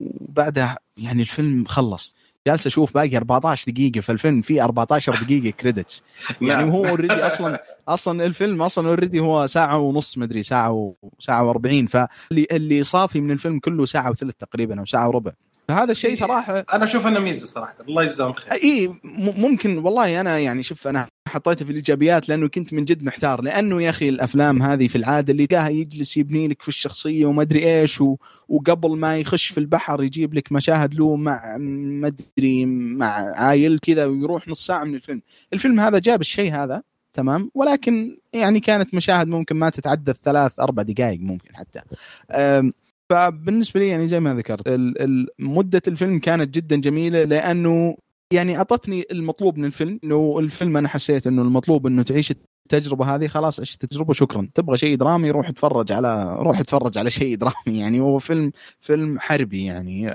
وبعدها 0.00 0.78
يعني 0.96 1.22
الفيلم 1.22 1.64
خلص. 1.64 2.14
جالس 2.46 2.66
أشوف 2.66 2.94
باقي 2.94 3.16
14 3.16 3.72
دقيقة 3.72 4.00
في 4.00 4.12
الفيلم 4.12 4.40
في 4.40 4.62
14 4.62 5.24
دقيقه 5.24 5.50
credits 5.50 6.02
يعني. 6.42 6.72
هو 6.72 6.86
already 6.86 7.14
أصلا 7.26 7.62
أصلا 7.88 8.24
الفيلم 8.24 8.62
أصلا 8.62 8.88
already 8.88 9.20
هو 9.20 9.46
ساعة 9.46 9.78
ونص 9.78 10.18
مدري 10.18 10.42
ساعة 10.42 10.72
و... 10.72 10.94
ساعة 11.18 11.52
و40 11.52 11.86
فاللي 11.88 12.46
اللي 12.52 12.82
صافي 12.82 13.20
من 13.20 13.30
الفيلم 13.30 13.58
كله 13.58 13.86
ساعة 13.86 14.10
وثلث 14.10 14.34
تقريبا 14.34 14.80
أو 14.80 14.84
ساعة 14.84 15.08
وربع. 15.08 15.32
فهذا 15.68 15.92
الشيء 15.92 16.14
صراحة 16.14 16.64
أنا 16.74 16.84
أشوف 16.84 17.06
إنه 17.06 17.20
ميزة 17.20 17.46
صراحة. 17.46 17.76
الله 17.88 18.02
يجزاهم 18.02 18.32
خير. 18.32 18.52
اي 18.52 18.94
ممكن 19.36 19.78
والله 19.78 20.20
أنا 20.20 20.38
يعني 20.38 20.62
شوف 20.62 20.88
أنا 20.88 21.06
حطيته 21.28 21.64
في 21.64 21.70
الإيجابيات 21.70 22.28
لأنه 22.28 22.48
كنت 22.48 22.72
من 22.72 22.84
جد 22.84 23.02
محتار. 23.02 23.42
لأنه 23.42 23.82
يا 23.82 23.90
أخي 23.90 24.08
الأفلام 24.08 24.62
هذه 24.62 24.88
في 24.88 24.96
العادة 24.96 25.32
اللي 25.32 25.46
تلقاها 25.46 25.68
يجلس 25.68 26.16
يبني 26.16 26.48
لك 26.48 26.62
في 26.62 26.68
الشخصية 26.68 27.26
وما 27.26 27.42
أدري 27.42 27.80
إيش 27.80 28.00
و... 28.00 28.16
وقبل 28.48 28.96
ما 28.96 29.18
يخش 29.18 29.46
في 29.46 29.58
البحر 29.58 30.02
يجيب 30.02 30.34
لك 30.34 30.52
مشاهد 30.52 30.94
له 30.94 31.16
مع 31.16 31.56
ما 31.58 32.12
أدري 32.38 32.66
مع 32.66 33.06
عائلة 33.36 33.78
كذا 33.78 34.04
ويروح 34.04 34.48
نص 34.48 34.66
ساعة 34.66 34.84
من 34.84 34.94
الفيلم. 34.94 35.22
الفيلم 35.52 35.80
هذا 35.80 35.98
جاب 35.98 36.20
الشيء 36.20 36.52
هذا 36.54 36.82
تمام؟ 37.12 37.50
ولكن 37.54 38.16
يعني 38.32 38.60
كانت 38.60 38.94
مشاهد 38.94 39.28
ممكن 39.28 39.56
ما 39.56 39.70
تتعدى 39.70 40.10
الثلاث 40.10 40.52
أربع 40.60 40.82
دقائق 40.82 41.20
ممكن 41.20 41.56
حتى. 41.56 41.80
أم، 42.30 42.72
فبالنسبة 43.10 43.80
لي 43.80 43.88
يعني 43.88 44.06
زي 44.06 44.20
ما 44.20 44.34
ذكرت 44.34 44.62
مدة 45.38 45.82
الفيلم 45.88 46.18
كانت 46.18 46.54
جدا 46.54 46.76
جميلة 46.76 47.24
لأنه 47.24 47.96
يعني 48.32 48.56
أعطتني 48.56 49.04
المطلوب 49.10 49.58
من 49.58 49.64
الفيلم 49.64 50.00
إنه 50.04 50.36
الفيلم 50.38 50.76
أنا 50.76 50.88
حسيت 50.88 51.26
إنه 51.26 51.42
المطلوب 51.42 51.86
إنه 51.86 52.02
تعيش 52.02 52.32
التجربة 52.64 53.14
هذه 53.14 53.26
خلاص 53.26 53.60
عشت 53.60 53.84
التجربة 53.84 54.12
شكرا. 54.12 54.48
تبغى 54.54 54.76
شيء 54.76 54.96
درامي 54.96 55.30
روح 55.30 55.48
اتفرج 55.48 55.92
على 55.92 56.36
روح 56.38 56.60
اتفرج 56.60 56.98
على 56.98 57.10
شيء 57.10 57.36
درامي. 57.36 57.78
يعني 57.80 58.00
هو 58.00 58.18
فيلم 58.18 58.52
فيلم 58.80 59.18
حربي 59.18 59.64
يعني. 59.64 60.10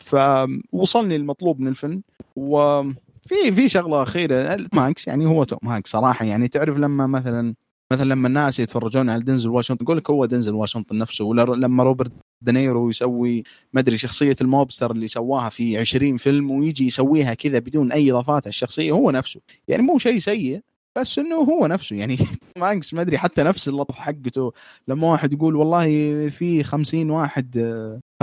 فوصلني 0.00 1.16
المطلوب 1.16 1.60
من 1.60 1.68
الفيلم 1.68 2.02
وفي 2.36 3.52
في 3.52 3.68
شغلة 3.68 4.02
أخيرة. 4.02 4.54
توم 4.54 4.78
هانكس 4.78 5.06
يعني 5.06 5.26
هو 5.26 5.44
توم 5.44 5.68
هانكس 5.68 5.90
صراحة. 5.90 6.24
يعني 6.24 6.48
تعرف 6.48 6.78
لما 6.78 7.06
مثلا 7.06 7.54
مثلا 7.92 8.08
لما 8.08 8.28
الناس 8.28 8.60
يتفرجون 8.60 9.10
على 9.10 9.22
دنزل 9.22 9.48
واشنطن 9.48 9.84
يقول 9.84 9.96
لك 9.96 10.10
هو 10.10 10.24
دنزل 10.24 10.54
واشنطن 10.54 10.98
نفسه 10.98 11.24
ولا 11.24 11.42
لما 11.42 11.84
روبرت 11.84 12.12
دينيرو 12.42 12.90
يسوي 12.90 13.42
ما 13.72 13.80
أدري 13.80 13.98
شخصية 13.98 14.36
ال 14.40 14.46
mobster 14.46 14.90
اللي 14.90 15.08
سواها 15.08 15.48
في 15.48 15.78
20 15.78 16.16
فيلم 16.16 16.50
ويجي 16.50 16.86
يسويها 16.86 17.34
كذا 17.34 17.58
بدون 17.58 17.92
أي 17.92 18.10
إضافات 18.10 18.42
على 18.42 18.48
الشخصية 18.48 18.92
هو 18.92 19.10
نفسه. 19.10 19.40
يعني 19.68 19.82
مو 19.82 19.98
شيء 19.98 20.18
سيء 20.18 20.60
بس 20.98 21.18
إنه 21.18 21.36
هو 21.36 21.66
نفسه 21.66 21.96
يعني 21.96 22.16
توم 22.54 22.64
هانكس 22.64 22.94
ما 22.94 23.00
أدري 23.00 23.18
حتى 23.18 23.42
نفس 23.42 23.68
اللطف 23.68 23.94
حقته 23.94 24.52
لما 24.88 25.10
واحد 25.10 25.32
يقول 25.32 25.56
والله 25.56 25.86
في 26.28 26.62
50 26.64 27.10
واحد 27.10 27.56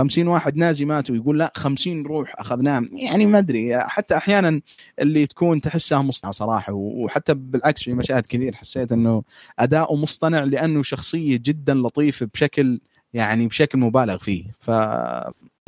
50 0.00 0.28
واحد 0.28 0.56
نازي 0.56 0.84
ماتوا 0.84 1.16
يقول 1.16 1.38
لا 1.38 1.52
50 1.56 2.06
روح 2.06 2.34
اخذناهم 2.38 2.88
يعني 2.92 3.26
ما 3.26 3.38
أدري 3.38 3.80
حتى 3.80 4.16
أحيانا 4.16 4.60
اللي 4.98 5.26
تكون 5.26 5.60
تحسها 5.60 6.02
مصنعه 6.02 6.32
صراحة 6.32 6.72
وحتى 6.72 7.34
بالعكس 7.34 7.82
في 7.82 7.94
مشاهد 7.94 8.26
كثير 8.26 8.54
حسيت 8.54 8.92
إنه 8.92 9.22
اداؤه 9.58 9.96
مصطنع 9.96 10.44
لأنه 10.44 10.82
شخصية 10.82 11.40
جدا 11.42 11.74
لطيفة 11.74 12.26
بشكل 12.34 12.80
يعني 13.12 13.46
بشكل 13.46 13.78
مبالغ 13.78 14.18
فيه 14.18 14.44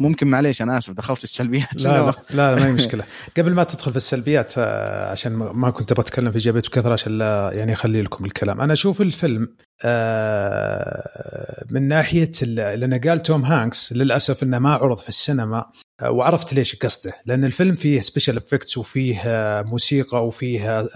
فممكن 0.00 0.26
معليش 0.26 0.62
أنا 0.62 0.78
آسف 0.78 0.92
دخلت 0.92 1.18
في 1.18 1.24
السلبيات. 1.24 1.84
لا 1.84 1.88
لا, 1.90 2.14
لا, 2.30 2.54
لا 2.54 2.60
ما 2.60 2.66
هي 2.66 2.72
مشكلة. 2.80 3.04
قبل 3.38 3.54
ما 3.54 3.64
تدخل 3.64 3.90
في 3.90 3.96
السلبيات 3.96 4.54
آه، 4.58 5.10
عشان 5.10 5.32
ما 5.32 5.70
كنت 5.70 5.92
بتكلم 5.92 6.30
في 6.30 6.36
ايجابيات 6.36 6.66
بكثره 6.66 6.92
عشان 6.92 7.18
لا 7.18 7.50
يعني 7.54 7.72
أخلي 7.72 8.02
لكم 8.02 8.24
الكلام. 8.24 8.60
أنا 8.60 8.72
أشوف 8.72 9.00
الفيلم 9.00 9.48
آه، 9.84 11.64
من 11.70 11.88
ناحية 11.88 12.30
لأن 12.42 12.94
قال 12.94 13.20
توم 13.20 13.44
هانكس 13.44 13.92
للأسف 13.92 14.42
إنه 14.42 14.58
ما 14.58 14.74
عرض 14.74 14.96
في 14.96 15.08
السينما. 15.08 15.64
وعرفت 16.02 16.54
ليش 16.54 16.76
قصده. 16.76 17.14
لأن 17.26 17.44
الفيلم 17.44 17.74
فيه 17.74 18.00
special 18.00 18.36
effects 18.36 18.78
وفيه 18.78 19.20
آه، 19.26 19.62
موسيقى 19.62 20.26
وفيه 20.26 20.88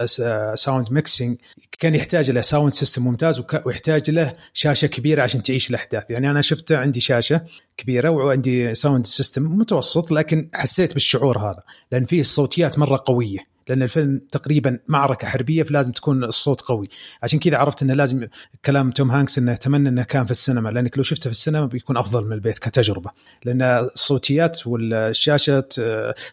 sound 0.55 0.91
mixing 0.91 1.37
كان 1.79 1.95
يحتاج 1.95 2.31
له 2.31 2.41
sound 2.41 2.73
system 2.73 3.03
ممتاز 3.03 3.43
ويحتاج 3.65 4.11
له 4.11 4.33
شاشة 4.53 4.85
كبيرة 4.85 5.23
عشان 5.23 5.43
تعيش 5.43 5.69
الأحداث. 5.69 6.03
يعني 6.09 6.31
أنا 6.31 6.41
شفته 6.41 6.77
عندي 6.77 6.99
شاشة 6.99 7.41
كبيرة 7.77 8.09
وعندي 8.09 8.75
sound 8.75 9.07
system 9.07 9.43
متوسط 9.43 10.11
لكن 10.11 10.49
حسيت 10.53 10.93
بالشعور 10.93 11.39
هذا. 11.39 11.63
لأن 11.91 12.03
فيه 12.03 12.21
الصوتيات 12.21 12.79
مرة 12.79 13.03
قوية. 13.05 13.54
لأن 13.67 13.83
الفيلم 13.83 14.21
تقريبا 14.31 14.79
معركة 14.87 15.27
حربية 15.27 15.63
فلازم 15.63 15.91
تكون 15.91 16.23
الصوت 16.23 16.61
قوي. 16.61 16.87
عشان 17.23 17.39
كذا 17.39 17.57
عرفت 17.57 17.83
إنه 17.83 17.93
لازم 17.93 18.27
كلام 18.65 18.91
توم 18.91 19.11
هانكس 19.11 19.37
إنه 19.37 19.53
أتمنى 19.53 19.89
إنه 19.89 20.03
كان 20.03 20.25
في 20.25 20.31
السينما 20.31 20.69
لأنك 20.69 20.97
لو 20.97 21.03
شفته 21.03 21.23
في 21.23 21.31
السينما 21.31 21.65
بيكون 21.65 21.97
أفضل 21.97 22.25
من 22.25 22.33
البيت 22.33 22.57
كتجربة. 22.57 23.11
لأن 23.45 23.61
الصوتيات 23.61 24.67
والشاشه 24.67 25.63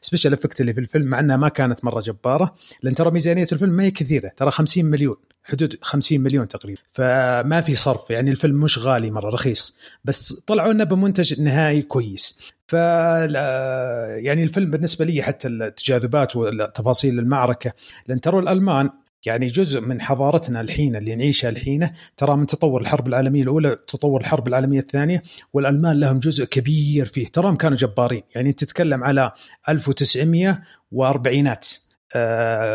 special 0.01 0.33
effect 0.33 0.61
اللي 0.61 0.75
في 0.75 0.81
الفيلم 0.81 1.07
مع 1.07 1.19
إنها 1.19 1.37
ما 1.37 1.49
كانت 1.49 1.85
مرة 1.85 2.01
جبارة 2.01 2.55
لأن 2.83 2.95
ترى 2.95 3.11
ميزانية 3.11 3.47
الفيلم 3.53 3.73
ما 3.73 3.83
هي 3.83 3.91
كثيرة 3.91 4.33
ترى 4.37 4.51
50 4.51 4.85
مليون. 4.85 5.17
حدود 5.45 5.77
50 5.83 6.21
مليون 6.21 6.49
تقريبا. 6.49 6.81
فما 6.89 7.61
في 7.61 7.75
صرف 7.75 8.11
يعني 8.11 8.31
الفيلم 8.31 8.61
مش 8.61 8.79
غالي 8.79 9.11
مرة 9.11 9.31
رخيص. 9.31 9.79
بس 10.05 10.33
طلعوا 10.47 10.73
لنا 10.73 10.85
بمنتج 10.85 11.41
نهائي 11.41 11.83
كويس. 11.83 12.53
ف 12.67 12.73
يعني 12.73 14.43
الفيلم 14.43 14.71
بالنسبة 14.71 15.05
لي 15.05 15.23
حتى 15.23 15.49
التجاذبات 15.49 16.37
والتفاصيل 16.37 17.19
المعركة 17.19 17.73
لأن 18.07 18.21
ترى 18.21 18.39
الألمان 18.39 18.91
يعني 19.27 19.47
جزء 19.47 19.81
من 19.81 20.01
حضارتنا 20.01 20.61
الحين 20.61 20.97
اللي 20.97 21.15
نعيشها 21.15 21.49
الحين 21.49 21.89
ترى 22.17 22.37
من 22.37 22.47
تطور 22.47 22.81
الحرب 22.81 23.09
العالمية 23.09 23.43
الأولى 23.43 23.77
تطور 23.89 24.21
الحرب 24.21 24.49
العالمية 24.49 24.79
الثانية 24.79 25.23
والألمان 25.53 26.01
لهم 26.01 26.19
جزء 26.19 26.45
كبير 26.45 27.07
فيه. 27.07 27.27
تراهم 27.27 27.57
كانوا 27.57 27.77
جبارين. 27.77 28.23
يعني 28.35 28.53
تتكلم 28.53 29.05
على 29.05 29.33
1940 29.69 31.47
أه 31.47 31.59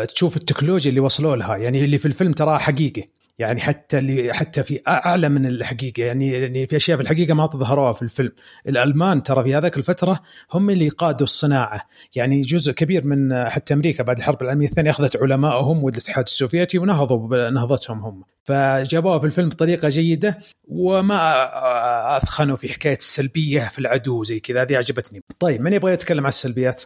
تشوف 0.04 0.36
التكنولوجيا 0.36 0.90
اللي 0.90 1.00
وصلوا 1.00 1.36
لها 1.36 1.56
يعني 1.56 1.84
اللي 1.84 1.98
في 1.98 2.06
الفيلم 2.06 2.32
تراها 2.32 2.58
حقيقة. 2.58 3.02
يعني 3.38 3.60
حتى 3.60 3.98
اللي 3.98 4.32
حتى 4.32 4.62
في 4.62 4.80
أعلى 4.88 5.28
من 5.28 5.46
الحقيقة 5.46 6.02
يعني 6.02 6.32
يعني 6.32 6.66
في 6.66 6.76
أشياء 6.76 6.96
في 6.96 7.02
الحقيقة 7.02 7.34
ما 7.34 7.46
تظهروها 7.46 7.92
في 7.92 8.02
الفيلم. 8.02 8.30
الألمان 8.68 9.22
ترى 9.22 9.44
في 9.44 9.54
هذاك 9.54 9.76
الفترة 9.76 10.20
هم 10.52 10.70
اللي 10.70 10.88
قادوا 10.88 11.24
الصناعة. 11.24 11.88
يعني 12.14 12.42
جزء 12.42 12.72
كبير 12.72 13.04
من 13.04 13.48
حتى 13.48 13.74
أمريكا 13.74 14.02
بعد 14.02 14.18
الحرب 14.18 14.42
العالمية 14.42 14.66
الثانية 14.66 14.90
أخذت 14.90 15.16
علمائهم 15.16 15.84
والاتحاد 15.84 16.24
السوفيتي 16.24 16.78
ونهضوا 16.78 17.28
بنهضتهم 17.28 18.00
هم. 18.00 18.22
فجابوها 18.44 19.18
في 19.18 19.26
الفيلم 19.26 19.48
بطريقة 19.48 19.88
جيدة 19.88 20.38
وما 20.68 22.16
أثخنوا 22.16 22.56
في 22.56 22.72
حكاية 22.72 22.96
السلبية 22.96 23.68
في 23.68 23.78
العدو 23.78 24.24
زي 24.24 24.40
كذا. 24.40 24.62
هذه 24.62 24.76
عجبتني. 24.76 25.22
طيب 25.38 25.60
من 25.60 25.72
يبغى 25.72 25.92
يتكلم 25.92 26.24
عن 26.24 26.28
السلبيات؟ 26.28 26.82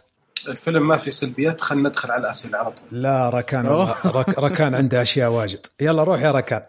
الفيلم 0.47 0.87
ما 0.87 0.97
في 0.97 1.11
سلبيات 1.11 1.61
خلينا 1.61 1.89
ندخل 1.89 2.11
على 2.11 2.21
الأسئلة 2.21 2.57
على 2.57 2.71
طول. 2.71 3.01
لا 3.01 3.29
ركان 3.29 3.65
رك 4.05 4.39
ركان 4.39 4.75
عنده 4.75 5.01
أشياء 5.01 5.31
واجد. 5.31 5.65
يلا 5.81 6.03
روح 6.03 6.21
يا 6.21 6.31
ركان. 6.31 6.61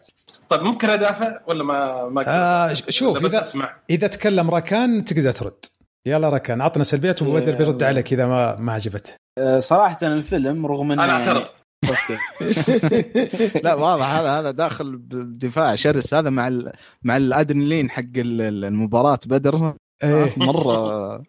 طيب 0.49 0.63
ممكن 0.63 0.91
أدافع 0.91 1.41
ولا 1.47 1.65
ما 1.65 2.09
ما 2.09 2.25
آه 2.27 2.73
شوف 2.73 3.25
اذا 3.25 3.41
اسمع. 3.41 3.77
إذا 3.91 4.07
تكلم 4.07 4.51
ركان 4.51 5.05
تقدر 5.05 5.33
ترد. 5.33 5.65
يلا 6.07 6.29
ركان 6.29 6.61
عطنا 6.61 6.85
سلبيات 6.85 7.23
وبدر 7.23 7.57
بيرد 7.57 7.83
عليك 7.83 8.13
إذا 8.13 8.27
ما 8.27 8.57
ما 8.57 8.73
عجبته. 8.73 9.13
صراحة 9.59 9.99
الفيلم 10.03 10.67
رغم 10.67 10.93
انه 10.93 11.05
أنا 11.05 11.13
أعترض. 11.13 11.47
okay. 11.85 12.19
لا 13.65 13.75
واضح 13.75 14.07
هذا 14.07 14.31
هذا 14.31 14.51
داخل 14.51 14.97
بدفاع 14.97 15.75
شرس 15.75 16.15
هذا 16.15 16.31
مع 16.31 16.49
ال... 16.49 16.73
مع 17.03 17.17
الأدرينالين 17.17 17.91
حق 17.91 18.03
المباراة 18.17 19.19
بدر. 19.27 19.75
إيه. 20.03 20.33
مرة. 20.37 21.15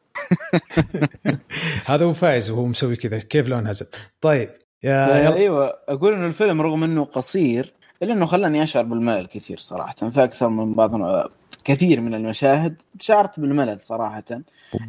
هذا 1.86 2.06
هو 2.06 2.14
فايز 2.14 2.52
وهو 2.52 2.66
مسوي 2.66 2.96
كذا. 2.96 3.20
كيف 3.20 3.48
لو 3.48 3.60
انهزم 3.60 3.86
طيب 4.22 4.50
يا 4.84 5.16
آه، 5.16 5.18
يلا. 5.18 5.36
أيوه 5.36 5.74
أقول 5.90 6.14
إنه 6.14 6.26
الفيلم 6.26 6.62
رغم 6.62 6.84
إنه 6.84 7.04
قصير 7.04 7.74
إلا 8.04 8.14
إنه 8.14 8.26
خلاني 8.26 8.64
أشعر 8.64 8.84
بالملل 8.84 9.26
كثير 9.26 9.58
صراحة. 9.58 10.10
فاكثر 10.10 10.50
من 10.50 10.74
بعض 10.74 10.92
كثير 11.64 12.02
من 12.02 12.14
المشاهد 12.14 12.82
شعرت 13.00 13.40
بالملل 13.40 13.82
صراحة. 13.82 14.24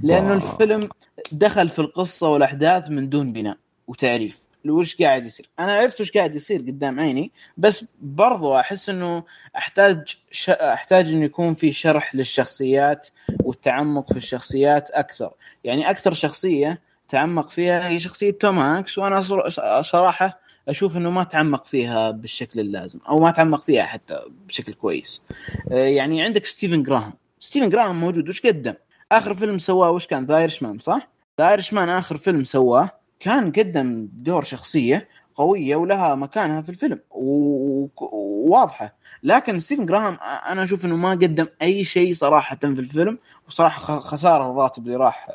لأنه 0.02 0.32
الفيلم 0.32 0.88
دخل 1.32 1.68
في 1.68 1.78
القصة 1.78 2.28
والأحداث 2.28 2.90
من 2.90 3.08
دون 3.08 3.32
بناء 3.32 3.56
وتعريف. 3.86 4.45
وش 4.70 5.02
قاعد 5.02 5.26
يصير؟ 5.26 5.48
أنا 5.58 5.74
عرفت 5.74 6.00
وش 6.00 6.10
قاعد 6.12 6.34
يصير 6.34 6.60
قدام 6.60 7.00
عيني 7.00 7.32
بس 7.56 7.84
برضو 8.00 8.56
أحس 8.56 8.88
إنه 8.90 9.24
أحتاج 9.56 10.16
ش... 10.30 10.50
أحتاج 10.50 11.08
إنه 11.08 11.24
يكون 11.24 11.54
في 11.54 11.72
شرح 11.72 12.14
للشخصيات 12.14 13.08
والتعمق 13.44 14.10
في 14.12 14.16
الشخصيات 14.16 14.90
أكثر. 14.90 15.30
يعني 15.64 15.90
أكثر 15.90 16.14
شخصية 16.14 16.80
تعمق 17.08 17.48
فيها 17.48 17.88
هي 17.88 18.00
شخصية 18.00 18.30
توم 18.30 18.58
هانكس 18.58 18.98
وأنا 18.98 19.20
صر- 19.20 19.82
صراحة 19.82 20.40
أشوف 20.68 20.96
إنه 20.96 21.10
ما 21.10 21.24
تعمق 21.24 21.64
فيها 21.64 22.10
بالشكل 22.10 22.60
اللازم 22.60 22.98
أو 23.08 23.20
ما 23.20 23.30
تعمق 23.30 23.60
فيها 23.60 23.82
حتى 23.84 24.20
بشكل 24.46 24.72
كويس. 24.72 25.22
آه، 25.72 25.74
يعني 25.74 26.22
عندك 26.22 26.46
ستيفن 26.46 26.82
جراهام. 26.82 27.12
ستيفن 27.40 27.70
جراهام 27.70 28.00
موجود 28.00 28.28
وش 28.28 28.46
قدم؟ 28.46 28.74
آخر 29.12 29.34
فيلم 29.34 29.58
سواه 29.58 29.90
وش 29.90 30.06
كان؟ 30.06 30.24
The 30.24 30.36
Irishman 30.36 30.78
صح؟ 30.78 31.08
The 31.40 31.48
Irishman 31.50 31.88
آخر 31.88 32.16
فيلم 32.16 32.44
سواه 32.44 32.90
كان 33.20 33.52
قدم 33.52 34.08
دور 34.12 34.44
شخصية 34.44 35.08
قوية 35.34 35.76
ولها 35.76 36.14
مكانها 36.14 36.62
في 36.62 36.68
الفيلم 36.68 36.98
وواضحة. 37.10 38.94
لكن 39.22 39.58
ستيفن 39.60 39.86
جراهام 39.86 40.18
أنا 40.50 40.64
أشوف 40.64 40.84
إنه 40.84 40.96
ما 40.96 41.10
قدم 41.10 41.46
أي 41.62 41.84
شيء 41.84 42.14
صراحة 42.14 42.56
في 42.56 42.66
الفيلم 42.66 43.18
وصراحة 43.48 43.80
خ- 43.80 44.04
خسارة 44.06 44.50
الراتب 44.50 44.86
اللي 44.86 44.96
راح 44.96 45.28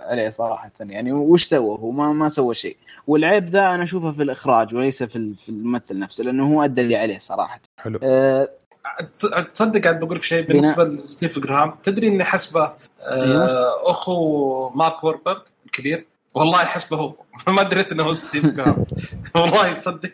عليه 0.00 0.30
صراحة. 0.30 0.72
يعني 0.80 1.12
وش 1.12 1.44
سوى 1.44 1.78
هو؟ 1.78 1.90
ما 1.90 2.12
ما 2.12 2.28
سوى 2.28 2.54
شيء. 2.54 2.76
والعيب 3.06 3.44
ذا 3.44 3.74
أنا 3.74 3.82
أشوفه 3.82 4.12
في 4.12 4.22
الإخراج 4.22 4.74
وليس 4.74 5.02
في 5.02 5.34
في 5.36 5.48
الممثل 5.48 5.98
نفسه 5.98 6.24
لأنه 6.24 6.54
هو 6.54 6.62
أدى 6.64 6.80
اللي 6.80 6.96
عليه 6.96 7.18
صراحة. 7.18 7.60
حلو. 7.78 8.00
أه 8.02 8.48
تصدق 9.54 9.80
قاعد 9.80 10.00
بقول 10.00 10.16
لك 10.16 10.22
شيء 10.22 10.46
بالنسبة 10.46 10.84
لستيف 10.84 11.38
جراهام. 11.38 11.74
تدري 11.82 12.08
إني 12.08 12.24
حسبه 12.24 12.72
أيوه. 13.10 13.46
أخو 13.90 14.68
مارك 14.70 15.04
ووربرغ 15.04 15.38
الكبير؟ 15.66 16.06
والله 16.38 16.58
حسبه. 16.58 16.96
هو 16.96 17.14
ما 17.48 17.62
دريت 17.62 17.92
إنه 17.92 18.02
هو 18.02 18.14
ستيف 18.14 18.46
جراهام 18.46 18.86
والله 19.34 19.72
صدق. 19.72 20.12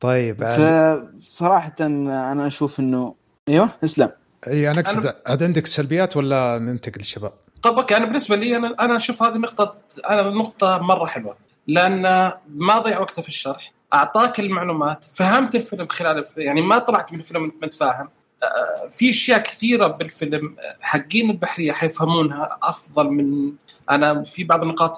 طيب 0.00 0.44
فصراحه 0.44 1.74
أنا 1.80 2.46
أشوف 2.46 2.80
إنه 2.80 3.14
أيوه 3.48 3.70
اسلم 3.84 4.10
أي 4.46 4.70
أنا 4.70 4.80
أقصد 4.80 5.14
عاد 5.26 5.42
عندك 5.42 5.66
سلبيات 5.66 6.16
ولا 6.16 6.58
ننتقل 6.58 6.98
للشباب؟ 6.98 7.32
طب 7.62 7.78
okay 7.78 7.96
أنا 7.96 8.04
بالنسبة 8.04 8.36
لي 8.36 8.56
أنا 8.56 8.74
أنا 8.80 8.96
أشوف 8.96 9.22
هذه 9.22 9.36
نقطة 9.36 9.74
أنا 10.10 10.22
نقطة 10.22 10.78
مرة 10.78 11.06
حلوة. 11.06 11.36
لأن 11.66 12.02
ما 12.48 12.78
ضيع 12.78 13.00
وقته 13.00 13.22
في 13.22 13.28
الشرح 13.28 13.72
أعطاك 13.94 14.40
المعلومات 14.40 15.04
فهمت 15.12 15.54
الفيلم 15.54 15.88
خلال 15.88 16.18
الف... 16.18 16.36
يعني 16.36 16.62
ما 16.62 16.78
طلعت 16.78 17.12
من 17.12 17.18
الفيلم 17.18 17.44
انت 17.44 17.64
متفاهم. 17.64 18.08
في 18.90 19.10
أشياء 19.10 19.38
كثيرة 19.38 19.86
بالفيلم 19.86 20.56
حقين 20.80 21.30
البحرية 21.30 21.72
حيفهمونها 21.72 22.58
أفضل 22.62 23.08
من 23.10 23.52
أنا. 23.90 24.22
في 24.22 24.44
بعض 24.44 24.62
النقاط 24.62 24.96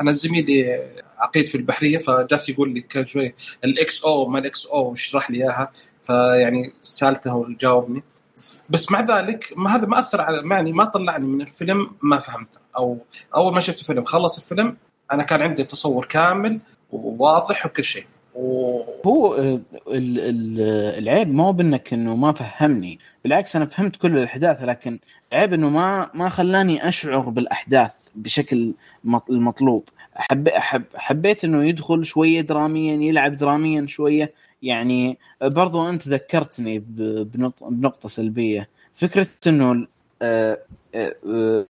أنا 0.00 0.12
زميلي 0.12 0.88
عقيد 1.18 1.46
في 1.46 1.54
البحرية 1.54 1.98
فجالس 1.98 2.48
يقول 2.48 2.74
لي 2.74 2.80
كان 2.80 3.06
شوي 3.06 3.34
الإكس 3.64 4.04
أو 4.04 4.28
ما 4.28 4.38
الإكس 4.38 4.66
أو 4.66 4.90
واشرح 4.90 5.30
لي 5.30 5.38
إياها. 5.38 5.72
فيعني 6.02 6.72
سألته 6.80 7.34
وجاوبني. 7.34 8.02
بس 8.70 8.92
مع 8.92 9.00
ذلك 9.00 9.52
ما 9.56 9.76
هذا 9.76 9.86
ما 9.86 9.98
أثر 9.98 10.20
على 10.20 10.42
معني 10.42 10.72
ما 10.72 10.84
طلعني 10.84 11.26
من 11.26 11.40
الفيلم 11.40 11.90
ما 12.02 12.18
فهمته. 12.18 12.58
أو 12.76 12.98
أول 13.36 13.54
ما 13.54 13.60
شفت 13.60 13.80
الفيلم 13.80 14.04
خلص 14.04 14.38
الفيلم 14.38 14.76
أنا 15.12 15.22
كان 15.22 15.42
عندي 15.42 15.64
تصور 15.64 16.04
كامل 16.04 16.60
وواضح 16.90 17.66
وكل 17.66 17.84
شيء. 17.84 18.06
هو 19.06 19.34
ال- 19.34 19.60
ال- 19.88 20.60
العيب 21.02 21.34
ما 21.34 21.44
هو 21.44 21.52
بإنك 21.52 21.92
إنه 21.92 22.16
ما 22.16 22.32
فهمني 22.32 22.98
بالعكس 23.24 23.56
أنا 23.56 23.66
فهمت 23.66 23.96
كل 23.96 24.18
الأحداث 24.18 24.62
لكن 24.62 24.98
عيب 25.32 25.52
إنه 25.52 25.70
ما 25.70 26.10
ما 26.14 26.28
خلاني 26.28 26.88
أشعر 26.88 27.18
بالأحداث 27.20 27.92
بشكل 28.14 28.74
مط- 29.04 29.30
المطلوب. 29.30 29.88
حب 30.14 30.48
حب 30.48 30.82
حبيت 30.94 31.44
إنه 31.44 31.64
يدخل 31.64 32.04
شوية 32.04 32.40
دراميا 32.40 32.94
يلعب 32.94 33.36
دراميا 33.36 33.86
شوية 33.86 34.32
يعني 34.62 35.18
برضو 35.42 35.88
أنت 35.88 36.08
ذكرتني 36.08 36.78
بنقطة 37.60 38.08
سلبية. 38.08 38.68
فكرة 38.94 39.26
إنه 39.46 39.86
آه، 40.22 40.58
آه، 40.94 41.14
آه، 41.28 41.66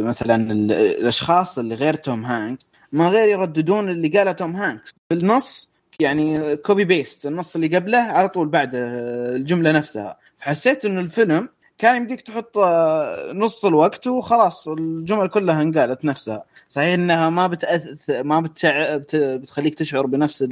مثلا 0.00 0.52
ال- 0.52 0.72
الأشخاص 0.72 1.58
اللي 1.58 1.74
غير 1.74 1.94
توم 1.94 2.24
هانكس 2.24 2.66
ما 2.92 3.08
غير 3.08 3.28
يرددون 3.28 3.88
اللي 3.88 4.08
قاله 4.08 4.32
توم 4.32 4.56
هانكس. 4.56 4.94
بالنص 5.10 5.70
يعني 6.02 6.56
copy 6.56 6.84
paste 6.84 7.26
النص 7.26 7.54
اللي 7.54 7.76
قبله 7.76 7.98
على 7.98 8.28
طول 8.28 8.48
بعد 8.48 8.70
الجملة 8.74 9.72
نفسها. 9.72 10.16
فحسيت 10.38 10.84
إنه 10.84 11.00
الفيلم 11.00 11.48
كان 11.78 11.96
يمديك 11.96 12.20
تحط 12.20 12.58
آه، 12.58 13.32
نص 13.32 13.64
الوقت 13.64 14.06
وخلاص 14.06 14.68
الجمل 14.68 15.28
كلها 15.28 15.62
انقالت 15.62 16.04
نفسها. 16.04 16.44
صحيح 16.68 16.94
إنها 16.94 17.30
ما 17.30 17.46
بتأث... 17.46 18.10
ما 18.10 18.40
بتشع... 18.40 18.96
بت... 18.96 19.16
بتخليك 19.16 19.74
تشعر 19.74 20.06
بنفس 20.06 20.48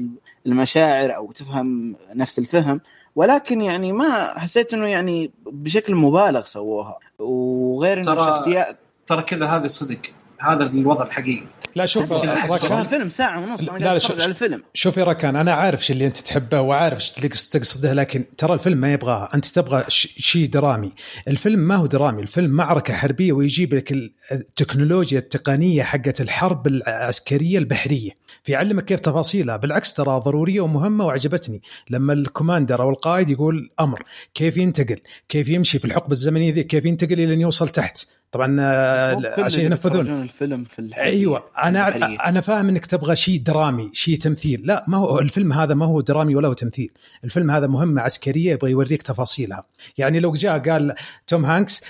المشاعر 0.47 1.17
أو 1.17 1.33
تفهم 1.33 1.97
نفس 2.15 2.39
الفهم 2.39 2.81
ولكن 3.17 3.61
يعني 3.61 3.93
ما 3.93 4.39
حسيت 4.39 4.75
إنه 4.75 4.87
يعني 4.87 5.31
بشكل 5.47 5.95
مبالغ 5.95 6.45
سووها. 6.45 6.99
وغير 7.19 8.01
إنه 8.01 8.15
ترى- 8.15 8.19
الشخصيات 8.19 8.77
ترى 9.07 9.23
كذا 9.23 9.47
هذا 9.47 9.69
صدق. 9.69 10.01
هذا 10.41 10.65
الوضع 10.65 11.05
الحقيقي. 11.05 11.47
لا 11.77 11.87
شوف 11.87 12.13
راكان 12.13 12.81
الفيلم 12.81 13.11
ساعة 13.11 13.41
ونص 13.41 13.61
لا، 13.61 13.79
لا، 13.79 13.97
أتفرج 13.97 14.17
شو- 14.17 14.23
على 14.23 14.31
الفيلم. 14.31 14.63
شوف 14.75 14.97
يا 14.97 15.05
راكان 15.05 15.37
أنا 15.37 15.53
عارف 15.53 15.87
شو 15.87 15.93
اللي 15.93 16.07
أنت 16.07 16.19
تحبه 16.19 16.61
وعارف 16.61 17.01
شو 17.05 17.13
اللي 17.17 17.29
قصد- 17.29 17.51
تقصده 17.51 17.93
لكن 17.93 18.25
ترى 18.39 18.55
الفيلم 18.55 18.79
ما 18.79 18.93
يبغاه. 18.93 19.29
أنت 19.35 19.47
تبغى 19.47 19.85
شيء 19.89 20.47
درامي. 20.49 20.93
الفيلم 21.29 21.61
ما 21.61 21.75
هو 21.77 21.87
درامي. 21.87 22.23
الفيلم 22.23 22.51
معركة 22.51 22.95
حربية 22.95 23.33
ويجيب 23.33 23.75
لك 23.75 23.93
ال- 23.93 24.13
التكنولوجيا 24.33 25.19
التقنية 25.19 25.83
حقت 25.83 26.21
الحرب 26.21 26.67
العسكرية 26.67 27.59
البحرية. 27.59 28.11
فيعلمك 28.43 28.85
كيف 28.85 29.01
تفاصيلها. 29.01 29.57
بالعكس 29.57 29.95
ترى 29.95 30.21
ضرورية 30.21 30.61
ومهمة 30.61 31.07
وعجبتني. 31.07 31.63
لما 31.91 32.13
ال 32.13 32.20
commander 32.20 32.83
أو 32.83 32.91
القائد 32.91 33.31
يقول 33.31 33.71
أمر 33.81 34.03
كيف 34.35 34.57
ينتقل؟ 34.57 34.99
كيف 35.29 35.49
يمشي 35.49 35.79
في 35.79 35.85
الحقبة 35.85 36.13
الزمنية 36.13 36.53
ذي؟ 36.53 36.63
كيف 36.63 36.85
ينتقل 36.85 37.13
إلى 37.13 37.35
أن 37.35 37.41
يوصل 37.41 37.69
تحت؟ 37.69 37.99
طبعا 38.33 38.57
آه، 38.61 39.35
عشان 39.39 39.65
ينفذون. 39.65 40.23
الفيلم 40.23 40.65
في 40.65 40.83
الحقيقة- 40.91 40.99
أيوه 40.99 41.45
أنا 41.69 41.91
في 41.91 41.97
البحرية. 41.97 42.19
أنا 42.19 42.41
فاهم 42.41 42.69
إنك 42.69 42.87
تبغى 42.87 43.17
شيء 43.17 43.41
درامي 43.41 43.91
شيء 43.93 44.19
تمثيل. 44.19 44.63
لا 44.65 44.85
ما 44.89 44.99
هو 44.99 45.19
الفيلم 45.19 45.53
هذا 45.53 45.75
ما 45.75 45.87
هو 45.87 46.01
درامي 46.01 46.37
ولا 46.37 46.49
هو 46.49 46.53
تمثيل. 46.53 46.91
الفيلم 47.25 47.51
هذا 47.51 47.67
مهمة 47.67 48.03
عسكرية 48.03 48.53
يبغى 48.53 48.71
يوريك 48.71 49.03
تفاصيلها. 49.03 49.67
يعني 49.99 50.21
لو 50.21 50.33
جاء 50.33 50.59
قال 50.59 50.95
توم 51.27 51.45
هانكس 51.45 51.85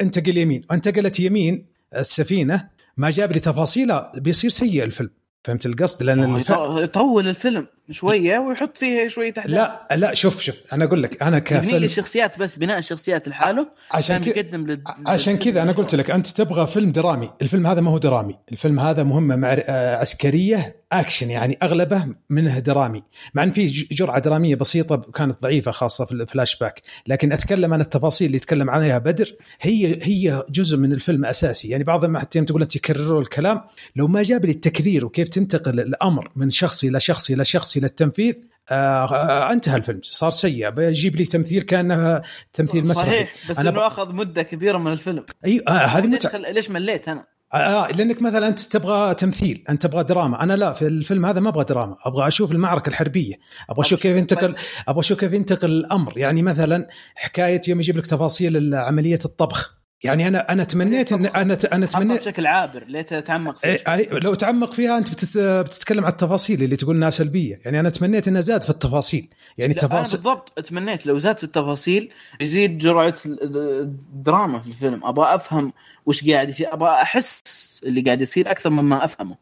انتقل 0.00 0.36
يمين. 0.38 0.62
وانتقلت 0.70 1.20
يمين 1.20 1.66
السفينة 1.96 2.68
ما 2.96 3.10
جاب 3.10 3.32
لي 3.32 3.40
تفاصيلها 3.40 4.12
بيصير 4.16 4.50
سيء 4.50 4.84
الفيلم. 4.84 5.10
فهمت 5.44 5.66
القصد؟ 5.66 6.02
لأن 6.02 6.36
الف... 6.36 6.52
يط- 6.52 6.82
يطول 6.82 7.28
الفيلم. 7.28 7.66
شوية 7.90 8.38
ويحط 8.38 8.78
فيه 8.78 9.08
شوية 9.08 9.34
أحداث. 9.38 9.54
لا 9.54 9.86
لا 9.96 10.14
شوف 10.14 10.40
شوف 10.40 10.56
أنا 10.72 10.84
أقول 10.84 11.02
لك 11.02 11.22
أنا 11.22 11.36
يبني 11.36 11.60
لي 11.60 11.66
كفيلم 11.66 11.84
الشخصيات 11.84 12.38
بس 12.38 12.56
بناء 12.56 12.78
الشخصيات 12.78 13.28
لحاله 13.28 13.68
عشان 13.90 14.18
كذا 14.18 14.32
بيقدم 14.32 14.66
لل... 14.66 14.82
عشان 15.06 15.36
كذا 15.36 15.62
أنا 15.62 15.72
قلت 15.72 15.94
لك 15.94 16.10
أنت 16.10 16.26
تبغى 16.26 16.66
فيلم 16.66 16.92
درامي. 16.92 17.30
الفيلم 17.42 17.66
هذا 17.66 17.80
ما 17.80 17.90
هو 17.90 17.98
درامي. 17.98 18.38
الفيلم 18.52 18.80
هذا 18.80 19.02
مهمة 19.02 19.36
مع 19.36 19.56
آه، 19.58 19.96
عسكرية 19.96 20.76
أكشن 20.92 21.30
يعني 21.30 21.58
أغلبه 21.62 22.06
منه 22.30 22.58
درامي. 22.58 23.02
مع 23.34 23.42
إن 23.42 23.50
في 23.50 23.66
جرعة 23.92 24.18
درامية 24.18 24.54
بسيطة 24.54 24.96
كانت 24.96 25.42
ضعيفة 25.42 25.70
خاصة 25.70 26.04
في 26.04 26.12
الفلاش 26.12 26.58
باك. 26.58 26.82
لكن 27.06 27.32
أتكلم 27.32 27.74
عن 27.74 27.80
التفاصيل 27.80 28.26
اللي 28.26 28.36
يتكلم 28.36 28.70
عنها 28.70 28.98
بدر. 28.98 29.34
هي 29.60 29.98
هي 30.02 30.44
جزء 30.50 30.76
من 30.76 30.92
الفيلم 30.92 31.24
أساسي. 31.24 31.68
يعني 31.68 31.84
بعض 31.84 32.04
ما 32.04 32.18
حتى 32.20 32.38
يوم 32.38 32.46
تقول 32.46 32.62
انت 32.62 32.76
يكرروا 32.76 33.20
الكلام. 33.20 33.60
لو 33.96 34.06
ما 34.06 34.22
جاب 34.22 34.44
لي 34.44 34.50
التكرير 34.50 35.06
وكيف 35.06 35.28
تنتقل 35.28 35.80
الأمر 35.80 36.30
من 36.36 36.50
شخص 36.50 36.84
إلى 36.84 37.00
شخص 37.00 37.30
إلى 37.30 37.44
شخص 37.44 37.75
إلى 37.76 37.86
التنفيذ 37.86 38.34
آه 38.70 39.14
آه 39.14 39.52
انتهى 39.52 39.76
الفيلم 39.76 40.00
صار 40.02 40.30
سيء 40.30 40.70
بيجيب 40.70 41.16
لي 41.16 41.24
تمثيل 41.24 41.62
كأنه 41.62 42.22
تمثيل 42.52 42.82
مسرحي. 42.82 43.10
صحيح 43.10 43.34
بس 43.50 43.58
أنا 43.58 43.70
إنه 43.70 43.86
أخذ 43.86 44.12
مدة 44.12 44.42
كبيرة 44.42 44.78
من 44.78 44.92
الفيلم. 44.92 45.24
اي 45.44 45.62
آه 45.68 45.70
هذه 45.70 46.06
متعة. 46.06 46.32
خل... 46.32 46.54
ليش 46.54 46.70
مليت 46.70 47.08
أنا؟ 47.08 47.26
آه 47.54 47.88
لأنك 47.88 48.22
مثلا 48.22 48.48
أنت 48.48 48.60
تبغى 48.60 49.14
تمثيل 49.14 49.64
أنت 49.70 49.86
تبغى 49.86 50.04
دراما. 50.04 50.42
أنا 50.42 50.52
لا 50.52 50.72
في 50.72 50.86
الفيلم 50.86 51.26
هذا 51.26 51.40
ما 51.40 51.48
أبغى 51.48 51.64
دراما 51.64 51.96
أبغى 52.04 52.28
أشوف 52.28 52.52
المعركة 52.52 52.88
الحربية 52.88 53.34
أبغى 53.70 53.80
أشوف 53.80 54.00
كيف 54.00 54.16
ينتقل 54.16 54.54
أبغى 54.88 55.00
أشوف 55.00 55.20
كيف 55.20 55.32
ينتقل 55.32 55.70
الأمر. 55.70 56.18
يعني 56.18 56.42
مثلا 56.42 56.88
حكاية 57.14 57.60
يوم 57.68 57.80
يجيب 57.80 57.96
لك 57.96 58.06
تفاصيل 58.06 58.74
عملية 58.74 59.18
الطبخ. 59.24 59.75
يعني 60.04 60.28
أنا 60.28 60.52
أنا 60.52 60.64
تمنيت 60.64 61.12
ان 61.12 61.26
أنا 61.26 61.58
أنا 61.72 61.86
تمنيت 61.86 62.20
بشكل 62.20 62.46
عابر 62.46 62.84
ليه 62.88 63.02
تتعمق 63.02 63.56
فيه 63.56 63.68
إيه، 63.68 64.08
لو 64.18 64.34
تعمق 64.34 64.72
فيها 64.72 64.98
أنت 64.98 65.10
بتت- 65.10 65.38
بتتكلم 65.38 66.04
عن 66.04 66.10
التفاصيل 66.10 66.62
اللي 66.62 66.76
تقول 66.76 66.96
إنها 66.96 67.10
سلبية. 67.10 67.60
يعني 67.64 67.80
أنا 67.80 67.90
تمنيت 67.90 68.28
إنها 68.28 68.40
زاد 68.40 68.62
في 68.64 68.70
التفاصيل. 68.70 69.28
يعني 69.58 69.74
تفاصيل 69.74 70.16
بالضبط 70.20 70.60
تمنيت 70.60 71.06
لو 71.06 71.18
زاد 71.18 71.38
في 71.38 71.44
التفاصيل 71.44 72.10
يزيد 72.40 72.78
جرعة 72.78 73.14
الدراما 73.26 74.58
في 74.58 74.68
الفيلم. 74.68 75.04
أبغى 75.04 75.34
أفهم 75.34 75.72
وش 76.06 76.30
قاعد 76.30 76.48
يصير؟ 76.48 76.72
أبغى 76.72 76.90
أحس 76.90 77.40
اللي 77.84 78.00
قاعد 78.00 78.22
يصير 78.22 78.50
أكثر 78.50 78.70
مما 78.70 79.04
أفهمه. 79.04 79.36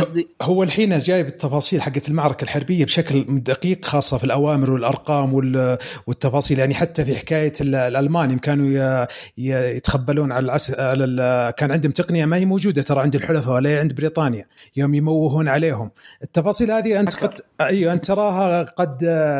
قصدي؟ 0.00 0.28
هو 0.42 0.62
الحين 0.62 0.98
جايب 0.98 1.26
التفاصيل 1.26 1.82
حقت 1.82 2.08
المعركة 2.08 2.44
الحربية 2.44 2.84
بشكل 2.84 3.24
دقيق 3.40 3.84
خاصة 3.84 4.18
في 4.18 4.24
الأوامر 4.24 4.70
والأرقام 4.70 5.34
وال- 5.34 5.78
والتفاصيل؟ 6.06 6.58
يعني 6.58 6.74
حتى 6.74 7.04
في 7.04 7.16
حكاية 7.16 7.52
ال- 7.60 7.74
الالمان 7.74 8.38
كانوا 8.38 9.06
يتخبلون 9.38 10.32
على 10.32 10.44
العس... 10.44 10.70
على 10.80 11.04
ال... 11.04 11.50
كان 11.50 11.72
عندهم 11.72 11.92
تقنية 11.92 12.24
ما 12.24 12.36
هي 12.36 12.44
موجودة 12.44 12.82
ترى 12.82 13.00
عند 13.00 13.14
الحلفاء 13.14 13.54
ولا 13.54 13.80
عند 13.80 13.94
بريطانيا 13.94 14.46
يوم 14.76 14.94
يموهون 14.94 15.48
عليهم. 15.48 15.90
التفاصيل 16.22 16.70
هذه 16.70 17.00
أنت 17.00 17.16
قد 17.24 17.40
أيوه 17.60 17.92
أنت 17.92 18.04
تراها 18.04 18.62
قد 18.62 18.98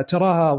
تراها 0.09 0.55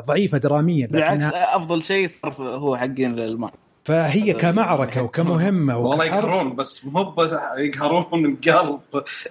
ضعيفة 0.00 0.38
دراميا 0.38 0.86
بالعكس 0.86 1.12
لكنها 1.24 1.56
أفضل 1.56 1.82
شيء 1.82 2.08
صار 2.08 2.32
هو 2.40 2.76
حقين 2.76 3.14
الألمان. 3.14 3.50
فهي 3.84 4.32
كمعركة 4.32 5.02
وكمهمة 5.02 5.76
والله 5.78 6.04
يقهرون 6.04 6.54
بس 6.56 6.84
مو 6.84 7.04
بس 7.04 7.34
يقهرون 7.58 8.24
القلب 8.24 8.80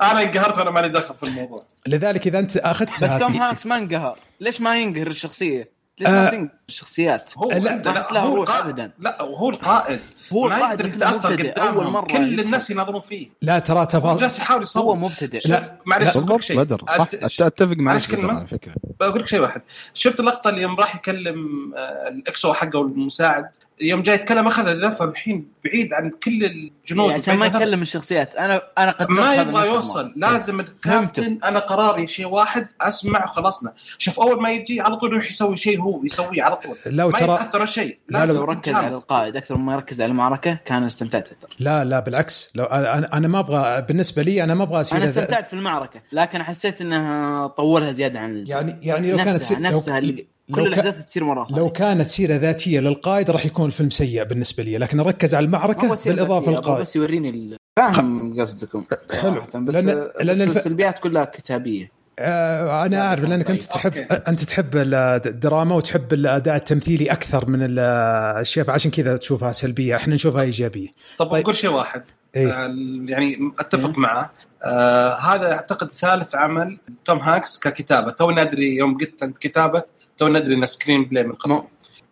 أنا 0.02 0.22
انقهرت 0.22 0.58
وأنا 0.58 0.72
مالي 0.72 0.90
دخل 0.90 1.16
في 1.16 1.24
الموضوع 1.24 1.64
لذلك 1.88 2.28
إذا 2.28 2.40
أنت 2.40 2.58
اخذت 2.58 3.04
بس 3.04 3.20
توم 3.20 3.34
هانكس 3.34 3.66
ما 3.66 3.78
انقهر 3.78 4.20
ليش 4.40 4.62
ما 4.62 4.78
ينقهر 4.78 5.08
الشخصية؟ 5.08 5.80
ليش 6.00 6.10
آه. 6.10 6.12
ما 6.12 6.30
تنقهر 6.30 6.50
الشخصيات؟ 6.70 7.32
هو 7.38 7.52
لا، 7.52 8.20
هو 8.20 8.36
روح 8.36 8.50
القائد. 8.50 8.92
لا 9.00 9.22
وهو 9.22 9.50
القائد 9.50 10.00
هو 10.34 10.48
ما 10.48 10.56
القائد 10.56 10.80
يقدر 10.80 10.96
يتأثر 10.96 11.36
قدامهم 11.36 11.78
أول 11.78 11.88
مرة 11.88 12.06
كل. 12.06 12.40
الناس 12.40 12.70
يناظرون 12.70 13.02
فيه 13.02 13.30
لا 13.42 13.60
ترى 13.60 13.80
هو 13.80 13.84
تفاصيل 13.84 14.20
جالس 14.22 14.40
يحاول 14.40 14.58
هو 14.60 14.64
يصور 14.64 14.96
مبتدئ 14.96 15.40
لا. 15.48 15.60
شوف 15.60 15.70
معلش 15.86 16.16
لا، 16.18 16.24
أقول 16.24 16.36
لك 16.36 16.42
شيء 16.42 16.58
بدر 16.58 16.82
صح 16.88 17.08
أت- 17.08 17.42
أتفق 17.42 17.76
معك؟ 17.78 18.02
على 18.16 18.48
فكرة 18.48 18.74
بقول 19.00 19.20
لك 19.20 19.28
شيء 19.28 19.40
واحد 19.40 19.62
شفت 19.94 20.20
اللقطة 20.20 20.50
اللي 20.50 20.62
يوم 20.62 20.76
راح 20.80 20.96
يكلم 20.96 21.72
آه، 21.78 22.08
ال 22.08 22.23
XO 22.23 22.54
حقه 22.54 22.82
المساعد 22.82 23.50
يوم 23.82 24.02
جاي 24.02 24.16
يتكلم 24.16 24.48
أخذ 24.48 24.68
الذفه 24.68 25.06
الحين 25.06 25.52
بعيد 25.66 25.94
عن 25.94 26.10
كل 26.10 26.46
الجنود 26.46 27.10
يعني 27.10 27.22
عشان 27.22 27.36
ما 27.38 27.46
يكلم 27.46 27.82
الشخصيات. 27.82 28.36
أنا 28.36 28.62
أنا 28.78 28.92
قدرت 28.92 29.10
ما 29.10 29.36
يبغى 29.36 29.68
يوصل. 29.68 30.14
لازم 30.16 30.60
الكابتن 30.60 31.40
أنا 31.44 31.60
قراري 31.60 32.08
شيء 32.08 32.28
واحد 32.28 32.68
أسمع 32.82 33.24
وخلصنا. 33.24 33.74
شوف 33.98 34.20
أول 34.20 34.42
ما 34.42 34.52
يجي 34.52 34.82
على 34.82 34.96
طول 34.96 35.14
يروح 35.14 35.26
يسوي 35.26 35.58
شيء 35.58 35.82
هو 35.82 36.04
يسويه 36.04 36.44
على 36.44 36.56
طول. 36.56 36.76
لو 36.86 37.10
ما 37.10 37.20
ترى 37.20 37.34
يتأثر 37.34 37.64
الشيء 37.64 37.98
لا، 38.10 38.26
لو 38.26 38.44
ركز. 38.44 38.74
على 38.74 38.88
القائد 38.88 39.36
أكثر 39.36 39.58
مما 39.58 39.74
يركز 39.74 40.02
على 40.02 40.12
المعركة 40.12 40.60
كان 40.66 40.84
استمتعت 40.84 41.32
أكثر. 41.32 41.56
لا 41.60 41.84
لا 41.84 42.00
بالعكس. 42.00 42.52
لو 42.56 42.64
أنا 42.64 43.18
أنا 43.18 43.28
ما 43.28 43.40
أبغى 43.40 43.82
بالنسبة 43.82 44.22
لي 44.22 44.44
أنا 44.44 44.56
ما 44.56 44.64
أبغى 44.64 44.82
اصير 44.82 44.98
أنا 44.98 45.10
استمتعت 45.10 45.48
في 45.48 45.54
المعركة 45.54 46.02
لكن 46.12 46.44
حسيت 46.44 46.82
إنها 46.82 47.48
طولها 47.48 47.92
زيادة 47.92 48.20
عن. 48.20 48.44
يعني 48.48 48.80
يعني 48.82 49.12
لو 49.12 49.18
نفسها 49.18 49.56
كانت 49.56 49.74
نفسها 49.74 49.98
اللي 49.98 50.28
كل 50.56 50.68
الأحداث 50.68 51.06
تصير 51.06 51.24
وراها 51.24 51.48
لو 51.58 51.70
كانت 51.70 52.08
سيرة 52.10 52.36
ذاتية 52.36 52.80
للقائد 52.80 53.32
راح 53.32 53.46
يكون 53.46 53.66
الفيلم 53.66 53.90
سيء 53.90 54.24
بالنسبة 54.24 54.64
لي 54.64 54.78
لكن 54.78 55.02
ركز 55.02 55.36
على 55.36 55.46
المعركة 55.46 55.96
بالإضافة 56.06 56.52
للقائد 56.52 56.82
بس 56.82 56.96
يوريني 56.96 57.30
ال- 57.30 57.58
فاهم 57.78 58.42
قصدكم 58.42 58.86
حلو. 59.22 59.42
بس, 59.56 59.76
لأن- 59.76 59.78
لأن 59.78 60.10
لأن 60.22 60.42
الف- 60.42 60.58
السلبيات 60.58 61.00
كلها 61.00 61.26
كتابية 61.26 61.92
آه 62.20 62.86
أنا 62.86 63.02
أعرف 63.02 63.24
لأنك 63.24 63.50
أنت 63.52 63.64
تحب. 63.64 63.94
أنت 64.28 64.44
تحب 64.44 64.70
الدراما 64.76 65.76
وتحب 65.76 66.14
الأداء 66.14 66.56
التمثيلي 66.56 67.12
أكثر 67.12 67.50
من 67.50 67.60
الاشياء 67.62 68.66
فعشان 68.66 68.92
كذا 68.92 69.18
تشوفها 69.18 69.52
سلبية 69.52 69.96
إحنا 69.96 70.16
نشوفها 70.16 70.42
إيجابية 70.42 70.88
طب 71.18 71.28
طيب. 71.32 71.44
بقول 71.44 71.56
شيء 71.56 71.70
واحد 71.70 72.04
إيه. 72.36 72.52
آه، 72.52 72.76
يعني 73.08 73.38
أتفق 73.60 73.90
إيه. 73.90 74.00
معه 74.00 74.32
آه 74.64 75.14
هذا 75.16 75.52
أعتقد 75.52 75.92
ثالث 75.94 76.36
عمل 76.36 76.78
توم 77.06 77.18
هانكس 77.18 77.60
ككتابة 77.60 78.12
توم 78.12 78.32
ندري 78.32 78.76
يوم 78.76 78.98
قلت 78.98 79.24
أنت 79.24 79.38
كتابة 79.38 79.84
توم 80.20 80.28
ندري 80.28 80.56
انه 80.56 80.66
screenplay 80.66 81.24
من 81.24 81.32
قبل. 81.32 81.62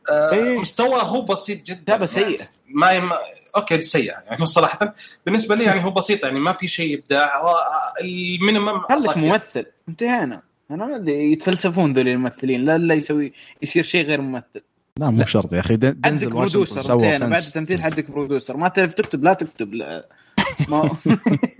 آه 0.09 0.31
إيه. 0.33 0.59
مستواه 0.59 1.03
هو 1.03 1.21
بسيط 1.21 1.65
جدا. 1.65 1.93
يعني 1.93 2.07
سيئه 2.07 2.47
ما 2.69 2.91
يم... 2.91 3.09
okay 3.57 3.81
سيئه 3.81 4.11
يعني 4.27 4.41
هو 4.41 4.45
صراحة. 4.45 4.95
بالنسبة 5.25 5.55
لي 5.55 5.63
يعني 5.63 5.83
هو 5.83 5.91
بسيط 5.91 6.23
يعني 6.25 6.39
ما 6.39 6.51
في 6.51 6.67
شيء 6.67 6.97
ابداع 6.99 7.41
هو 7.41 7.55
ال 8.01 8.11
minimum 8.11 8.79
خليك 8.79 9.11
أعطاك- 9.11 9.17
ممثل. 9.17 9.65
انتهينا. 9.89 10.41
أنا 10.71 10.85
ما 10.85 10.95
أدري 10.95 11.31
يتفلسفون 11.31 11.93
ذول 11.93 12.07
الممثلين. 12.07 12.65
لا 12.65 12.77
لا 12.77 12.93
يسوي 12.93 13.33
يصير 13.61 13.83
شيء 13.83 14.05
غير 14.05 14.21
ممثل. 14.21 14.61
لا 14.97 15.09
مو 15.09 15.23
بشرط 15.23 15.53
يا 15.53 15.59
أخي. 15.59 15.75
دن- 15.75 15.99
عندك 16.05 16.27
producer 16.27 16.93
انتهينا. 16.93 17.27
بعد. 17.27 17.43
التمثيل 17.43 17.81
عندك 17.81 18.11
producer 18.11 18.57
ما 18.57 18.67
تعرف 18.67 18.93
تكتب 18.93 19.23
لا 19.23 19.33
تكتب. 19.33 19.73
لا. 19.73 20.07
ما 20.69 20.81
طيب. 20.81 21.17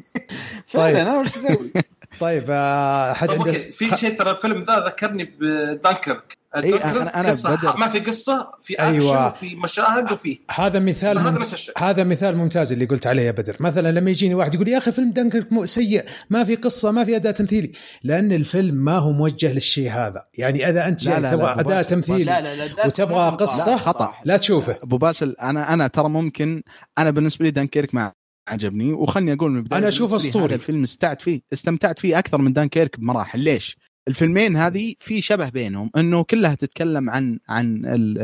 فعلا 0.68 1.02
أنا 1.02 1.20
وش 1.20 1.28
أسوي؟ 1.28 1.72
طيب 2.20 2.44
آه 2.50 3.14
حد 3.14 3.28
طيب 3.28 3.40
عنده 3.40 3.52
okay 3.52 3.72
في 3.72 3.98
شيء 3.98 4.18
ترى 4.18 4.32
الفيلم 4.32 4.64
ذا 4.64 4.80
ذكرني 4.80 5.34
بدانكرك 5.40 6.38
دانكرك 6.56 6.82
أنا- 6.84 7.16
أنا 7.16 7.30
قصة 7.30 7.56
بدر. 7.56 7.78
ما 7.78 7.88
في 7.88 8.00
قصة 8.00 8.52
في 8.62 8.74
اكشن 8.76 8.84
أيوة. 9.02 9.28
وفي 9.28 9.56
مشاهد 9.56 10.12
وفي 10.12 10.40
هذا 10.52 10.80
مثال 10.80 11.18
هذا 11.20 11.32
ممت... 11.32 11.72
هذا 11.78 12.04
مثال 12.04 12.38
ممتاز 12.38 12.72
اللي 12.74 12.86
قلت 12.86 13.08
عليه 13.08 13.24
يا 13.24 13.32
بدر 13.32 13.56
مثلا 13.60 13.92
لما 13.92 14.10
يجيني 14.10 14.36
واحد 14.36 14.56
يقول 14.56 14.68
يا 14.68 14.78
أخي 14.78 14.92
فيلم 14.92 15.12
دنكرك 15.12 15.54
مو 15.54 15.66
سيء 15.66 16.06
ما 16.30 16.44
في 16.44 16.56
قصة 16.56 16.92
ما 16.92 17.04
في 17.04 17.16
أداء 17.16 17.32
تمثيلي 17.32 17.72
لأن 18.04 18.32
الفيلم 18.32 18.76
ما 18.76 18.98
هو 18.98 19.12
موجه 19.12 19.54
للشيء 19.54 19.92
هذا 19.92 20.26
يعني 20.34 20.70
إذا 20.70 20.88
أنت 20.88 21.06
لا، 21.06 21.12
جاي 21.12 21.22
لا، 21.22 21.32
تبغى 21.32 21.46
لا، 21.56 21.60
أداء 21.60 21.82
تمثيلي 21.82 22.24
لا 22.24 22.42
لا 22.42 22.56
لا 22.66 22.86
وتبغى 22.86 23.30
قصة؟ 23.30 23.72
لا، 23.72 23.78
خطأ. 23.78 24.14
لا 24.26 24.38
تشوفه 24.38 24.76
أبو 24.84 24.98
باسل 24.98 25.36
أنا 25.42 25.74
أنا 25.74 25.88
ترى 25.88 26.10
ممكن 26.10 26.64
أنا 26.98 27.10
بالنسبة 27.10 27.46
لي 27.46 27.52
دانكيرك 27.52 27.96
ما 27.96 28.12
عجبني. 28.48 28.94
وخلني 28.94 29.34
أقول 29.34 29.52
من 29.52 29.58
البداية 29.58 29.80
بالنسبة 29.82 30.08
لي 30.08 30.16
أسطوري. 30.16 30.46
هذا 30.46 30.56
الفيلم 30.56 30.84
استمتعت 30.84 31.22
فيه 31.22 31.42
استمتعت 31.54 32.00
فيه 32.00 32.20
أكثر 32.20 32.38
من 32.38 32.54
دانكيرك 32.54 33.00
بمراحل. 33.00 33.40
ليش؟ 33.40 33.78
الفيلمين 34.08 34.58
هذه 34.58 34.94
في 35.00 35.22
شبه 35.22 35.50
بينهم 35.50 35.90
إنه 35.98 36.24
كلها 36.24 36.56
تتكلم 36.56 37.10
عن 37.10 37.40
عن 37.50 37.86
ال 37.86 38.18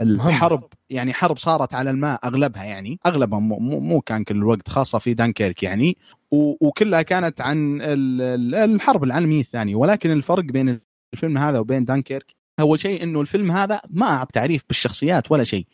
ال 0.00 0.16
مهم. 0.16 0.28
الحرب. 0.28 0.64
يعني 0.90 1.12
حرب 1.12 1.38
صارت 1.38 1.74
على 1.74 1.90
الماء 1.90 2.20
أغلبها 2.24 2.64
يعني. 2.64 2.98
أغلبها 3.06 3.38
مو, 3.38 3.58
مو 3.58 3.80
مو 3.80 4.00
كان 4.00 4.24
كل 4.24 4.36
الوقت 4.36 4.68
خاصة 4.68 4.98
في 4.98 5.14
دانكيرك 5.14 5.62
يعني. 5.62 5.96
وكلها 6.30 7.02
كانت 7.02 7.40
عن 7.40 7.80
ال- 7.80 8.22
ال- 8.22 8.54
الحرب 8.54 9.04
العالمية 9.04 9.40
الثانية. 9.40 9.74
ولكن 9.74 10.10
الفرق 10.10 10.44
بين 10.44 10.80
الفيلم 11.14 11.38
هذا 11.38 11.58
وبين 11.58 11.84
دانكيرك 11.84 12.26
اول 12.60 12.80
شيء 12.80 13.02
إنه 13.02 13.20
الفيلم 13.20 13.50
هذا 13.50 13.80
ما 13.90 14.06
اعطى 14.06 14.32
تعريف 14.32 14.62
بالشخصيات 14.68 15.32
ولا 15.32 15.44
شيء. 15.44 15.66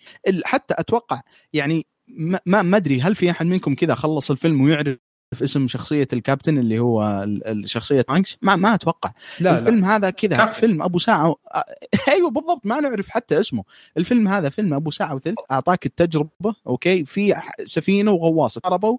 حتى 0.45 0.75
أتوقع 0.79 1.21
يعني 1.53 1.87
ما 2.09 2.41
ما 2.47 2.63
ما 2.63 2.77
أدري 2.77 3.01
هل 3.01 3.15
في 3.15 3.31
أحد 3.31 3.47
منكم 3.47 3.75
كذا 3.75 3.95
خلص 3.95 4.31
الفيلم 4.31 4.61
ويعرف 4.61 4.97
اسم 5.43 5.69
شخصية 5.69 6.09
الكابتن 6.13 6.59
اللي 6.59 6.79
هو 6.79 7.23
ال- 7.23 7.47
ال- 7.47 7.71
شخصية 7.71 8.05
هانكس 8.11 8.37
ما 8.43 8.57
ما 8.57 8.75
أتوقع. 8.75 9.11
لا 9.41 9.51
لا. 9.53 9.59
الفيلم 9.59 9.85
هذا 9.85 10.11
كذا. 10.11 10.47
فيلم 10.47 10.83
أبو 10.83 10.99
ساعة 10.99 11.29
و... 11.29 11.37
أيوه 12.15 12.31
بالضبط 12.31 12.61
ما 12.67 12.81
نعرف 12.81 13.09
حتى 13.09 13.41
اسمه. 13.41 13.65
الفيلم 13.97 14.29
هذا 14.29 14.49
فيلم 14.49 14.75
أبو 14.75 14.91
ساعة 14.91 15.15
وثلث 15.15 15.39
أعطاك 15.51 15.87
التجربة 15.87 16.55
okay? 16.67 17.05
في 17.05 17.35
سفينة 17.65 18.11
وغواصه 18.13 18.61
ضربوا 18.67 18.99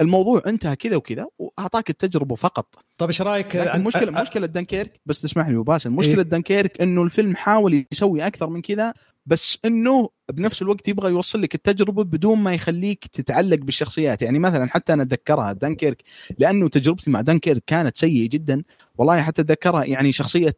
الموضوع 0.00 0.42
انتهى 0.46 0.76
كذا 0.76 0.96
وكذا 0.96 1.26
وأعطاك 1.38 1.90
التجربة 1.90 2.34
فقط. 2.34 2.66
طيب 2.98 3.08
إيش 3.08 3.22
رأيك؟ 3.22 3.62
أنت- 3.64 3.76
مشكله 3.76 4.18
أ- 4.18 4.20
مشكلة 4.20 4.46
دانكيرك 4.46 5.00
بس 5.06 5.20
تسمح 5.20 5.48
لي 5.48 5.56
وباسل 5.56 5.90
مشكلة 5.90 6.14
إيه؟ 6.16 6.22
دانكيرك 6.22 6.80
إنه 6.80 7.02
الفيلم 7.02 7.36
حاول 7.36 7.86
يسوي 7.92 8.26
أكثر 8.26 8.50
من 8.50 8.60
كذا 8.60 8.94
بس 9.26 9.58
إنه 9.64 10.08
بنفس 10.32 10.62
الوقت 10.62 10.88
يبغى 10.88 11.10
يوصل 11.10 11.42
لك 11.42 11.54
التجربة 11.54 12.04
بدون 12.04 12.38
ما 12.38 12.54
يخليك 12.54 13.06
تتعلق 13.06 13.58
بالشخصيات 13.58 14.22
يعني 14.22 14.38
مثلا 14.38 14.66
حتى 14.70 14.92
أنا 14.92 15.02
أتذكرها 15.02 15.52
دانكيرك 15.52 16.02
لأنه 16.38 16.68
تجربتي 16.68 17.10
مع 17.10 17.20
دانكيرك 17.20 17.62
كانت 17.66 17.98
سيئة 17.98 18.28
جدا 18.28 18.62
والله 18.98 19.22
حتى 19.22 19.42
أتذكرها 19.42 19.84
يعني 19.84 20.12
شخصية 20.12 20.56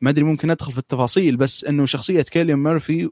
ما 0.00 0.10
أدري 0.10 0.24
ممكن 0.24 0.50
أدخل 0.50 0.72
في 0.72 0.78
التفاصيل 0.78 1.36
بس 1.36 1.64
إنه 1.64 1.86
شخصية 1.86 2.22
كيليان 2.22 2.58
ميرفي. 2.58 3.08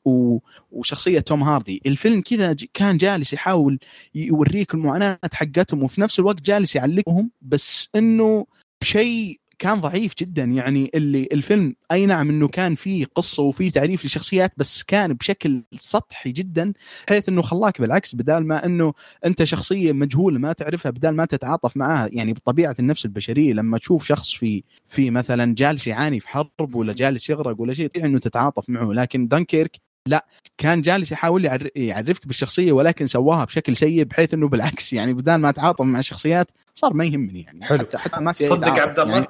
وشخصية 0.70 1.20
توم 1.20 1.42
هاردي 1.42 1.82
الفيلم 1.86 2.20
كذا 2.20 2.56
كان 2.74 2.96
جالس 2.96 3.32
يحاول 3.32 3.78
يوريك 4.14 4.74
المعاناة 4.74 5.18
حقتهم 5.32 5.82
وفي 5.82 6.00
نفس 6.00 6.18
الوقت 6.18 6.40
جالس 6.40 6.76
يعلقهم 6.76 7.30
بس 7.42 7.88
إنه 7.96 8.46
بشيء 8.80 9.40
كان 9.64 9.80
ضعيف 9.80 10.12
جدا. 10.18 10.42
يعني 10.44 10.90
اللي 10.94 11.28
الفيلم 11.32 11.74
أي 11.92 12.06
نعم 12.06 12.28
إنه 12.30 12.48
كان 12.48 12.74
فيه 12.74 13.06
قصة 13.14 13.42
وفيه 13.42 13.70
تعريف 13.70 14.04
لشخصيات 14.04 14.52
بس 14.56 14.82
كان 14.82 15.12
بشكل 15.12 15.62
سطحي 15.76 16.32
جدا 16.32 16.72
حيث 17.08 17.28
إنه 17.28 17.42
خلاك 17.42 17.80
بالعكس 17.80 18.14
بدال 18.14 18.46
ما 18.46 18.64
إنه 18.66 18.92
أنت 19.24 19.44
شخصية 19.44 19.92
مجهولة 19.92 20.38
ما 20.38 20.52
تعرفها 20.52 20.90
بدال 20.90 21.16
ما 21.16 21.24
تتعاطف 21.24 21.76
معها. 21.76 22.08
يعني 22.12 22.32
بطبيعة 22.32 22.76
النفس 22.78 23.04
البشرية 23.04 23.52
لما 23.52 23.78
تشوف 23.78 24.04
شخص 24.06 24.32
في 24.32 24.62
في 24.88 25.10
مثلا 25.10 25.54
جالس 25.54 25.86
يعاني 25.86 26.20
في 26.20 26.28
حرب 26.28 26.74
ولا 26.74 26.92
جالس 26.92 27.30
يغرق 27.30 27.60
ولا 27.60 27.72
شيء 27.72 27.90
إنه 28.04 28.18
تتعاطف 28.18 28.70
معه. 28.70 28.92
لكن 28.92 29.28
دانكيرك 29.28 29.76
لا 30.06 30.26
كان 30.58 30.80
جالس 30.82 31.12
يحاول 31.12 31.44
يعر- 31.44 31.68
يعرفك 31.76 32.26
بالشخصية 32.26 32.72
ولكن 32.72 33.06
سواها 33.06 33.44
بشكل 33.44 33.76
سيء 33.76 34.04
بحيث 34.04 34.34
إنه 34.34 34.48
بالعكس 34.48 34.92
يعني 34.92 35.14
بدال 35.14 35.36
ما 35.36 35.48
اتعاطف 35.48 35.80
مع 35.84 35.98
الشخصيات 35.98 36.50
صار 36.74 36.92
ما 36.94 37.04
يهمني 37.04 37.40
يعني. 37.42 37.64
حلو. 37.64 37.78
حتى 37.78 37.98
حتى 37.98 38.20
ما 38.20 38.32
في 38.32 38.48
تعاطف 38.48 38.78
عبد 38.78 38.98
الله؟ 38.98 39.14
يعني 39.14 39.26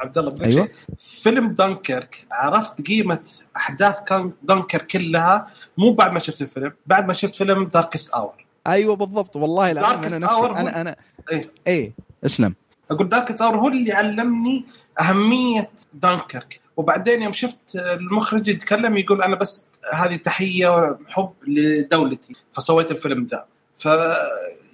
عبد 0.00 0.18
الله 0.18 0.30
بقول 0.30 0.44
أيوة. 0.44 0.68
فيلم 0.98 1.48
دانكيرك 1.48 2.26
عرفت 2.32 2.86
قيمة 2.86 3.28
أحداث 3.56 4.04
كان 4.04 4.32
دانكيرك 4.42 4.86
كلها 4.86 5.46
مو 5.78 5.92
بعد 5.92 6.12
ما 6.12 6.18
شفت 6.18 6.42
الفيلم 6.42 6.72
بعد 6.86 7.06
ما 7.06 7.12
شفت 7.12 7.34
فيلم 7.34 7.64
Darkest 7.64 8.14
Hour 8.14 8.44
أيوه 8.66 8.96
بالضبط 8.96 9.36
والله 9.36 9.70
العظيم 9.70 10.04
أنا 10.04 10.18
نفسي 10.18 10.46
أنا 10.46 10.80
أنا 10.80 10.96
إيه. 11.32 11.50
إيه 11.66 11.92
اسلم. 12.24 12.54
أقول 12.90 13.08
Darkest 13.08 13.42
Hour 13.42 13.56
هو 13.56 13.68
اللي 13.68 13.92
علمني 13.92 14.64
أهمية 15.00 15.70
دانكيرك 15.94 16.60
وبعدين 16.76 17.22
يوم 17.22 17.32
شفت 17.32 17.76
المخرج 17.76 18.48
يتكلم 18.48 18.96
يقول 18.96 19.22
أنا 19.22 19.36
بس 19.36 19.68
هذه 19.92 20.16
تحية 20.16 20.68
وحب 20.68 21.32
لدولتي 21.46 22.34
فسويت 22.52 22.90
الفيلم 22.90 23.24
ذا. 23.24 23.44
ف 23.76 23.88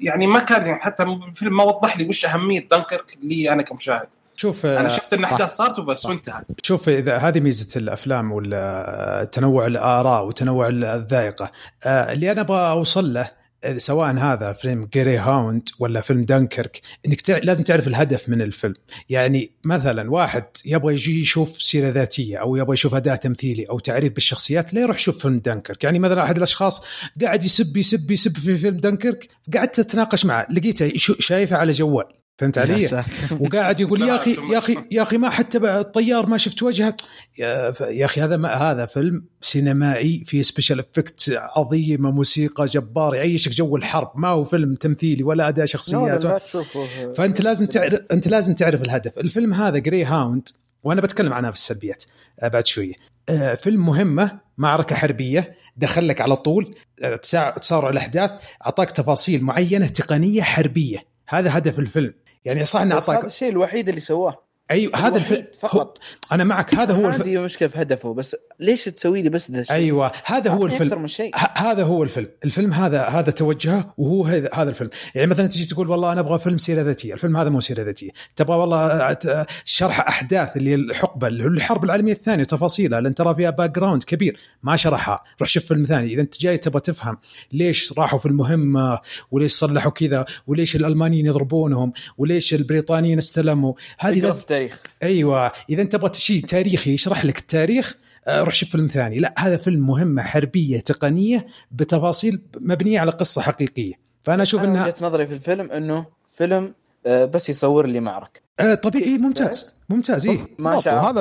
يعني 0.00 0.26
ما 0.26 0.38
كان 0.38 0.66
يعني 0.66 0.80
حتى 0.82 1.02
الفيلم 1.02 1.56
ما 1.56 1.64
وضح 1.64 1.98
لي 1.98 2.08
وش 2.08 2.26
أهمية 2.26 2.68
دانكيرك 2.68 3.18
لي 3.22 3.52
أنا 3.52 3.62
كمشاهد. 3.62 4.08
شوف 4.36 4.66
أنا 4.66 4.88
شفت 4.88 5.14
إن. 5.14 5.24
إحداث 5.24 5.56
صارت 5.56 5.78
وبس. 5.78 6.06
وانتهت. 6.06 6.46
شوف 6.62 6.88
إذا 6.88 7.16
هذه 7.16 7.40
ميزة 7.40 7.80
الأفلام 7.80 8.32
ولا 8.32 9.28
تنوع 9.32 9.66
الآراء 9.66 10.26
وتنوع 10.26 10.68
الذائقة. 10.68 11.50
آه، 11.84 12.12
اللي 12.12 12.32
أنا 12.32 12.40
أبغى 12.40 12.70
أوصل 12.70 13.14
له 13.14 13.30
سواء 13.76 14.16
هذا 14.16 14.52
فيلم 14.52 14.88
Greyhound 14.92 15.68
ولا 15.78 16.00
فيلم 16.00 16.24
دانكرك 16.24 16.80
إنك 17.06 17.20
تع... 17.20 17.38
لازم 17.38 17.64
تعرف 17.64 17.88
الهدف 17.88 18.28
من 18.28 18.42
الفيلم. 18.42 18.74
يعني 19.08 19.52
مثلا 19.64 20.10
واحد 20.10 20.44
يبغى 20.66 20.94
يجي 20.94 21.20
يشوف 21.20 21.62
سيرة 21.62 21.88
ذاتية 21.88 22.36
أو 22.36 22.56
يبغى 22.56 22.72
يشوف 22.74 22.94
اداء 22.94 23.16
تمثيلي 23.16 23.64
أو 23.64 23.78
تعريف 23.78 24.12
بالشخصيات 24.12 24.74
لا 24.74 24.80
يروح 24.80 24.96
يشوف 24.96 25.22
فيلم 25.22 25.38
دانكرك 25.38 25.84
يعني 25.84 25.98
مثلا 25.98 26.22
أحد 26.22 26.36
الأشخاص 26.36 26.84
قاعد 27.22 27.44
يسب 27.44 27.76
يسب 27.76 28.10
يسب 28.10 28.36
في 28.36 28.56
فيلم 28.56 28.76
دانكرك 28.76 29.28
قعدت 29.54 29.78
اتناقش 29.78 30.26
معه 30.26 30.46
لقيته 30.50 30.92
شايفه 30.96 31.56
على 31.56 31.72
جوال. 31.72 32.25
فهمت 32.38 32.58
علي؟ 32.58 33.04
وقاعد 33.40 33.80
يقول 33.80 34.00
يا 34.00 34.06
لا، 34.06 34.16
أخي 34.16 34.36
يا 34.52 34.58
أخي 34.58 34.76
يا 34.90 35.02
أخي 35.02 35.16
ما 35.18 35.30
حتى 35.30 35.58
الطيار 35.58 36.26
ما 36.26 36.38
شفت 36.38 36.62
وجهه. 36.62 36.96
يا, 37.38 38.04
أخي 38.04 38.20
هذا 38.20 38.36
ما 38.36 38.54
هذا 38.54 38.86
فيلم 38.86 39.24
سينمائي 39.40 40.24
فيه 40.26 40.42
special 40.42 40.78
effect 40.80 41.38
عظيمة 41.56 42.10
موسيقى 42.10 42.64
جبار 42.64 43.14
يعيشك 43.14 43.52
جو 43.52 43.76
الحرب. 43.76 44.10
ما 44.14 44.28
هو 44.28 44.44
فيلم 44.44 44.74
تمثيلي 44.74 45.22
ولا 45.22 45.48
أداء 45.48 45.66
شخصيات. 45.66 46.24
لا 46.24 46.38
تشوفه. 46.38 47.12
فأنت 47.12 47.40
لازم 47.40 47.66
تعرف 47.66 48.00
أنت 48.12 48.28
لازم 48.28 48.54
تعرف 48.54 48.82
الهدف. 48.82 49.18
الفيلم 49.18 49.54
هذا 49.54 49.78
Greyhound 49.78 50.48
وأنا 50.84 51.00
بتكلم 51.00 51.32
عنها 51.32 51.50
في 51.50 51.56
السلبيات 51.56 52.04
آه، 52.40 52.48
بعد 52.48 52.66
شوية. 52.66 52.94
آه، 53.28 53.54
فيلم 53.54 53.86
مهمة 53.86 54.38
معركة 54.58 54.96
حربية 54.96 55.54
دخل 55.76 56.08
لك 56.08 56.20
على 56.20 56.36
طول 56.36 56.74
آه، 57.02 57.16
تسا- 57.16 57.58
تسارع 57.58 57.90
الأحداث 57.90 58.30
أعطاك 58.66 58.90
تفاصيل 58.90 59.42
معينة 59.42 59.86
تقنية 59.86 60.42
حربية. 60.42 60.98
هذا 61.28 61.58
هدف 61.58 61.78
الفيلم. 61.78 62.14
يعني 62.46 62.64
صح 62.64 62.80
انه 62.80 62.96
بس 62.96 63.10
هذا 63.10 63.16
اعطاك 63.16 63.26
الشيء 63.26 63.48
الوحيد 63.48 63.88
اللي 63.88 64.00
سواه. 64.00 64.45
أيوه 64.70 64.96
هذا 64.96 65.16
الفيلم 65.16 65.42
هو 65.42 65.68
فقط. 65.68 65.98
أنا 66.32 66.44
معك 66.44 66.74
هذا 66.74 66.94
هو 66.94 67.08
الفيلم 67.08 67.28
عندي 67.28 67.38
مشكلة 67.38 67.68
في 67.68 67.82
هدفه 67.82 68.14
بس 68.14 68.36
ليش 68.60 68.84
تسوي 68.84 69.22
لي 69.22 69.28
بس 69.28 69.50
ذا 69.50 69.60
الشيء؟ 69.60 69.76
أيوه 69.76 70.12
هذا 70.24 70.50
هو 70.50 70.66
الفيلم. 70.66 70.82
أكثر 70.82 70.98
من 70.98 71.08
شيء. 71.08 71.30
هذا 71.56 71.82
هو 71.82 72.02
الفيلم. 72.02 72.28
الفيلم 72.44 72.72
هذا 72.72 73.02
هذا 73.02 73.30
توجهه 73.30 73.94
وهو 73.98 74.24
هذا 74.24 74.48
هذا 74.54 74.70
الفيلم. 74.70 74.90
يعني 75.14 75.26
مثلا 75.26 75.46
تجي 75.46 75.64
تقول 75.64 75.90
والله 75.90 76.12
أنا 76.12 76.20
أبغى 76.20 76.38
فيلم 76.38 76.58
سيرة 76.58 76.82
ذاتية 76.82 77.14
الفيلم 77.14 77.36
هذا 77.36 77.48
مو 77.48 77.60
سيرة 77.60 77.82
ذاتية. 77.82 78.10
تبغى 78.36 78.56
والله 78.56 79.16
شرح 79.64 80.00
أحداث 80.00 80.56
اللي 80.56 80.74
الحقبة 80.74 81.26
اللي 81.26 81.44
هو 81.44 81.48
الحرب 81.48 81.84
العالمية 81.84 82.12
الثانية 82.12 82.42
وتفاصيلها 82.42 83.00
لأن 83.00 83.14
ترى 83.14 83.34
فيها 83.34 83.50
background 83.50 84.02
كبير. 84.02 84.36
ما 84.62 84.76
شرحها. 84.76 85.24
روح 85.40 85.48
شوف 85.48 85.64
فيلم 85.64 85.84
ثاني. 85.84 86.12
إذا 86.12 86.22
أنت 86.22 86.40
جاي 86.40 86.58
تبغى 86.58 86.80
تفهم 86.80 87.18
ليش 87.52 87.98
راحوا 87.98 88.18
في 88.18 88.26
المهمة 88.26 89.00
وليش 89.30 89.52
صلحوا 89.52 89.92
كذا 89.92 90.24
وليش 90.46 90.76
الألمانيين 90.76 91.26
يضربونهم 91.26 91.92
وليش 92.18 92.54
البريطانيين 92.54 93.18
استلموا. 93.18 93.74
هذه 93.98 94.12
هذه 94.12 94.20
لازم 94.20 94.42
التاريخ. 94.56 94.82
أيوه. 95.02 95.52
إذا 95.70 95.82
أنت 95.82 95.92
تبغى 95.92 96.14
شيء 96.14 96.40
تاريخي 96.40 96.92
يشرح 96.92 97.24
لك 97.24 97.38
التاريخ 97.38 97.96
آه، 98.26 98.42
روح 98.42 98.54
شوف 98.54 98.68
فيلم 98.68 98.86
ثاني. 98.86 99.18
لا 99.18 99.34
هذا 99.38 99.56
فيلم 99.56 99.86
مهمه 99.86 100.22
حربية 100.22 100.80
تقنية 100.80 101.46
بتفاصيل 101.70 102.42
مبنية 102.60 103.00
على 103.00 103.10
قصة 103.10 103.42
حقيقية. 103.42 103.92
فأنا 104.24 104.42
أشوف 104.42 104.64
إنها 104.64 104.86
وجهة 104.86 104.94
نظري 105.00 105.26
في 105.26 105.34
الفيلم 105.34 105.70
إنه 105.70 106.06
فيلم 106.36 106.74
بس 107.06 107.50
يصور 107.50 107.86
لي 107.86 108.00
معركه 108.00 108.40
آه 108.60 108.74
طبيعي 108.74 109.18
ممتاز. 109.18 109.76
ممتاز 109.88 110.26
إيه. 110.26 110.36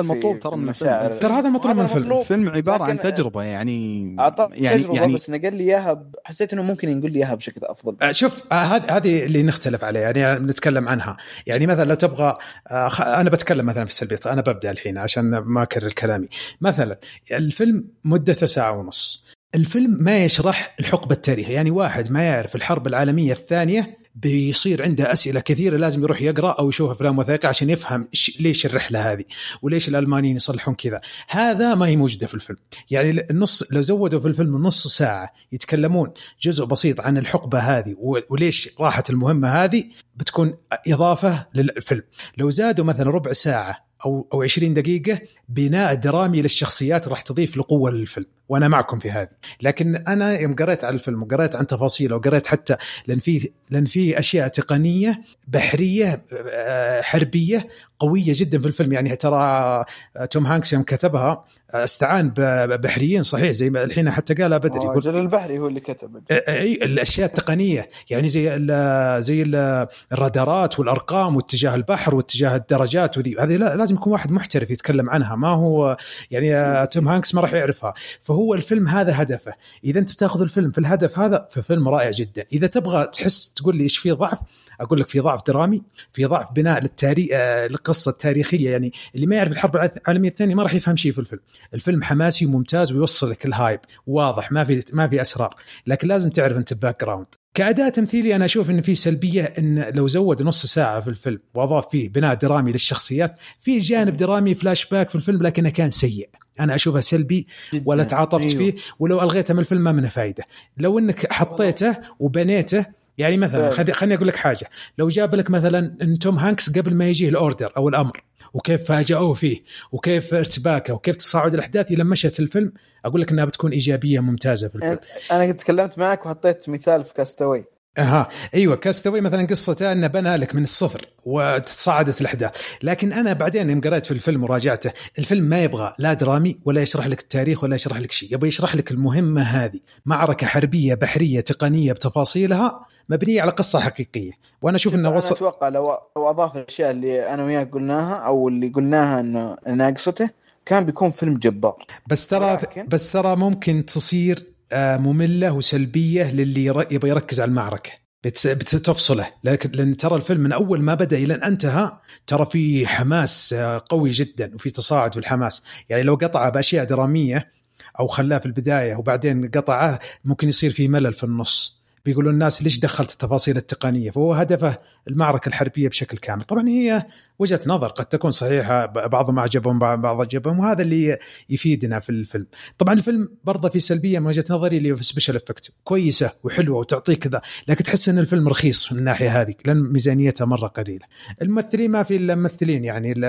المطلوب 0.00 0.38
ترى 0.40 0.56
من 0.56 0.66
مشاعر. 0.66 1.06
الفيلم. 1.06 1.20
ترى 1.20 1.32
هذا 1.32 1.48
مطلوب 1.48 1.76
من 1.76 1.82
هذا 1.84 1.96
الفيلم. 1.96 2.18
الفيلم 2.18 2.48
عبارة 2.48 2.84
عن 2.84 2.98
تجربة 2.98 3.42
يعني 3.42 4.16
اعطى 4.18 4.48
يعني 4.52 4.78
تجربة 4.78 4.94
يعني 4.96 5.14
بس 5.14 5.30
نقل 5.30 5.54
لي 5.56 5.64
إياها 5.64 6.04
حسيت 6.24 6.52
إنه 6.52 6.62
ممكن 6.62 6.88
ينقل 6.88 7.10
لي 7.12 7.18
إياها 7.18 7.34
بشكل 7.34 7.60
أفضل. 7.64 7.96
آه، 8.02 8.12
شوف 8.12 8.44
آه، 8.52 8.54
هذه 8.54 8.96
هذه 8.96 9.22
اللي 9.24 9.42
نختلف 9.42 9.84
عليها 9.84 10.02
يعني 10.16 10.38
بنتكلم 10.40 10.88
عنها. 10.88 11.16
يعني 11.46 11.66
مثلا 11.66 11.84
لو 11.84 11.94
تبغى 11.94 12.36
آه، 12.70 12.88
خ- 12.88 13.00
أنا 13.00 13.30
بتكلم 13.30 13.66
مثلا 13.66 13.84
في 13.84 13.90
السلبيات 13.90 14.26
أنا 14.26 14.40
ببدأ 14.40 14.70
الحين 14.70 14.98
عشان 14.98 15.38
ما 15.38 15.62
أكرر 15.62 15.92
كلامي. 15.92 16.28
مثلا 16.60 16.98
الفيلم 17.32 17.86
مدته 18.04 18.46
ساعة 18.46 18.78
ونص. 18.78 19.26
الفيلم 19.54 19.96
ما 20.00 20.24
يشرح 20.24 20.74
الحقبة 20.80 21.14
التاريخية 21.14 21.54
يعني 21.54 21.70
واحد 21.70 22.12
ما 22.12 22.22
يعرف 22.22 22.56
الحرب 22.56 22.86
العالمية 22.86 23.32
الثانية 23.32 23.96
بيصير 24.16 24.82
عنده 24.82 25.12
أسئلة 25.12 25.40
كثيرة 25.40 25.76
لازم 25.76 26.02
يروح 26.02 26.22
يقرأ 26.22 26.52
أو 26.52 26.68
يشوف 26.68 26.90
أفلام 26.90 27.18
وثائقية 27.18 27.48
عشان 27.48 27.70
يفهم 27.70 28.08
ليش 28.40 28.66
الرحلة 28.66 29.12
هذه 29.12 29.24
وليش 29.62 29.88
الألمانيين 29.88 30.36
يصلحون 30.36 30.74
كذا. 30.74 31.00
هذا 31.28 31.74
ما 31.74 31.86
هي 31.86 31.96
موجودة 31.96 32.26
في 32.26 32.34
الفيلم. 32.34 32.58
يعني 32.90 33.26
النص 33.30 33.72
لو 33.72 33.80
زودوا 33.80 34.20
في 34.20 34.28
الفيلم 34.28 34.66
نص 34.66 34.86
ساعة 34.86 35.32
يتكلمون 35.52 36.12
جزء 36.42 36.64
بسيط 36.64 37.00
عن 37.00 37.18
الحقبة 37.18 37.58
هذه 37.58 37.94
وليش 38.30 38.80
راحت 38.80 39.10
المهمة 39.10 39.48
هذه 39.48 39.84
بتكون 40.16 40.54
إضافة 40.88 41.46
للفيلم. 41.54 42.02
لو 42.38 42.50
زادوا 42.50 42.84
مثلا 42.84 43.10
ربع 43.10 43.32
ساعة 43.32 43.85
أو 44.06 44.28
أو 44.32 44.42
20 44.42 44.74
دقيقة 44.74 45.20
بناء 45.48 45.94
درامي 45.94 46.42
للشخصيات 46.42 47.08
راح 47.08 47.22
تضيف 47.22 47.56
لقوة 47.56 47.90
للفيلم. 47.90 48.26
وأنا 48.48 48.68
معكم 48.68 48.98
في 48.98 49.10
هذه. 49.10 49.28
لكن 49.62 49.96
أنا 49.96 50.38
يوم 50.38 50.54
قريت 50.54 50.84
على 50.84 50.94
الفيلم 50.94 51.22
وقريت 51.22 51.56
عن 51.56 51.66
تفاصيله 51.66 52.16
وقريت 52.16 52.46
حتى 52.46 52.76
لأن 53.06 53.18
في 53.18 53.50
لأن 53.70 53.84
في 53.84 54.18
أشياء 54.18 54.48
تقنية 54.48 55.22
بحرية 55.48 56.20
آه، 56.50 57.00
حربية 57.00 57.66
قوية 57.98 58.32
جدا 58.34 58.58
في 58.58 58.66
الفيلم. 58.66 58.92
يعني 58.92 59.16
ترى 59.16 59.84
توم 60.30 60.46
هانكس 60.46 60.72
يوم 60.72 60.82
كتبها 60.82 61.44
استعان 61.74 62.32
ببحريين 62.36 63.22
صحيح 63.22 63.50
زي 63.50 63.70
ما 63.70 63.84
الحين 63.84 64.10
حتى 64.10 64.34
قالها 64.34 64.58
بدري 64.58 64.80
آه، 64.80 64.84
يقول 64.84 65.00
جلال 65.00 65.16
البحري 65.16 65.58
هو 65.58 65.68
اللي 65.68 65.80
كتب. 65.80 66.22
إي 66.30 66.74
الأشياء 66.74 67.26
التقنية 67.28 67.88
يعني 68.10 68.28
زي 68.28 68.56
ال 68.56 69.22
زي 69.22 69.42
ال 69.42 69.86
الرادارات 70.12 70.78
والأرقام 70.78 71.36
واتجاه 71.36 71.74
البحر 71.74 72.14
واتجاه 72.14 72.56
الدرجات 72.56 73.18
وذي 73.18 73.36
هذه 73.40 73.56
لا- 73.56 73.76
لازم 73.76 73.94
يكون 73.94 74.12
واحد 74.12 74.32
محترف 74.32 74.70
يتكلم 74.70 75.10
عنها 75.10 75.36
ما 75.36 75.48
هو 75.48 75.96
يعني 76.30 76.56
آه، 76.56 76.84
توم 76.84 77.08
هانكس 77.08 77.34
ما 77.34 77.40
راح 77.40 77.52
يعرفها. 77.52 77.94
فهو 78.20 78.54
الفيلم 78.54 78.88
هذا 78.88 79.22
هدفه. 79.22 79.52
إذا 79.84 79.98
أنت 80.00 80.12
بتاخذ 80.12 80.40
الفيلم 80.42 80.70
في 80.70 80.78
الهدف 80.78 81.18
هذا 81.18 81.46
ففيلم 81.50 81.88
رائع 81.88 82.10
جدا. 82.10 82.44
إذا 82.52 82.66
تبغى 82.66 83.06
تحس 83.12 83.52
تقول 83.54 83.76
لي 83.76 83.82
إيش 83.82 83.98
فيه 83.98 84.12
ضعف 84.12 84.38
أقول 84.80 85.00
لك 85.00 85.08
في 85.08 85.20
ضعف 85.20 85.40
درامي 85.46 85.82
في 86.12 86.24
ضعف 86.24 86.52
بناء 86.52 86.80
للتاريخ 86.80 87.28
القصة 87.32 88.10
التاريخية 88.10 88.70
يعني 88.70 88.92
اللي 89.14 89.26
ما 89.26 89.36
يعرف 89.36 89.52
الحرب 89.52 89.76
العالمية 89.76 90.28
الثانية 90.28 90.54
ما 90.54 90.62
راح 90.62 90.74
يفهم 90.74 90.96
شيء 90.96 91.12
في 91.12 91.18
الفيلم. 91.18 91.40
الفيلم 91.74 92.02
حماسي 92.02 92.46
وممتاز 92.46 92.92
ويوصل 92.92 93.30
لك 93.30 93.46
ال 93.46 93.53
hype 93.53 93.80
واضح 94.06 94.52
ما 94.52 94.64
في 94.64 94.82
ما 94.92 95.08
في 95.08 95.20
أسرار. 95.20 95.54
لكن 95.86 96.08
لازم 96.08 96.30
تعرف 96.30 96.56
أنت 96.56 96.74
background 96.74 97.26
كاداء 97.54 97.88
تمثيلي 97.88 98.36
أنا 98.36 98.44
أشوف 98.44 98.70
إن 98.70 98.80
في 98.80 98.94
سلبية 98.94 99.54
إن 99.58 99.90
لو 99.94 100.06
زود 100.06 100.42
نص 100.42 100.66
ساعة 100.66 101.00
في 101.00 101.08
الفيلم 101.08 101.38
وأضاف 101.54 101.88
فيه 101.88 102.08
بناء 102.08 102.34
درامي 102.34 102.72
للشخصيات 102.72 103.38
في 103.60 103.78
جانب 103.78 104.16
درامي 104.16 104.54
فلاش 104.54 104.86
باك 104.86 105.08
في 105.08 105.14
الفيلم 105.14 105.42
لكنه 105.42 105.70
كان 105.70 105.90
سيء. 105.90 106.28
أنا 106.60 106.74
أشوفه 106.74 107.00
سلبي. 107.00 107.46
ولا 107.84 108.04
تعاطفت 108.04 108.56
أيوه. 108.56 108.58
فيه 108.58 108.80
ولو 108.98 109.22
ألغيته 109.22 109.54
من 109.54 109.60
الفيلم 109.60 109.80
ما 109.80 109.92
منه 109.92 110.08
فائده 110.08 110.44
لو 110.78 110.98
إنك 110.98 111.32
حطيته 111.32 111.96
وبنيته 112.18 112.84
يعني 113.18 113.36
مثلا 113.36 113.70
خليني 113.70 114.14
أقول 114.14 114.28
لك 114.28 114.36
حاجة. 114.36 114.70
لو 114.98 115.08
جاب 115.08 115.34
لك 115.34 115.50
مثلا 115.50 115.96
إن 116.02 116.18
توم 116.18 116.38
هانكس 116.38 116.78
قبل 116.78 116.94
ما 116.94 117.08
يجيه 117.08 117.28
ال 117.28 117.35
order 117.35 117.72
أو 117.76 117.88
الأمر 117.88 118.22
وكيف 118.56 118.84
فاجأوه 118.84 119.34
فيه 119.34 119.62
وكيف 119.92 120.34
ارتباكه 120.34 120.94
وكيف 120.94 121.16
تصاعد 121.16 121.54
الأحداث 121.54 121.90
إلى 121.90 122.04
مشت 122.04 122.40
الفيلم. 122.40 122.72
أقول 123.04 123.20
لك 123.20 123.30
إنها 123.30 123.44
بتكون 123.44 123.72
إيجابية 123.72 124.20
ممتازة 124.20 124.68
في 124.68 124.74
الفيلم. 124.74 124.98
أنا 125.30 125.52
تكلمت 125.52 125.98
معك 125.98 126.26
وحطيت 126.26 126.68
مثال 126.68 127.04
في 127.04 127.14
Cast 127.14 127.39
Away 127.39 127.64
أها. 127.98 128.28
أيوه 128.54 128.76
Cast 128.76 128.98
Away 128.98 129.20
مثلا 129.20 129.46
قصته 129.46 129.92
انه 129.92 130.06
بنى 130.06 130.36
لك 130.36 130.54
من 130.54 130.62
الصفر 130.62 131.06
وتصاعدت 131.24 132.20
الأحداث، 132.20 132.56
لكن 132.82 133.12
أنا 133.12 133.32
بعدين 133.32 133.70
يوم 133.70 133.80
قريت 133.80 134.06
في 134.06 134.12
الفيلم 134.12 134.44
وراجعته، 134.44 134.92
الفيلم 135.18 135.44
ما 135.44 135.64
يبغى 135.64 135.92
لا 135.98 136.12
درامي 136.12 136.58
ولا 136.64 136.82
يشرح 136.82 137.06
لك 137.06 137.20
التاريخ 137.20 137.64
ولا 137.64 137.74
يشرح 137.74 137.98
لك 137.98 138.12
شيء، 138.12 138.34
يبغى 138.34 138.48
يشرح 138.48 138.76
لك 138.76 138.90
المهمة 138.90 139.42
هذه، 139.42 139.78
معركة 140.06 140.46
حربية 140.46 140.94
بحرية 140.94 141.40
تقنية 141.40 141.92
بتفاصيلها 141.92 142.86
مبنية 143.08 143.42
على 143.42 143.50
قصة 143.50 143.78
حقيقية، 143.80 144.32
وأنا 144.62 144.76
أشوف 144.76 144.94
إنه 144.94 145.16
وصل 145.16 145.34
أتوقع 145.34 145.68
لو 145.68 145.98
لو 146.16 146.30
أضاف 146.30 146.56
الأشياء 146.56 146.90
اللي 146.90 147.34
أنا 147.34 147.44
وياك 147.44 147.70
قلناها 147.72 148.14
أو 148.14 148.48
اللي 148.48 148.68
قلناها 148.68 149.20
انه 149.20 149.56
ناقصته 149.66 150.30
كان 150.66 150.84
بيكون 150.84 151.10
فيلم 151.10 151.38
جبار. 151.38 151.86
بس 152.06 152.26
ترى 152.26 152.52
ولكن- 152.52 152.86
بس 152.88 153.12
ترى 153.12 153.36
ممكن 153.36 153.86
تصير 153.86 154.55
مملة 154.74 155.52
وسلبية 155.52 156.30
للي 156.30 156.64
يبغى 156.64 157.10
يركز 157.10 157.40
على 157.40 157.48
المعركة. 157.48 157.90
بتفصله 158.24 159.30
لكن 159.44 159.70
لأن 159.70 159.96
ترى 159.96 160.16
الفيلم 160.16 160.40
من 160.40 160.52
أول 160.52 160.82
ما 160.82 160.94
بدأ 160.94 161.16
إلى 161.16 161.34
أن 161.34 161.42
انتهى 161.42 161.92
ترى 162.26 162.46
في 162.46 162.86
حماس 162.86 163.52
آه، 163.52 163.84
قوي 163.88 164.10
جدا 164.10 164.54
وفي 164.54 164.70
تصاعد 164.70 165.12
في 165.12 165.20
الحماس. 165.20 165.64
يعني 165.88 166.02
لو 166.02 166.14
قطعه 166.14 166.50
بأشياء 166.50 166.84
درامية 166.84 167.52
أو 168.00 168.06
خلاه 168.06 168.38
في 168.38 168.46
البداية 168.46 168.96
وبعدين 168.96 169.48
قطعه 169.48 169.98
ممكن 170.24 170.48
يصير 170.48 170.70
في 170.70 170.88
ملل 170.88 171.12
في 171.12 171.24
النص. 171.24 171.75
بيقولوا 172.06 172.32
الناس 172.32 172.62
ليش 172.62 172.78
دخلت 172.78 173.12
التفاصيل 173.12 173.56
التقنية؟ 173.56 174.10
فهو 174.10 174.34
هدفه 174.34 174.78
المعركة 175.08 175.48
الحربية 175.48 175.88
بشكل 175.88 176.16
كامل. 176.18 176.42
طبعا 176.42 176.68
هي 176.68 177.06
وجهة 177.38 177.60
نظر 177.66 177.88
قد 177.88 178.04
تكون 178.06 178.30
صحيحة 178.30 178.86
بعضهم 178.86 179.38
أعجبهم 179.38 179.78
بعض 179.78 180.00
بعض 180.00 180.20
عجبهم 180.20 180.58
وهذا 180.60 180.82
اللي 180.82 181.18
يفيدنا 181.50 181.98
في 182.00 182.10
الفيلم. 182.10 182.46
طبعا 182.78 182.94
الفيلم 182.94 183.28
برضه 183.44 183.68
في 183.68 183.80
سلبية 183.80 184.18
من 184.18 184.26
وجهة 184.26 184.44
نظري 184.50 184.76
اللي 184.76 184.90
هو 184.92 184.96
في 184.96 185.02
special 185.04 185.36
effect 185.36 185.72
كويسة 185.84 186.32
وحلوة 186.44 186.78
وتعطيك 186.78 187.18
كذا 187.28 187.40
لكن 187.68 187.84
تحس 187.84 188.08
إن 188.08 188.18
الفيلم 188.18 188.48
رخيص 188.48 188.92
من 188.92 188.98
الناحية 188.98 189.40
هذه 189.40 189.54
لأن 189.64 189.92
ميزانيتها 189.92 190.44
مرة 190.44 190.66
قليلة. 190.66 191.04
الممثلين 191.42 191.90
ما 191.90 192.02
في 192.02 192.16
إلا 192.16 192.34
ممثلين 192.34 192.84
يعني 192.84 193.12
ال- 193.12 193.24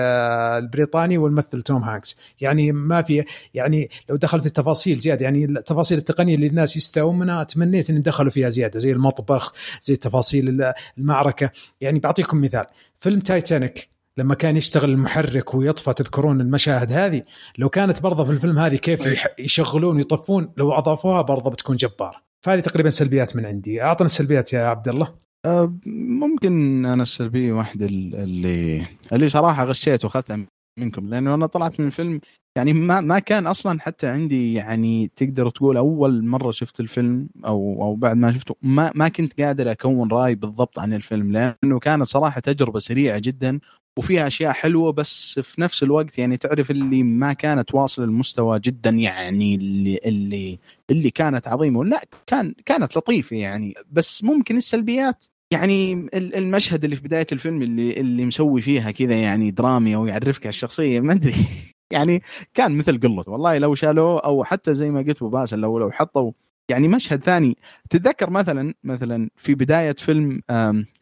البريطاني 0.64 1.18
والممثل 1.18 1.62
توم 1.62 1.82
هانكس. 1.82 2.20
يعني 2.40 2.72
ما 2.72 3.02
في 3.02 3.24
يعني 3.54 3.90
لو 4.08 4.16
دخل 4.16 4.40
في 4.40 4.46
التفاصيل 4.46 4.96
زيادة 4.96 5.24
يعني 5.24 5.44
التفاصيل 5.44 5.98
التقنية 5.98 6.34
اللي 6.34 6.46
الناس 6.46 6.76
يستوون 6.76 7.18
منها 7.18 7.44
تمنيت 7.44 7.90
ان 7.90 8.02
دخلوا 8.02 8.30
فيها 8.30 8.48
زيادة. 8.48 8.67
زي 8.76 8.92
المطبخ 8.92 9.52
زي 9.82 9.96
تفاصيل 9.96 10.48
ال- 10.48 10.72
المعركة. 10.98 11.50
يعني 11.80 11.98
بعطيكم 11.98 12.40
مثال 12.40 12.64
فيلم 12.96 13.20
تايتانيك 13.20 13.88
لما 14.16 14.34
كان 14.34 14.56
يشتغل 14.56 14.90
المحرك 14.90 15.54
ويطفى 15.54 15.92
تذكرون 15.92 16.40
المشاهد 16.40 16.92
هذه؟ 16.92 17.22
لو 17.58 17.68
كانت 17.68 18.02
برضه 18.02 18.24
في 18.24 18.30
الفيلم 18.30 18.58
هذه 18.58 18.76
كيف 18.76 19.08
يشغلون 19.38 19.96
ويطفون 19.96 20.52
لو 20.56 20.72
أضافوها 20.72 21.22
برضه 21.22 21.50
بتكون 21.50 21.76
جبار 21.76 22.22
فهذه 22.40 22.60
تقريبا 22.60 22.90
سلبيات 22.90 23.36
من 23.36 23.46
عندي. 23.46 23.82
أعطنا 23.82 24.06
السلبيات 24.06 24.52
يا 24.52 24.66
عبد 24.66 24.88
الله. 24.88 25.14
أه، 25.46 25.78
ممكن 26.20 26.86
أنا 26.86 27.02
السلبية 27.02 27.52
واحدة 27.52 27.86
ال- 27.86 28.14
اللي 28.14 28.86
اللي 29.12 29.28
صراحة 29.28 29.64
غشيت 29.64 30.04
وأخذتها 30.04 30.36
منكم 30.78 31.08
لأنه 31.08 31.34
أنا 31.34 31.46
طلعت 31.46 31.80
من 31.80 31.86
الفيلم 31.86 32.20
يعني 32.56 32.72
ما 32.72 33.00
ما 33.00 33.18
كان 33.18 33.46
أصلا 33.46 33.80
حتى 33.80 34.06
عندي 34.06 34.54
يعني 34.54 35.10
تقدر 35.16 35.50
تقول 35.50 35.76
أول 35.76 36.24
مرة 36.26 36.50
شفت 36.50 36.80
الفيلم 36.80 37.28
أو 37.44 37.82
أو 37.82 37.94
بعد 37.94 38.16
ما 38.16 38.32
شفته 38.32 38.56
ما 38.62 38.92
ما 38.94 39.08
كنت 39.08 39.40
قادر 39.40 39.70
أكون 39.70 40.10
رأي 40.10 40.34
بالضبط 40.34 40.78
عن 40.78 40.92
الفيلم 40.92 41.32
لأنه 41.32 41.78
كانت 41.78 42.02
صراحة 42.02 42.40
تجربة 42.40 42.78
سريعة 42.78 43.18
جدا 43.18 43.60
وفيها 43.98 44.26
أشياء 44.26 44.52
حلوة 44.52 44.92
بس 44.92 45.38
في 45.38 45.60
نفس 45.60 45.82
الوقت 45.82 46.18
يعني 46.18 46.36
تعرف 46.36 46.70
اللي 46.70 47.02
ما 47.02 47.32
كانت 47.32 47.74
واصل 47.74 48.02
المستوى 48.04 48.60
جدا 48.60 48.90
يعني 48.90 49.54
اللي 49.54 50.00
اللي 50.04 50.58
اللي 50.90 51.10
كانت 51.10 51.48
عظيمة 51.48 51.84
لا 51.84 52.04
كان 52.26 52.54
كانت 52.66 52.96
لطيفة 52.96 53.36
يعني 53.36 53.74
بس 53.92 54.24
ممكن 54.24 54.56
السلبيات 54.56 55.24
يعني 55.52 55.92
ال- 55.92 56.34
المشهد 56.34 56.84
اللي 56.84 56.96
في 56.96 57.02
بداية 57.02 57.26
الفيلم 57.32 57.62
اللي 57.62 58.00
اللي 58.00 58.24
مسوي 58.24 58.60
فيها 58.60 58.90
كذا 58.90 59.14
يعني 59.14 59.50
درامي 59.50 59.94
أو 59.94 60.06
يعرفك 60.06 60.42
على 60.46 60.48
الشخصية 60.50 61.00
ما 61.00 61.12
أدري. 61.12 61.34
يعني 61.92 62.22
كان 62.54 62.72
مثل 62.78 63.00
قلته 63.00 63.32
والله 63.32 63.58
لو 63.58 63.74
شالوه 63.74 64.20
أو 64.20 64.44
حتى 64.44 64.74
زي 64.74 64.90
ما 64.90 65.00
قلت 65.02 65.22
باسل 65.24 65.58
لو 65.58 65.78
لو 65.78 65.90
حطوا 65.90 66.32
يعني 66.68 66.88
مشهد 66.88 67.22
ثاني. 67.24 67.56
تتذكر 67.90 68.30
مثلا 68.30 68.74
مثلا 68.84 69.30
في 69.36 69.54
بداية 69.54 69.92
فيلم 69.98 70.40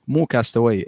مو 0.08 0.26
Cast 0.26 0.55
Away 0.55 0.84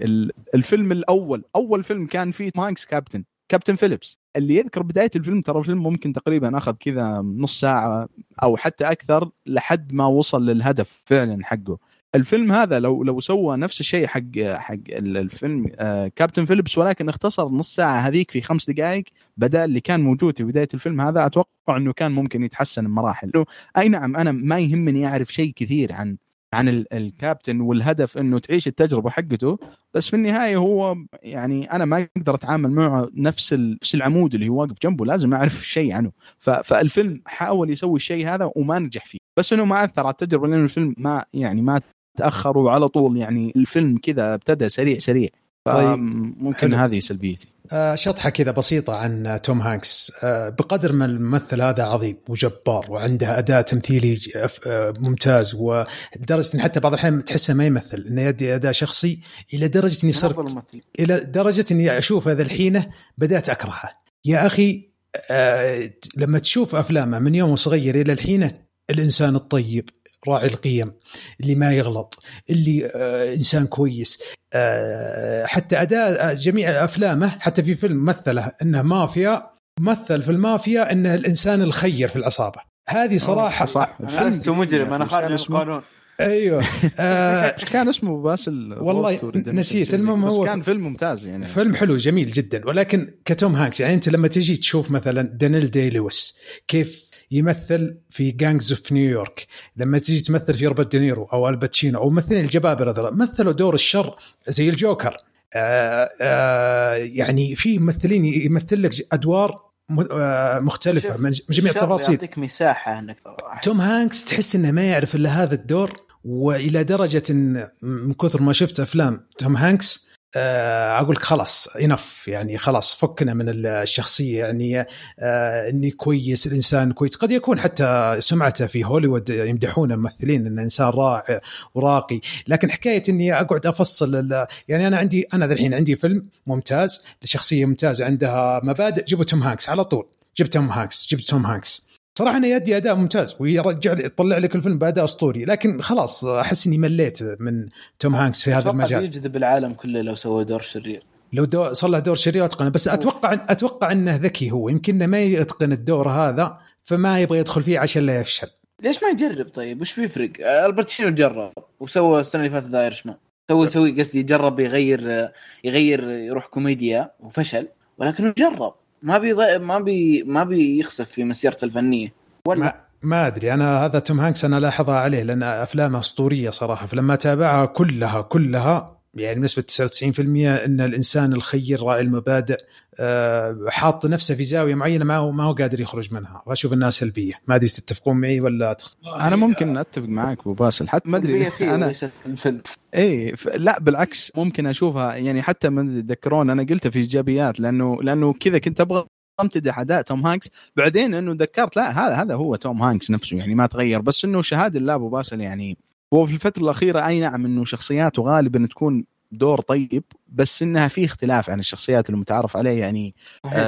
الفيلم 0.55 0.93
الأول. 0.93 1.45
أول 1.57 1.83
فيلم 1.85 2.07
كان 2.07 2.31
فيه 2.31 2.51
مايكس 2.57 2.85
كابتن 2.87 3.25
Captain 3.49 3.77
Phillips 3.77 4.19
اللي 4.37 4.55
يذكر 4.57 4.83
بداية 4.83 5.11
الفيلم 5.17 5.41
ترى 5.41 5.59
الفيلم 5.59 5.83
ممكن 5.83 6.13
تقريبا 6.13 6.59
أخذ 6.59 6.73
كذا 6.81 7.21
نص 7.21 7.61
ساعة 7.61 8.09
أو 8.43 8.57
حتى 8.57 8.85
أكثر 8.85 9.31
لحد 9.47 9.93
ما 9.93 10.07
وصل 10.07 10.47
للهدف 10.47 11.03
فعلا 11.07 11.45
حقه. 11.45 11.79
الفيلم 12.15 12.53
هذا 12.53 12.79
لو 12.81 13.03
لو 13.05 13.21
سوى 13.21 13.57
نفس 13.57 13.81
الشيء 13.81 14.07
حق 14.07 14.39
حق 14.39 14.75
ال- 14.89 15.17
الفيلم 15.17 15.67
آه 15.79 16.09
كابتن 16.17 16.45
فيليبس 16.45 16.79
ولكن 16.79 17.09
اختصر 17.09 17.49
نص 17.49 17.75
ساعة 17.75 17.99
هذيك 18.01 18.31
في 18.31 18.41
خمس 18.41 18.71
دقائق 18.71 19.05
بدل 19.37 19.59
اللي 19.59 19.81
كان 19.81 20.01
موجود 20.01 20.39
في 20.39 20.45
بداية 20.45 20.69
الفيلم 20.75 21.01
هذا 21.01 21.27
أتوقع 21.27 21.77
إنه 21.77 21.93
كان 21.93 22.13
ممكن 22.13 22.45
يتحسن 22.45 22.85
بمراحل. 22.87 23.33
أي 23.79 23.89
نعم 23.89 24.17
أنا 24.17 24.33
ما 24.33 24.59
يهمني 24.59 25.07
أعرف 25.07 25.33
شيء 25.33 25.53
كثير 25.57 25.93
عن 25.93 26.17
عن 26.55 26.69
ال- 26.69 26.93
الكابتن 26.95 27.61
والهدف 27.61 28.19
إنه 28.19 28.39
تعيش 28.39 28.67
التجربة 28.69 29.11
حقته 29.11 29.59
بس 29.95 30.09
في 30.11 30.17
النهاية 30.17 30.57
هو 30.57 30.97
يعني 31.23 31.73
أنا 31.73 31.85
ما 31.85 32.09
أقدر 32.17 32.35
أتعامل 32.35 32.71
معه 32.71 33.09
نفس 33.15 33.53
نفس 33.53 33.95
العمود 33.95 34.35
اللي 34.35 34.49
هو 34.49 34.61
واقف 34.61 34.77
جنبه 34.83 35.05
لازم 35.07 35.35
أعرف 35.35 35.67
شيء 35.67 35.93
عنه. 35.95 36.13
فالفيلم 36.39 37.23
حاول 37.27 37.71
يسوي 37.71 37.97
الشيء 37.97 38.29
هذا 38.29 38.51
وما 38.57 38.79
نجح 38.79 39.05
فيه. 39.05 39.19
بس 39.39 39.53
إنه 39.53 39.65
ما 39.65 39.85
أثر 39.85 40.03
على 40.03 40.11
التجربة 40.11 40.49
لأنه 40.49 40.65
الفيلم 40.65 40.95
ما 40.99 41.25
يعني 41.35 41.63
ما 41.63 41.81
تاخر 42.19 42.59
وعلى 42.59 42.89
طول 42.89 43.17
يعني 43.17 43.53
الفيلم 43.57 43.99
كذا 43.99 44.35
ابتدى 44.35 44.69
سريع 44.69 44.99
سريع. 44.99 45.29
طيب، 45.65 45.99
ممكن 46.39 46.69
حلو. 46.69 46.77
هذه 46.77 46.99
سلبيتي. 46.99 47.49
آه، 47.73 47.95
شطحة 47.95 48.31
كذا 48.31 48.51
بسيطة 48.51 48.97
عن 48.97 49.39
توم 49.43 49.61
هانكس. 49.61 50.13
آه، 50.23 50.49
بقدر 50.49 50.93
ما 50.93 51.05
الممثل 51.05 51.63
هذا 51.63 51.83
عظيم 51.83 52.17
وجبار 52.29 52.87
وعنده 52.89 53.39
أداء 53.39 53.63
تمثيلي 53.63 54.19
آه، 54.67 54.95
ممتاز 54.99 55.55
ولدرجة 55.55 56.55
أن 56.55 56.61
حتى 56.61 56.81
بعض 56.81 56.93
الأحيان 56.93 57.25
تحسه 57.25 57.55
ما 57.55 57.67
يمثل 57.67 58.05
أنه 58.09 58.23
يدي 58.23 58.55
أداء 58.55 58.73
شخصي 58.73 59.21
إلى 59.55 59.69
درجة 59.69 59.99
أني 60.05 60.11
افضل 60.11 60.35
صرت 60.35 60.39
ممثل. 60.39 60.81
إلى 60.99 61.21
درجة 61.21 61.65
أني 61.71 61.99
أشوفه 61.99 62.33
ذا 62.33 62.43
الحين 62.43 62.83
بدأت 63.19 63.49
أكرهه. 63.49 63.89
يا 64.25 64.47
أخي 64.47 64.89
آه، 65.31 65.91
لما 66.17 66.39
تشوف 66.39 66.75
أفلامه 66.75 67.19
من 67.19 67.35
يوم 67.35 67.57
صغير 67.57 68.01
إلى 68.01 68.13
الحين 68.13 68.49
الإنسان 68.91 69.37
الطيب. 69.37 69.89
راعي 70.29 70.47
القيم 70.47 70.93
اللي 71.41 71.55
ما 71.55 71.73
يغلط 71.73 72.23
اللي 72.51 72.91
آه 72.95 73.35
إنسان 73.35 73.67
كويس. 73.67 74.23
آه 74.53 75.47
حتى 75.47 75.83
أداء 75.83 76.35
جميع 76.35 76.85
أفلامه 76.85 77.29
حتى 77.29 77.63
في 77.63 77.75
فيلم 77.75 78.05
مثله 78.05 78.53
إنه 78.63 78.83
مافيا 78.83 79.51
مثل 79.81 80.23
في 80.23 80.31
المافيا 80.31 80.93
انه 80.93 81.15
الإنسان 81.15 81.63
الخير 81.63 82.09
في 82.09 82.17
العصابة. 82.17 82.61
هذه 82.89 83.17
صراحة 83.17 83.67
صح. 83.67 83.99
أنا 84.01 84.29
لست 84.29 84.49
مجرم 84.49 84.93
أنا 84.93 85.05
خارج 85.05 85.33
القانون. 85.33 85.83
أيوه. 86.21 86.65
آه 86.99 87.55
إيش 87.55 87.65
كان 87.65 87.89
اسمه؟ 87.89 88.23
باسل 88.23 88.73
والله 88.81 89.33
نسيت. 89.47 89.95
المهم 89.95 90.25
هو 90.25 90.45
كان 90.45 90.63
فيلم 90.63 90.81
ممتاز 90.81 91.27
يعني. 91.27 91.45
فيلم 91.45 91.75
حلو 91.75 91.97
جميل 91.97 92.31
جدا. 92.31 92.67
ولكن 92.67 93.15
كتوم 93.25 93.55
هانكس 93.57 93.81
يعني 93.81 93.95
أنت 93.95 94.09
لما 94.09 94.29
تجي 94.29 94.57
تشوف 94.57 94.91
مثلا 94.91 95.23
دانيال 95.23 95.71
دي 95.71 95.91
لويس 95.91 96.39
كيف 96.69 97.08
يمثل 97.31 97.97
في 98.11 98.31
Gangs 98.31 98.73
of 98.73 98.93
New 98.93 99.16
York 99.16 99.47
لما 99.77 99.99
تجي 99.99 100.21
تمثل 100.21 100.55
في 100.55 100.67
روبرت 100.67 100.91
دينيرو 100.91 101.25
أو 101.25 101.49
الباتشينو 101.49 101.99
أو 101.99 102.11
ممثلين 102.11 102.45
الجبابرة 102.45 102.93
ذولا 102.93 103.11
مثلوا 103.11 103.53
دور 103.53 103.75
الشر 103.75 104.17
زي 104.49 104.69
الجوكر. 104.69 105.17
آه 105.55 106.09
آه 106.21 106.95
يعني 106.95 107.57
في 107.57 107.79
ممثلين 107.79 108.25
يمثل 108.25 108.83
لك 108.83 108.93
أدوار 109.13 109.69
آه 110.11 110.59
مختلفة 110.59 111.17
من 111.17 111.31
جميع 111.51 111.73
التفاصيل. 111.73 112.15
يعطيك 112.15 112.39
مساحة 112.39 112.99
إنك 112.99 113.17
توم 113.63 113.81
هانكس 113.81 114.25
تحس 114.25 114.57
إنه 114.57 114.71
ما 114.71 114.83
يعرف 114.83 115.15
إلا 115.15 115.43
هذا 115.43 115.55
الدور 115.55 115.93
وإلى 116.25 116.85
درجة 116.85 117.23
إن 117.31 117.69
من 117.83 118.15
كثر 118.15 118.43
ما 118.43 118.53
شفت 118.53 118.81
أفلام 118.81 119.27
توم 119.39 119.57
هانكس 119.57 120.08
أقول 120.37 121.17
لك 121.17 121.23
خلاص 121.23 121.69
enough 121.69 122.29
يعني 122.29 122.59
خلاص 122.59 122.95
فكنا 122.97 123.35
من 123.35 123.45
الشخصية. 123.49 124.45
يعني 124.45 124.87
آه، 125.19 125.69
إني 125.69 125.91
كويس 125.91 126.47
الإنسان 126.47 126.93
كويس. 126.93 127.17
قد 127.17 127.31
يكون 127.31 127.61
حتى 127.61 128.17
سمعته 128.19 128.67
في 128.67 128.85
هوليوود 128.85 129.31
يمدحون 129.31 129.93
الممثلين 129.93 130.47
انه 130.47 130.63
إنسان 130.63 130.87
رائع 130.87 131.41
وراقي. 131.75 132.21
لكن 132.49 132.71
حكاية 132.71 133.03
إني 133.09 133.41
أقعد 133.41 133.67
أفصل 133.67 134.47
يعني 134.69 134.87
أنا 134.87 134.97
عندي 134.99 135.27
أنا 135.35 135.45
الحين 135.45 135.75
عندي 135.75 135.97
فيلم 135.97 136.27
ممتاز 136.47 137.05
لشخصيه 137.23 137.65
ممتازة 137.65 138.05
عندها 138.05 138.61
مبادئ. 138.65 139.05
جيبوا 139.05 139.25
توم 139.25 139.43
هانكس 139.43 139.69
على 139.69 139.85
طول. 139.85 140.07
جبت 140.37 140.53
توم 140.53 140.71
هانكس 140.71 141.07
جبت 141.11 141.25
توم 141.25 141.47
هانكس. 141.47 141.88
صراحة 142.19 142.37
أنا 142.37 142.47
يدي 142.47 142.77
أداء 142.77 142.95
ممتاز 142.95 143.37
ويرجع 143.41 143.93
يطلع 143.93 144.39
لك 144.39 144.55
الفيلم 144.55 144.79
بأداء 144.79 145.05
أسطوري 145.05 145.45
لكن 145.45 145.81
خلاص 145.81 146.25
أحس 146.25 146.67
إني 146.67 146.79
مليت 146.79 147.19
من 147.41 147.69
توم 147.99 148.15
هانكس 148.15 148.45
في 148.45 148.53
هذا 148.53 148.71
المجال. 148.71 149.01
بيجذب 149.01 149.37
العالم 149.37 149.73
كله 149.73 150.03
لو 150.03 150.15
سوى 150.15 150.45
دور 150.45 150.61
شرير. 150.61 151.03
لو 151.33 151.45
دور 151.45 151.73
صلح 151.73 151.99
دور 151.99 152.15
شرير 152.15 152.45
اتقنه 152.45 152.69
بس 152.69 152.89
أتوقع 152.89 153.33
أتوقع 153.33 153.93
إنه 153.93 154.17
ذكي 154.17 154.51
هو 154.51 154.69
يمكن 154.69 155.05
ما 155.05 155.21
يتقن 155.21 155.73
الدور 155.73 156.09
هذا 156.09 156.59
فما 156.83 157.21
يبغى 157.21 157.39
يدخل 157.39 157.63
فيه 157.63 157.79
عشان 157.79 158.07
لا 158.07 158.21
يفشل. 158.21 158.49
ليش 158.83 159.03
ما 159.03 159.09
يجرب 159.09 159.49
طيب؟ 159.49 159.81
وش 159.81 160.01
بيفرق؟ 160.01 160.31
آه، 160.41 160.67
الباتشينو 160.67 161.11
جرب؟ 161.11 161.53
وسوى 161.81 162.21
السنة 162.21 162.45
اللي 162.45 162.61
فاتت 162.61 162.71
The 162.71 162.83
Irishman 162.83 163.17
سوى 163.49 163.69
سوي 163.69 164.01
قصدي 164.01 164.23
جرب 164.23 164.61
يغير 164.61 165.31
يغير 165.65 166.11
يروح 166.11 166.47
كوميديا 166.47 167.11
وفشل 167.21 167.69
ولكنه 167.99 168.35
جرب. 168.39 168.75
ما 169.03 169.19
بي 169.19 169.35
ما 169.59 169.79
بي 169.79 170.23
ما 170.23 170.45
بيخسف 170.45 171.11
في 171.11 171.25
مسيرته 171.25 171.65
الفنية. 171.65 172.13
ولا 172.47 172.61
ما, 172.61 172.75
ما 173.03 173.27
أدري. 173.27 173.53
أنا 173.53 173.85
هذا 173.85 173.99
توم 173.99 174.21
هانكس 174.21 174.45
أنا 174.45 174.61
لاحظها 174.61 174.97
عليه 174.97 175.23
لأن 175.23 175.43
أفلامه 175.43 175.99
أسطورية 175.99 176.51
صراحة. 176.51 176.87
فلما 176.87 177.17
تابعها 177.17 177.67
كلها 177.67 178.21
كلها 178.21 178.98
يعني 179.15 179.41
بنسبه 179.41 179.63
99% 179.63 180.21
إن 180.65 180.81
الإنسان 180.81 181.33
الخير 181.33 181.83
راعي 181.83 182.01
المبادئ 182.01 182.57
آه، 183.01 183.65
حاط 183.69 184.07
نفسه 184.07 184.35
في 184.35 184.45
زاوية 184.45 184.75
معينة 184.75 185.05
ما 185.05 185.17
هو 185.17 185.31
ما 185.33 185.45
هو 185.45 185.53
قادر 185.53 185.81
يخرج 185.81 186.15
منها. 186.15 186.43
واشوف 186.47 186.73
انها 186.73 186.91
سلبية. 186.91 187.33
ما 187.47 187.55
أدري 187.55 187.69
تتفقون 187.69 188.17
معي 188.17 188.41
ولا 188.41 188.73
تخ... 188.73 188.95
أنا 189.21 189.37
ممكن 189.37 189.77
أتفق 189.77 190.09
معك 190.09 190.41
أبو 190.41 190.51
باسل. 190.51 190.89
حتى 190.89 191.09
ما 191.09 191.17
أدري 191.17 191.49
أنا 191.61 191.93
الفيلم 192.27 192.63
اي 192.95 193.37
ف- 193.37 193.49
لا 193.49 193.79
بالعكس 193.81 194.33
ممكن 194.37 194.67
أشوفها. 194.67 195.15
يعني 195.15 195.43
حتى 195.43 195.69
من 195.69 196.07
تذكرون 196.07 196.51
أنا 196.51 196.63
قلتها 196.63 196.91
في 196.91 196.99
إيجابيات 196.99 197.61
لأنه 197.61 198.03
لأنه 198.03 198.33
كذا 198.33 198.59
كنت 198.59 198.81
أبغى 198.81 199.07
امتدح 199.41 199.79
اداء 199.79 200.03
توم 200.03 200.27
هانكس. 200.27 200.49
بعدين 200.77 201.15
إنه 201.15 201.37
ذكرت 201.41 201.77
لا 201.77 201.91
هذا 201.91 202.15
هذا 202.15 202.35
هو 202.35 202.57
توم 202.57 202.83
هانكس 202.83 203.11
نفسه 203.11 203.37
يعني 203.37 203.55
ما 203.55 203.67
تغير. 203.67 204.01
بس 204.01 204.25
إنه 204.25 204.43
شهادة 204.43 204.79
الله 204.79 204.95
أبو 204.95 205.09
باسل 205.09 205.41
يعني 205.41 205.79
هو 206.15 206.27
في 206.27 206.35
الفترة 206.35 206.63
الأخيرة 206.63 207.07
أي 207.07 207.21
نعم 207.21 207.45
إنه 207.45 207.65
شخصياته 207.65 208.23
غالبا 208.23 208.67
تكون 208.67 209.05
دور 209.33 209.61
طيب 209.61 210.05
بس 210.29 210.63
إنها 210.63 210.89
في 210.89 211.05
اختلاف 211.05 211.51
عن 211.51 211.59
الشخصيات 211.59 212.11
المتعارف 212.11 212.57
عليه. 212.57 212.81
يعني 212.81 213.15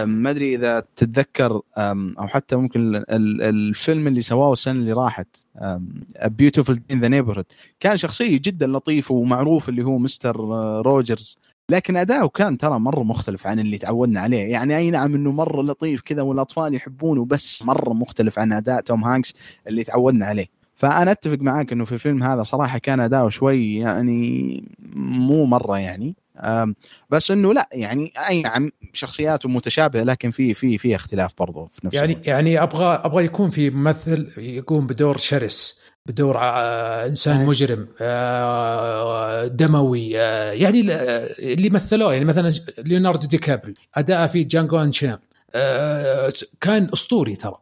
ما 0.04 0.30
أدري 0.30 0.54
إذا 0.54 0.84
تتذكر 0.96 1.60
أو 1.78 2.26
حتى 2.28 2.56
ممكن 2.56 2.80
ال- 2.80 3.10
ال- 3.10 3.42
الفيلم 3.42 4.06
اللي 4.06 4.20
سواه 4.20 4.52
السنة 4.52 4.80
اللي 4.80 4.92
راحت 4.92 5.26
Beautiful 6.24 6.80
in 6.90 7.00
the 7.00 7.08
Neighborhood 7.08 7.44
كان 7.80 7.96
شخصية 7.96 8.38
جدا 8.38 8.66
لطيف 8.66 9.10
ومعروف 9.10 9.68
اللي 9.68 9.84
هو 9.84 9.98
مستر 9.98 10.36
روجرز. 10.80 11.38
لكن 11.70 11.96
أداؤه 11.96 12.28
كان 12.28 12.58
ترى 12.58 12.78
مرة 12.78 13.02
مختلف 13.02 13.46
عن 13.46 13.58
اللي 13.60 13.78
تعودنا 13.78 14.20
عليه. 14.20 14.52
يعني 14.52 14.76
أي 14.76 14.90
نعم 14.90 15.14
إنه 15.14 15.32
مرة 15.32 15.62
لطيف 15.62 16.00
كذا 16.00 16.22
والأطفال 16.22 16.74
يحبونه 16.74 17.24
بس 17.24 17.62
مرة 17.64 17.92
مختلف 17.92 18.38
عن 18.38 18.52
أداء 18.52 18.80
توم 18.80 19.04
هانكس 19.04 19.34
اللي 19.66 19.84
تعودنا 19.84 20.26
عليه. 20.26 20.46
فأنا 20.80 21.10
أتفق 21.10 21.38
معاك 21.40 21.72
إنه 21.72 21.84
في 21.84 21.92
الفيلم 21.92 22.22
هذا 22.22 22.42
صراحة 22.42 22.78
كان 22.78 23.00
اداؤه 23.00 23.28
شوي 23.28 23.76
يعني 23.76 24.64
مو 24.96 25.44
مرة 25.44 25.78
يعني 25.78 26.14
بس 27.10 27.30
إنه 27.30 27.54
لا 27.54 27.68
يعني 27.72 28.12
أي 28.28 28.42
نعم 28.42 28.70
شخصياته 28.92 29.48
متشابهة 29.48 30.02
لكن 30.02 30.30
في 30.30 30.54
في 30.54 30.78
في 30.78 30.94
اختلاف 30.94 31.32
برضه 31.38 31.68
في 31.74 31.86
نفس 31.86 31.94
يعني 31.94 32.12
الوقت. 32.12 32.26
يعني 32.26 32.62
أبغى 32.62 33.00
أبغى 33.04 33.24
يكون 33.24 33.50
في 33.50 33.70
ممثل 33.70 34.32
يقوم 34.36 34.86
بدور 34.86 35.16
شرس 35.16 35.80
بدور 36.06 36.38
آه، 36.38 37.06
إنسان. 37.06 37.46
مجرم 37.46 37.88
آه، 38.00 39.46
دموي 39.46 40.20
آه، 40.20 40.52
يعني 40.52 40.80
اللي 41.38 41.70
مثلوه 41.70 42.12
يعني 42.12 42.24
مثلا 42.24 42.52
ليوناردو 42.78 43.26
دي 43.26 43.38
كابري 43.38 43.74
أداءه 43.94 44.26
في 44.26 44.44
جانجو 44.44 44.78
انشان 44.78 45.18
كان 46.60 46.88
أسطوري 46.92 47.36
ترى 47.36 47.58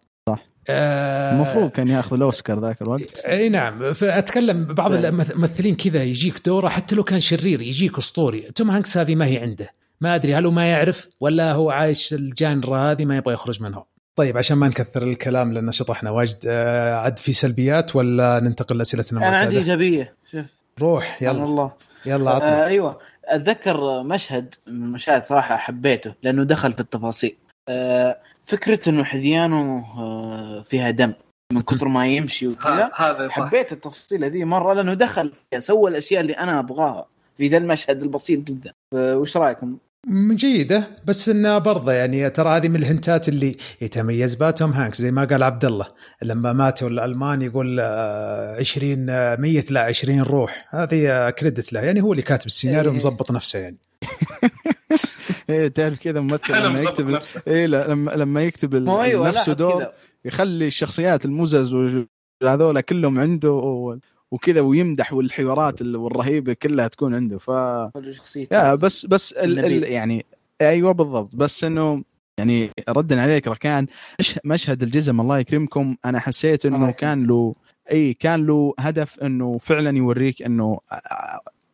المفروض 0.70 1.70
كان 1.70 1.88
ياخذ 1.88 2.16
الأوسكار 2.16 2.60
ذاك 2.60 2.82
الوقت. 2.82 3.18
إي 3.18 3.48
نعم 3.48 3.92
فأتكلم 3.92 4.64
بعض 4.64 4.92
فعلا. 4.92 5.08
الممثلين 5.08 5.74
كذا 5.74 6.02
يجيك 6.02 6.46
دوره 6.46 6.68
حتى 6.68 6.94
لو 6.94 7.04
كان 7.04 7.20
شرير 7.20 7.62
يجيك 7.62 7.98
أسطوري. 7.98 8.40
توم 8.40 8.70
هانكس 8.70 8.96
هذه 8.98 9.14
ما 9.14 9.26
هي 9.26 9.38
عنده. 9.38 9.70
ما 10.00 10.14
أدري 10.14 10.34
هل 10.34 10.44
هو 10.44 10.50
ما 10.50 10.70
يعرف 10.70 11.08
ولا 11.20 11.52
هو 11.52 11.70
عايش 11.70 12.14
ال 12.14 12.25
genre 12.25 12.78
هذه 12.78 13.04
ما 13.04 13.16
يبغى 13.16 13.34
يخرج 13.34 13.62
منها. 13.62 13.84
طيب 14.16 14.38
عشان 14.38 14.56
ما 14.56 14.68
نكثر 14.68 15.02
الكلام 15.02 15.52
لأن 15.52 15.72
شطحنا 15.72 16.10
واجد 16.10 16.38
آه، 16.46 16.94
عد 16.94 17.18
في 17.18 17.32
سلبيات 17.32 17.96
ولا 17.96 18.40
ننتقل 18.40 18.78
لاسئلتنا 18.78 19.28
أنا 19.28 19.36
عندي؟ 19.36 19.58
إيجابية 19.58 20.14
شوف. 20.32 20.44
روح 20.80 21.22
يلا. 21.22 21.44
الله. 21.44 21.72
يلا 22.06 22.30
آه 22.30 22.66
أيوه. 22.66 22.98
أتذكر 23.24 24.02
مشهد 24.02 24.54
من 24.66 24.84
المشاهد 24.84 25.24
صراحة 25.24 25.56
حبيته 25.56 26.14
لأنه 26.22 26.44
دخل 26.44 26.72
في 26.72 26.80
التفاصيل. 26.80 27.36
آه 27.68 28.18
فكرة 28.48 28.88
إنه 28.88 29.04
حذيانه 29.04 29.84
آه 29.98 30.62
فيها 30.62 30.90
دم 30.90 31.12
من 31.52 31.62
كثر 31.62 31.88
ما 31.88 32.06
يمشي 32.06 32.48
وكذا. 32.48 32.90
هذا 32.96 33.28
صح. 33.28 33.34
حبيت 33.34 33.72
التفاصيل 33.72 34.24
هذه 34.24 34.44
مرة 34.44 34.72
لأنه 34.72 34.94
دخل 34.94 35.32
فيها 35.50 35.60
سوى 35.60 35.90
الأشياء 35.90 36.20
اللي 36.20 36.32
أنا 36.32 36.58
أبغاها 36.58 37.06
في 37.36 37.48
ذا 37.48 37.56
المشهد 37.56 38.02
البسيط 38.02 38.40
جدا. 38.40 38.72
آه، 38.94 39.16
وش 39.16 39.36
رأيكم؟ 39.36 39.78
مرة 40.06 40.36
جيدة 40.36 40.88
بس 41.04 41.28
إنها 41.28 41.58
برضه 41.58 41.92
يعني 41.92 42.30
ترى 42.30 42.48
هذه 42.48 42.68
من 42.68 42.76
ال 42.76 42.84
hints 42.84 43.21
ات 43.21 43.28
اللي 43.28 43.56
يتميز 43.80 44.34
بها 44.34 44.50
توم 44.50 44.72
هانكس 44.72 45.02
زي 45.02 45.10
ما 45.10 45.24
قال 45.24 45.42
عبد 45.42 45.64
الله 45.64 45.86
لما 46.22 46.52
ماتوا 46.52 46.88
الألمان 46.88 47.42
يقول 47.42 47.78
آه، 47.80 48.56
20 48.58 49.10
آه، 49.10 49.36
ميت 49.36 49.72
لا 49.72 49.80
20 49.80 50.22
روح. 50.22 50.66
هذه 50.70 51.10
آه، 51.10 51.30
credit 51.30 51.72
له. 51.72 51.80
يعني 51.80 52.02
هو 52.02 52.12
اللي 52.12 52.22
كاتب 52.22 52.46
السيناريو 52.46 52.90
إيه. 52.90 52.96
ومظبط 52.96 53.30
نفسه 53.30 53.58
يعني. 53.58 53.76
إيه 55.50 55.68
تعرف 55.68 55.98
كذا 55.98 56.20
ممثل 56.20 56.64
لما 56.66 56.80
يكتب 56.82 57.08
نفسه 57.08 57.42
إيه 57.46 57.66
لما 57.66 58.10
لما 58.10 58.42
يكتب 58.42 58.88
أيوه 58.88 59.28
نفسه 59.28 59.52
دور 59.52 59.86
يخلي 60.24 60.66
الشخصيات 60.66 61.24
المزز 61.24 61.74
وهذول 62.42 62.80
كلهم 62.80 63.18
عنده 63.18 63.50
وكذا 64.30 64.60
ويمدح 64.60 65.12
والحوارات 65.12 65.80
ال- 65.80 65.96
والرهيبة 65.96 66.52
كلها 66.52 66.88
تكون 66.88 67.14
عنده. 67.14 67.38
ف 67.38 67.48
يا 68.52 68.74
بس 68.74 69.06
بس 69.06 69.32
ال 69.32 69.58
ال. 69.58 69.84
يعني 69.92 70.26
أيوه 70.60 70.92
بالضبط. 70.92 71.30
بس 71.36 71.64
إنه 71.64 72.02
يعني 72.38 72.70
ردا 72.88 73.20
عليك 73.22 73.48
ركان 73.48 73.86
مش- 74.20 74.38
مشهد 74.44 74.82
الجزم 74.82 75.20
الله 75.20 75.38
يكرمكم. 75.38 75.96
أنا 76.04 76.20
حسيت 76.20 76.66
إنه. 76.66 76.90
كان 76.90 77.26
له 77.26 77.54
إي 77.92 78.14
كان 78.14 78.46
له 78.46 78.74
هدف 78.78 79.18
إنه 79.20 79.58
فعلا 79.58 79.96
يوريك 79.98 80.42
إنه 80.42 80.80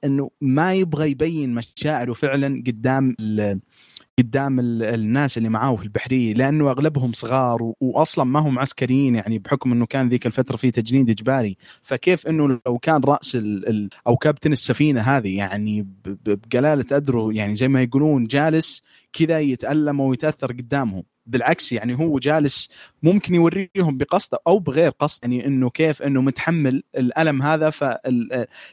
إنه 0.04 0.30
ما 0.40 0.74
يبغى 0.74 1.10
يبين 1.10 1.54
مشاعره 1.54 2.12
فعلا 2.12 2.62
قدام 2.66 3.16
قدام 4.18 4.60
ال- 4.60 4.82
الناس 4.82 5.38
اللي 5.38 5.48
معاه 5.48 5.76
في 5.76 5.82
البحرية 5.82 6.34
لأنه 6.34 6.70
أغلبهم 6.70 7.12
صغار 7.12 7.72
واصلا 7.80 8.24
ما 8.24 8.40
هم 8.40 8.58
عسكريين 8.58 9.14
يعني 9.14 9.38
بحكم 9.38 9.72
إنه 9.72 9.86
كان 9.86 10.08
ذيك 10.08 10.26
الفترة 10.26 10.56
في 10.56 10.70
تجنيد 10.70 11.10
إجباري. 11.10 11.56
فكيف 11.82 12.26
إنه 12.26 12.60
لو 12.66 12.78
كان 12.78 13.00
رأس 13.04 13.36
ال 13.36 13.68
ال 13.68 13.88
أو 14.06 14.16
كابتن 14.16 14.52
السفينة 14.52 15.00
هذه 15.00 15.36
يعني 15.36 15.86
بقلالة 16.04 16.84
ادره 16.92 17.32
يعني 17.32 17.54
زي 17.54 17.68
ما 17.68 17.82
يقولون 17.82 18.24
جالس 18.24 18.82
كذا 19.12 19.40
يتألم 19.40 20.00
ويتأثر 20.00 20.52
قدامهم. 20.52 21.02
بالعكس 21.26 21.72
يعني 21.72 21.98
هو 21.98 22.18
جالس 22.18 22.68
ممكن 23.02 23.34
يوريهم 23.34 23.68
بقصد 23.98 24.38
أو 24.46 24.58
بغير 24.58 24.90
قصد 24.90 25.24
يعني 25.24 25.46
إنه 25.46 25.70
كيف 25.70 26.02
إنه 26.02 26.20
متحمل 26.20 26.82
الألم 26.96 27.42
هذا 27.42 27.70
ف 27.70 27.84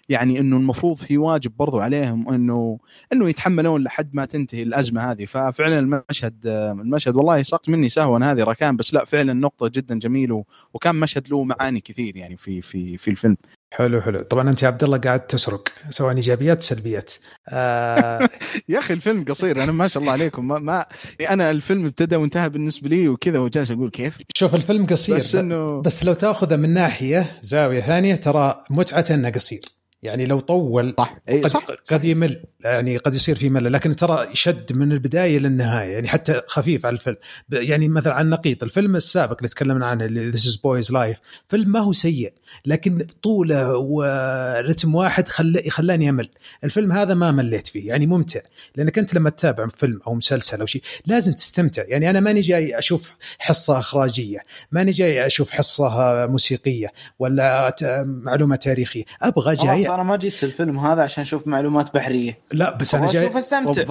يعني 0.09 0.39
إنه 0.39 0.57
المفروض 0.57 0.95
في 0.97 1.17
واجب 1.17 1.51
برضو 1.57 1.79
عليهم 1.79 2.29
إنه 2.29 2.79
إنه 3.13 3.29
يتحملون 3.29 3.83
لحد 3.83 4.15
ما 4.15 4.25
تنتهي 4.25 4.63
الأزمة 4.63 5.11
هذه. 5.11 5.25
ففعلا 5.25 5.79
المشهد 5.79 6.47
المشهد 6.47 7.15
والله 7.15 7.43
سقط 7.43 7.69
مني 7.69 7.89
سهوا 7.89 8.19
هذه 8.31 8.43
ركان 8.43 8.75
بس 8.77 8.93
لا 8.93 9.05
فعلا 9.05 9.33
نقطة 9.33 9.67
جدا 9.67 9.99
جميل 9.99 10.31
و- 10.31 10.45
وكان 10.73 10.95
مشهد 10.95 11.29
له 11.29 11.43
معاني 11.43 11.81
كثير 11.81 12.17
يعني 12.17 12.37
في 12.37 12.61
في 12.61 12.97
في 12.97 13.11
الفيلم. 13.11 13.37
حلو 13.73 14.01
حلو. 14.01 14.21
طبعا 14.21 14.49
انت 14.49 14.63
يا 14.63 14.67
عبد 14.67 14.83
الله 14.83 14.97
قاعد 14.97 15.27
تسرق 15.27 15.69
سواء 15.89 16.15
إيجابيات 16.15 16.63
سلبيات. 16.63 17.13
آه. 17.49 18.29
يا 18.69 18.79
أخي 18.79 18.93
الفيلم 18.93 19.25
قصير 19.25 19.63
أنا 19.63 19.71
ما 19.71 19.87
شاء 19.87 20.01
الله 20.01 20.13
عليكم. 20.13 20.47
ما, 20.47 20.59
ما 20.59 20.85
أنا 21.29 21.51
الفيلم 21.51 21.85
ابتدى 21.85 22.15
وانتهى 22.15 22.49
بالنسبة 22.49 22.89
لي 22.89 23.07
وكذا 23.07 23.39
وجالس 23.39 23.71
أقول 23.71 23.89
كيف؟ 23.89 24.17
شوف 24.35 24.55
الفيلم 24.55 24.85
قصير 24.85 25.15
بس 25.15 25.35
إنه 25.35 25.81
بس 25.81 26.05
لو 26.05 26.13
تأخذه 26.13 26.55
من 26.55 26.73
ناحية 26.73 27.39
زاوية 27.41 27.81
ثانية 27.81 28.15
ترى 28.15 28.63
متعته 28.69 29.15
إنه 29.15 29.29
قصير. 29.29 29.61
يعني 30.03 30.25
لو 30.25 30.39
طول 30.39 30.95
صح. 30.97 31.17
اي 31.29 31.41
قد, 31.41 31.47
صح. 31.47 31.65
قد 31.91 32.05
يمل. 32.05 32.43
يعني 32.59 32.97
قد 32.97 33.13
يصير 33.13 33.35
في 33.35 33.49
ملل 33.49 33.73
لكن 33.73 33.95
ترى 33.95 34.27
يشد 34.31 34.77
من 34.77 34.91
البداية 34.91 35.39
للنهاية. 35.39 35.93
يعني 35.93 36.07
حتى 36.07 36.41
خفيف 36.47 36.85
على 36.85 36.93
الفيلم. 36.93 37.15
يعني 37.51 37.87
مثلا 37.87 38.13
عن 38.13 38.25
النقيض 38.25 38.63
الفيلم 38.63 38.95
السابق 38.95 39.37
اللي 39.37 39.49
تكلمنا 39.49 39.87
عنه 39.87 40.05
اللي 40.05 40.29
This 40.29 40.47
Is 40.47 40.55
Boy's 40.55 40.91
Life 40.91 41.17
فيلم 41.47 41.71
ما 41.71 41.79
هو 41.79 41.93
سيء 41.93 42.33
لكن 42.65 43.05
طوله 43.21 43.77
ورتم 43.77 44.95
واحد 44.95 45.27
خل... 45.27 45.69
خلاني 45.69 46.09
أمل. 46.09 46.29
الفيلم 46.63 46.91
هذا 46.91 47.13
ما 47.13 47.31
مليت 47.31 47.67
فيه 47.67 47.87
يعني 47.87 48.07
ممتع. 48.07 48.39
لأنك 48.75 48.99
أنت 48.99 49.13
لما 49.13 49.29
تتابع 49.29 49.67
فيلم 49.67 49.99
أو 50.07 50.13
مسلسل 50.13 50.59
أو 50.59 50.65
شيء 50.65 50.81
لازم 51.05 51.33
تستمتع. 51.33 51.83
يعني 51.87 52.09
أنا 52.09 52.19
ماني 52.19 52.39
جاي 52.39 52.77
أشوف 52.77 53.17
حصة 53.39 53.79
إخراجية 53.79 54.39
ماني 54.71 54.91
جاي 54.91 55.25
أشوف 55.25 55.51
حصة 55.51 56.25
موسيقية 56.27 56.87
ولا 57.19 57.75
معلومة 58.05 58.55
تاريخية. 58.55 59.03
أبغى 59.21 59.55
خلاص 59.55 59.90
أنا 59.95 60.03
ما 60.03 60.15
جيت 60.17 60.33
في 60.33 60.43
الفيلم 60.45 60.79
هذا 60.79 61.01
عشان 61.01 61.21
أشوف 61.21 61.47
معلومات 61.47 61.93
بحرية. 61.93 62.39
لا 62.53 62.77
بس 62.77 62.95
أنا 62.95 63.05
جاي 63.05 63.37
أستمتع. 63.39 63.81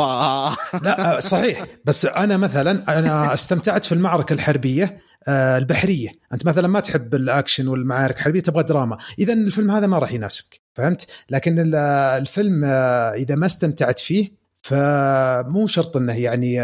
لا 0.83 1.17
آه، 1.17 1.19
صحيح. 1.19 1.67
بس 1.85 2.07
أنا 2.07 2.37
مثلا 2.37 2.99
أنا 2.99 3.35
استمتعت 3.35 3.85
في 3.85 3.93
المعركة 3.93 4.33
الحربية 4.33 4.99
آه، 5.29 5.59
البحرية. 5.59 6.09
أنت 6.33 6.47
مثلا 6.47 6.69
ما 6.69 6.81
تحب 6.81 7.15
الأكشن 7.15 7.69
والمعارك 7.69 8.17
الحربية 8.17 8.41
تبغى 8.41 8.63
دراما. 8.63 8.99
اذا 9.19 9.33
الفيلم 9.33 9.71
هذا 9.71 9.87
ما 9.87 9.99
راح 9.99 10.13
يناسبك 10.13 10.61
فهمت؟ 10.75 11.07
لكن 11.31 11.59
ال- 11.59 11.75
الفيلم 12.21 12.65
آه، 12.65 13.13
إذا 13.13 13.35
ما 13.35 13.47
استمتعت 13.47 13.99
فيه 13.99 14.41
فمو 14.63 15.67
شرط 15.67 15.97
إنه 15.97 16.19
يعني 16.19 16.61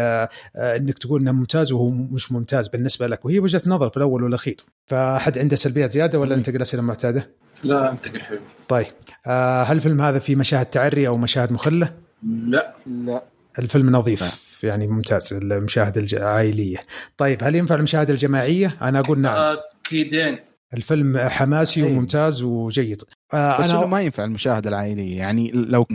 إنك 0.55 0.97
تقول 0.97 1.21
إنه 1.21 1.31
ممتاز 1.31 1.71
وهو 1.71 1.89
مش 1.89 2.31
ممتاز 2.31 2.67
بالنسبة 2.67 3.07
لك. 3.07 3.25
وهي 3.25 3.39
وجهة 3.39 3.61
نظر 3.65 3.89
في 3.89 3.97
الأول 3.97 4.23
والأخير. 4.23 4.57
فأحد 4.85 5.37
عنده 5.37 5.55
سلبيات 5.55 5.91
زيادة 5.91 6.19
ولا 6.19 6.35
ننتقل 6.35 6.55
الاسئله 6.55 6.81
المعتاده؟ 6.81 7.29
لا 7.63 7.91
أنتقل 7.91 8.21
حبيبي. 8.21 8.43
طيب. 8.67 8.87
آه، 9.27 9.63
هل 9.63 9.75
الفيلم 9.75 10.01
هذا 10.01 10.19
فيه 10.19 10.35
مشاهد 10.35 10.65
تعري 10.65 11.07
أو 11.07 11.17
مشاهد 11.17 11.51
مخلة؟ 11.51 11.93
لا. 12.27 12.75
لا. 12.87 13.23
الفيلم 13.59 13.89
نظيف 13.95 14.59
يعني 14.63 14.87
ممتاز 14.87 15.33
المشاهده 15.33 16.01
الج- 16.01 16.15
العائليه 16.15 16.77
طيب 17.17 17.43
هل 17.43 17.55
ينفع 17.55 17.75
المشاهده 17.75 18.13
الجماعية؟ 18.13 18.77
أنا 18.81 18.99
أقول 18.99 19.19
نعم. 19.19 19.57
أكيدين. 19.85 20.37
الفيلم 20.73 21.17
حماسي. 21.17 21.83
وممتاز 21.83 22.43
وجيد. 22.43 23.01
آه 23.33 23.59
بس 23.59 23.69
أنا 23.69 23.85
ما 23.85 24.01
ينفع 24.01 24.23
المشاهده 24.23 24.69
العائلية 24.69 25.17
يعني 25.17 25.51
لو 25.53 25.85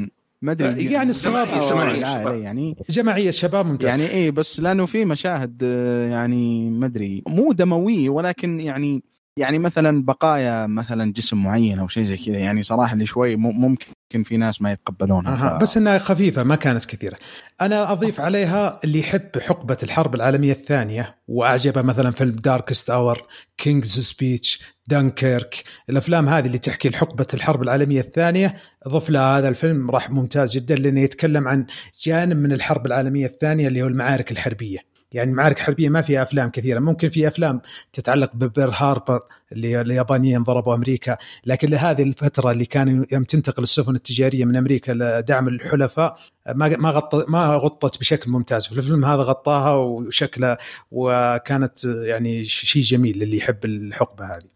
ما 0.42 0.52
أدري 0.52 0.84
يعني 0.92 1.10
جماعية، 1.10 1.50
أو 1.60 1.70
جماعية 1.70 1.98
العائلة 1.98 2.22
شباب. 2.24 2.40
يعني 2.42 2.76
جماعية 2.90 3.30
شباب 3.30 3.66
ممتاز. 3.66 3.88
يعني 3.88 4.06
إيه 4.06 4.30
بس 4.30 4.60
لأنه 4.60 4.86
في 4.86 5.04
مشاهد 5.04 5.60
آه، 5.64 6.08
يعني 6.08 6.70
ما 6.70 6.86
أدري 6.86 7.22
مو 7.28 7.52
دموية 7.52 8.08
ولكن 8.10 8.60
يعني 8.60 9.02
يعني 9.36 9.58
مثلا 9.58 10.04
بقايا 10.04 10.66
مثلا 10.66 11.12
جسم 11.12 11.42
معين 11.42 11.78
أو 11.78 11.88
شيء 11.88 12.02
زي 12.02 12.16
كذا 12.16 12.38
يعني 12.38 12.62
صراحة 12.62 12.92
اللي 12.92 13.06
شوي 13.06 13.36
مم- 13.36 13.60
ممكن 13.60 14.22
في 14.24 14.36
ناس 14.36 14.62
ما 14.62 14.72
يتقبلونها 14.72 15.32
أها. 15.32 15.58
ف... 15.58 15.62
بس 15.62 15.76
إنها 15.76 15.98
خفيفة 15.98 16.42
ما 16.42 16.56
كانت 16.56 16.84
كثيرة. 16.84 17.16
أنا 17.60 17.92
أضيف 17.92 18.20
عليها 18.20 18.80
اللي 18.84 18.98
يحب 18.98 19.38
حقبة 19.40 19.76
الحرب 19.82 20.14
العالمية 20.14 20.52
الثانية 20.52 21.16
وأعجبه 21.28 21.82
مثلا 21.82 22.10
فيلم 22.10 22.36
Darkest 22.36 22.90
Hour، 22.90 23.22
King's 23.56 24.00
Speech، 24.00 24.62
Dunkirk، 24.86 25.62
الأفلام 25.90 26.28
هذه 26.28 26.46
اللي 26.46 26.58
تحكي 26.58 26.96
حقبة 26.96 27.26
الحرب 27.34 27.62
العالمية 27.62 28.00
الثانية 28.00 28.54
ضف 28.88 29.10
لها 29.10 29.38
هذا 29.38 29.48
الفيلم 29.48 29.90
راح 29.90 30.10
ممتاز 30.10 30.52
جدا 30.56 30.74
لأنه 30.74 31.00
يتكلم 31.00 31.48
عن 31.48 31.66
جانب 32.02 32.36
من 32.36 32.52
الحرب 32.52 32.86
العالمية 32.86 33.26
الثانية 33.26 33.68
اللي 33.68 33.82
هو 33.82 33.86
المعارك 33.86 34.32
الحربية. 34.32 34.91
يعني 35.12 35.30
المعارك 35.30 35.56
الحربيه 35.56 35.88
ما 35.88 36.02
فيها 36.02 36.22
أفلام 36.22 36.50
كثيرة، 36.50 36.78
ممكن 36.78 37.08
في 37.08 37.28
أفلام 37.28 37.60
تتعلق 37.92 38.30
ب 38.34 38.40
Pearl 38.40 38.70
Harbor 38.70 39.20
اللي 39.52 39.80
اليابانيين 39.80 40.42
ضربوا 40.42 40.74
أمريكا، 40.74 41.16
لكن 41.46 41.68
لهذه 41.68 42.02
الفترة 42.02 42.50
اللي 42.50 42.64
كان 42.64 43.06
يوم 43.12 43.24
تنتقل 43.24 43.62
السفن 43.62 43.94
التجارية 43.94 44.44
من 44.44 44.56
أمريكا 44.56 44.92
لدعم 44.92 45.48
الحلفاء 45.48 46.16
ما 46.54 46.76
ما 46.76 46.90
غطت 46.90 47.28
ما 47.28 47.56
غطت 47.56 47.98
بشكل 47.98 48.30
ممتاز. 48.30 48.66
في 48.66 48.78
الفيلم 48.78 49.04
هذا 49.04 49.22
غطاها 49.22 49.74
وشكله 49.74 50.56
وكانت 50.92 51.84
يعني 51.84 52.44
شيء 52.44 52.82
جميل 52.82 53.18
للي 53.18 53.36
يحب 53.36 53.64
الحقبة 53.64 54.24
هذه. 54.24 54.48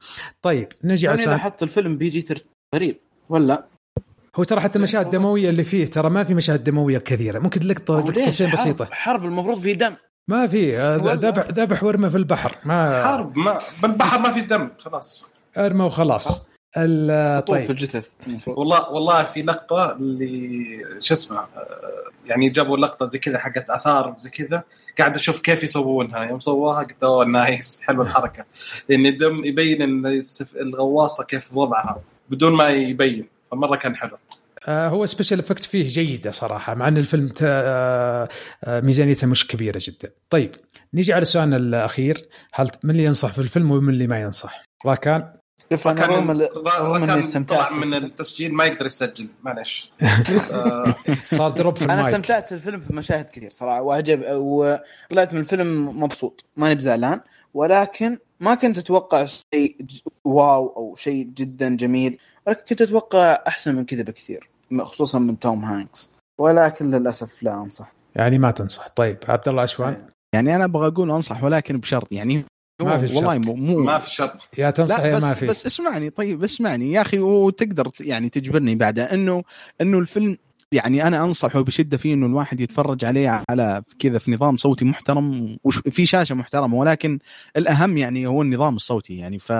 طيب 0.43 0.69
نجي 0.85 1.09
على 1.09 1.23
يعني 1.23 1.39
حط 1.39 1.62
الفيلم 1.62 1.99
PG 1.99 2.20
13 2.20 2.45
غريب 2.74 2.97
ولا؟ 3.28 3.66
هو 4.37 4.45
ترى 4.45 4.61
حتى 4.61 4.78
المشاهد 4.78 5.05
الدمويه 5.05 5.51
اللي 5.51 5.65
فيه 5.65 5.87
ترى 5.87 6.11
ما 6.11 6.24
في 6.24 6.35
مشاهد 6.35 6.65
دموية 6.65 6.99
كثيرة. 6.99 7.39
ممكن 7.39 7.61
لقطه 7.61 7.99
لقطتين 7.99 8.51
بسيطة. 8.51 8.89
حرب 8.91 9.24
المفروض 9.24 9.59
فيه 9.59 9.73
دم. 9.73 9.97
ما 10.28 10.47
في 10.47 10.78
آه،. 10.78 10.97
ذبح 10.97 11.47
ذبح 11.51 11.85
ورمى 11.85 12.11
في 12.11 12.16
البحر 12.16 12.57
ما 12.65 13.05
حرب 13.05 13.39
ما 13.39 13.59
بالبحر 13.82 14.19
ما 14.19 14.31
في 14.31 14.40
دم 14.40 14.69
خلاص. 14.78 15.27
ارمى 15.59 15.85
وخلاص. 15.85 16.48
ال- 16.77 17.44
طول 17.44 17.59
في 17.59 17.62
طيب. 17.66 17.70
الجثث. 17.70 18.09
والله 18.47 18.90
والله 18.90 19.23
في 19.23 19.43
لقطة 19.43 19.93
اللي 19.93 21.01
شو 21.01 21.15
اسمه 21.15 21.39
آه، 21.39 21.47
يعني 22.27 22.48
جابوا 22.48 22.77
لقطة 22.77 23.07
زي 23.07 23.19
كذا 23.19 23.39
حقت 23.39 23.70
آثار 23.70 24.15
زي 24.19 24.31
كذا. 24.31 24.62
قاعد 24.98 25.15
أشوف 25.15 25.40
كيف 25.40 25.62
يسوونها. 25.65 26.24
يوم 26.24 26.40
سووها 26.40 26.78
قلت 26.82 27.05
أوه 27.05 27.24
nice 27.24 27.83
حلوة 27.82 28.05
الحركة. 28.05 28.44
لأن 28.89 29.07
الدم 29.07 29.44
يبين 29.44 29.82
إن 29.82 30.07
السف- 30.07 30.57
الغواصة 30.57 31.24
كيف 31.24 31.57
وضعها 31.57 32.01
بدون 32.31 32.53
ما 32.53 32.69
يبين. 32.69 33.27
فمرة 33.51 33.77
كان 33.77 33.97
حلو. 33.97 34.11
آه، 34.12 34.36
هو 34.69 35.07
special 35.07 35.39
effect 35.39 35.65
فيه 35.65 35.89
جيدة 35.89 36.31
صراحة 36.31 36.75
مع 36.75 36.89
إن 36.89 36.97
الفيلم 36.97 37.29
تا- 37.29 37.47
آه، 37.49 38.29
آه، 38.65 38.81
ميزانيته 38.81 39.27
مش 39.27 39.47
كبيرة 39.47 39.79
جدا. 39.83 40.11
طيب 40.31 40.57
نيجي 40.95 41.13
على 41.13 41.25
سؤالنا 41.25 41.57
الأخير. 41.57 42.23
هل 42.55 42.71
من 42.85 42.91
اللي 42.91 43.05
ينصح 43.05 43.33
في 43.33 43.39
الفيلم 43.39 43.71
ومن 43.71 43.89
اللي 43.89 44.07
ما 44.07 44.21
ينصح؟ 44.21 44.63
راكان؟ 44.87 45.33
شوف 45.71 45.89
أنا 45.89 45.97
كان 46.01 46.11
رغم 46.11 46.31
رغم 46.67 47.11
استمتعت 47.11 47.69
طلع 47.69 47.79
من 47.79 47.95
التسجيل 47.95 48.55
ما 48.55 48.65
يقدر 48.65 48.87
يسجل 48.87 49.29
معلش 49.43 49.91
آه، 50.53 50.95
صار 51.25 51.51
drop 51.51 51.77
في 51.77 51.85
أنا 51.85 51.93
المايك. 51.95 52.09
استمتعت 52.15 52.49
في 52.49 52.55
الفيلم 52.55 52.81
في 52.81 52.93
مشاهد 52.95 53.31
كثير 53.31 53.51
صراحة 53.51 53.83
وعجب 53.83 54.23
وطلعت 54.31 55.35
من 55.35 55.41
الفيلم 55.41 56.01
مبسوط 56.03 56.45
ماني 56.57 56.75
بزعلان 56.75 57.21
ولكن 57.55 58.19
ما 58.41 58.55
كنت 58.55 58.79
أتوقع 58.79 59.25
شيء 59.27 59.77
wow 60.24 60.66
أو 60.77 60.95
شيء 60.95 61.25
جدا 61.25 61.77
جميل 61.77 62.19
ولكن 62.47 62.63
كنت 62.69 62.83
أتوقع 62.83 63.43
أحسن 63.49 63.75
من 63.75 63.85
كذا 63.85 64.03
بكثير. 64.03 64.49
خصوصا 64.81 65.19
من 65.19 65.39
توم 65.39 65.65
هانكس. 65.65 66.11
ولكن 66.41 66.91
للأسف 66.91 67.43
لا 67.43 67.63
أنصح. 67.63 67.93
يعني 68.17 68.39
ما 68.39 68.51
تنصح. 68.51 68.89
طيب 68.89 69.19
عبد 69.29 69.49
الله 69.49 69.63
عشوان 69.63 70.07
يعني 70.35 70.57
أنا 70.57 70.65
أبغى 70.65 70.87
أقول 70.87 71.11
أنصح 71.11 71.45
ولكن 71.45 71.77
بشرط. 71.77 72.13
يعني 72.13 72.45
ما 72.83 72.99
في 72.99 73.15
والله 73.15 73.35
شرط. 73.35 73.47
مو, 73.47 73.55
مو 73.55 73.79
ما 73.79 73.99
في 73.99 74.11
شرط. 74.11 74.49
يا 74.59 74.71
تنصح 74.71 75.01
لا 75.01 75.07
يا 75.07 75.19
ما 75.19 75.35
في. 75.35 75.47
بس 75.47 75.67
اسمعني 75.67 76.11
طيب 76.11 76.45
اسمعني 76.45 76.93
يا 76.93 77.01
أخي 77.01 77.19
وتقدر 77.19 77.91
يعني 78.01 78.29
تجبرني 78.29 78.75
بعدها. 78.75 79.15
انه 79.15 79.43
إنه 79.81 79.99
الفيلم 79.99 80.37
يعني 80.73 81.07
أنا 81.07 81.25
أنصحه 81.25 81.61
بشدة 81.61 81.97
فيه 81.97 82.15
إنه 82.15 82.27
الواحد 82.27 82.61
يتفرج 82.61 83.05
عليه 83.05 83.43
على 83.51 83.83
كذا 83.99 84.19
في 84.19 84.31
نظام 84.31 84.57
صوتي 84.57 84.85
محترم 84.85 85.57
وفي 85.65 86.07
شاشة 86.07 86.35
محترمة 86.35 86.77
ولكن 86.77 87.19
الأهم 87.57 87.99
يعني 87.99 88.27
هو 88.27 88.43
النظام 88.43 88.77
الصوتي 88.77 89.17
يعني. 89.17 89.39
ف 89.39 89.53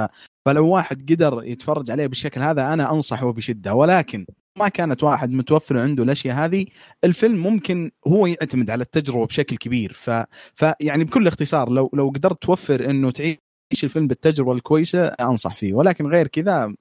فلو 0.47 0.69
واحد 0.69 1.13
قدر 1.13 1.43
يتفرج 1.45 1.91
عليه 1.91 2.07
بالشكل 2.07 2.43
هذا 2.43 2.73
أنا 2.73 2.93
أنصحه 2.93 3.33
بشدة. 3.33 3.75
ولكن 3.75 4.27
ما 4.57 4.69
كانت 4.69 5.03
واحد 5.03 5.31
متوفر 5.31 5.79
عنده 5.79 6.03
الأشياء 6.03 6.37
هذه 6.37 6.67
الفيلم 7.05 7.43
ممكن 7.43 7.91
هو 8.09 8.27
يعتمد 8.27 8.71
على 8.71 8.83
التجربة 8.83 9.27
بشكل 9.27 9.57
كبير. 9.57 9.93
ف 9.93 10.11
فيعني 10.55 11.05
بكل 11.05 11.27
اختصار 11.29 11.71
لو 11.71 11.91
لو 11.95 12.09
قدرت 12.09 12.43
توفر 12.43 12.91
إنه 12.91 13.11
تعيش 13.11 13.39
الفيلم 13.85 14.07
بالتجربة 14.07 14.53
الكويسة 14.53 15.07
أنصح 15.07 15.55
فيه. 15.55 15.75
ولكن 15.75 16.07
غير 16.07 16.27
كذا 16.27 16.75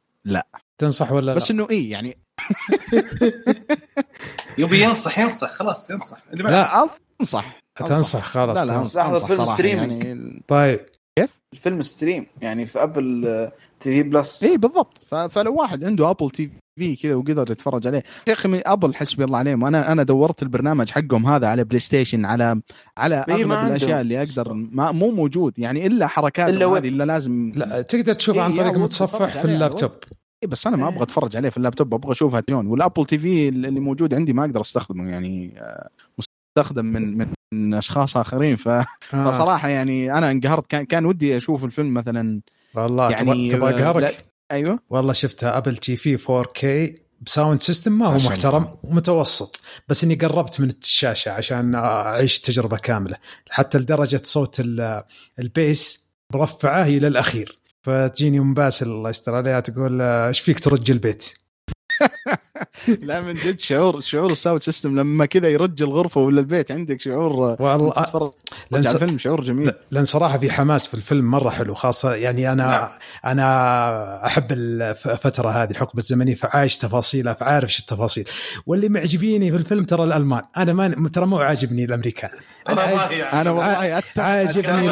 تنصح 0.78 1.12
ولا 1.12 1.34
بس 1.34 1.52
لا؟ 1.52 1.56
إنه 1.58 1.68
إيه 1.70 1.92
يعني 1.92 2.18
يبي 4.58 4.84
ينصح 4.84 5.20
ينصح 5.20 5.52
خلاص 5.52 5.90
ينصح. 5.92 6.18
اللي. 6.34 6.44
لا 6.44 6.88
أنصح. 7.22 7.62
تنصح 7.76 8.22
خلاص 8.24 8.60
لا 8.60 8.66
لا. 8.66 8.76
أنصح, 8.76 9.06
أنصح 9.06 9.26
فيلم 9.28 9.46
streaming. 9.46 10.04
يعني 10.06 10.44
طيب. 10.48 10.86
الفيلم 11.54 11.82
stream 11.82 12.26
يعني 12.42 12.66
في 12.66 12.84
Apple 12.84 13.50
TV 13.80 14.04
Plus. 14.10 14.44
اي 14.44 14.58
بالضبط. 14.58 14.98
ف- 15.10 15.16
فلو 15.16 15.56
واحد 15.56 15.86
عنده 15.86 16.10
Apple 16.10 16.30
TV 16.30 16.96
كذا 16.96 17.16
وقدر 17.16 17.52
يتفرج 17.52 17.88
عليه. 17.88 18.04
يا 18.28 18.34
أخي 18.34 18.48
من 18.48 18.62
Apple 18.66 18.96
حسبي 18.96 19.24
الله 19.24 19.38
عليهم 19.38 19.66
أنا 19.66 19.92
أنا 19.92 20.04
دورت 20.04 20.44
البرنامج 20.44 20.92
حقهم 20.92 21.26
هذا 21.26 21.48
على 21.48 21.64
PlayStation 21.64 22.26
على 22.26 22.62
على 22.98 23.26
إيه، 23.30 23.36
أغلب 23.36 23.52
الأشياء 23.52 23.92
عندهم. 23.92 24.02
اللي 24.02 24.22
أقدر. 24.22 24.54
ما 24.54 24.92
مو 24.92 25.12
موجود 25.12 25.60
يعني 25.60 25.88
إلا 25.88 26.08
حركات 26.08 26.58
ويب. 26.58 26.74
هذه 26.74 26.88
إلا 26.88 27.04
لازم 27.04 27.52
لا 27.56 27.82
تقدر 27.82 28.14
تشوفه 28.14 28.42
عن 28.42 28.52
إيه، 28.52 28.58
طريق 28.58 28.78
متصفح 28.78 29.34
في 29.34 29.46
اللابتوب. 29.46 29.92
إيه 30.44 30.50
بس 30.50 30.68
أنا 30.68 30.78
ما 30.78 30.88
أبغى 30.88 31.04
أتفرج 31.04 31.38
عليه 31.38 31.50
في 31.50 31.58
اللابتوب 31.58 31.94
أبغى 31.94 32.12
أشوفها 32.12 32.40
تلفزيون 32.40 32.68
وال 32.68 33.06
Apple 33.06 33.18
TV 33.18 33.50
اللي 33.50 33.80
موجود 33.80 34.14
عندي 34.14 34.34
ما 34.34 34.46
أقدر 34.46 34.62
أستخدمه 34.62 35.10
يعني 35.10 35.54
آه، 35.58 35.90
مستخدم 36.58 36.86
من 36.86 37.18
من 37.18 37.28
من 37.54 37.74
أشخاص 37.74 38.18
آخرين. 38.18 38.56
ف... 38.56 38.68
آه. 38.68 38.86
فصراحة 39.12 39.70
يعني 39.70 40.18
أنا 40.18 40.32
انقهرت. 40.32 40.68
كان 40.68 40.86
كان 40.86 41.06
ودي 41.06 41.38
أشوف 41.38 41.66
الفيلم 41.66 41.94
مثلا 41.94 42.42
والله 42.74 43.12
يعني 43.12 43.48
تبغى 43.48 43.74
آه، 43.74 43.78
أقهرك؟ 43.80 44.26
أيوه. 44.52 44.80
والله 44.90 45.14
شفتها 45.14 45.58
Apple 45.58 45.78
TV 45.78 45.96
في 45.96 46.18
4K 46.18 46.66
ب 47.22 47.29
sound 47.29 47.62
system 47.62 47.92
ما 47.98 48.06
هو 48.08 48.18
محترم. 48.18 48.78
ومتوسط 48.84 49.62
بس 49.88 50.04
إني 50.04 50.16
قربت 50.16 50.62
من 50.62 50.70
الشاشة 50.84 51.32
عشان 51.32 51.76
أعيش 51.76 52.40
تجربة 52.40 52.78
كاملة. 52.78 53.18
حتى 53.50 53.78
لدرجة 53.78 54.22
صوت 54.24 54.60
ال- 54.60 55.02
ال 55.40 55.55
bass 55.55 56.14
مرفعه 56.34 56.84
إلى 56.86 57.08
الأخير. 57.08 57.60
فتجيني 57.82 58.40
ام 58.40 58.54
باسل 58.54 58.86
الله 58.88 59.10
يستر 59.10 59.36
عليها 59.36 59.60
تقول 59.60 60.02
إيش 60.02 60.40
فيك 60.40 60.60
ترج 60.60 60.92
البيت؟ 60.92 61.34
لا 63.02 63.22
من 63.22 63.34
جد 63.34 63.60
شعور 63.60 64.00
شعور 64.00 64.32
ال 64.32 64.37
sound 64.37 64.64
system 64.64 65.00
لما 65.00 65.26
كذا 65.26 65.48
يرج 65.50 65.82
الغرفة 65.84 66.22
ولا 66.22 66.40
البيت 66.40 66.72
عندك 66.72 67.02
شعور 67.02 67.34
والله 67.62 67.92
تتفرج 67.94 68.32
لأن 68.72 68.88
على 68.88 68.96
الفيلم 68.96 69.18
شعور 69.18 69.42
جميل 69.44 69.72
لأن 69.92 70.06
صراحة 70.06 70.38
في 70.38 70.52
حماس 70.52 70.88
في 70.88 70.94
الفيلم 70.94 71.32
مرة 71.32 71.50
حلو 71.50 71.74
خاصة 71.76 72.14
يعني 72.16 72.52
أنا 72.52 72.68
نعم. 72.68 72.90
أنا 73.26 74.26
أحب 74.26 74.52
الفترة 74.52 75.50
هذه 75.50 75.72
الحقبة 75.72 75.98
الزمنية 76.00 76.36
فعايش 76.36 76.78
تفاصيلها 76.78 77.34
فعارف 77.34 77.70
إيش 77.70 77.80
التفاصيل 77.80 78.26
واللي 78.66 78.90
معجبيني 78.90 79.52
في 79.52 79.58
الفيلم 79.58 79.84
ترى 79.84 80.04
الألمان 80.04 80.42
أنا 80.58 80.74
ما 80.74 81.10
ترى 81.10 81.26
مو 81.26 81.38
عاجبني 81.38 81.84
الأمريكان 81.86 82.30
أنا 82.70 83.12
يعني. 83.12 83.42
أنا 83.42 83.52
والله 83.52 83.98
أتفق. 83.98 84.20
عاجبني 84.24 84.90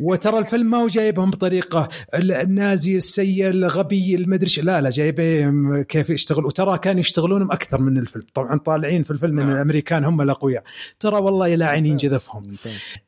وترى 0.00 0.38
الفيلم 0.38 0.70
ما 0.70 0.78
هو 0.78 0.86
جايبهم 0.86 1.30
بطريقة 1.30 1.88
ال- 2.14 2.32
النازي 2.32 2.96
السيء 2.96 3.48
الغبي 3.48 4.14
المدري. 4.14 4.62
لا 4.62 4.80
لا 4.80 4.90
جايبهم 4.90 5.82
كيف 5.82 6.10
يشتغل 6.16 6.46
وترى 6.46 6.78
كانوا 6.78 7.00
يشتغلونهم 7.00 7.52
أكثر 7.52 7.82
من 7.82 7.98
الفيلم. 7.98 8.24
طبعا 8.34 8.58
طالعين 8.58 9.02
في 9.02 9.10
الفيلم 9.10 9.38
إن 9.40 9.46
نعم. 9.46 9.56
الأمريكان 9.56 10.04
هم 10.04 10.20
الأقوياء. 10.20 10.62
ترى 11.00 11.16
والله 11.16 11.54
إلى 11.54 11.64
عينين 11.64 11.96
جذفهم. 11.96 12.42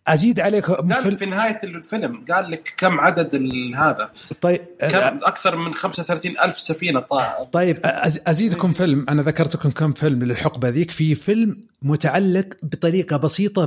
أزيد 0.09 0.41
عليك 0.41 0.71
قال 0.71 1.17
في 1.17 1.27
نهاية 1.27 1.59
الفيلم 1.65 2.25
قال 2.31 2.51
لك 2.51 2.75
كم 2.77 3.01
عدد 3.01 3.49
هذا؟ 3.77 4.11
طيب 4.41 4.61
كم؟ 4.81 5.19
أكثر 5.23 5.57
من 5.57 5.75
35 5.75 6.35
ألف 6.45 6.59
سفينة 6.61 7.01
طا- 7.01 7.43
طيب 7.53 7.79
أزيدكم 8.27 8.73
فيلم. 8.73 9.07
أنا 9.09 9.23
ذكرت 9.23 9.55
لكم 9.55 9.71
كم 9.71 9.93
فيلم 9.93 10.25
للحقبة 10.25 10.69
ذيك. 10.69 10.91
في 10.91 11.15
فيلم 11.15 11.57
متعلق 11.83 12.47
بطريقة 12.63 13.17
بسيطة 13.17 13.65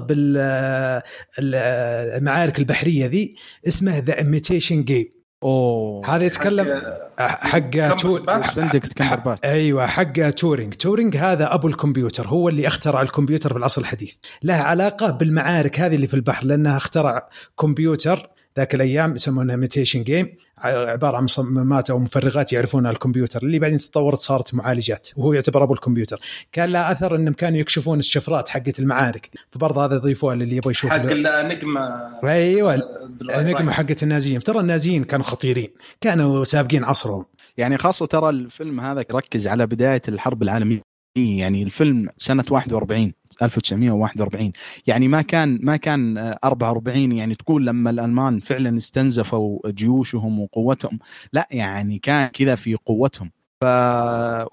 بالمعارك 1.38 2.60
البحرية 2.60 3.06
ذي 3.06 3.36
اسمه 3.68 3.98
The 4.00 4.18
Imitation 4.18 4.84
Game 4.84 5.21
أوه. 5.44 6.16
هذا 6.16 6.26
يتكلم 6.26 6.82
حق 7.20 7.60
كم 7.60 7.96
تو... 7.96 8.20
باش؟ 8.20 8.56
بندكت 8.56 8.94
كمبرباتش 8.94 9.40
أيوه 9.44 9.88
حق 9.88 10.30
تورينج. 10.30 10.74
تورينج 10.74 11.18
هذا 11.18 11.54
أبو 11.54 11.68
الكمبيوتر 11.68 12.28
هو 12.28 12.50
اللي 12.50 12.68
اخترع 12.68 13.02
الكمبيوتر 13.02 13.50
في 13.50 13.58
العصر 13.58 13.82
الحديث. 13.82 14.14
له 14.44 14.54
علاقة 14.54 15.12
بالمعارك 15.12 15.80
هذه 15.80 15.96
اللي 15.96 16.08
في 16.08 16.14
البحر 16.14 16.46
لأنه 16.46 16.76
اخترع 16.78 17.30
كمبيوتر 17.60 18.30
ذاك 18.58 18.76
الأيام 18.76 19.16
يسمونها 19.16 19.56
Imitation 19.56 20.04
Game 20.04 20.36
عبارة 20.64 21.18
عن 21.18 21.24
صمامات 21.24 21.90
أو 21.90 22.00
مفرغات 22.00 22.54
يعرفونها 22.54 22.92
الكمبيوتر 22.92 23.44
اللي 23.44 23.60
بعدين 23.60 23.78
تطورت 23.78 24.20
صارت 24.20 24.54
معالجات 24.54 25.08
وهو 25.18 25.34
يعتبر 25.34 25.64
أبو 25.64 25.74
الكمبيوتر. 25.74 26.20
كان 26.52 26.70
لها 26.70 26.92
أثر 26.92 27.16
إنهم 27.16 27.34
كانوا 27.34 27.60
يكشفون 27.60 28.00
الشفرات 28.00 28.50
حقت 28.50 28.80
المعارك 28.80 29.30
فبرضه 29.50 29.86
هذا 29.86 29.96
يضيفوها 29.96 30.36
للي 30.36 30.56
يبغى 30.56 30.72
يشوف 30.72 30.90
حق 30.92 30.98
له- 31.02 31.12
الانجما 31.14 32.12
أيوه 32.24 32.76
النجمه 33.22 33.72
حقت 33.72 34.04
النازيين. 34.04 34.40
ترى 34.40 34.60
النازيين 34.60 35.04
كانوا 35.04 35.26
خطيرين 35.26 35.70
كانوا 36.02 36.44
سابقين 36.44 36.84
عصرهم. 36.84 37.26
يعني 37.58 37.78
خاصة 37.78 38.06
ترى 38.06 38.30
الفيلم 38.30 38.80
هذا 38.80 39.06
ركز 39.12 39.48
على 39.48 39.68
بداية 39.68 40.02
الحرب 40.08 40.44
العالمية. 40.44 40.91
يعني 41.16 41.64
الفيلم 41.64 42.10
سنة 42.18 42.44
41 42.52 43.14
1941 43.42 44.52
يعني 44.88 45.08
ما 45.08 45.22
كان 45.22 45.60
ما 45.62 45.78
كان 45.78 46.18
آه، 46.18 46.40
44 46.44 47.12
يعني 47.12 47.36
تقول 47.36 47.66
لما 47.68 47.90
الألمان 47.90 48.40
فعلا 48.40 48.78
استنزفوا 48.78 49.60
جيوشهم 49.70 50.40
وقوتهم 50.40 51.00
لا 51.34 51.48
يعني 51.52 52.00
كان 52.00 52.28
كذا 52.28 52.56
في 52.56 52.76
قوتهم. 52.76 53.32
ف 53.62 53.66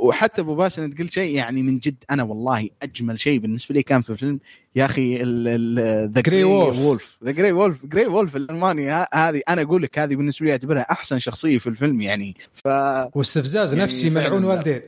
وحتى 0.00 0.40
أبو 0.40 0.54
باسل 0.54 0.82
أنت 0.82 0.98
قلت 0.98 1.12
شيء 1.12 1.34
يعني 1.36 1.62
من 1.62 1.78
جد 1.78 2.04
أنا 2.10 2.22
والله 2.22 2.68
أجمل 2.82 3.20
شيء 3.20 3.38
بالنسبة 3.38 3.74
لي 3.74 3.82
كان 3.82 4.02
في 4.02 4.10
الفيلم 4.10 4.40
يا 4.76 4.84
أخي 4.84 5.16
ذا 6.06 6.22
Grey 6.22 6.44
Wolf. 6.44 6.78
وولف 6.78 7.18
ذا 7.24 7.30
جري 7.30 7.52
وولف 7.52 7.86
جري 7.86 8.06
وولف 8.06 8.36
الألماني 8.36 8.90
ه- 8.92 9.06
هذه 9.14 9.40
أنا 9.48 9.62
أقول 9.62 9.82
لك 9.82 9.98
هذه 9.98 10.16
بالنسبة 10.16 10.46
لي 10.46 10.52
أعتبرها 10.52 10.86
أحسن 10.90 11.18
شخصية 11.18 11.58
في 11.58 11.66
الفيلم 11.66 12.00
يعني 12.00 12.36
ف 12.54 12.68
واستفزاز 13.14 13.72
يعني 13.72 13.84
نفسي 13.84 14.10
ملعون. 14.10 14.44
والدين 14.44 14.80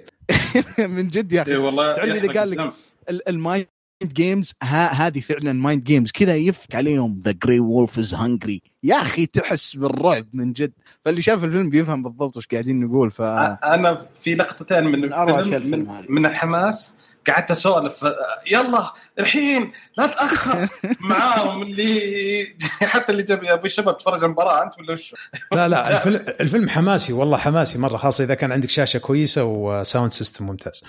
من 0.97 1.09
جد 1.09 1.33
يا 1.33 1.39
اي 1.39 1.43
أخي 1.43 1.57
والله 1.57 1.97
تعرف 1.97 2.15
يحرق 2.15 2.39
قال 2.39 2.51
لك- 2.51 2.73
الدم. 3.11 3.67
ال 4.03 4.05
mind 4.05 4.17
games 4.17 4.55
ها 4.63 4.93
هذه 4.93 5.21
فعلا 5.21 5.53
mind 5.53 5.85
games 5.85 6.11
كذا 6.11 6.37
يفك 6.37 6.75
عليهم. 6.75 7.21
the 7.25 7.33
Grey 7.45 7.61
Wolf 7.61 7.99
is 7.99 8.15
hungry 8.15 8.63
يا 8.83 8.95
أخي 8.95 9.27
تحس 9.27 9.77
بالرعب 9.77 10.27
من 10.33 10.53
جد. 10.53 10.73
فاللي 11.05 11.23
شاف 11.23 11.45
الفيلم 11.45 11.71
بيفهم 11.71 12.03
بالضبط 12.03 12.37
وش 12.37 12.47
قاعدين 12.47 12.81
نقول 12.81 13.11
ف 13.11 13.21
أنا 13.21 14.07
في 14.15 14.35
لقطتين 14.35 14.85
من 14.85 15.05
الفيلم 15.05 15.71
من. 15.71 16.05
من 16.09 16.27
الحماس. 16.27 16.97
قعدت 17.29 17.51
أسولف. 17.51 18.07
يلا 18.51 18.93
الحين 19.19 19.73
لا 19.99 20.07
تأخر. 20.07 20.69
معاهم 21.11 21.63
اللي 21.63 22.47
حتى 22.83 23.13
اللي 23.13 23.23
جاب 23.23 23.45
أبو 23.45 23.65
الشباب 23.65 23.97
تفرج 23.97 24.25
المباراة 24.25 24.63
أنت 24.63 24.79
ولا 24.79 24.93
وش؟ 24.93 25.15
لا 25.53 25.69
لا 25.69 25.91
الفيلم, 25.97 26.25
الفيلم 26.41 26.69
حماسي 26.69 27.13
والله 27.13 27.37
حماسي 27.39 27.79
مرة 27.79 27.97
خاصة 27.97 28.25
إذا 28.25 28.35
كان 28.35 28.53
عندك 28.53 28.71
شاشة 28.71 28.99
كويسة 28.99 29.45
و 29.45 29.56
sound 29.56 30.13
system 30.13 30.47
ممتاز. 30.47 30.85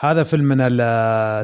هذا 0.00 0.22
فيلم 0.22 0.44
من 0.44 0.60
ال- 0.60 0.80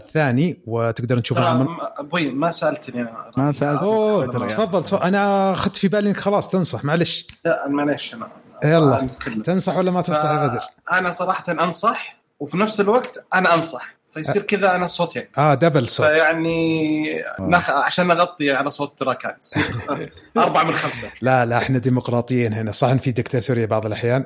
الثاني 0.02 0.60
وتقدرون 0.66 1.22
تشوفونه. 1.22 1.46
ترى 1.54 1.58
من... 1.58 1.76
أبوي 1.98 2.30
ما 2.30 2.50
سألتني 2.50 3.02
أنا. 3.02 3.30
ما 3.36 3.52
سالت 3.52 3.82
أوه 3.82 4.26
بدر 4.26 4.42
يا 4.42 4.48
تفضل 4.48 4.84
تفضل 4.84 5.02
أنا 5.02 5.52
اخذت 5.52 5.76
في 5.76 5.88
بالي 5.88 6.08
إنك 6.08 6.16
خلاص 6.20 6.48
تنصح 6.48 6.84
معلش. 6.84 7.26
لا 7.44 7.68
معليش 7.68 8.14
أنا. 8.14 8.28
يلا. 8.64 9.08
تنصح 9.44 9.76
ولا 9.76 9.90
ما 9.90 10.02
تنصح؟ 10.02 10.24
يا 10.24 10.46
بدر؟ 10.46 10.60
أنا 10.92 11.10
صراحة 11.10 11.44
أنصح 11.52 12.16
وفي 12.40 12.56
نفس 12.58 12.80
الوقت 12.80 13.24
أنا 13.34 13.54
أنصح. 13.54 13.88
فيصير 14.12 14.42
كذا 14.42 14.76
أنا 14.76 14.86
صوتين 14.86 15.22
آه 15.38 15.54
دبل 15.54 15.88
صوت. 15.88 16.06
فيعني 16.06 17.04
نخ... 17.40 17.70
عشان 17.70 18.10
اغطي 18.10 18.52
على 18.52 18.70
صوت 18.70 18.98
تراكان 18.98 19.34
يصير 19.42 19.62
أربعة 20.36 20.64
من 20.64 20.72
خمسة. 20.72 21.10
لا 21.22 21.46
لا 21.46 21.58
إحنا 21.58 21.78
ديمقراطيين 21.78 22.52
هنا. 22.52 22.72
صح 22.72 22.92
في 22.92 23.12
دكتاتوريه 23.12 23.66
بعض 23.66 23.86
الأحيان. 23.86 24.24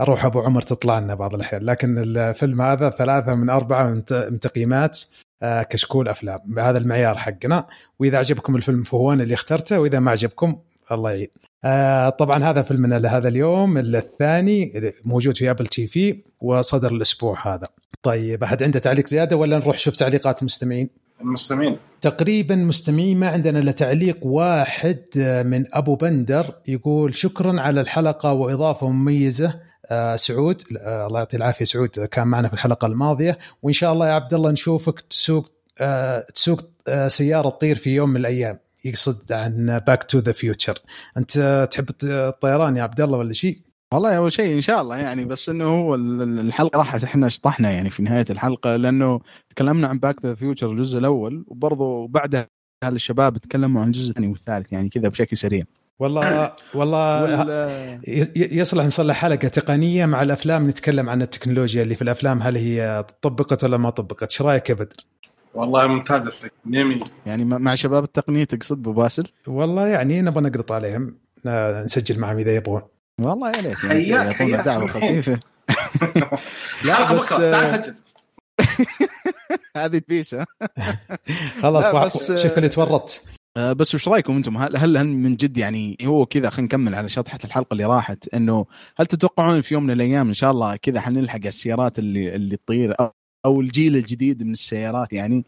أروح 0.00 0.24
أبو 0.24 0.40
عمر 0.40 0.62
تطلع 0.62 0.98
لنا 0.98 1.14
بعض 1.14 1.34
الأحيان. 1.34 1.62
لكن 1.62 1.98
الفيلم 1.98 2.62
هذا 2.62 2.90
ثلاثة 2.90 3.34
من 3.34 3.50
أربعة 3.50 3.84
من 3.84 4.04
تقييمات 4.40 5.00
آه، 5.42 5.62
كشكول 5.62 6.08
أفلام. 6.08 6.58
هذا 6.58 6.78
المعيار 6.78 7.18
حقنا. 7.18 7.66
وإذا 7.98 8.18
عجبكم 8.18 8.56
الفيلم 8.56 8.82
فهو 8.82 9.12
أنا 9.12 9.22
اللي 9.22 9.34
اخترته 9.34 9.78
وإذا 9.80 9.98
ما 9.98 10.10
عجبكم 10.10 10.58
الله 10.92 11.10
يعين. 11.10 11.28
آه، 11.64 12.08
طبعا 12.08 12.44
هذا 12.44 12.62
فيلمنا 12.62 12.98
لهذا 12.98 13.28
اليوم. 13.28 13.78
الثاني 13.78 14.92
موجود 15.04 15.36
في 15.36 15.50
Apple 15.50 15.66
TV 15.66 16.22
وصدر 16.40 16.92
الأسبوع 16.92 17.54
هذا. 17.54 17.66
طيب 18.02 18.44
أحد 18.44 18.62
عنده 18.62 18.78
تعليق 18.78 19.06
زيادة 19.06 19.36
ولا 19.36 19.58
نروح 19.58 19.78
شوف 19.78 19.96
تعليقات 19.96 20.40
المستمعين 20.40 20.90
المستمعين 21.20 21.76
تقريبا 22.00 22.54
مستمعين 22.54 23.18
ما 23.20 23.28
عندنا 23.28 23.58
إلا 23.58 23.72
تعليق 23.72 24.26
واحد 24.26 25.04
آه، 25.18 25.42
من 25.42 25.64
أبو 25.72 25.94
بندر 25.96 26.54
يقول 26.68 27.14
شكرا 27.14 27.60
على 27.60 27.80
الحلقة 27.80 28.32
وإضافة 28.32 28.88
مميزة. 28.88 29.60
آه، 29.90 30.16
سعود 30.16 30.62
آه، 30.78 31.06
الله 31.06 31.18
يعطيه 31.18 31.38
العافية 31.38 31.64
سعود 31.64 31.88
كان 31.88 32.26
معنا 32.26 32.48
في 32.48 32.54
الحلقة 32.54 32.86
الماضية. 32.86 33.38
وإن 33.62 33.72
شاء 33.72 33.92
الله 33.92 34.08
يا 34.08 34.12
عبد 34.12 34.34
الله 34.34 34.50
نشوفك 34.50 35.00
تسوق 35.00 35.52
آه، 35.80 36.26
تسوق 36.34 36.60
سيارة 37.06 37.48
تطير 37.48 37.76
في 37.76 37.94
يوم 37.94 38.10
من 38.10 38.16
الأيام. 38.16 38.58
يقصد 38.84 39.32
عن 39.32 39.78
Back 39.86 40.02
to 40.02 40.18
the 40.18 40.32
Future 40.32 40.74
أنت 41.16 41.68
تحب 41.70 41.86
الطيران 42.04 42.76
يا 42.76 42.82
عبد 42.82 43.00
الله 43.00 43.18
ولا 43.18 43.32
شيء؟ 43.32 43.58
والله 43.94 44.16
أول 44.16 44.32
شيء 44.32 44.54
إن 44.54 44.60
شاء 44.60 44.82
الله 44.82 44.96
يعني 44.96 45.24
بس 45.24 45.48
إنه 45.48 45.64
هو 45.64 45.94
ال- 45.94 46.22
ال- 46.22 46.40
الحلقة 46.40 46.76
راحت 46.78 47.04
إحنا 47.04 47.28
شطحنا 47.28 47.70
يعني 47.70 47.90
في 47.90 48.02
نهاية 48.02 48.24
الحلقة 48.30 48.76
لأنه 48.76 49.20
تكلمنا 49.50 49.88
عن 49.88 49.98
Back 49.98 50.16
the 50.22 50.34
Future 50.34 50.70
الجزء 50.70 50.98
الأول 50.98 51.44
وبرضه 51.48 52.08
بعدها 52.08 52.48
الشباب 52.84 53.38
تكلموا 53.38 53.82
عن 53.82 53.86
الجزء 53.86 54.10
الثاني 54.10 54.26
والثالث 54.28 54.72
يعني 54.72 54.88
كذا 54.88 55.08
بشكل 55.08 55.36
سريع. 55.36 55.64
والله 55.98 56.52
والله 56.74 58.00
يصلح 58.60 58.84
نصلح 58.84 59.16
حلقة 59.16 59.48
تقنية 59.48 60.06
مع 60.06 60.22
الأفلام 60.22 60.68
نتكلم 60.68 61.08
عن 61.10 61.22
التكنولوجيا 61.22 61.82
اللي 61.82 61.94
في 61.94 62.02
الأفلام 62.02 62.42
هل 62.42 62.56
هي 62.56 63.04
طبقت 63.22 63.64
ولا 63.64 63.76
ما 63.76 63.90
طبقت 63.90 64.22
إيش 64.22 64.42
رأيك 64.42 64.70
يا 64.70 64.74
بدر؟ 64.74 64.96
والله 65.58 65.86
ممتاز 65.86 66.26
الفكرة 66.26 66.52
يمين 66.66 67.00
يعني 67.26 67.44
مع 67.44 67.58
مع 67.58 67.74
شباب 67.74 68.04
التقنية 68.04 68.44
تقصد 68.44 68.78
أبو 68.78 68.92
باسل؟ 68.92 69.26
والله 69.46 69.86
يعني 69.86 70.22
نبغى 70.22 70.44
نقرط 70.44 70.72
عليهم. 70.72 71.18
نسجل 71.84 72.20
معهم 72.20 72.38
إذا 72.38 72.54
يبغون. 72.54 72.82
والله 73.20 73.48
يا 73.50 73.62
ليت 73.62 73.76
حياك- 73.76 74.32
حياك 74.32 74.64
دعوه. 74.64 74.86
خفيفة. 74.88 75.40
حلقه 76.82 77.14
بس 77.14 77.24
بكره 77.32 77.50
تعال 77.50 77.84
سجل. 77.84 77.94
هذه 79.76 79.98
تبيسه 79.98 80.44
خلاص 81.62 81.86
لا، 81.86 82.04
بس- 82.04 82.32
شوف 82.42 82.56
اللي 82.58 82.68
تورطت 82.68 83.24
آه، 83.56 83.72
بس 83.72 83.94
وش 83.94 84.08
رأيكم 84.08 84.36
أنتم؟ 84.36 84.56
هل 84.56 84.76
هل 84.76 84.96
هل 84.96 85.06
من 85.06 85.36
جد 85.36 85.58
يعني 85.58 85.96
هو 86.02 86.26
كذا 86.26 86.50
خلينا 86.50 86.64
نكمل 86.66 86.94
على 86.94 87.08
شطحة 87.08 87.38
الحلقة 87.44 87.72
اللي 87.72 87.84
راحت 87.84 88.28
إنه 88.34 88.66
هل 88.98 89.06
تتوقعون 89.06 89.60
في 89.60 89.74
يوم 89.74 89.82
من 89.84 89.90
الأيام 89.90 90.28
إن 90.28 90.34
شاء 90.34 90.50
الله 90.50 90.76
كذا 90.76 91.00
حنلحق 91.00 91.40
السيارات 91.46 91.98
اللي 91.98 92.34
اللي 92.34 92.56
تطير؟ 92.56 92.94
أو 93.44 93.60
الجيل 93.60 93.96
الجديد 93.96 94.42
من 94.42 94.52
السيارات. 94.52 95.12
يعني 95.12 95.44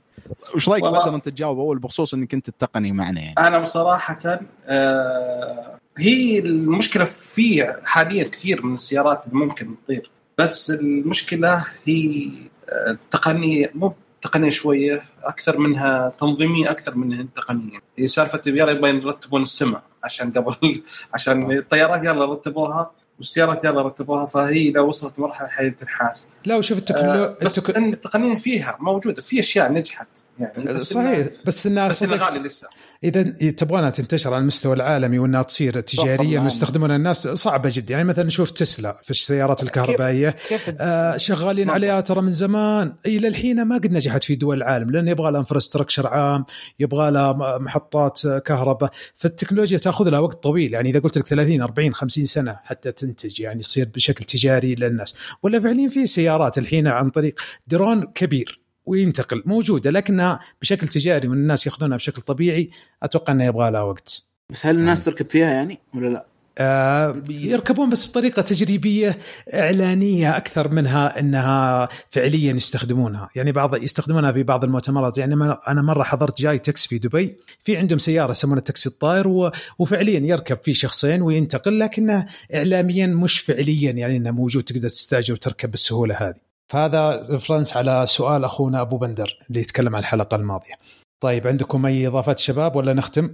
وش 0.54 0.68
رأيك 0.68 0.84
بدر 0.84 1.14
أنت 1.14 1.28
تجاوب 1.28 1.58
أول 1.58 1.78
بخصوص 1.78 2.14
إنك 2.14 2.34
أنت 2.34 2.48
التقني 2.48 2.92
معنا 2.92 3.20
يعني؟ 3.20 3.34
أنا 3.38 3.58
بصراحة 3.58 4.40
آه 4.68 5.78
هي 5.98 6.38
المشكلة 6.38 7.04
في 7.04 7.74
حاليا 7.84 8.24
كثير 8.24 8.66
من 8.66 8.72
السيارات 8.72 9.26
اللي 9.26 9.36
ممكن 9.46 9.74
تطير. 9.84 10.10
بس 10.38 10.70
المشكلة 10.70 11.66
هي 11.84 12.30
آه، 12.72 12.98
تقنيه 13.10 13.70
مو 13.74 13.94
تقنية 14.22 14.50
شوية 14.50 15.02
أكثر 15.24 15.58
منها 15.58 16.08
تنظيمية 16.18 16.70
أكثر 16.70 16.94
منها 16.94 17.26
تقنية. 17.34 17.78
هي 17.98 18.06
سالفة 18.06 18.40
يلا 18.46 18.70
يبغى 18.72 18.90
يرتبون 18.90 19.42
السمع 19.42 19.82
عشان 20.04 20.32
قبل 20.32 20.82
عشان 21.14 21.52
الطيارات 21.52 22.04
يلا 22.04 22.32
رتبوها. 22.32 22.90
والسيارات 23.20 23.64
يلا 23.64 23.82
رتبوها 23.82 24.26
فهي 24.26 24.70
لو 24.70 24.88
وصلت 24.88 25.18
مرحلة 25.18 25.48
حي 25.48 25.70
تنحاس 25.70 26.28
لا 26.44 26.56
وشوف 26.56 26.78
التكنولو... 26.78 27.24
آه 27.24 27.36
بس 27.42 27.58
التك... 27.58 27.76
ان 27.76 27.92
التقنية 27.92 28.36
فيها 28.36 28.76
موجودة 28.80 29.22
في 29.22 29.40
أشياء 29.40 29.72
نجحت 29.72 30.08
يعني 30.38 30.64
بس 30.64 30.92
صحيح 30.92 31.26
بس 31.46 31.66
إنها 31.66 31.88
بس 31.88 32.02
غالي 32.02 32.38
لسه. 32.38 32.68
إذا 33.04 33.22
تبغونها 33.50 33.90
تنتشر 33.90 34.30
على 34.34 34.40
المستوى 34.42 34.74
العالمي 34.74 35.18
وإنها 35.18 35.42
تصير 35.42 35.80
تجاريا 35.80 36.16
معهم. 36.34 36.44
ويستخدمونها 36.44 36.96
الناس 36.96 37.28
صعبة 37.28 37.70
جدا. 37.74 37.92
يعني 37.94 38.04
مثلا 38.04 38.24
نشوف 38.24 38.50
تسلا 38.50 39.00
في 39.02 39.10
السيارات 39.10 39.62
الكهربائية. 39.62 40.30
كيف 40.48 40.70
آه 40.80 41.16
شغالين 41.16 41.66
ما- 41.66 41.72
عليها 41.72 42.00
ترى 42.00 42.22
من 42.22 42.32
زمان. 42.32 42.92
إلى 43.06 43.28
الحين 43.28 43.62
ما 43.64 43.74
قد 43.76 43.92
نجحت 43.92 44.24
في 44.24 44.34
دول 44.34 44.56
العالم 44.56 44.90
لأن 44.90 45.08
يبغى 45.08 45.30
لها 45.32 45.40
انفراستراكشر 45.40 46.06
عام 46.06 46.44
يبغى 46.80 47.10
لها 47.10 47.58
محطات 47.58 48.24
آه، 48.26 48.38
كهرباء. 48.38 48.90
فالتكنولوجيا 49.14 49.78
تأخذ 49.78 50.08
لها 50.08 50.18
وقت 50.18 50.42
طويل. 50.42 50.72
يعني 50.74 50.90
إذا 50.90 51.00
قلت 51.00 51.18
لك 51.18 51.26
30 51.28 51.62
40 51.62 51.94
50 51.94 52.24
سنة 52.24 52.56
حتى 52.64 52.92
تنتج 52.92 53.40
يعني 53.40 53.60
تصير 53.60 53.88
بشكل 53.94 54.24
تجاري 54.24 54.74
للناس. 54.74 55.14
ولا 55.42 55.60
فعليا 55.60 55.88
في 55.88 56.06
سيارات 56.06 56.58
الحين 56.58 56.86
عن 56.86 57.10
طريق 57.10 57.34
درون 57.66 58.06
كبير. 58.14 58.60
وينتقل 58.90 59.42
موجودة 59.46 59.90
لكنها 59.90 60.40
بشكل 60.62 60.88
تجاري 60.88 61.28
والناس 61.28 61.66
يأخذونها 61.66 61.96
بشكل 61.96 62.22
طبيعي 62.22 62.70
أتوقع 63.02 63.32
انه 63.32 63.44
يبغى 63.44 63.70
لها 63.70 63.80
وقت 63.82 64.22
بس 64.50 64.66
هل 64.66 64.74
الناس 64.76 65.02
تركب 65.04 65.30
فيها 65.30 65.50
يعني 65.50 65.78
ولا 65.94 66.08
لا؟ 66.08 66.26
آه، 66.58 67.22
يركبون 67.30 67.90
بس 67.90 68.10
بطريقة 68.10 68.42
تجريبية 68.42 69.18
إعلانية 69.54 70.36
أكثر 70.36 70.68
منها 70.72 71.20
إنها 71.20 71.88
فعليا 72.08 72.52
يستخدمونها، 72.52 73.28
يعني 73.36 73.52
بعض 73.52 73.82
يستخدمونها 73.82 74.32
في 74.32 74.42
بعض 74.42 74.64
المؤتمرات، 74.64 75.18
يعني 75.18 75.34
أنا 75.68 75.82
مرة 75.82 76.02
حضرت 76.02 76.40
GITEX 76.42 76.88
في 76.88 76.98
دبي، 76.98 77.36
في 77.60 77.76
عندهم 77.76 77.98
سيارة 77.98 78.30
يسمونها 78.30 78.58
التاكسي 78.58 78.88
الطاير 78.88 79.28
و- 79.28 79.50
وفعليا 79.78 80.20
يركب 80.20 80.58
فيه 80.62 80.72
شخصين 80.72 81.22
وينتقل 81.22 81.78
لكنه 81.78 82.26
اعلاميا 82.54 83.06
مش 83.06 83.38
فعليا 83.40 83.90
يعني 83.92 84.16
إنه 84.16 84.30
موجود 84.30 84.62
تقدر 84.62 84.88
تستاجر 84.88 85.34
وتركب 85.34 85.70
بالسهولة 85.70 86.14
هذه. 86.14 86.49
فهذا 86.70 87.26
reference 87.30 87.76
على 87.76 88.04
سؤال 88.06 88.44
أخونا 88.44 88.80
أبو 88.80 88.96
بندر 88.98 89.38
اللي 89.48 89.60
يتكلم 89.60 89.96
عن 89.96 90.02
الحلقة 90.02 90.34
الماضية. 90.34 90.72
طيب 91.20 91.46
عندكم 91.46 91.86
أي 91.86 92.06
إضافات 92.06 92.38
شباب 92.38 92.76
ولا 92.76 92.92
نختم؟ 92.92 93.30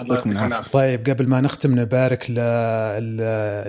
الله. 0.00 0.22
العافية 0.46 0.70
طيب 0.70 1.08
قبل 1.10 1.28
ما 1.28 1.40
نختم 1.40 1.78
نبارك 1.80 2.30
ل- 2.30 2.34
ل- 2.34 3.20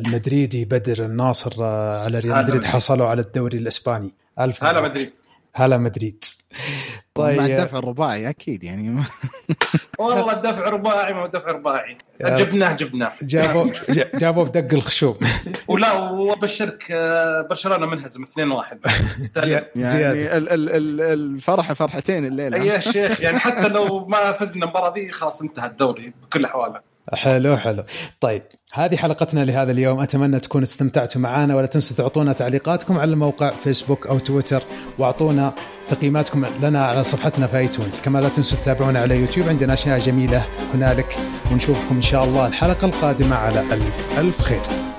المدريدي 0.05 0.65
بدر 0.65 1.05
الناصر 1.05 1.53
آه، 1.65 2.03
على 2.03 2.19
ريال 2.19 2.43
مدريد. 2.43 2.63
حصلوا 2.63 3.07
على 3.07 3.21
الدوري 3.21 3.57
الإسباني 3.57 4.13
ألف 4.39 4.63
هلا. 4.63 4.81
مدريد 4.81 5.13
هلا 5.55 5.77
مدريد. 5.77 6.23
مع 7.17 7.25
طيب 7.25 7.39
الدفع 7.41 7.77
الرباعي 7.77 8.29
أكيد 8.29 8.63
يعني. 8.63 9.03
والله 9.99 10.33
الدفع 10.33 10.69
رباعي 10.69 11.13
ما 11.13 11.21
هو 11.21 11.27
دفع 11.27 11.51
رباعي. 11.51 11.97
يا- 12.21 12.35
جبناه 12.37 12.73
جبناه. 12.75 13.13
جابوا 13.21 13.71
جابوا 14.15 14.43
بدق 14.43 14.73
الخشوم. 14.73 15.15
ولا 15.67 15.93
وابشرك 15.93 16.91
آه، 16.91 17.41
برشلونة 17.41 17.85
منهزم 17.85 18.23
2-1 18.25 18.77
زي- 19.17 19.51
يعني 19.51 19.65
زيادة. 19.77 20.37
ال- 20.37 20.49
ال- 20.49 20.69
ال- 20.69 21.01
الفرحة 21.01 21.73
فرحتين 21.73 22.25
الليلة. 22.25 22.57
يا 22.57 22.79
شيخ 22.79 23.21
يعني 23.21 23.39
حتى 23.39 23.67
لو 23.67 24.05
ما 24.07 24.31
فزنا 24.31 24.63
المباراة 24.65 24.93
دي 24.93 25.11
خلاص 25.11 25.41
انتهى 25.41 25.67
الدوري 25.67 26.13
بكل 26.23 26.45
أحواله. 26.45 26.90
حلو 27.13 27.57
حلو. 27.57 27.83
طيب 28.21 28.43
هذه 28.73 28.95
حلقتنا 28.95 29.45
لهذا 29.45 29.71
اليوم. 29.71 29.99
أتمنى 29.99 30.39
تكونوا 30.39 30.63
استمتعتوا 30.63 31.21
معنا 31.21 31.55
ولا 31.55 31.67
تنسوا 31.67 31.97
تعطونا 31.97 32.33
تعليقاتكم 32.33 32.97
على 32.97 33.11
الموقع 33.11 33.51
فيسبوك 33.63 34.07
أو 34.07 34.19
تويتر 34.19 34.63
واعطونا 34.99 35.53
تقييماتكم 35.87 36.45
لنا 36.61 36.85
على 36.85 37.03
صفحتنا 37.03 37.47
في 37.47 37.57
آيتونز. 37.57 37.99
كما 37.99 38.19
لا 38.19 38.29
تنسوا 38.29 38.57
تتابعونا 38.57 38.99
على 38.99 39.17
يوتيوب 39.17 39.49
عندنا 39.49 39.73
أشياء 39.73 39.97
جميلة 39.97 40.45
هنالك 40.73 41.15
ونشوفكم 41.51 41.95
إن 41.95 42.01
شاء 42.01 42.23
الله 42.23 42.47
الحلقة 42.47 42.85
القادمة 42.85 43.35
على 43.35 43.59
ألف 43.59 44.19
ألف 44.19 44.41
خير. 44.41 44.90